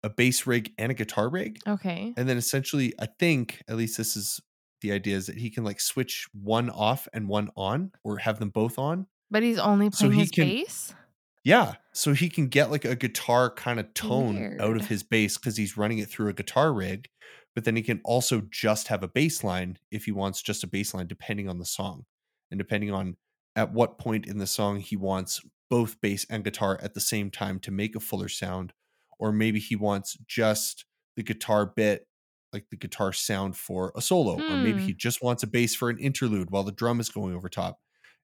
a 0.04 0.10
bass 0.10 0.46
rig 0.48 0.72
and 0.78 0.92
a 0.92 0.96
guitar 0.96 1.30
rig, 1.30 1.60
Okay. 1.68 2.14
and 2.16 2.28
then 2.30 2.38
essentially, 2.38 2.94
I 3.00 3.08
think 3.20 3.62
at 3.68 3.76
least 3.76 3.98
this 3.98 4.16
is 4.16 4.40
the 4.82 4.92
idea 4.92 5.16
is 5.16 5.28
that 5.28 5.38
he 5.38 5.50
can 5.50 5.64
like 5.64 5.80
switch 5.80 6.28
one 6.34 6.70
off 6.70 7.08
and 7.14 7.28
one 7.28 7.50
on, 7.56 7.92
or 8.04 8.18
have 8.18 8.40
them 8.40 8.50
both 8.50 8.78
on. 8.80 9.08
But 9.32 9.44
he's 9.44 9.60
only 9.60 9.90
playing 9.90 9.94
So 9.94 10.10
he 10.10 10.20
his 10.22 10.32
can- 10.32 10.46
bass. 10.48 10.94
Yeah, 11.46 11.76
so 11.94 12.14
he 12.14 12.30
can 12.30 12.48
get 12.48 12.70
like 12.70 12.84
a 12.84 12.96
guitar 12.96 13.50
kind 13.50 13.80
of 13.80 13.94
tone 13.94 14.58
out 14.60 14.76
of 14.76 14.88
his 14.88 15.04
bass 15.04 15.38
because 15.38 15.56
he's 15.56 15.78
running 15.78 16.00
it 16.00 16.10
through 16.10 16.28
a 16.28 16.34
guitar 16.34 16.74
rig, 16.74 17.08
but 17.56 17.64
then 17.64 17.78
he 17.78 17.82
can 17.82 18.02
also 18.04 18.42
just 18.52 18.90
have 18.90 19.04
a 19.04 19.08
bass 19.08 19.42
line 19.42 19.78
if 19.90 20.04
he 20.04 20.12
wants 20.12 20.42
just 20.42 20.66
a 20.66 20.68
bass 20.68 20.94
line, 20.94 21.08
depending 21.08 21.48
on 21.48 21.58
the 21.58 21.66
song 21.66 22.04
and 22.52 22.58
depending 22.58 22.92
on 22.92 23.16
at 23.56 23.72
what 23.72 23.98
point 23.98 24.28
in 24.28 24.38
the 24.38 24.46
song 24.48 24.80
he 24.82 24.98
wants 24.98 25.42
both 25.70 26.00
bass 26.02 26.26
and 26.30 26.44
guitar 26.44 26.78
at 26.84 26.94
the 26.94 27.00
same 27.02 27.32
time 27.32 27.58
to 27.60 27.72
make 27.72 27.96
a 27.96 28.00
fuller 28.02 28.30
sound, 28.30 28.74
or 29.18 29.32
maybe 29.32 29.60
he 29.62 29.78
wants 29.78 30.18
just 30.28 30.84
the 31.16 31.24
guitar 31.24 31.66
bit, 31.66 32.06
like 32.54 32.70
the 32.70 32.78
guitar 32.78 33.14
sound 33.14 33.56
for 33.58 33.92
a 33.96 34.02
solo, 34.02 34.44
or 34.48 34.58
maybe 34.58 34.82
Hmm. 34.82 34.88
he 34.88 34.94
just 34.94 35.22
wants 35.22 35.44
a 35.44 35.48
bass 35.48 35.76
for 35.76 35.90
an 35.90 36.00
interlude 36.00 36.52
while 36.52 36.64
the 36.64 36.72
drum 36.72 37.00
is 37.00 37.10
going 37.10 37.36
over 37.36 37.50
top 37.50 37.80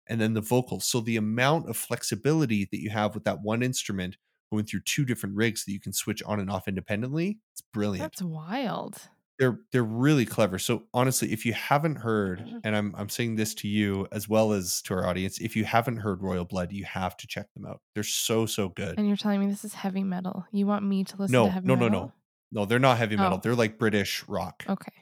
and 0.07 0.19
then 0.21 0.33
the 0.33 0.41
vocals. 0.41 0.85
So 0.85 1.01
the 1.01 1.17
amount 1.17 1.69
of 1.69 1.77
flexibility 1.77 2.65
that 2.71 2.81
you 2.81 2.89
have 2.91 3.13
with 3.15 3.23
that 3.25 3.41
one 3.41 3.63
instrument 3.63 4.17
going 4.51 4.65
through 4.65 4.81
two 4.81 5.05
different 5.05 5.35
rigs 5.35 5.65
that 5.65 5.71
you 5.71 5.79
can 5.79 5.93
switch 5.93 6.21
on 6.23 6.39
and 6.39 6.49
off 6.51 6.67
independently, 6.67 7.39
it's 7.53 7.61
brilliant. 7.61 8.03
That's 8.13 8.21
wild. 8.21 9.09
they're 9.37 9.59
they're 9.73 9.83
really 9.83 10.25
clever. 10.25 10.57
So 10.59 10.83
honestly, 10.93 11.33
if 11.33 11.45
you 11.45 11.53
haven't 11.53 11.97
heard, 11.97 12.39
Mm-hmm. 12.39 12.59
and 12.63 12.75
I'm 12.75 12.95
I'm 12.95 13.09
saying 13.09 13.35
this 13.35 13.53
to 13.55 13.67
you 13.67 14.07
as 14.11 14.29
well 14.29 14.53
as 14.53 14.81
to 14.83 14.93
our 14.93 15.05
audience, 15.07 15.39
if 15.41 15.55
you 15.57 15.65
haven't 15.65 15.97
heard 15.97 16.21
Royal 16.23 16.45
Blood, 16.45 16.71
you 16.71 16.85
have 16.85 17.17
to 17.17 17.27
check 17.27 17.51
them 17.53 17.65
out. 17.65 17.81
They're 17.95 18.03
so 18.03 18.45
so 18.45 18.69
good. 18.69 18.97
And 18.97 19.07
you're 19.07 19.17
telling 19.17 19.41
me 19.41 19.47
this 19.47 19.65
is 19.65 19.73
heavy 19.73 20.03
metal. 20.03 20.45
You 20.51 20.67
want 20.67 20.85
me 20.85 21.03
to 21.03 21.17
listen 21.17 21.33
No, 21.33 21.45
to 21.45 21.51
heavy 21.51 21.67
metal? 21.67 21.89
no, 21.89 21.89
no, 21.89 22.05
no. 22.05 22.13
No, 22.51 22.65
they're 22.65 22.79
not 22.79 22.97
heavy 22.97 23.15
metal. 23.17 23.37
Oh. 23.37 23.41
They're 23.43 23.55
like 23.55 23.77
British 23.77 24.23
rock. 24.27 24.63
Okay. 24.67 24.93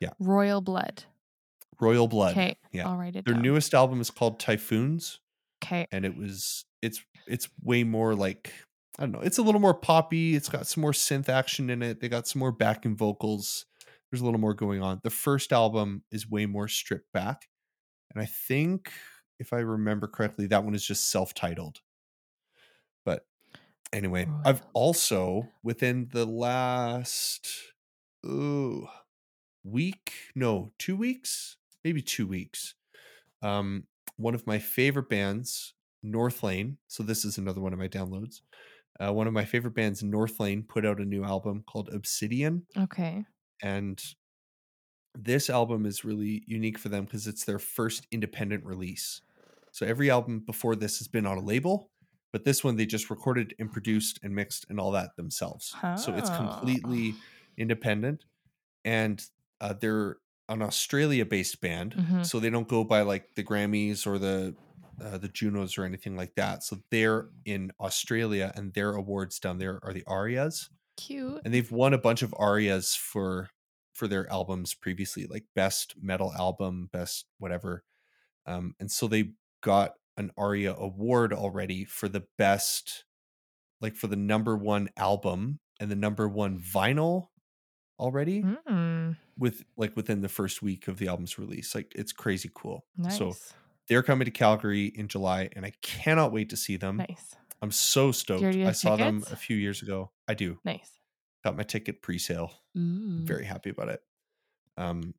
Yeah. 0.00 0.10
Royal 0.18 0.60
Blood. 0.60 1.04
Royal 1.80 2.08
Blood. 2.08 2.32
Okay. 2.32 2.56
Yeah. 2.72 2.88
I'll 2.88 2.96
write 2.96 3.16
it 3.16 3.24
Their 3.24 3.34
down. 3.34 3.42
newest 3.42 3.74
album 3.74 4.00
is 4.00 4.10
called 4.10 4.38
Typhoons. 4.40 5.20
Okay. 5.62 5.86
and 5.92 6.06
it 6.06 6.16
was 6.16 6.64
it's 6.80 7.02
it's 7.26 7.50
way 7.62 7.84
more 7.84 8.14
like 8.14 8.50
I 8.98 9.02
don't 9.02 9.12
know, 9.12 9.20
it's 9.20 9.36
a 9.38 9.42
little 9.42 9.60
more 9.60 9.74
poppy. 9.74 10.34
It's 10.34 10.48
got 10.48 10.66
some 10.66 10.80
more 10.80 10.92
synth 10.92 11.28
action 11.28 11.68
in 11.70 11.82
it. 11.82 12.00
They 12.00 12.08
got 12.08 12.26
some 12.26 12.40
more 12.40 12.52
backing 12.52 12.96
vocals. 12.96 13.66
There's 14.10 14.22
a 14.22 14.24
little 14.24 14.40
more 14.40 14.54
going 14.54 14.82
on. 14.82 15.00
The 15.04 15.10
first 15.10 15.52
album 15.52 16.02
is 16.10 16.28
way 16.28 16.46
more 16.46 16.66
stripped 16.66 17.12
back. 17.12 17.46
And 18.12 18.22
I 18.22 18.26
think 18.26 18.90
if 19.38 19.52
I 19.52 19.58
remember 19.58 20.06
correctly, 20.06 20.46
that 20.48 20.64
one 20.64 20.74
is 20.74 20.84
just 20.84 21.10
self-titled. 21.10 21.80
Anyway, 23.92 24.32
I've 24.44 24.62
also 24.72 25.48
within 25.62 26.08
the 26.12 26.24
last 26.24 27.74
ooh, 28.24 28.86
week, 29.64 30.14
no, 30.34 30.72
2 30.78 30.96
weeks, 30.96 31.56
maybe 31.84 32.02
2 32.02 32.26
weeks. 32.26 32.74
Um 33.42 33.86
one 34.16 34.34
of 34.34 34.46
my 34.46 34.58
favorite 34.60 35.08
bands, 35.10 35.74
Northlane. 36.04 36.78
So 36.88 37.02
this 37.02 37.24
is 37.24 37.38
another 37.38 37.60
one 37.60 37.72
of 37.72 37.78
my 37.80 37.88
downloads. 37.88 38.42
Uh, 39.00 39.12
one 39.12 39.26
of 39.26 39.32
my 39.34 39.44
favorite 39.44 39.74
bands, 39.74 40.02
Northlane, 40.02 40.68
put 40.68 40.86
out 40.86 41.00
a 41.00 41.04
new 41.06 41.24
album 41.24 41.64
called 41.66 41.90
Obsidian, 41.90 42.66
Okay. 42.76 43.24
and 43.62 44.14
this 45.14 45.50
album 45.50 45.86
is 45.86 46.04
really 46.04 46.44
unique 46.46 46.78
for 46.78 46.88
them 46.88 47.04
because 47.04 47.26
it's 47.26 47.44
their 47.44 47.58
first 47.58 48.06
independent 48.10 48.64
release. 48.64 49.22
So 49.72 49.86
every 49.86 50.10
album 50.10 50.40
before 50.40 50.76
this 50.76 50.98
has 50.98 51.08
been 51.08 51.26
on 51.26 51.38
a 51.38 51.42
label, 51.42 51.89
but 52.32 52.44
this 52.44 52.62
one 52.64 52.76
they 52.76 52.86
just 52.86 53.10
recorded 53.10 53.54
and 53.58 53.72
produced 53.72 54.18
and 54.22 54.34
mixed 54.34 54.66
and 54.70 54.78
all 54.80 54.90
that 54.92 55.16
themselves. 55.16 55.74
So 55.96 56.14
it's 56.14 56.30
Oh. 56.30 56.36
completely 56.36 57.14
independent, 57.56 58.24
and 58.84 59.24
uh, 59.60 59.74
they're 59.74 60.16
an 60.48 60.62
Australia-based 60.62 61.60
band, 61.60 61.94
Mhm. 61.94 62.26
so 62.26 62.40
they 62.40 62.50
don't 62.50 62.68
go 62.68 62.82
by 62.84 63.02
like 63.02 63.34
the 63.36 63.44
Grammys 63.44 64.06
or 64.06 64.18
the 64.18 64.56
uh, 65.00 65.16
the 65.16 65.28
Junos 65.28 65.78
or 65.78 65.84
anything 65.84 66.14
like 66.14 66.34
that. 66.34 66.62
So 66.62 66.76
they're 66.90 67.30
in 67.46 67.72
Australia, 67.80 68.52
and 68.54 68.74
their 68.74 68.92
awards 68.92 69.38
down 69.38 69.56
there 69.58 69.80
are 69.82 69.94
the 69.94 70.04
ARIAs 70.06 70.68
Cute. 70.98 71.40
and 71.44 71.54
they've 71.54 71.72
won 71.72 71.94
a 71.94 71.98
bunch 71.98 72.20
of 72.22 72.34
ARIAs 72.38 72.94
for 72.96 73.48
for 73.94 74.06
their 74.08 74.30
albums 74.30 74.74
previously 74.74 75.26
like 75.26 75.44
best 75.54 75.94
metal 76.02 76.32
album 76.34 76.88
best 76.92 77.26
whatever 77.38 77.84
um 78.46 78.74
and 78.80 78.90
so 78.90 79.06
they 79.08 79.32
got 79.62 79.94
an 80.20 80.30
ARIA 80.36 80.74
award 80.74 81.32
already 81.32 81.84
for 81.84 82.08
the 82.08 82.22
best 82.38 83.04
like 83.80 83.96
for 83.96 84.06
the 84.06 84.16
number 84.16 84.56
one 84.56 84.88
album 84.96 85.58
and 85.80 85.90
the 85.90 85.96
number 85.96 86.28
one 86.28 86.60
vinyl 86.60 87.28
already 87.98 88.42
Mm, 88.42 89.16
with 89.38 89.64
like 89.76 89.96
within 89.96 90.20
the 90.20 90.28
first 90.28 90.62
week 90.62 90.86
of 90.88 90.98
the 90.98 91.08
album's 91.08 91.38
release 91.38 91.74
like 91.74 91.92
it's 91.96 92.12
crazy 92.12 92.50
cool 92.54 92.84
nice. 92.96 93.18
so 93.18 93.34
they're 93.88 94.02
coming 94.02 94.24
to 94.26 94.30
calgary 94.30 94.86
in 94.94 95.08
july 95.08 95.48
and 95.56 95.64
i 95.66 95.72
cannot 95.82 96.32
wait 96.32 96.50
to 96.50 96.56
see 96.56 96.76
them 96.76 96.96
nice. 96.98 97.34
i'm 97.62 97.70
so 97.72 98.12
stoked 98.12 98.44
i 98.44 98.72
saw 98.72 98.96
them 98.96 99.24
a 99.32 99.36
few 99.36 99.56
years 99.56 99.82
ago 99.82 100.10
i 100.28 100.34
do 100.34 100.58
Nice. 100.64 100.90
got 101.44 101.56
my 101.56 101.62
ticket 101.62 102.00
pre-sale 102.02 102.52
Ooh. 102.78 103.20
very 103.24 103.44
happy 103.44 103.70
about 103.70 103.88
it. 103.88 104.00
Um, 104.76 105.14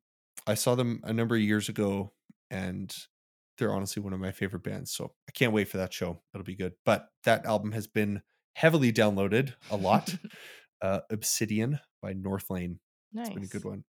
I 0.46 0.54
saw 0.54 0.74
them 0.74 1.00
a 1.04 1.12
number 1.12 1.36
of 1.36 1.40
years 1.42 1.68
ago, 1.68 2.12
and 2.50 2.92
they're 3.58 3.72
honestly 3.74 4.02
one 4.02 4.12
of 4.12 4.20
my 4.20 4.32
favorite 4.32 4.62
bands. 4.62 4.92
So 4.92 5.14
I 5.28 5.32
can't 5.32 5.52
wait 5.52 5.68
for 5.68 5.76
that 5.78 5.92
show. 5.92 6.22
It'll 6.34 6.44
be 6.44 6.56
good. 6.56 6.74
But 6.84 7.08
that 7.24 7.44
album 7.46 7.72
has 7.72 7.86
been 7.86 8.22
heavily 8.54 8.92
downloaded 8.92 9.54
a 9.70 9.76
lot. 9.76 10.14
uh, 10.82 11.00
Obsidian 11.10 11.80
by 12.00 12.14
Northlane. 12.14 12.78
nice. 13.12 13.28
It's 13.28 13.34
been 13.34 13.44
a 13.44 13.46
good 13.46 13.64
one. 13.64 13.84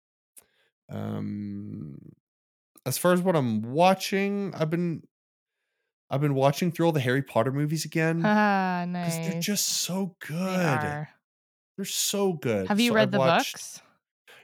Um, 0.90 1.98
as 2.86 2.98
far 2.98 3.14
as 3.14 3.22
what 3.22 3.36
I'm 3.36 3.62
watching, 3.62 4.54
I've 4.56 4.70
been 4.70 5.04
I've 6.10 6.22
been 6.22 6.36
watching 6.36 6.72
through 6.72 6.86
all 6.88 6.92
the 6.92 7.00
Harry 7.00 7.24
Potter 7.24 7.52
movies 7.52 7.86
again 7.86 8.22
Ah, 8.24 8.86
because 9.00 9.18
nice. 9.18 9.28
they're 9.28 9.42
just 9.42 9.68
so 9.68 10.16
They 10.22 10.36
good. 10.36 10.38
are. 10.60 11.10
They're 11.78 11.86
so 11.86 12.34
good. 12.34 12.68
Have 12.68 12.80
you 12.80 12.92
So 12.92 12.96
read 12.96 13.04
I've 13.08 13.12
the 13.12 13.20
watched 13.20 13.54
books? 13.54 13.82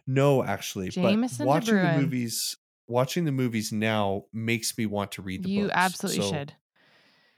no, 0.08 0.44
actually, 0.44 0.90
Jameson 0.90 1.46
but 1.46 1.46
watching 1.48 1.82
the 1.82 1.88
movies, 1.90 2.58
watching 2.90 3.26
the 3.26 3.32
movies 3.32 3.72
now 3.72 4.26
makes 4.34 4.78
me 4.78 4.86
want 4.86 5.12
to 5.14 5.22
read 5.22 5.44
the 5.44 5.50
You 5.50 5.64
books. 5.64 5.74
You 5.74 5.80
absolutely 5.80 6.22
So 6.24 6.32
should. 6.32 6.54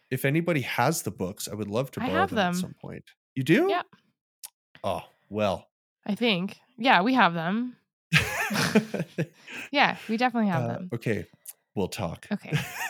if 0.10 0.26
anybody 0.26 0.62
has 0.62 1.04
the 1.04 1.12
books, 1.12 1.48
I 1.48 1.56
would 1.56 1.68
love 1.70 1.92
to 1.92 2.00
borrow 2.00 2.12
have 2.12 2.30
them, 2.32 2.56
at 2.56 2.56
some 2.56 2.74
point. 2.74 3.04
You 3.36 3.44
do? 3.44 3.70
Yeah, 3.70 3.84
Oh 4.84 5.04
well. 5.30 5.68
I 6.06 6.16
think. 6.16 6.60
Yeah, 6.78 7.02
we 7.02 7.14
have 7.14 7.34
them. 7.34 7.76
Yeah, 9.72 9.98
we 10.10 10.18
definitely 10.18 10.50
have 10.50 10.64
Uh, 10.64 10.68
them. 10.68 10.90
okay, 10.94 11.26
we'll 11.76 11.88
talk. 11.88 12.28
Okay. 12.32 12.52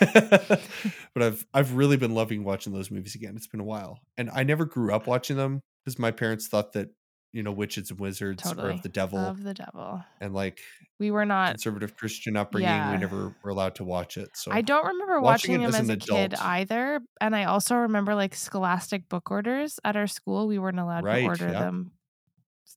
but 1.14 1.22
I've 1.22 1.46
I've 1.54 1.74
really 1.74 1.96
been 1.96 2.14
loving 2.14 2.44
watching 2.44 2.72
those 2.72 2.90
movies 2.90 3.14
again. 3.14 3.36
It's 3.36 3.46
been 3.46 3.60
a 3.60 3.64
while, 3.64 4.00
and 4.16 4.30
I 4.30 4.42
never 4.42 4.64
grew 4.64 4.92
up 4.92 5.06
watching 5.06 5.36
them 5.36 5.60
because 5.84 5.98
my 5.98 6.10
parents 6.10 6.48
thought 6.48 6.72
that 6.72 6.88
you 7.32 7.42
know 7.42 7.52
witches 7.52 7.90
and 7.90 7.98
wizards 7.98 8.42
Totally. 8.42 8.74
of 8.74 8.82
the 8.82 8.88
devil, 8.88 9.18
Of 9.18 9.42
the 9.42 9.54
devil. 9.54 10.02
and 10.20 10.34
like 10.34 10.60
We 11.00 11.10
were 11.10 11.24
not 11.24 11.52
conservative 11.52 11.96
Christian 11.96 12.36
upbringing, 12.36 12.68
yeah. 12.68 12.92
we 12.92 12.98
never 12.98 13.34
were 13.42 13.50
allowed 13.50 13.74
to 13.76 13.84
watch 13.84 14.16
it. 14.18 14.28
So 14.34 14.52
I 14.52 14.60
don't 14.60 14.84
remember 14.86 15.20
watching 15.20 15.52
watching 15.52 15.62
it 15.62 15.72
them 15.72 15.90
as 15.90 15.98
as 16.02 16.08
a 16.08 16.12
kid 16.12 16.34
either. 16.34 17.00
And 17.20 17.34
I 17.34 17.44
also 17.44 17.74
remember 17.76 18.14
like 18.14 18.34
scholastic 18.34 19.08
book 19.08 19.30
orders 19.30 19.80
at 19.84 19.96
our 19.96 20.06
school. 20.06 20.46
We 20.46 20.58
weren't 20.58 20.78
allowed 20.78 21.04
Right, 21.04 21.20
to 21.20 21.26
order 21.26 21.46
yeah. 21.48 21.60
them 21.60 21.92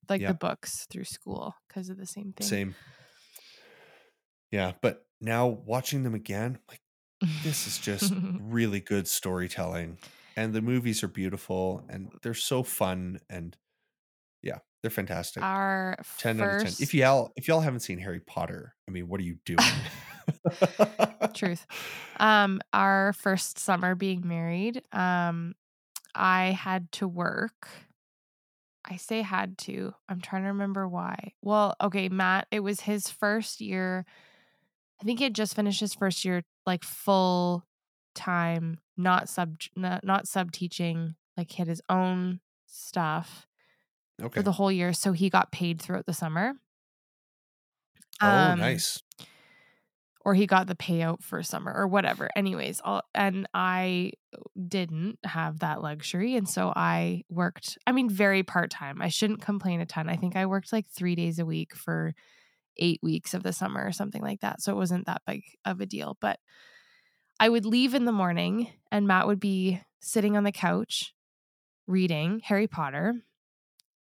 like 0.08 0.22
Yeah. 0.22 0.30
the 0.30 0.34
books 0.38 0.86
through 0.90 1.04
school 1.06 1.54
because 1.68 1.90
of 1.90 1.98
the 1.98 2.06
same 2.06 2.34
thing. 2.36 2.48
same. 2.48 2.76
Yeah, 4.52 4.74
but 4.82 5.06
now 5.20 5.48
watching 5.48 6.04
them 6.04 6.16
again, 6.16 6.60
like 6.70 6.82
this 7.44 7.68
is 7.68 7.78
just 7.78 8.14
really 8.40 8.80
good 8.80 9.08
storytelling, 9.08 9.98
and 10.38 10.54
the 10.54 10.62
movies 10.62 11.04
are 11.04 11.08
beautiful 11.08 11.84
and 11.90 12.10
they're 12.22 12.34
so 12.34 12.64
fun 12.64 13.20
and 13.30 13.58
yeah, 14.46 14.60
they're 14.82 14.92
fantastic. 14.92 15.44
our 15.44 15.98
10 16.20 16.40
out 16.40 16.56
of 16.58 16.64
10. 16.64 16.74
If 16.80 16.94
y'all 16.94 17.34
if 17.36 17.48
y'all 17.48 17.62
haven't 17.62 17.80
seen 17.82 17.98
Harry 17.98 18.22
Potter, 18.22 18.76
I 18.88 18.92
mean, 18.92 19.10
what 19.10 19.20
are 19.20 19.24
you 19.24 19.38
doing? 19.44 19.60
truth 21.34 21.66
um 22.20 22.60
our 22.74 23.14
first 23.14 23.60
summer 23.60 23.94
being 23.94 24.28
married 24.28 24.82
um 24.92 25.54
i 26.16 26.46
had 26.46 26.92
to 26.92 27.08
work 27.08 27.68
i 28.90 28.96
say 28.96 29.22
had 29.22 29.58
to 29.58 29.94
i'm 30.10 30.22
trying 30.22 30.42
to 30.44 30.48
remember 30.48 30.88
why 30.88 31.34
well 31.44 31.76
okay 31.82 32.10
matt 32.10 32.48
it 32.52 32.62
was 32.62 32.80
his 32.82 33.10
first 33.10 33.62
year 33.62 34.06
i 35.00 35.04
think 35.04 35.20
he 35.20 35.26
had 35.26 35.36
just 35.36 35.56
finished 35.56 35.80
his 35.80 35.94
first 35.94 36.26
year 36.26 36.44
like 36.66 36.84
full 36.84 37.66
time 38.16 38.80
not 38.98 39.30
sub 39.30 39.58
not, 39.76 40.04
not 40.04 40.28
sub 40.28 40.52
teaching 40.52 41.16
like 41.38 41.52
he 41.52 41.58
had 41.58 41.68
his 41.68 41.82
own 41.90 42.40
stuff 42.66 43.46
Okay. 44.22 44.40
for 44.40 44.44
the 44.44 44.52
whole 44.54 44.72
year 44.72 44.94
so 44.94 45.12
he 45.12 45.30
got 45.30 45.52
paid 45.52 45.82
throughout 45.82 46.06
the 46.06 46.14
summer 46.14 46.54
oh, 48.22 48.28
Um, 48.28 48.60
nice. 48.60 49.02
or 50.24 50.34
he 50.34 50.48
got 50.48 50.68
the 50.68 50.76
payout 50.76 51.22
for 51.22 51.44
summer 51.44 51.72
or 51.74 51.86
whatever. 51.88 52.30
Anyways, 52.36 52.82
all, 52.84 53.04
and 53.14 53.48
I 53.54 54.14
didn't 54.68 55.20
have 55.24 55.60
that 55.60 55.82
luxury. 55.84 56.36
And 56.36 56.50
so 56.50 56.74
I 56.76 57.24
worked, 57.30 57.78
I 57.86 57.92
mean, 57.92 58.10
very 58.10 58.42
part 58.42 58.72
time. 58.72 59.02
I 59.02 59.10
shouldn't 59.10 59.42
complain 59.42 59.82
a 59.82 59.86
ton. 59.86 60.10
I 60.10 60.16
think 60.16 60.36
I 60.36 60.46
worked 60.48 60.74
like 60.74 60.88
three 60.88 61.14
days 61.16 61.38
a 61.38 61.46
week 61.46 61.76
for 61.76 62.14
eight 62.78 63.00
weeks 63.04 63.34
of 63.34 63.44
the 63.44 63.54
summer 63.54 63.86
or 63.86 63.92
something 63.92 64.22
like 64.22 64.42
that. 64.42 64.62
So 64.62 64.72
it 64.72 64.78
wasn't 64.78 65.06
that 65.06 65.22
big 65.28 65.44
of 65.64 65.80
a 65.80 65.86
deal. 65.86 66.18
But 66.20 66.40
I 67.40 67.50
would 67.50 67.66
leave 67.66 67.94
in 67.94 68.06
the 68.06 68.12
morning 68.12 68.70
and 68.92 69.08
Matt 69.08 69.28
would 69.28 69.40
be 69.40 69.82
sitting 70.00 70.36
on 70.38 70.44
the 70.44 70.52
couch 70.52 71.14
reading 71.86 72.42
Harry 72.46 72.68
Potter. 72.68 73.14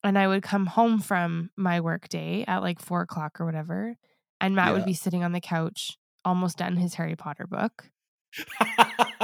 And 0.05 0.18
I 0.18 0.28
would 0.28 0.42
come 0.42 0.66
home 0.66 1.00
from 1.00 1.50
my 1.57 1.80
work 1.80 2.09
day 2.09 2.44
at 2.46 2.62
like 2.62 2.78
four 2.78 3.00
o'clock 3.00 3.40
or 3.40 3.46
whatever. 3.46 3.96
And 4.40 4.55
Matt 4.55 4.68
Yeah. 4.68 4.74
would 4.74 4.84
be 4.84 4.92
sitting 4.94 5.24
on 5.24 5.32
the 5.32 5.40
couch, 5.40 5.96
almost 6.24 6.59
done 6.59 6.76
his 6.76 6.94
Harry 6.94 7.16
Potter 7.16 7.46
book. 7.46 7.90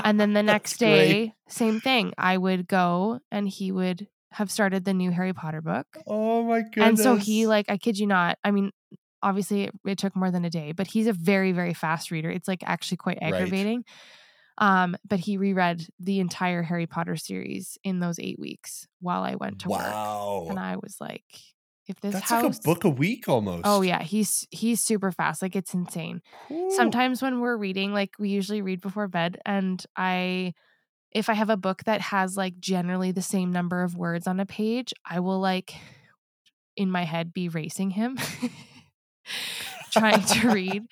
And 0.04 0.18
then 0.18 0.32
the 0.32 0.42
next 0.42 0.78
great. 0.78 1.26
day, 1.26 1.34
same 1.48 1.80
thing. 1.80 2.12
I 2.16 2.36
would 2.38 2.66
go 2.66 3.20
and 3.30 3.48
he 3.48 3.70
would 3.72 4.08
have 4.32 4.50
started 4.50 4.84
the 4.84 4.94
new 4.94 5.10
Harry 5.10 5.34
Potter 5.34 5.60
book. 5.60 5.86
Oh 6.06 6.42
my 6.44 6.62
goodness. 6.62 6.86
And 6.86 6.98
so 6.98 7.16
he, 7.16 7.46
like, 7.46 7.66
I 7.68 7.76
kid 7.76 7.98
you 7.98 8.06
not, 8.06 8.38
I 8.44 8.50
mean, 8.50 8.70
obviously 9.22 9.64
it, 9.64 9.74
it 9.86 9.98
took 9.98 10.16
more 10.16 10.30
than 10.30 10.44
a 10.44 10.50
day, 10.50 10.72
but 10.72 10.86
he's 10.86 11.06
a 11.08 11.12
very, 11.12 11.52
very 11.52 11.74
fast 11.74 12.10
reader. 12.10 12.30
It's 12.30 12.48
like 12.48 12.62
actually 12.64 12.96
quite 12.96 13.18
Right. 13.20 13.32
Um, 14.60 14.94
but 15.08 15.18
he 15.18 15.38
reread 15.38 15.86
the 15.98 16.20
entire 16.20 16.62
Harry 16.62 16.86
Potter 16.86 17.16
series 17.16 17.78
in 17.82 17.98
those 17.98 18.18
eight 18.18 18.38
weeks 18.38 18.86
while 19.00 19.22
I 19.22 19.36
went 19.36 19.60
to 19.60 19.68
work. 19.70 19.80
Wow. 19.80 20.46
And 20.50 20.58
I 20.58 20.76
was 20.76 20.96
like, 21.00 21.24
if 21.88 21.98
this 22.00 22.12
That's 22.12 22.28
house 22.28 22.42
like 22.42 22.56
a 22.56 22.62
book 22.62 22.84
a 22.84 22.90
week 22.90 23.28
almost. 23.28 23.62
Oh 23.64 23.80
yeah, 23.80 24.02
he's 24.02 24.46
he's 24.50 24.80
super 24.80 25.10
fast. 25.10 25.42
Like 25.42 25.56
it's 25.56 25.74
insane. 25.74 26.22
Whew. 26.48 26.70
Sometimes 26.76 27.20
when 27.20 27.40
we're 27.40 27.56
reading, 27.56 27.92
like 27.92 28.10
we 28.18 28.28
usually 28.28 28.62
read 28.62 28.80
before 28.80 29.08
bed, 29.08 29.38
and 29.44 29.84
I 29.96 30.54
if 31.10 31.28
I 31.28 31.34
have 31.34 31.50
a 31.50 31.56
book 31.56 31.82
that 31.84 32.00
has 32.00 32.36
like 32.36 32.60
generally 32.60 33.10
the 33.12 33.22
same 33.22 33.50
number 33.50 33.82
of 33.82 33.96
words 33.96 34.26
on 34.26 34.38
a 34.38 34.46
page, 34.46 34.92
I 35.04 35.20
will 35.20 35.40
like 35.40 35.74
in 36.76 36.90
my 36.90 37.04
head 37.04 37.32
be 37.32 37.48
racing 37.48 37.90
him, 37.90 38.18
trying 39.90 40.22
to 40.22 40.50
read 40.52 40.84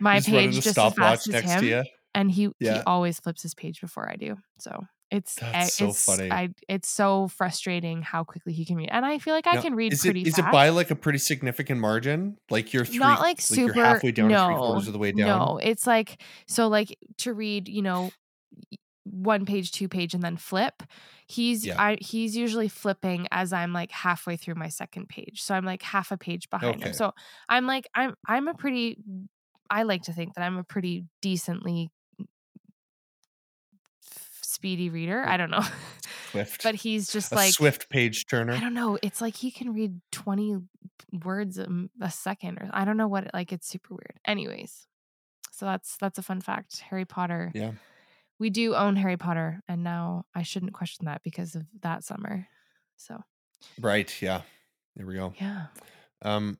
my 0.00 0.20
page 0.20 0.54
just 0.60 0.76
as 0.76 0.94
fast 0.94 1.28
as 1.28 1.44
him. 1.44 1.84
And 2.14 2.30
he 2.30 2.50
he 2.60 2.82
always 2.86 3.20
flips 3.20 3.42
his 3.42 3.54
page 3.54 3.80
before 3.80 4.10
I 4.10 4.16
do. 4.16 4.36
So 4.58 4.84
it's 5.10 5.40
That's 5.40 5.74
so 5.74 5.92
it's, 5.92 6.06
funny. 6.06 6.30
I 6.30 6.50
it's 6.68 6.88
so 6.88 7.28
frustrating 7.28 8.02
how 8.02 8.24
quickly 8.24 8.52
he 8.52 8.64
can 8.66 8.76
read, 8.76 8.90
and 8.90 9.04
I 9.06 9.18
feel 9.18 9.34
like 9.34 9.46
I 9.46 9.56
Now, 9.56 9.58
can 9.58 9.74
read 9.74 9.98
is 9.98 10.04
pretty 10.04 10.22
it, 10.22 10.26
is 10.26 10.38
it 10.38 10.50
by 10.50 10.70
like 10.70 10.90
a 10.90 10.96
pretty 10.96 11.18
significant 11.18 11.80
margin? 11.80 12.38
Like 12.50 12.72
you're 12.72 12.84
three, 12.84 13.16
not 13.16 13.20
like 13.20 13.40
super 13.40 13.74
you're 13.74 13.74
halfway 13.74 14.12
down 14.12 14.34
no, 14.34 14.36
three 14.36 14.56
quarters 14.56 14.86
of 14.86 14.92
the 14.92 14.98
way 14.98 15.12
down. 15.12 15.50
No, 15.50 15.58
it's 15.62 15.86
like 15.86 16.22
so 16.48 16.68
like 16.68 16.96
to 17.18 17.34
read, 17.34 17.68
you 17.68 17.82
know, 17.82 18.14
one 19.04 19.46
page, 19.46 19.72
two 19.72 19.88
page, 19.88 20.14
and 20.14 20.22
then 20.22 20.36
flip. 20.36 20.82
He's 21.28 21.66
Yeah. 21.66 21.78
I 21.78 21.98
he's 22.00 22.36
usually 22.36 22.68
flipping 22.68 23.28
as 23.32 23.52
I'm 23.52 23.72
like 23.72 23.92
halfway 23.92 24.36
through 24.36 24.56
my 24.56 24.68
second 24.68 25.08
page. 25.08 25.42
So 25.42 25.54
I'm 25.54 25.64
like 25.64 25.82
half 25.82 26.12
a 26.12 26.18
page 26.18 26.50
behind 26.50 26.80
Okay. 26.80 26.92
him. 26.92 26.92
So 26.92 27.12
I'm 27.48 27.66
like 27.66 27.88
I'm 27.94 28.14
I'm 28.28 28.48
a 28.48 28.54
pretty 28.54 28.98
I 29.70 29.84
like 29.84 30.02
to 30.04 30.12
think 30.12 30.34
that 30.34 30.42
I'm 30.44 30.58
a 30.58 30.64
pretty 30.64 31.06
decently 31.22 31.90
speedy 34.62 34.90
reader. 34.90 35.24
I 35.26 35.36
don't 35.36 35.50
know. 35.50 35.64
Swift. 36.30 36.62
but 36.62 36.76
he's 36.76 37.10
just 37.10 37.32
a 37.32 37.34
like 37.34 37.52
swift 37.52 37.90
page 37.90 38.26
turner. 38.26 38.52
I 38.52 38.60
don't 38.60 38.74
know. 38.74 38.96
It's 39.02 39.20
like 39.20 39.34
he 39.34 39.50
can 39.50 39.74
read 39.74 40.00
20 40.12 40.58
words 41.24 41.58
a 41.58 42.10
second 42.10 42.58
or 42.58 42.70
I 42.72 42.84
don't 42.84 42.96
know 42.96 43.08
what 43.08 43.28
like 43.34 43.52
it's 43.52 43.66
super 43.66 43.94
weird. 43.94 44.20
Anyways. 44.24 44.86
So 45.50 45.66
that's 45.66 45.96
that's 45.96 46.18
a 46.18 46.22
fun 46.22 46.40
fact. 46.40 46.78
Harry 46.90 47.04
Potter. 47.04 47.50
Yeah. 47.54 47.72
We 48.38 48.50
do 48.50 48.76
own 48.76 48.94
Harry 48.96 49.16
Potter 49.16 49.62
and 49.68 49.82
now 49.82 50.24
I 50.32 50.42
shouldn't 50.42 50.72
question 50.74 51.06
that 51.06 51.22
because 51.24 51.56
of 51.56 51.64
that 51.82 52.04
summer. 52.04 52.46
So, 52.96 53.20
Right. 53.80 54.14
Yeah. 54.22 54.42
There 54.94 55.06
we 55.06 55.16
go. 55.16 55.34
yeah. 55.40 55.66
Um, 56.22 56.58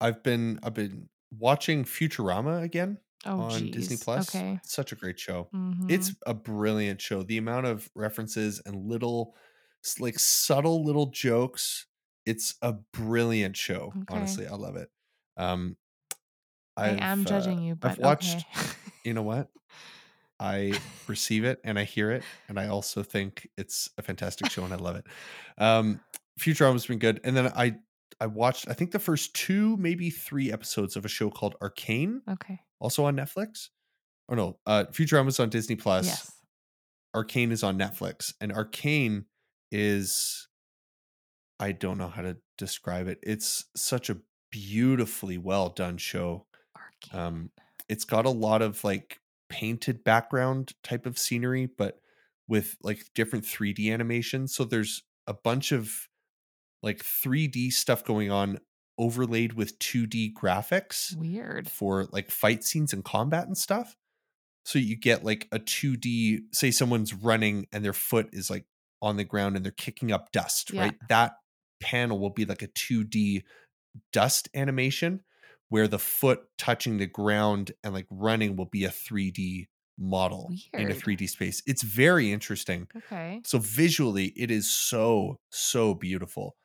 I've 0.00 0.24
been 0.24 0.58
I've 0.64 0.74
been 0.74 1.08
watching 1.38 1.84
Futurama 1.84 2.62
again 2.64 2.98
Oh 3.26 3.40
on 3.40 3.70
Disney. 3.70 3.96
Plus. 3.96 4.34
Okay. 4.34 4.60
Such 4.64 4.92
a 4.92 4.96
great 4.96 5.18
show. 5.18 5.48
Mhm. 5.54 5.90
It's 5.90 6.12
a 6.26 6.34
brilliant 6.34 7.00
show. 7.00 7.22
The 7.22 7.38
amount 7.38 7.66
of 7.66 7.90
references 7.94 8.60
and 8.64 8.86
little, 8.88 9.34
like 9.98 10.18
subtle 10.18 10.84
little 10.84 11.06
jokes. 11.06 11.86
It's 12.26 12.54
a 12.62 12.72
brilliant 12.72 13.56
show. 13.56 13.92
Okay. 13.96 14.04
Honestly, 14.08 14.46
I 14.46 14.54
love 14.54 14.76
it. 14.76 14.88
Um, 15.36 15.76
I 16.76 16.90
I've, 16.90 16.98
am 17.00 17.20
uh, 17.22 17.24
judging 17.24 17.62
you, 17.62 17.74
but 17.76 17.92
I've 17.92 17.98
watched. 17.98 18.44
okay. 18.56 18.68
You 19.04 19.14
know 19.14 19.22
what? 19.22 19.50
I 20.40 20.78
receive 21.06 21.44
it 21.44 21.60
and 21.62 21.78
I 21.78 21.84
hear 21.84 22.10
it, 22.10 22.24
and 22.48 22.58
I 22.58 22.66
also 22.68 23.02
think 23.02 23.48
it's 23.56 23.88
a 23.98 24.02
fantastic 24.02 24.50
show 24.50 24.64
and 24.64 24.74
I 24.74 24.76
love 24.76 24.96
it. 24.96 25.06
Um, 25.58 26.00
Futurama's 26.40 26.86
been 26.86 26.98
good, 26.98 27.20
and 27.22 27.36
then 27.36 27.52
I 27.54 27.76
I 28.20 28.26
watched 28.26 28.68
I 28.68 28.72
think 28.72 28.90
the 28.90 28.98
first 28.98 29.34
two 29.34 29.76
maybe 29.76 30.10
three 30.10 30.52
episodes 30.52 30.96
of 30.96 31.04
a 31.04 31.08
show 31.08 31.30
called 31.30 31.54
Arcane, 31.62 32.22
okay. 32.28 32.60
Also 32.80 33.04
on 33.04 33.16
Netflix. 33.16 33.68
Oh 34.28 34.34
no, 34.34 34.58
uh, 34.66 34.84
Futurama's 34.92 35.40
on 35.40 35.50
Disney 35.50 35.76
Plus. 35.76 36.06
Yes. 36.06 36.32
Arcane 37.14 37.52
is 37.52 37.62
on 37.62 37.78
Netflix, 37.78 38.32
and 38.40 38.52
Arcane 38.52 39.26
is 39.70 40.48
I 41.60 41.72
don't 41.72 41.98
know 41.98 42.08
how 42.08 42.22
to 42.22 42.36
describe 42.58 43.06
it. 43.08 43.18
It's 43.22 43.66
such 43.76 44.10
a 44.10 44.18
beautifully 44.50 45.38
well 45.38 45.68
done 45.68 45.96
show. 45.98 46.46
Arcane. 46.76 47.20
Um, 47.20 47.50
it's 47.88 48.04
got 48.04 48.26
a 48.26 48.30
lot 48.30 48.62
of 48.62 48.82
like 48.82 49.20
painted 49.48 50.04
background 50.04 50.72
type 50.82 51.06
of 51.06 51.18
scenery, 51.18 51.66
but 51.66 52.00
with 52.48 52.76
like 52.82 53.04
different 53.14 53.44
3D 53.44 53.92
animations. 53.92 54.54
So 54.54 54.64
there's 54.64 55.02
a 55.26 55.34
bunch 55.34 55.72
of 55.72 56.08
like 56.82 56.98
3D 56.98 57.72
stuff 57.72 58.04
going 58.04 58.30
on 58.30 58.58
overlaid 58.98 59.54
with 59.54 59.78
2D 59.78 60.32
graphics 60.34 61.16
Weird. 61.16 61.68
for 61.68 62.06
like 62.12 62.30
fight 62.30 62.64
scenes 62.64 62.92
and 62.92 63.04
combat 63.04 63.46
and 63.46 63.56
stuff. 63.58 63.96
So 64.64 64.78
you 64.78 64.96
get 64.96 65.24
like 65.24 65.48
a 65.52 65.58
2D, 65.58 66.40
say 66.52 66.70
someone's 66.70 67.12
running 67.12 67.66
and 67.72 67.84
their 67.84 67.92
foot 67.92 68.28
is 68.32 68.48
like 68.50 68.66
on 69.02 69.16
the 69.16 69.24
ground 69.24 69.56
and 69.56 69.64
they're 69.64 69.72
kicking 69.72 70.12
up 70.12 70.32
dust, 70.32 70.70
Yeah. 70.72 70.82
right? 70.82 70.94
That 71.08 71.32
panel 71.80 72.18
will 72.18 72.30
be 72.30 72.44
like 72.46 72.62
a 72.62 72.68
2D 72.68 73.42
dust 74.12 74.48
animation 74.54 75.22
where 75.68 75.88
the 75.88 75.98
foot 75.98 76.40
touching 76.56 76.98
the 76.98 77.06
ground 77.06 77.72
and 77.82 77.92
like 77.92 78.06
running 78.10 78.56
will 78.56 78.66
be 78.66 78.84
a 78.84 78.90
3D 78.90 79.66
model 79.98 80.50
in 80.72 80.90
a 80.90 80.94
3D 80.94 81.28
space. 81.28 81.62
It's 81.66 81.82
very 81.82 82.32
interesting. 82.32 82.88
Okay. 82.96 83.40
So 83.44 83.58
visually, 83.58 84.26
it 84.36 84.50
is 84.50 84.70
so 84.70 85.38
so 85.50 85.94
beautiful. 85.94 86.56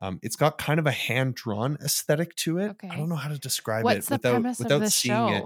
Um, 0.00 0.18
it's 0.22 0.36
got 0.36 0.58
kind 0.58 0.78
of 0.78 0.86
a 0.86 0.92
hand 0.92 1.34
drawn 1.34 1.76
aesthetic 1.82 2.34
to 2.36 2.58
it. 2.58 2.76
I 2.82 2.96
don't 2.96 3.08
know 3.08 3.16
how 3.16 3.28
to 3.28 3.38
describe 3.38 3.84
What's 3.84 4.10
it 4.10 4.14
without 4.14 4.42
without 4.58 4.88
seeing 4.88 5.28
it. 5.28 5.44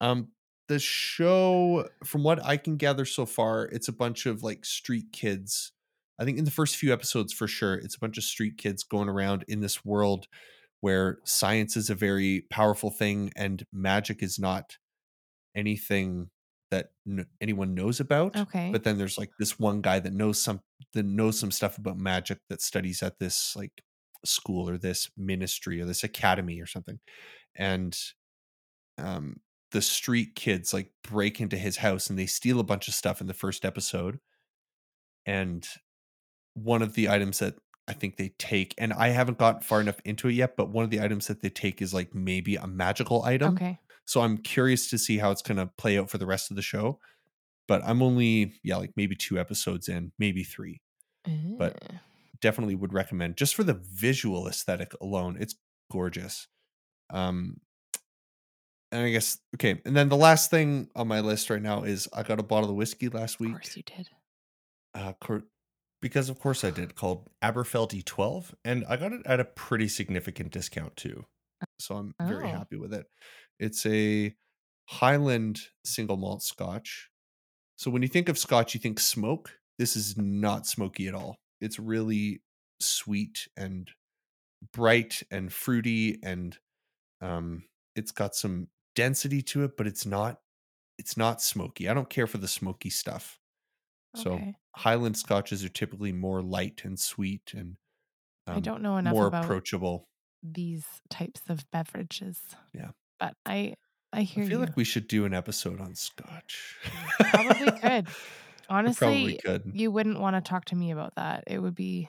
Um, 0.00 0.28
the 0.68 0.78
show, 0.78 1.88
from 2.04 2.22
what 2.22 2.44
I 2.44 2.56
can 2.56 2.76
gather 2.76 3.04
so 3.04 3.24
far, 3.24 3.64
it's 3.66 3.88
a 3.88 3.92
bunch 3.92 4.26
of 4.26 4.42
like 4.42 4.64
street 4.64 5.12
kids. 5.12 5.72
I 6.18 6.24
think 6.24 6.38
in 6.38 6.44
the 6.44 6.50
first 6.50 6.76
few 6.76 6.92
episodes, 6.92 7.32
for 7.32 7.46
sure, 7.46 7.74
it's 7.74 7.94
a 7.94 8.00
bunch 8.00 8.18
of 8.18 8.24
street 8.24 8.56
kids 8.58 8.82
going 8.82 9.08
around 9.08 9.44
in 9.48 9.60
this 9.60 9.84
world 9.84 10.26
where 10.80 11.18
science 11.24 11.76
is 11.76 11.90
a 11.90 11.94
very 11.94 12.44
powerful 12.50 12.90
thing 12.90 13.32
and 13.36 13.64
magic 13.72 14.22
is 14.22 14.38
not 14.38 14.78
anything 15.54 16.30
that 16.76 16.90
n- 17.06 17.26
anyone 17.40 17.74
knows 17.74 18.00
about. 18.00 18.36
Okay. 18.36 18.70
But 18.70 18.84
then 18.84 18.98
there's 18.98 19.18
like 19.18 19.30
this 19.38 19.58
one 19.58 19.80
guy 19.80 19.98
that 19.98 20.12
knows 20.12 20.40
some 20.40 20.60
that 20.92 21.04
knows 21.06 21.38
some 21.38 21.50
stuff 21.50 21.78
about 21.78 21.98
magic 21.98 22.38
that 22.48 22.60
studies 22.60 23.02
at 23.02 23.18
this 23.18 23.56
like 23.56 23.72
school 24.24 24.68
or 24.68 24.78
this 24.78 25.10
ministry 25.16 25.80
or 25.80 25.84
this 25.86 26.04
academy 26.04 26.60
or 26.60 26.66
something. 26.66 26.98
And 27.54 27.96
um 28.98 29.40
the 29.72 29.82
street 29.82 30.34
kids 30.36 30.72
like 30.72 30.90
break 31.02 31.40
into 31.40 31.56
his 31.56 31.76
house 31.78 32.08
and 32.08 32.18
they 32.18 32.26
steal 32.26 32.60
a 32.60 32.64
bunch 32.64 32.88
of 32.88 32.94
stuff 32.94 33.20
in 33.20 33.26
the 33.26 33.34
first 33.34 33.64
episode. 33.64 34.18
And 35.26 35.66
one 36.54 36.82
of 36.82 36.94
the 36.94 37.08
items 37.08 37.40
that 37.40 37.54
I 37.88 37.92
think 37.92 38.16
they 38.16 38.32
take, 38.38 38.74
and 38.78 38.92
I 38.92 39.08
haven't 39.08 39.38
got 39.38 39.64
far 39.64 39.80
enough 39.80 40.00
into 40.04 40.28
it 40.28 40.32
yet, 40.34 40.56
but 40.56 40.70
one 40.70 40.84
of 40.84 40.90
the 40.90 41.00
items 41.00 41.26
that 41.28 41.40
they 41.42 41.50
take 41.50 41.82
is 41.82 41.92
like 41.94 42.14
maybe 42.14 42.56
a 42.56 42.66
magical 42.66 43.22
item. 43.24 43.54
okay. 43.54 43.78
So 44.06 44.22
I'm 44.22 44.38
curious 44.38 44.88
to 44.90 44.98
see 44.98 45.18
how 45.18 45.30
it's 45.30 45.42
going 45.42 45.58
to 45.58 45.66
play 45.78 45.98
out 45.98 46.08
for 46.10 46.18
the 46.18 46.26
rest 46.26 46.50
of 46.50 46.56
the 46.56 46.62
show. 46.62 46.98
But 47.68 47.82
I'm 47.84 48.00
only, 48.02 48.54
yeah, 48.62 48.76
like 48.76 48.92
maybe 48.96 49.16
two 49.16 49.38
episodes 49.38 49.88
in, 49.88 50.12
maybe 50.18 50.42
three. 50.44 50.80
But- 51.58 51.82
Definitely 52.42 52.74
would 52.74 52.92
recommend 52.92 53.36
just 53.38 53.54
for 53.54 53.64
the 53.64 53.72
visual 53.74 54.46
aesthetic 54.46 54.92
alone. 55.00 55.38
It's 55.40 55.54
gorgeous. 55.90 56.48
Um, 57.08 57.60
and 58.92 59.06
I 59.06 59.10
guess, 59.10 59.38
okay. 59.56 59.80
And 59.86 59.96
then 59.96 60.10
the 60.10 60.18
last 60.18 60.50
thing 60.50 60.90
on 60.94 61.08
my 61.08 61.20
list 61.20 61.48
right 61.48 61.62
now 61.62 61.84
is 61.84 62.08
I 62.14 62.22
got 62.22 62.38
a 62.38 62.42
bottle 62.42 62.68
of 62.68 62.76
whiskey 62.76 63.08
last 63.08 63.40
week. 63.40 63.48
of 63.48 63.54
course 63.62 63.76
you 63.76 63.82
did. 63.84 64.10
uh, 64.94 65.14
because 66.02 66.28
of 66.28 66.38
course 66.38 66.62
I 66.62 66.70
did, 66.70 66.94
called 66.94 67.28
Aberfeldy 67.42 68.04
12, 68.04 68.54
and 68.66 68.84
I 68.86 68.96
got 68.96 69.12
it 69.14 69.22
at 69.24 69.40
a 69.40 69.44
pretty 69.46 69.88
significant 69.88 70.52
discount 70.52 70.94
too. 70.96 71.24
So 71.80 71.96
I'm 71.96 72.14
very 72.20 72.44
Oh. 72.44 72.48
happy 72.52 72.76
with 72.76 72.92
it. 72.92 73.06
It's 73.58 73.86
a 73.86 74.34
Highland 74.88 75.60
single 75.84 76.16
malt 76.16 76.42
scotch. 76.42 77.10
So 77.76 77.90
when 77.90 78.02
you 78.02 78.08
think 78.08 78.28
of 78.28 78.38
scotch, 78.38 78.74
you 78.74 78.80
think 78.80 79.00
smoke. 79.00 79.58
This 79.78 79.96
is 79.96 80.16
not 80.16 80.66
smoky 80.66 81.08
at 81.08 81.14
all. 81.14 81.36
It's 81.60 81.78
really 81.78 82.42
sweet 82.80 83.48
and 83.56 83.90
bright 84.72 85.22
and 85.30 85.52
fruity 85.52 86.18
and 86.22 86.58
um 87.20 87.64
it's 87.94 88.12
got 88.12 88.34
some 88.34 88.68
density 88.94 89.42
to 89.42 89.64
it, 89.64 89.76
but 89.76 89.86
it's 89.86 90.06
not 90.06 90.40
it's 90.98 91.16
not 91.16 91.42
smoky. 91.42 91.88
I 91.88 91.94
don't 91.94 92.10
care 92.10 92.26
for 92.26 92.38
the 92.38 92.48
smoky 92.48 92.90
stuff. 92.90 93.38
So 94.16 94.40
Highland 94.76 95.18
scotches 95.18 95.64
are 95.64 95.68
typically 95.68 96.12
more 96.12 96.42
light 96.42 96.82
and 96.84 96.98
sweet 96.98 97.52
and 97.54 97.76
I 98.50 98.54
um, 98.56 98.62
don't 98.62 98.82
know 98.82 98.96
enough 98.96 99.14
more 99.14 99.26
about 99.26 99.44
approachable. 99.44 100.08
these 100.42 100.86
types 101.10 101.42
of 101.48 101.70
beverages. 101.70 102.40
Yeah. 102.72 102.90
But 103.20 103.34
I 103.44 103.74
I 104.12 104.22
hear 104.22 104.44
I 104.44 104.48
feel 104.48 104.58
you. 104.60 104.64
like 104.66 104.76
we 104.76 104.84
should 104.84 105.08
do 105.08 105.24
an 105.24 105.34
episode 105.34 105.80
on 105.80 105.94
scotch. 105.94 106.76
Probably 107.18 107.70
could. 107.78 108.06
Honestly, 108.68 108.98
probably 108.98 109.40
could. 109.44 109.70
you 109.74 109.90
wouldn't 109.92 110.18
want 110.18 110.34
to 110.36 110.40
talk 110.48 110.64
to 110.66 110.76
me 110.76 110.90
about 110.90 111.14
that. 111.16 111.44
It 111.46 111.58
would 111.60 111.74
be 111.74 112.08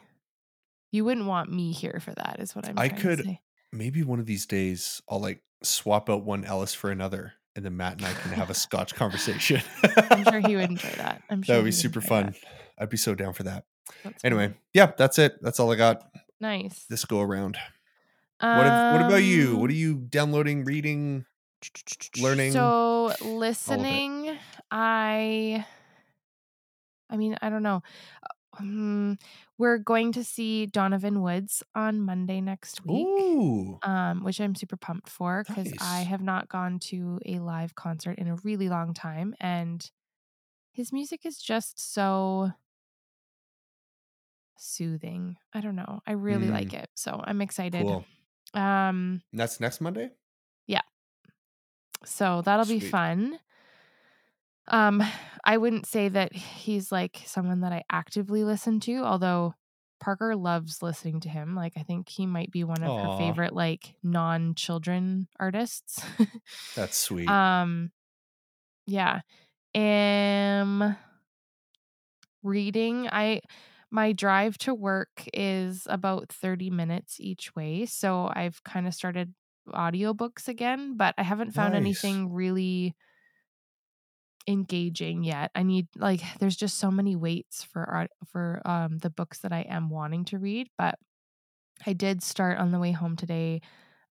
you 0.92 1.06
wouldn't 1.06 1.28
want 1.28 1.52
me 1.52 1.72
here 1.72 2.00
for 2.02 2.14
that 2.16 2.38
is 2.40 2.56
what 2.56 2.68
I'm 2.68 2.80
I 2.80 2.90
could-. 2.90 3.38
Maybe 3.72 4.02
one 4.04 4.20
of 4.20 4.26
these 4.26 4.46
days 4.46 5.02
I'll 5.10 5.20
like 5.20 5.42
swap 5.64 6.10
out 6.10 6.24
one 6.24 6.46
Ellis 6.46 6.74
for 6.74 6.90
another, 6.90 7.34
and 7.56 7.64
then 7.66 7.76
Matt 7.78 7.98
and 7.98 8.06
I 8.06 8.14
can 8.14 8.32
have 8.32 8.50
a 8.50 8.54
scotch 8.66 8.96
conversation. 8.96 9.62
I'm 10.10 10.24
sure 10.24 10.40
he 10.40 10.56
would 10.56 10.70
enjoy 10.70 10.90
that. 10.98 11.22
I'm 11.30 11.44
sure 11.44 11.56
that 11.56 11.62
would 11.62 11.66
be 11.68 11.72
super 11.72 12.02
fun. 12.02 12.28
that. 12.28 12.36
I'd 12.80 12.90
be 12.90 12.98
so 12.98 13.14
down 13.14 13.34
for 13.34 13.44
that. 13.44 13.66
That's 14.04 14.24
Anyway, 14.24 14.48
funny. 14.48 14.60
yeah, 14.74 14.92
that's 14.98 15.20
it. 15.20 15.38
That's 15.42 15.60
all 15.60 15.72
I 15.72 15.76
got 15.76 16.04
nice. 16.40 16.86
this 16.90 17.06
go 17.06 17.22
around. 17.22 17.58
What, 18.50 18.68
if, 18.68 18.84
what 18.90 19.02
about 19.02 19.24
you? 19.24 19.58
What 19.58 19.70
are 19.70 19.74
Um, 19.74 19.76
you 19.76 19.96
downloading, 19.96 20.64
reading? 20.64 21.26
learning, 22.16 22.74
So 22.78 23.14
listening, 23.22 24.38
I 24.72 25.66
I 27.10 27.18
mean, 27.18 27.38
I 27.42 27.50
don't 27.50 27.64
know. 27.64 27.82
Um, 28.60 29.18
we're 29.58 29.78
going 29.78 30.12
to 30.14 30.24
see 30.24 30.66
Donovan 30.66 31.22
Woods 31.22 31.64
on 31.76 32.02
Monday 32.02 32.42
next 32.42 32.86
week. 32.86 33.30
Ooh, 33.30 33.80
Um, 33.84 34.24
which 34.24 34.42
I'm 34.42 34.56
super 34.56 34.78
pumped 34.78 35.10
for 35.10 35.44
because 35.44 35.74
I 35.78 36.02
have 36.02 36.22
not 36.22 36.50
gone 36.50 36.80
to 36.92 37.20
a 37.26 37.40
live 37.40 37.76
concert 37.76 38.18
in 38.20 38.28
a 38.28 38.36
really 38.38 38.70
long 38.70 38.94
time, 38.94 39.36
and 39.40 39.90
his 40.74 40.94
music 40.94 41.26
is 41.26 41.40
just 41.40 41.80
so 41.80 42.52
soothing. 44.58 45.38
I 45.54 45.62
don't 45.62 45.76
know. 45.76 46.02
I 46.06 46.14
really 46.14 46.50
like 46.50 46.74
it, 46.74 46.90
so 46.96 47.22
I'm 47.24 47.42
excited. 47.42 47.88
cool. 47.88 48.06
Um, 48.54 49.22
And 49.32 49.40
that's 49.40 49.60
next 49.60 49.82
Monday. 49.82 50.12
Yeah. 50.68 50.82
So 52.06 52.42
that'll 52.44 52.66
be 52.66 52.80
fun. 52.80 53.40
Um, 54.70 55.02
I 55.46 55.58
wouldn't 55.58 55.86
say 55.86 56.10
that 56.10 56.34
he's 56.34 56.92
like 56.92 57.22
someone 57.26 57.62
that 57.62 57.72
I 57.72 57.84
actively 57.90 58.44
listen 58.44 58.80
to, 58.82 58.98
although 58.98 59.54
Parker 60.00 60.36
loves 60.36 60.84
listening 60.84 61.22
to 61.22 61.30
him. 61.30 61.56
Like 61.56 61.74
I 61.78 61.84
think 61.84 62.10
he 62.10 62.26
might 62.26 62.52
be 62.52 62.64
one 62.64 62.84
of 62.84 62.90
Aw. 62.90 63.12
her 63.14 63.18
favorite 63.18 63.54
like 63.54 63.96
non-children 64.04 65.28
artists. 65.40 66.02
That's 66.76 66.98
sweet. 67.08 67.30
um 67.30 67.92
yeah. 68.86 69.22
Am 69.74 70.96
reading. 72.44 73.08
I 73.12 73.42
my 73.92 74.12
drive 74.14 74.58
to 74.60 74.74
work 74.76 75.26
is 75.34 75.88
about 75.90 76.30
30 76.32 76.70
minutes 76.70 77.20
each 77.20 77.56
way, 77.56 77.86
so 77.86 78.30
I've 78.34 78.64
kind 78.64 78.88
of 78.88 78.94
started 78.94 79.34
audiobooks 79.70 80.48
again, 80.48 80.98
but 80.98 81.16
I 81.18 81.24
haven't 81.24 81.54
found 81.54 81.76
Nice. 81.76 81.76
anything 81.76 82.32
really 82.32 82.96
engaging 84.48 85.24
yet. 85.24 85.52
I 85.56 85.64
need 85.64 85.88
like 85.96 86.22
there's 86.40 86.56
just 86.56 86.78
so 86.78 86.92
many 86.92 87.16
waits 87.16 87.64
for 87.64 87.84
art 87.84 88.12
for 88.26 88.62
um 88.66 88.98
the 89.00 89.10
books 89.10 89.40
that 89.40 89.52
I 89.52 89.62
am 89.62 89.90
wanting 89.90 90.26
to 90.26 90.40
read, 90.40 90.70
but 90.78 90.98
I 91.86 91.94
did 91.94 92.24
start 92.24 92.60
on 92.60 92.72
the 92.72 92.80
way 92.80 92.92
home 92.94 93.16
today 93.18 93.62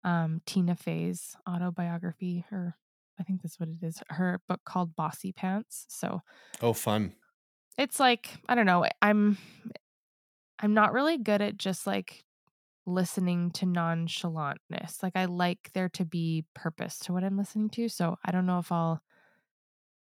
um 0.05 0.43
Tina 0.47 0.77
Fey's 0.77 1.37
autobiography 1.49 2.47
or 2.53 2.77
I 3.21 3.25
think 3.25 3.43
that's 3.43 3.61
what 3.61 3.69
it 3.71 3.83
is. 3.83 4.03
Her 4.11 4.41
book 4.49 4.63
called 4.65 4.97
Bossypants. 4.97 5.87
So 5.89 6.23
oh, 6.61 6.73
fun. 6.73 7.15
It's 7.79 8.01
like 8.01 8.31
I 8.49 8.55
don't 8.55 8.67
know. 8.67 8.85
I'm 9.03 9.39
I'm 10.59 10.75
not 10.75 10.93
really 10.93 11.19
good 11.19 11.43
at 11.43 11.57
just 11.59 11.87
like 11.87 12.25
listening 12.87 13.51
to 13.51 13.67
nonchalantness. 13.67 15.03
Like 15.03 15.17
I 15.17 15.25
like 15.27 15.71
there 15.75 15.89
to 15.91 16.05
be 16.05 16.45
purpose 16.55 16.99
to 17.01 17.13
what 17.13 17.25
I'm 17.25 17.37
listening 17.37 17.69
to. 17.71 17.89
So 17.89 18.17
I 18.25 18.31
don't 18.31 18.47
know 18.47 18.59
if 18.59 18.71
I'll 18.73 19.03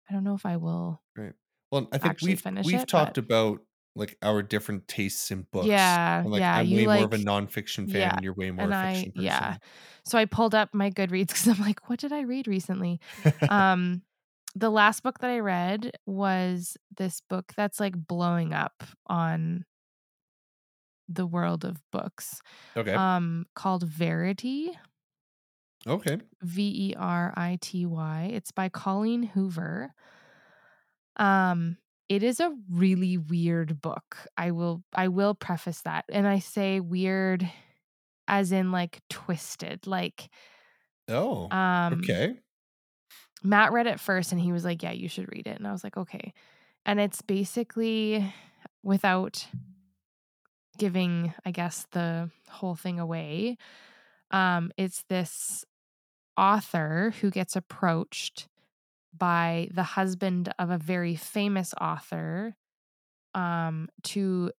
I 0.09 0.13
don't 0.13 0.23
know 0.23 0.35
if 0.35 0.45
I 0.45 0.57
will. 0.57 1.01
Right. 1.15 1.33
Well, 1.71 1.87
I 1.93 1.97
think 1.99 2.21
we've 2.21 2.41
finish 2.41 2.65
we've 2.65 2.81
it, 2.81 2.87
talked 2.87 3.15
but- 3.15 3.23
about 3.25 3.59
like 3.93 4.17
our 4.21 4.41
different 4.41 4.87
tastes 4.87 5.31
in 5.31 5.45
books. 5.51 5.67
Yeah, 5.67 6.21
And, 6.21 6.31
like, 6.31 6.39
yeah, 6.39 6.55
I'm 6.55 6.71
way 6.71 6.85
more 6.85 6.95
of 7.03 7.13
a 7.13 7.17
like- 7.17 7.25
nonfiction 7.25 7.91
fan, 7.91 7.99
yeah, 8.01 8.15
and 8.15 8.23
you're 8.23 8.33
way 8.33 8.49
more 8.49 8.63
and 8.63 8.73
a 8.73 8.77
I 8.77 8.93
fiction 8.93 9.11
person. 9.11 9.25
yeah. 9.25 9.57
So 10.05 10.17
I 10.17 10.23
pulled 10.23 10.55
up 10.55 10.73
my 10.73 10.89
Goodreads 10.89 11.27
because 11.27 11.47
I'm 11.49 11.59
like, 11.59 11.89
what 11.89 11.99
did 11.99 12.13
I 12.13 12.21
read 12.21 12.47
recently? 12.47 13.01
um 13.49 14.01
the 14.55 14.69
last 14.69 15.03
book 15.03 15.19
that 15.19 15.29
I 15.29 15.39
read 15.39 15.91
was 16.05 16.77
this 16.97 17.21
book 17.21 17.53
that's 17.55 17.79
like 17.79 17.95
blowing 17.95 18.53
up 18.53 18.83
on 19.07 19.65
the 21.07 21.25
world 21.27 21.65
of 21.65 21.81
books. 21.91 22.41
okay. 22.77 22.93
Um 22.93 23.45
called 23.55 23.83
Verity. 23.83 24.71
okay. 25.87 26.19
V 26.41 26.91
E 26.91 26.95
R 26.95 27.33
I 27.35 27.57
T 27.61 27.85
Y. 27.85 28.29
It's 28.33 28.51
by 28.51 28.69
Colleen 28.69 29.23
Hoover. 29.23 29.93
Um 31.17 31.77
it 32.09 32.23
is 32.23 32.39
a 32.41 32.53
really 32.69 33.17
weird 33.17 33.81
book. 33.81 34.17
I 34.37 34.51
will 34.51 34.83
I 34.93 35.07
will 35.07 35.33
preface 35.33 35.81
that. 35.83 36.05
And 36.09 36.27
I 36.27 36.39
say 36.39 36.79
weird 36.79 37.49
as 38.27 38.51
in 38.51 38.71
like 38.71 39.01
twisted. 39.09 39.87
Like 39.87 40.29
Oh. 41.07 41.49
um 41.51 41.93
okay. 42.03 42.35
Matt 43.43 43.71
read 43.71 43.87
it 43.87 43.99
first 43.99 44.31
and 44.31 44.41
he 44.41 44.51
was 44.51 44.65
like, 44.65 44.83
Yeah, 44.83 44.91
you 44.91 45.07
should 45.07 45.31
read 45.31 45.47
it. 45.47 45.57
And 45.57 45.67
I 45.67 45.71
was 45.71 45.83
like, 45.83 45.97
Okay. 45.97 46.33
And 46.85 46.99
it's 46.99 47.21
basically 47.21 48.33
without 48.83 49.47
giving, 50.77 51.33
I 51.45 51.51
guess, 51.51 51.85
the 51.91 52.29
whole 52.49 52.75
thing 52.75 52.99
away. 52.99 53.57
Um, 54.31 54.71
it's 54.77 55.03
this 55.09 55.63
author 56.37 57.13
who 57.21 57.29
gets 57.29 57.55
approached 57.55 58.47
by 59.15 59.67
the 59.73 59.83
husband 59.83 60.53
of 60.57 60.69
a 60.69 60.77
very 60.77 61.15
famous 61.15 61.73
author 61.79 62.55
um, 63.35 63.89
to 64.03 64.51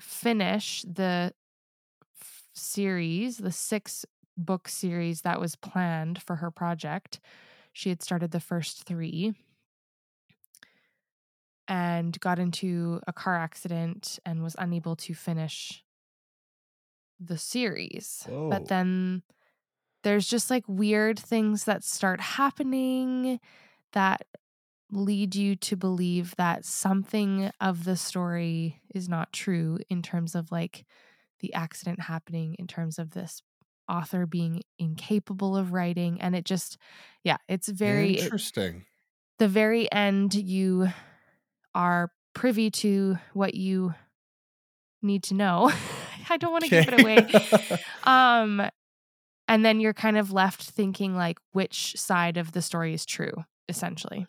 finish 0.00 0.82
the 0.82 1.32
f- 2.20 2.42
series, 2.54 3.38
the 3.38 3.52
six 3.52 4.04
book 4.36 4.68
series 4.68 5.22
that 5.22 5.40
was 5.40 5.56
planned 5.56 6.22
for 6.22 6.36
her 6.36 6.50
project. 6.50 7.20
She 7.76 7.90
had 7.90 8.02
started 8.02 8.30
the 8.30 8.40
first 8.40 8.84
three 8.84 9.34
and 11.68 12.18
got 12.20 12.38
into 12.38 13.02
a 13.06 13.12
car 13.12 13.36
accident 13.36 14.18
and 14.24 14.42
was 14.42 14.56
unable 14.58 14.96
to 14.96 15.12
finish 15.12 15.84
the 17.20 17.36
series. 17.36 18.24
Whoa. 18.30 18.48
But 18.48 18.62
oh. 18.62 18.66
then 18.66 19.22
there's 20.04 20.26
just 20.26 20.48
like 20.48 20.64
weird 20.66 21.18
things 21.18 21.64
that 21.64 21.84
start 21.84 22.18
happening 22.18 23.40
that 23.92 24.22
lead 24.90 25.34
you 25.34 25.54
to 25.56 25.76
believe 25.76 26.34
that 26.36 26.64
something 26.64 27.50
of 27.60 27.84
the 27.84 27.96
story 27.96 28.80
is 28.94 29.06
not 29.06 29.34
true 29.34 29.80
in 29.90 30.00
terms 30.00 30.34
of 30.34 30.50
like 30.50 30.86
the 31.40 31.52
accident 31.52 32.00
happening, 32.00 32.56
in 32.58 32.66
terms 32.66 32.98
of 32.98 33.10
this 33.10 33.42
author 33.88 34.26
being 34.26 34.62
incapable 34.78 35.56
of 35.56 35.72
writing. 35.72 36.20
And 36.20 36.34
it 36.34 36.44
just, 36.44 36.78
yeah, 37.24 37.36
it's 37.48 37.68
very, 37.68 38.14
it- 38.16 38.24
interesting. 38.24 38.84
the 39.38 39.48
very 39.48 39.90
end, 39.92 40.34
you 40.34 40.88
are 41.74 42.10
privy 42.34 42.70
to 42.70 43.18
what 43.32 43.54
you 43.54 43.94
need 45.02 45.22
to 45.24 45.34
know. 45.34 45.72
I 46.28 46.36
don't 46.38 46.50
want 46.52 46.64
to 46.64 46.70
give 46.70 46.88
it 46.88 47.00
away. 47.00 47.78
Um, 48.04 48.62
and 49.48 49.64
then 49.64 49.80
you're 49.80 49.94
kind 49.94 50.16
of 50.18 50.32
left 50.32 50.62
thinking 50.62 51.16
like 51.16 51.38
which 51.52 51.96
side 51.96 52.36
of 52.36 52.52
the 52.52 52.62
story 52.62 52.94
is 52.94 53.04
true, 53.06 53.32
essentially. 53.68 54.26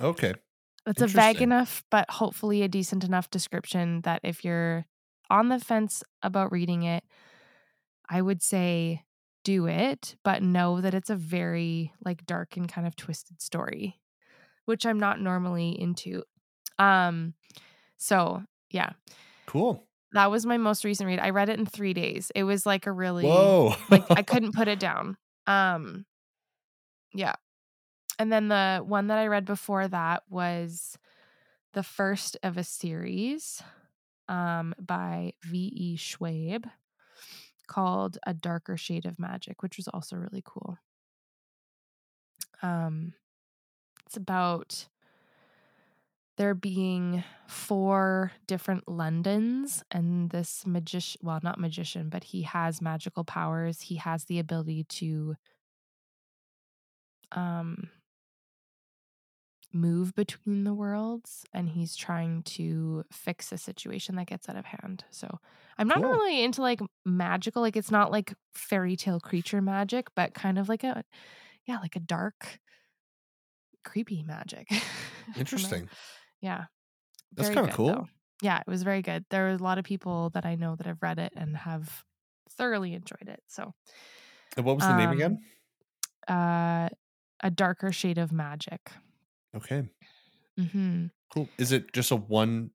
okay. 0.00 0.34
It's 0.86 1.02
a 1.02 1.06
vague 1.06 1.42
enough, 1.42 1.84
but 1.90 2.10
hopefully 2.10 2.62
a 2.62 2.68
decent 2.68 3.04
enough 3.04 3.28
description 3.30 4.00
that 4.02 4.20
if 4.24 4.44
you're 4.44 4.86
on 5.28 5.48
the 5.48 5.58
fence 5.60 6.02
about 6.22 6.50
reading 6.50 6.82
it, 6.84 7.04
I 8.10 8.20
would 8.20 8.42
say 8.42 9.04
do 9.44 9.66
it, 9.66 10.16
but 10.24 10.42
know 10.42 10.80
that 10.82 10.92
it's 10.94 11.10
a 11.10 11.16
very 11.16 11.92
like 12.04 12.26
dark 12.26 12.56
and 12.56 12.68
kind 12.70 12.86
of 12.86 12.96
twisted 12.96 13.40
story, 13.40 14.00
which 14.66 14.84
I'm 14.84 14.98
not 15.00 15.20
normally 15.20 15.80
into. 15.80 16.24
Um 16.78 17.34
so 17.96 18.42
yeah, 18.70 18.90
Cool. 19.46 19.86
that 20.12 20.30
was 20.30 20.44
my 20.44 20.56
most 20.58 20.84
recent 20.84 21.06
read. 21.06 21.20
I 21.20 21.30
read 21.30 21.48
it 21.48 21.58
in 21.58 21.66
3 21.66 21.92
days. 21.94 22.30
It 22.34 22.44
was 22.44 22.66
like 22.66 22.86
a 22.86 22.92
really 22.92 23.24
Whoa. 23.26 23.74
like 23.90 24.04
I 24.10 24.22
couldn't 24.30 24.54
put 24.54 24.68
it 24.68 24.80
down. 24.80 25.16
Um 25.46 26.04
yeah. 27.14 27.34
And 28.18 28.30
then 28.32 28.48
the 28.48 28.82
one 28.84 29.06
that 29.06 29.18
I 29.18 29.28
read 29.28 29.44
before 29.46 29.88
that 29.88 30.24
was 30.28 30.98
the 31.72 31.82
first 31.82 32.36
of 32.42 32.56
a 32.58 32.64
series 32.64 33.62
um 34.28 34.74
by 34.78 35.32
V.E. 35.44 35.96
Schwab 35.96 36.66
called 37.70 38.18
A 38.26 38.34
Darker 38.34 38.76
Shade 38.76 39.06
of 39.06 39.18
Magic, 39.18 39.62
which 39.62 39.78
was 39.78 39.88
also 39.88 40.16
really 40.16 40.42
cool. 40.44 40.78
Um 42.62 43.14
it's 44.06 44.16
about 44.16 44.88
there 46.36 46.54
being 46.54 47.22
four 47.46 48.32
different 48.46 48.88
Londons 48.88 49.84
and 49.90 50.30
this 50.30 50.66
magician, 50.66 51.20
well, 51.22 51.38
not 51.42 51.60
magician, 51.60 52.08
but 52.08 52.24
he 52.24 52.42
has 52.42 52.80
magical 52.80 53.24
powers. 53.24 53.82
He 53.82 53.96
has 53.96 54.24
the 54.24 54.38
ability 54.38 54.84
to 54.84 55.36
um 57.32 57.90
move 59.72 60.14
between 60.14 60.64
the 60.64 60.74
worlds 60.74 61.44
and 61.52 61.68
he's 61.70 61.96
trying 61.96 62.42
to 62.42 63.04
fix 63.12 63.52
a 63.52 63.58
situation 63.58 64.16
that 64.16 64.26
gets 64.26 64.48
out 64.48 64.56
of 64.56 64.64
hand. 64.66 65.04
So, 65.10 65.38
I'm 65.78 65.88
not 65.88 66.02
Cool. 66.02 66.04
really 66.04 66.42
into 66.44 66.62
like 66.62 66.80
magical, 67.04 67.62
like 67.62 67.76
it's 67.76 67.90
not 67.90 68.10
like 68.12 68.34
fairy 68.54 68.96
tale 68.96 69.20
creature 69.20 69.62
magic, 69.62 70.08
but 70.16 70.34
kind 70.34 70.58
of 70.58 70.68
like 70.68 70.84
a 70.84 71.04
yeah, 71.66 71.78
like 71.80 71.96
a 71.96 72.00
dark 72.00 72.60
creepy 73.84 74.22
magic. 74.22 74.66
I 74.70 75.42
don't 75.50 75.62
know. 75.62 75.74
Interesting. 75.74 75.90
Yeah. 76.40 76.66
That's 77.36 77.50
kinda 77.50 77.68
cool. 77.68 77.96
though. 77.96 78.08
Yeah, 78.42 78.60
it 78.60 78.66
was 78.68 78.82
very 78.84 79.02
good. 79.02 79.26
There 79.30 79.48
are 79.48 79.52
a 79.54 79.58
lot 79.58 79.78
of 79.78 79.84
people 79.84 80.30
that 80.30 80.46
I 80.46 80.56
know 80.56 80.76
that 80.76 80.86
have 80.86 81.02
read 81.02 81.18
it 81.18 81.32
and 81.36 81.56
have 81.56 82.04
thoroughly 82.50 82.94
enjoyed 82.94 83.28
it. 83.28 83.42
So, 83.48 83.74
And 84.56 84.64
what 84.64 84.76
was 84.76 84.86
the 84.86 84.94
name 84.94 85.10
Um, 85.10 85.12
again? 85.12 85.44
uh, 86.28 86.88
a 87.42 87.50
darker 87.52 87.92
shade 87.92 88.18
of 88.18 88.32
magic. 88.32 88.92
Okay. 89.56 89.88
Mm-hmm. 90.58 91.06
Cool. 91.32 91.48
Is 91.58 91.72
it 91.72 91.92
just 91.92 92.10
a 92.10 92.16
one 92.16 92.70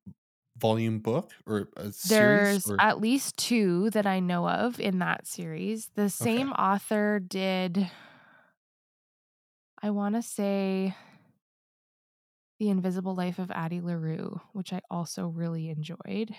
volume 0.58 1.00
book 1.00 1.32
or 1.46 1.70
a 1.76 1.92
series? 1.92 2.66
There's 2.66 2.72
Or? 2.72 2.78
at 2.80 3.00
least 3.02 3.38
two 3.38 3.90
that 3.92 4.06
I 4.06 4.20
know 4.20 4.48
of 4.48 4.80
in 4.80 5.00
that 5.00 5.28
series. 5.28 5.90
The 5.96 6.10
same 6.10 6.52
author 6.54 7.20
did, 7.20 7.90
I 9.82 9.90
want 9.92 10.16
to 10.16 10.22
say, 10.22 10.96
The 12.60 12.70
Invisible 12.70 13.16
Life 13.16 13.40
of 13.40 13.52
Addie 13.52 13.82
LaRue, 13.82 14.42
which 14.54 14.72
I 14.74 14.82
also 14.90 15.28
really 15.28 15.70
enjoyed. 15.70 16.36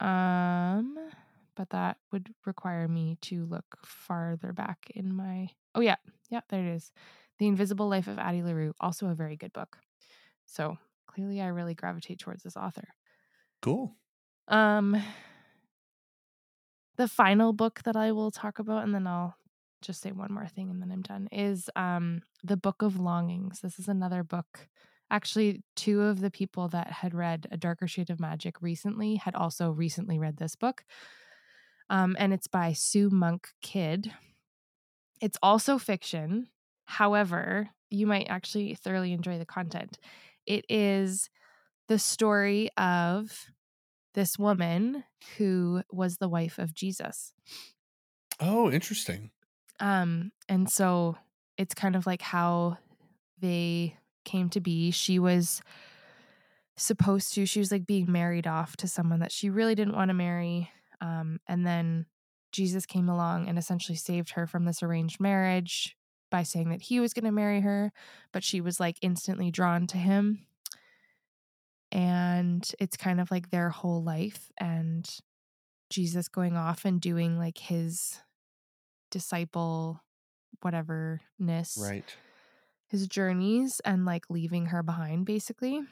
Um, 0.00 0.96
but 1.56 1.70
that 1.70 1.98
would 2.12 2.32
require 2.46 2.86
me 2.86 3.18
to 3.22 3.44
look 3.46 3.66
farther 3.84 4.52
back 4.52 4.90
in 4.94 5.12
my. 5.12 5.48
Oh 5.74 5.80
yeah, 5.80 5.96
yeah, 6.30 6.40
there 6.48 6.64
it 6.64 6.74
is. 6.74 6.92
The 7.38 7.46
Invisible 7.46 7.88
Life 7.88 8.08
of 8.08 8.18
Addie 8.18 8.42
LaRue, 8.42 8.74
also 8.80 9.06
a 9.08 9.14
very 9.14 9.36
good 9.36 9.52
book. 9.52 9.78
So 10.46 10.78
clearly, 11.06 11.40
I 11.40 11.48
really 11.48 11.74
gravitate 11.74 12.18
towards 12.18 12.42
this 12.42 12.56
author. 12.56 12.88
cool. 13.62 13.94
Um, 14.48 15.00
the 16.96 17.08
final 17.08 17.52
book 17.52 17.82
that 17.84 17.96
I 17.96 18.12
will 18.12 18.30
talk 18.30 18.58
about, 18.58 18.84
and 18.84 18.94
then 18.94 19.06
I'll 19.06 19.36
just 19.82 20.00
say 20.00 20.10
one 20.10 20.32
more 20.32 20.46
thing, 20.48 20.70
and 20.70 20.82
then 20.82 20.90
I'm 20.90 21.02
done. 21.02 21.28
Is 21.30 21.70
um 21.76 22.22
the 22.42 22.56
Book 22.56 22.82
of 22.82 22.98
Longings. 22.98 23.60
This 23.60 23.78
is 23.78 23.88
another 23.88 24.24
book. 24.24 24.68
Actually, 25.10 25.62
two 25.76 26.02
of 26.02 26.20
the 26.20 26.30
people 26.30 26.68
that 26.68 26.90
had 26.90 27.14
read 27.14 27.46
A 27.50 27.56
Darker 27.56 27.86
Shade 27.86 28.10
of 28.10 28.20
Magic 28.20 28.60
recently 28.60 29.16
had 29.16 29.34
also 29.34 29.70
recently 29.70 30.18
read 30.18 30.36
this 30.36 30.54
book. 30.56 30.84
Um, 31.88 32.14
and 32.18 32.34
it's 32.34 32.46
by 32.48 32.72
Sue 32.74 33.08
Monk 33.08 33.48
Kidd. 33.62 34.12
It's 35.22 35.38
also 35.42 35.78
fiction. 35.78 36.48
However, 36.88 37.68
you 37.90 38.06
might 38.06 38.28
actually 38.30 38.74
thoroughly 38.74 39.12
enjoy 39.12 39.36
the 39.36 39.44
content. 39.44 39.98
It 40.46 40.64
is 40.70 41.28
the 41.86 41.98
story 41.98 42.70
of 42.78 43.50
this 44.14 44.38
woman 44.38 45.04
who 45.36 45.82
was 45.92 46.16
the 46.16 46.30
wife 46.30 46.56
of 46.56 46.72
Jesus. 46.72 47.34
Oh, 48.40 48.70
interesting. 48.70 49.32
Um, 49.80 50.32
and 50.48 50.70
so 50.70 51.18
it's 51.58 51.74
kind 51.74 51.94
of 51.94 52.06
like 52.06 52.22
how 52.22 52.78
they 53.38 53.98
came 54.24 54.48
to 54.48 54.60
be. 54.60 54.90
She 54.90 55.18
was 55.18 55.60
supposed 56.78 57.34
to, 57.34 57.44
she 57.44 57.60
was 57.60 57.70
like 57.70 57.86
being 57.86 58.10
married 58.10 58.46
off 58.46 58.78
to 58.78 58.88
someone 58.88 59.20
that 59.20 59.30
she 59.30 59.50
really 59.50 59.74
didn't 59.74 59.94
want 59.94 60.08
to 60.08 60.14
marry. 60.14 60.70
Um, 61.02 61.38
and 61.46 61.66
then 61.66 62.06
Jesus 62.50 62.86
came 62.86 63.10
along 63.10 63.46
and 63.46 63.58
essentially 63.58 63.96
saved 63.96 64.30
her 64.30 64.46
from 64.46 64.64
this 64.64 64.82
arranged 64.82 65.20
marriage 65.20 65.97
by 66.30 66.42
saying 66.42 66.70
that 66.70 66.82
he 66.82 67.00
was 67.00 67.14
going 67.14 67.24
to 67.24 67.32
marry 67.32 67.60
her, 67.60 67.92
but 68.32 68.44
she 68.44 68.60
was 68.60 68.80
like 68.80 68.98
instantly 69.02 69.50
drawn 69.50 69.86
to 69.88 69.98
him. 69.98 70.46
And 71.90 72.70
it's 72.78 72.96
kind 72.96 73.20
of 73.20 73.30
like 73.30 73.50
their 73.50 73.70
whole 73.70 74.02
life 74.02 74.50
and 74.58 75.08
Jesus 75.90 76.28
going 76.28 76.56
off 76.56 76.84
and 76.84 77.00
doing 77.00 77.38
like 77.38 77.58
his 77.58 78.20
disciple 79.10 80.00
whateverness 80.64 81.20
Right. 81.74 82.14
his 82.88 83.08
journeys 83.08 83.80
and 83.84 84.04
like 84.04 84.24
leaving 84.30 84.66
her 84.66 84.82
behind 84.82 85.26
basically 85.26 85.82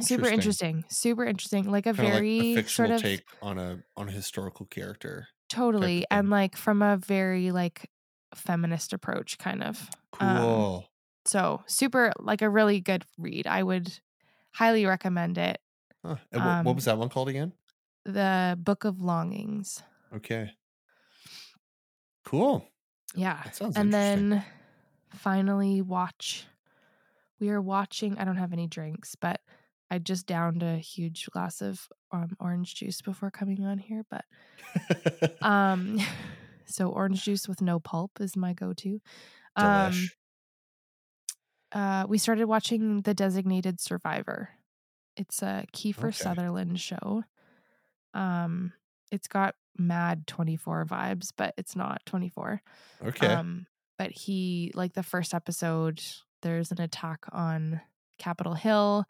super 0.00 0.28
interesting 0.28 0.84
super 0.90 1.24
interesting 1.24 1.70
like 1.70 1.86
a 1.86 1.92
Kinda 1.94 2.10
very 2.10 2.20
like 2.20 2.26
a 2.38 2.44
fictional 2.44 2.90
sort 2.90 2.90
of 2.90 3.04
take 3.04 3.34
on 3.40 3.58
a 3.58 3.82
on 3.96 4.08
a 4.08 4.12
historical 4.12 4.66
character. 4.66 5.28
totally 5.48 6.06
and 6.10 6.30
like 6.30 6.56
from 6.56 6.82
a 6.82 6.96
very 6.96 7.50
like 7.50 7.90
feminist 8.34 8.92
approach 8.92 9.38
kind 9.38 9.62
of 9.62 9.88
Um, 10.20 10.36
Cool. 10.36 10.88
so 11.24 11.62
super 11.66 12.12
like 12.18 12.42
a 12.42 12.48
really 12.50 12.80
good 12.80 13.04
read 13.18 13.46
i 13.46 13.62
would 13.62 13.92
highly 14.52 14.86
recommend 14.86 15.38
it 15.38 15.60
Huh. 16.04 16.16
And 16.32 16.44
what, 16.44 16.56
what 16.58 16.66
um, 16.70 16.76
was 16.76 16.84
that 16.84 16.98
one 16.98 17.08
called 17.08 17.28
again? 17.30 17.52
the 18.04 18.58
Book 18.60 18.84
of 18.84 19.00
Longings. 19.00 19.82
Okay. 20.14 20.50
Cool. 22.26 22.68
Yeah. 23.14 23.42
And 23.74 23.92
then 23.92 24.44
finally 25.14 25.80
watch 25.80 26.46
we 27.40 27.48
are 27.50 27.60
watching 27.62 28.18
i 28.18 28.24
don't 28.24 28.36
have 28.36 28.52
any 28.52 28.66
drinks 28.66 29.14
but 29.14 29.40
i 29.90 29.96
just 29.98 30.26
downed 30.26 30.60
a 30.62 30.76
huge 30.76 31.26
glass 31.30 31.60
of 31.62 31.88
um, 32.10 32.36
orange 32.40 32.74
juice 32.74 33.00
before 33.00 33.30
coming 33.30 33.64
on 33.64 33.78
here 33.78 34.04
but 34.10 34.24
um 35.42 36.00
so 36.66 36.88
orange 36.88 37.24
juice 37.24 37.48
with 37.48 37.60
no 37.62 37.78
pulp 37.80 38.10
is 38.20 38.36
my 38.36 38.52
go-to 38.52 39.00
um 39.56 39.90
Delish. 39.92 40.10
uh 41.72 42.06
we 42.08 42.18
started 42.18 42.46
watching 42.46 43.02
the 43.02 43.14
designated 43.14 43.80
survivor 43.80 44.50
it's 45.16 45.42
a 45.42 45.64
kiefer 45.72 46.04
Okay. 46.08 46.10
sutherland 46.10 46.80
show 46.80 47.22
um 48.14 48.72
it's 49.10 49.28
got 49.28 49.54
mad 49.76 50.26
24 50.26 50.86
vibes 50.86 51.30
but 51.36 51.54
it's 51.56 51.74
not 51.76 52.00
24 52.06 52.60
okay. 53.04 53.26
um, 53.26 53.66
but 53.96 54.10
he, 54.10 54.72
like 54.74 54.92
the 54.94 55.04
first 55.04 55.34
episode, 55.34 56.02
there's 56.42 56.72
an 56.72 56.80
attack 56.80 57.20
on 57.30 57.80
Capitol 58.18 58.54
Hill. 58.54 59.04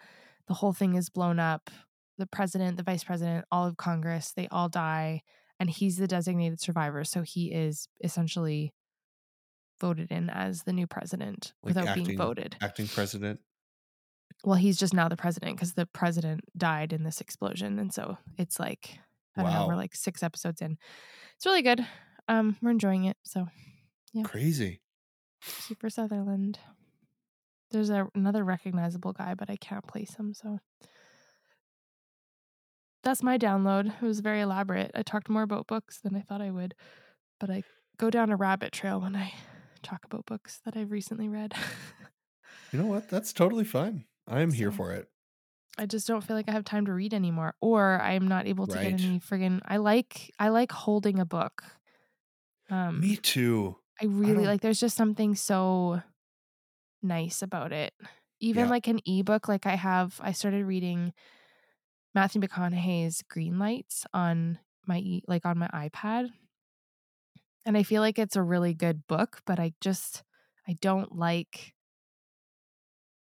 The 0.47 0.53
whole 0.53 0.75
thing 0.75 0.95
is 0.95 1.09
blown 1.09 1.39
up. 1.39 1.71
The 2.19 2.27
president, 2.27 2.77
the 2.77 2.83
vice 2.83 3.03
president, 3.03 3.47
all 3.51 3.67
of 3.67 3.79
Congress, 3.79 4.33
they 4.37 4.47
all 4.49 4.69
die. 4.69 5.23
And 5.65 5.71
he's 5.71 5.97
the 5.97 6.07
designated 6.07 6.61
survivor. 6.61 7.05
So 7.05 7.23
he 7.23 7.51
is 7.51 7.89
essentially 8.03 8.75
voted 9.81 10.13
in 10.13 10.29
as 10.29 10.65
the 10.65 10.75
new 10.75 10.87
president 10.87 11.55
Like 11.63 11.71
without 11.71 11.87
acting- 11.89 12.05
being 12.05 12.19
voted. 12.19 12.55
Acting 12.61 12.87
president. 12.87 13.41
Well, 14.45 14.57
he's 14.57 14.77
just 14.77 14.93
now 14.93 15.09
the 15.09 15.17
president 15.17 15.57
because 15.57 15.73
the 15.73 15.87
president 15.87 16.43
died 16.55 16.93
in 16.93 17.03
this 17.03 17.23
explosion. 17.23 17.79
And 17.79 17.95
so 17.95 18.19
it's 18.37 18.61
like, 18.61 18.99
I 19.39 19.43
don't 19.43 19.53
know, 19.55 19.67
we're 19.67 19.75
like 19.77 19.95
six 19.95 20.23
episodes 20.23 20.61
in. 20.61 20.77
It's 21.37 21.47
really 21.47 21.63
good. 21.63 21.81
Um, 22.29 22.59
we're 22.61 22.69
enjoying 22.71 23.07
it. 23.07 23.17
So 23.23 23.47
Yeah. 24.13 24.25
Crazy. 24.25 24.83
Kiefer 25.43 25.91
Sutherland. 25.91 26.59
There's 27.71 27.89
a, 27.89 28.07
another 28.15 28.45
recognizable 28.45 29.15
guy, 29.15 29.33
but 29.33 29.49
I 29.49 29.57
can't 29.57 29.87
place 29.87 30.15
him. 30.17 30.35
So 30.35 30.59
that's 33.05 33.23
my 33.23 33.39
download. 33.39 33.95
It 34.03 34.07
was 34.07 34.21
very 34.21 34.41
elaborate. 34.41 34.91
I 34.95 35.03
talked 35.03 35.29
more 35.29 35.43
about 35.43 35.67
books 35.67 36.01
than 36.01 36.17
I 36.17 36.21
thought 36.23 36.41
I 36.41 36.51
would, 36.51 36.75
but 37.39 37.51
I 37.51 37.63
go 37.99 38.11
down 38.11 38.31
a 38.31 38.37
rabbit 38.37 38.73
trail 38.73 39.01
when 39.01 39.15
I 39.15 39.33
talk 39.83 40.05
about 40.05 40.27
books 40.27 40.61
that 40.65 40.77
I've 40.77 40.91
recently 40.91 41.29
read. 41.29 41.55
You 42.73 42.81
know 42.81 42.87
what? 42.87 43.09
That's 43.09 43.33
totally 43.33 43.63
fine. 43.65 44.05
I'm 44.27 44.51
here 44.53 44.73
for 44.73 44.91
it. 44.93 45.09
I 45.79 45.87
just 45.87 46.09
don't 46.09 46.25
feel 46.25 46.35
like 46.35 46.49
I 46.49 46.53
have 46.53 46.65
time 46.65 46.87
to 46.87 46.93
read 46.93 47.15
anymore, 47.15 47.55
or 47.61 48.01
I'm 48.03 48.27
not 48.27 48.49
able 48.49 48.67
to 48.67 48.75
Right. 48.75 48.97
get 48.97 49.05
any 49.07 49.21
friggin' 49.21 49.61
I 49.65 49.77
like 49.77 50.33
I 50.41 50.49
like 50.49 50.73
holding 50.73 51.21
a 51.21 51.25
book. 51.25 51.63
Um, 52.71 52.99
Me 53.01 53.15
too. 53.17 53.77
I 54.03 54.07
really 54.07 54.35
don't- 54.35 54.45
like 54.47 54.61
there's 54.61 54.81
just 54.81 54.97
something 54.97 55.37
so 55.37 56.03
nice 57.01 57.43
about 57.43 57.73
it. 57.73 57.95
Even 58.41 58.65
Yeah. 58.65 58.71
like 58.71 58.89
an 58.89 58.99
ebook, 59.07 59.47
like 59.47 59.67
I 59.67 59.77
have 59.77 60.21
I 60.21 60.33
started 60.33 60.65
reading 60.65 61.13
Matthew 62.15 62.41
McConaughey's 62.41 63.23
Green 63.29 63.59
Lights 63.59 64.07
on 64.15 64.59
my 64.87 65.21
like 65.27 65.45
on 65.45 65.59
my 65.59 65.69
iPad. 65.69 66.29
And 67.67 67.77
I 67.77 67.83
feel 67.83 68.03
like 68.03 68.19
it's 68.19 68.37
a 68.37 68.43
really 68.43 68.75
good 68.75 69.07
book, 69.07 69.41
but 69.47 69.59
I 69.59 69.73
just 69.81 70.23
I 70.69 70.77
don't 70.81 71.17
like 71.17 71.75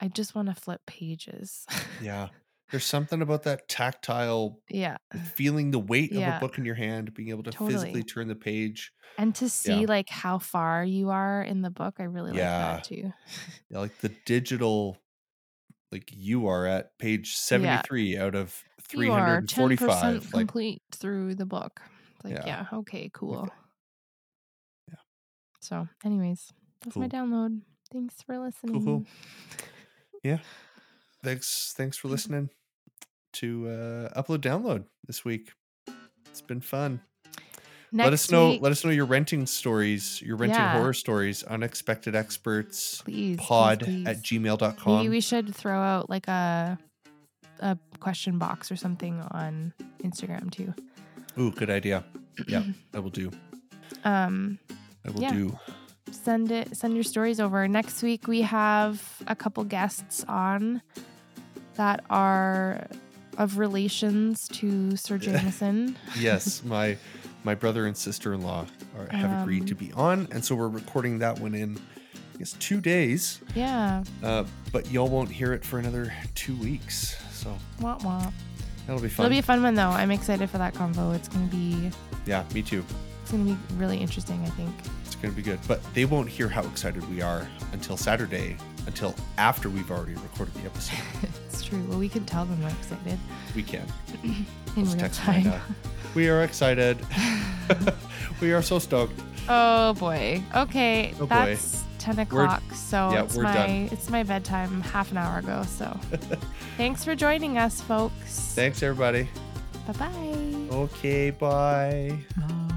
I 0.01 0.09
just 0.09 0.35
want 0.35 0.49
to 0.49 0.55
flip 0.55 0.81
pages. 0.87 1.67
Yeah. 2.03 2.29
There's 2.71 2.85
something 2.85 3.21
about 3.21 3.43
that 3.45 3.69
tactile 3.69 4.61
yeah. 4.69 4.97
feeling 5.35 5.73
the 5.73 5.81
weight 5.81 6.13
of 6.13 6.19
a 6.23 6.39
book 6.41 6.57
in 6.57 6.65
your 6.65 6.77
hand, 6.77 7.13
being 7.15 7.31
able 7.31 7.43
to 7.43 7.51
Totally. 7.51 7.73
physically 7.73 8.03
turn 8.05 8.29
the 8.29 8.37
page. 8.37 8.93
And 9.19 9.35
to 9.35 9.49
see 9.49 9.81
Yeah. 9.81 9.87
like 9.89 10.09
how 10.09 10.39
far 10.39 10.85
you 10.85 11.11
are 11.11 11.43
in 11.43 11.63
the 11.63 11.71
book, 11.71 11.97
I 11.99 12.05
really 12.05 12.37
Yeah. 12.37 12.75
like 12.75 12.77
that 12.77 12.85
too. 12.85 13.13
Yeah, 13.71 13.79
like 13.81 13.99
the 13.99 14.15
digital 14.25 14.99
like 15.91 16.11
you 16.15 16.47
are 16.47 16.67
at 16.67 16.97
page 16.99 17.35
73 17.35 18.17
out 18.17 18.37
of 18.37 18.63
You 18.95 19.13
are 19.13 19.43
10% 19.43 20.23
like 20.25 20.31
complete 20.33 20.83
through 20.93 21.35
the 21.37 21.47
book. 21.47 21.81
Like, 22.25 22.35
Yeah. 22.35 22.47
yeah, 22.47 22.67
okay, 22.81 23.11
cool. 23.13 23.49
Yeah. 24.89 24.95
So, 25.61 25.89
anyways, 26.05 26.53
that's 26.85 26.97
my 26.97 27.09
download. 27.09 27.61
Thanks 27.93 28.23
for 28.23 28.39
listening. 28.39 28.85
cool. 28.85 29.05
Yeah. 30.23 30.39
Thanks 31.23 31.75
thanks 31.77 31.97
for 31.97 32.09
listening 32.17 32.51
to 33.35 33.69
uh 33.69 34.23
upload 34.23 34.39
download 34.39 34.85
this 35.07 35.25
week. 35.25 35.53
It's 36.29 36.41
been 36.43 36.61
fun. 36.61 37.01
Next 37.93 38.05
let 38.07 38.13
us 38.13 38.31
know 38.31 38.49
week, 38.51 38.63
let 38.63 38.71
us 38.73 38.85
know 38.85 38.91
your 38.93 39.05
renting 39.07 39.47
stories, 39.47 40.23
your 40.23 40.37
renting 40.37 40.59
Yeah. 40.61 40.79
horror 40.79 40.93
stories, 40.95 41.43
unexpected 41.43 42.15
experts 42.15 43.03
please, 43.03 43.37
please, 43.37 43.45
pod 43.45 43.81
please. 43.81 44.07
at 44.07 44.19
gmail.com. 44.23 44.99
Maybe 44.99 45.09
we 45.09 45.21
should 45.21 45.53
throw 45.55 45.79
out 45.81 46.09
like 46.09 46.29
a 46.29 46.79
a 47.61 47.79
question 48.01 48.39
box 48.39 48.71
or 48.73 48.77
something 48.77 49.21
on 49.31 49.73
Instagram 50.03 50.51
too. 50.51 50.75
Ooh, 51.39 51.51
good 51.53 51.71
idea. 51.71 52.05
Yeah, 52.49 52.63
I 52.95 52.99
will 52.99 53.11
do. 53.11 53.31
Um, 54.05 54.59
I 55.07 55.11
will 55.11 55.23
Yeah. 55.23 55.33
do. 55.35 55.59
send 56.11 56.51
it 56.51 56.77
send 56.77 56.95
your 56.95 57.05
stories 57.05 57.39
over 57.39 57.69
next 57.69 58.03
week 58.03 58.27
we 58.27 58.43
have 58.43 59.23
a 59.29 59.37
couple 59.37 59.63
guests 59.63 60.25
on 60.29 60.83
that 61.77 62.03
are 62.11 62.89
of 63.39 63.59
relations 63.59 64.49
to 64.49 64.97
sir 64.97 65.19
jameson 65.27 65.97
Yes, 66.19 66.65
my 66.77 66.97
my 67.45 67.55
brother 67.55 67.87
and 67.87 67.97
sister-in-law 67.97 68.67
are, 68.99 69.17
have 69.17 69.43
agreed 69.43 69.67
to 69.69 69.75
Um, 69.75 69.79
be 69.79 69.93
on, 69.93 70.29
and 70.33 70.45
so 70.45 70.55
we're 70.57 70.69
recording 70.69 71.21
that 71.21 71.39
one 71.39 71.55
in 71.55 71.77
I 72.35 72.39
guess 72.39 72.55
two 72.55 72.81
days. 72.81 73.41
yeah 73.55 74.03
Uh, 74.23 74.45
but 74.73 74.91
y'all 74.91 75.09
won't 75.09 75.31
hear 75.31 75.53
it 75.53 75.65
for 75.65 75.79
another 75.79 76.13
two 76.35 76.57
weeks, 76.57 77.15
so 77.41 77.57
wah, 77.81 77.97
wah. 78.05 78.31
that'll 78.87 79.01
be 79.03 79.09
fun. 79.09 79.25
it'll 79.27 79.35
be 79.35 79.39
a 79.39 79.43
fun 79.43 79.63
one 79.63 79.75
though 79.75 79.89
i'm 79.91 80.11
excited 80.11 80.49
for 80.51 80.59
that 80.59 80.75
convo 80.75 81.15
it's 81.15 81.29
gonna 81.29 81.47
be 81.47 81.91
yeah, 82.27 82.45
me 82.55 82.61
too. 82.63 82.85
it's 83.23 83.31
gonna 83.33 83.45
be 83.45 83.57
really 83.77 83.97
interesting 83.99 84.41
i 84.45 84.51
think 84.51 84.75
It's 85.07 85.15
gonna 85.17 85.33
be 85.35 85.43
good. 85.43 85.59
But 85.69 85.81
they 85.95 86.05
won't 86.05 86.29
hear 86.29 86.49
how 86.49 86.63
excited 86.65 87.03
we 87.11 87.21
are 87.23 87.47
until 87.73 87.97
Saturday, 87.97 88.57
until 88.87 89.15
after 89.39 89.69
we've 89.69 89.91
already 89.91 90.15
recorded 90.15 90.55
the 90.55 90.65
episode. 90.65 90.99
it's 91.47 91.63
true 91.65 91.83
well 91.89 91.99
we 91.99 92.09
can 92.09 92.25
tell 92.25 92.45
them 92.47 92.63
we're 92.63 92.69
excited 92.71 93.19
We 93.57 93.63
can. 93.63 93.87
in 94.25 94.47
Let's 94.77 94.95
real 94.95 95.09
time 95.11 95.41
Amanda. 95.47 95.63
We 96.15 96.29
are 96.29 96.43
excited. 96.43 96.99
we 98.41 98.53
are 98.53 98.63
so 98.63 98.79
stoked. 98.79 99.19
oh 99.49 99.95
boy 99.95 100.43
okay 100.55 101.15
Oh, 101.21 101.27
boy. 101.27 101.57
That's 102.01 102.17
10 102.17 102.19
o'clock 102.21 102.63
so 102.75 103.11
yeah, 103.13 103.23
it's 103.25 103.37
my 103.37 103.55
done. 103.55 103.89
it's 103.93 104.11
my 104.11 104.23
bedtime 104.23 104.81
half 104.81 105.11
an 105.11 105.19
hour 105.19 105.39
ago 105.39 105.63
so 105.67 105.87
thanks 106.77 107.05
for 107.05 107.15
joining 107.15 107.59
us 107.59 107.81
folks 107.81 108.53
Thanks 108.55 108.83
everybody. 108.83 109.29
bye-bye 109.87 110.37
Okay, 110.73 111.31
bye. 111.31 112.17
Bye. 112.37 112.77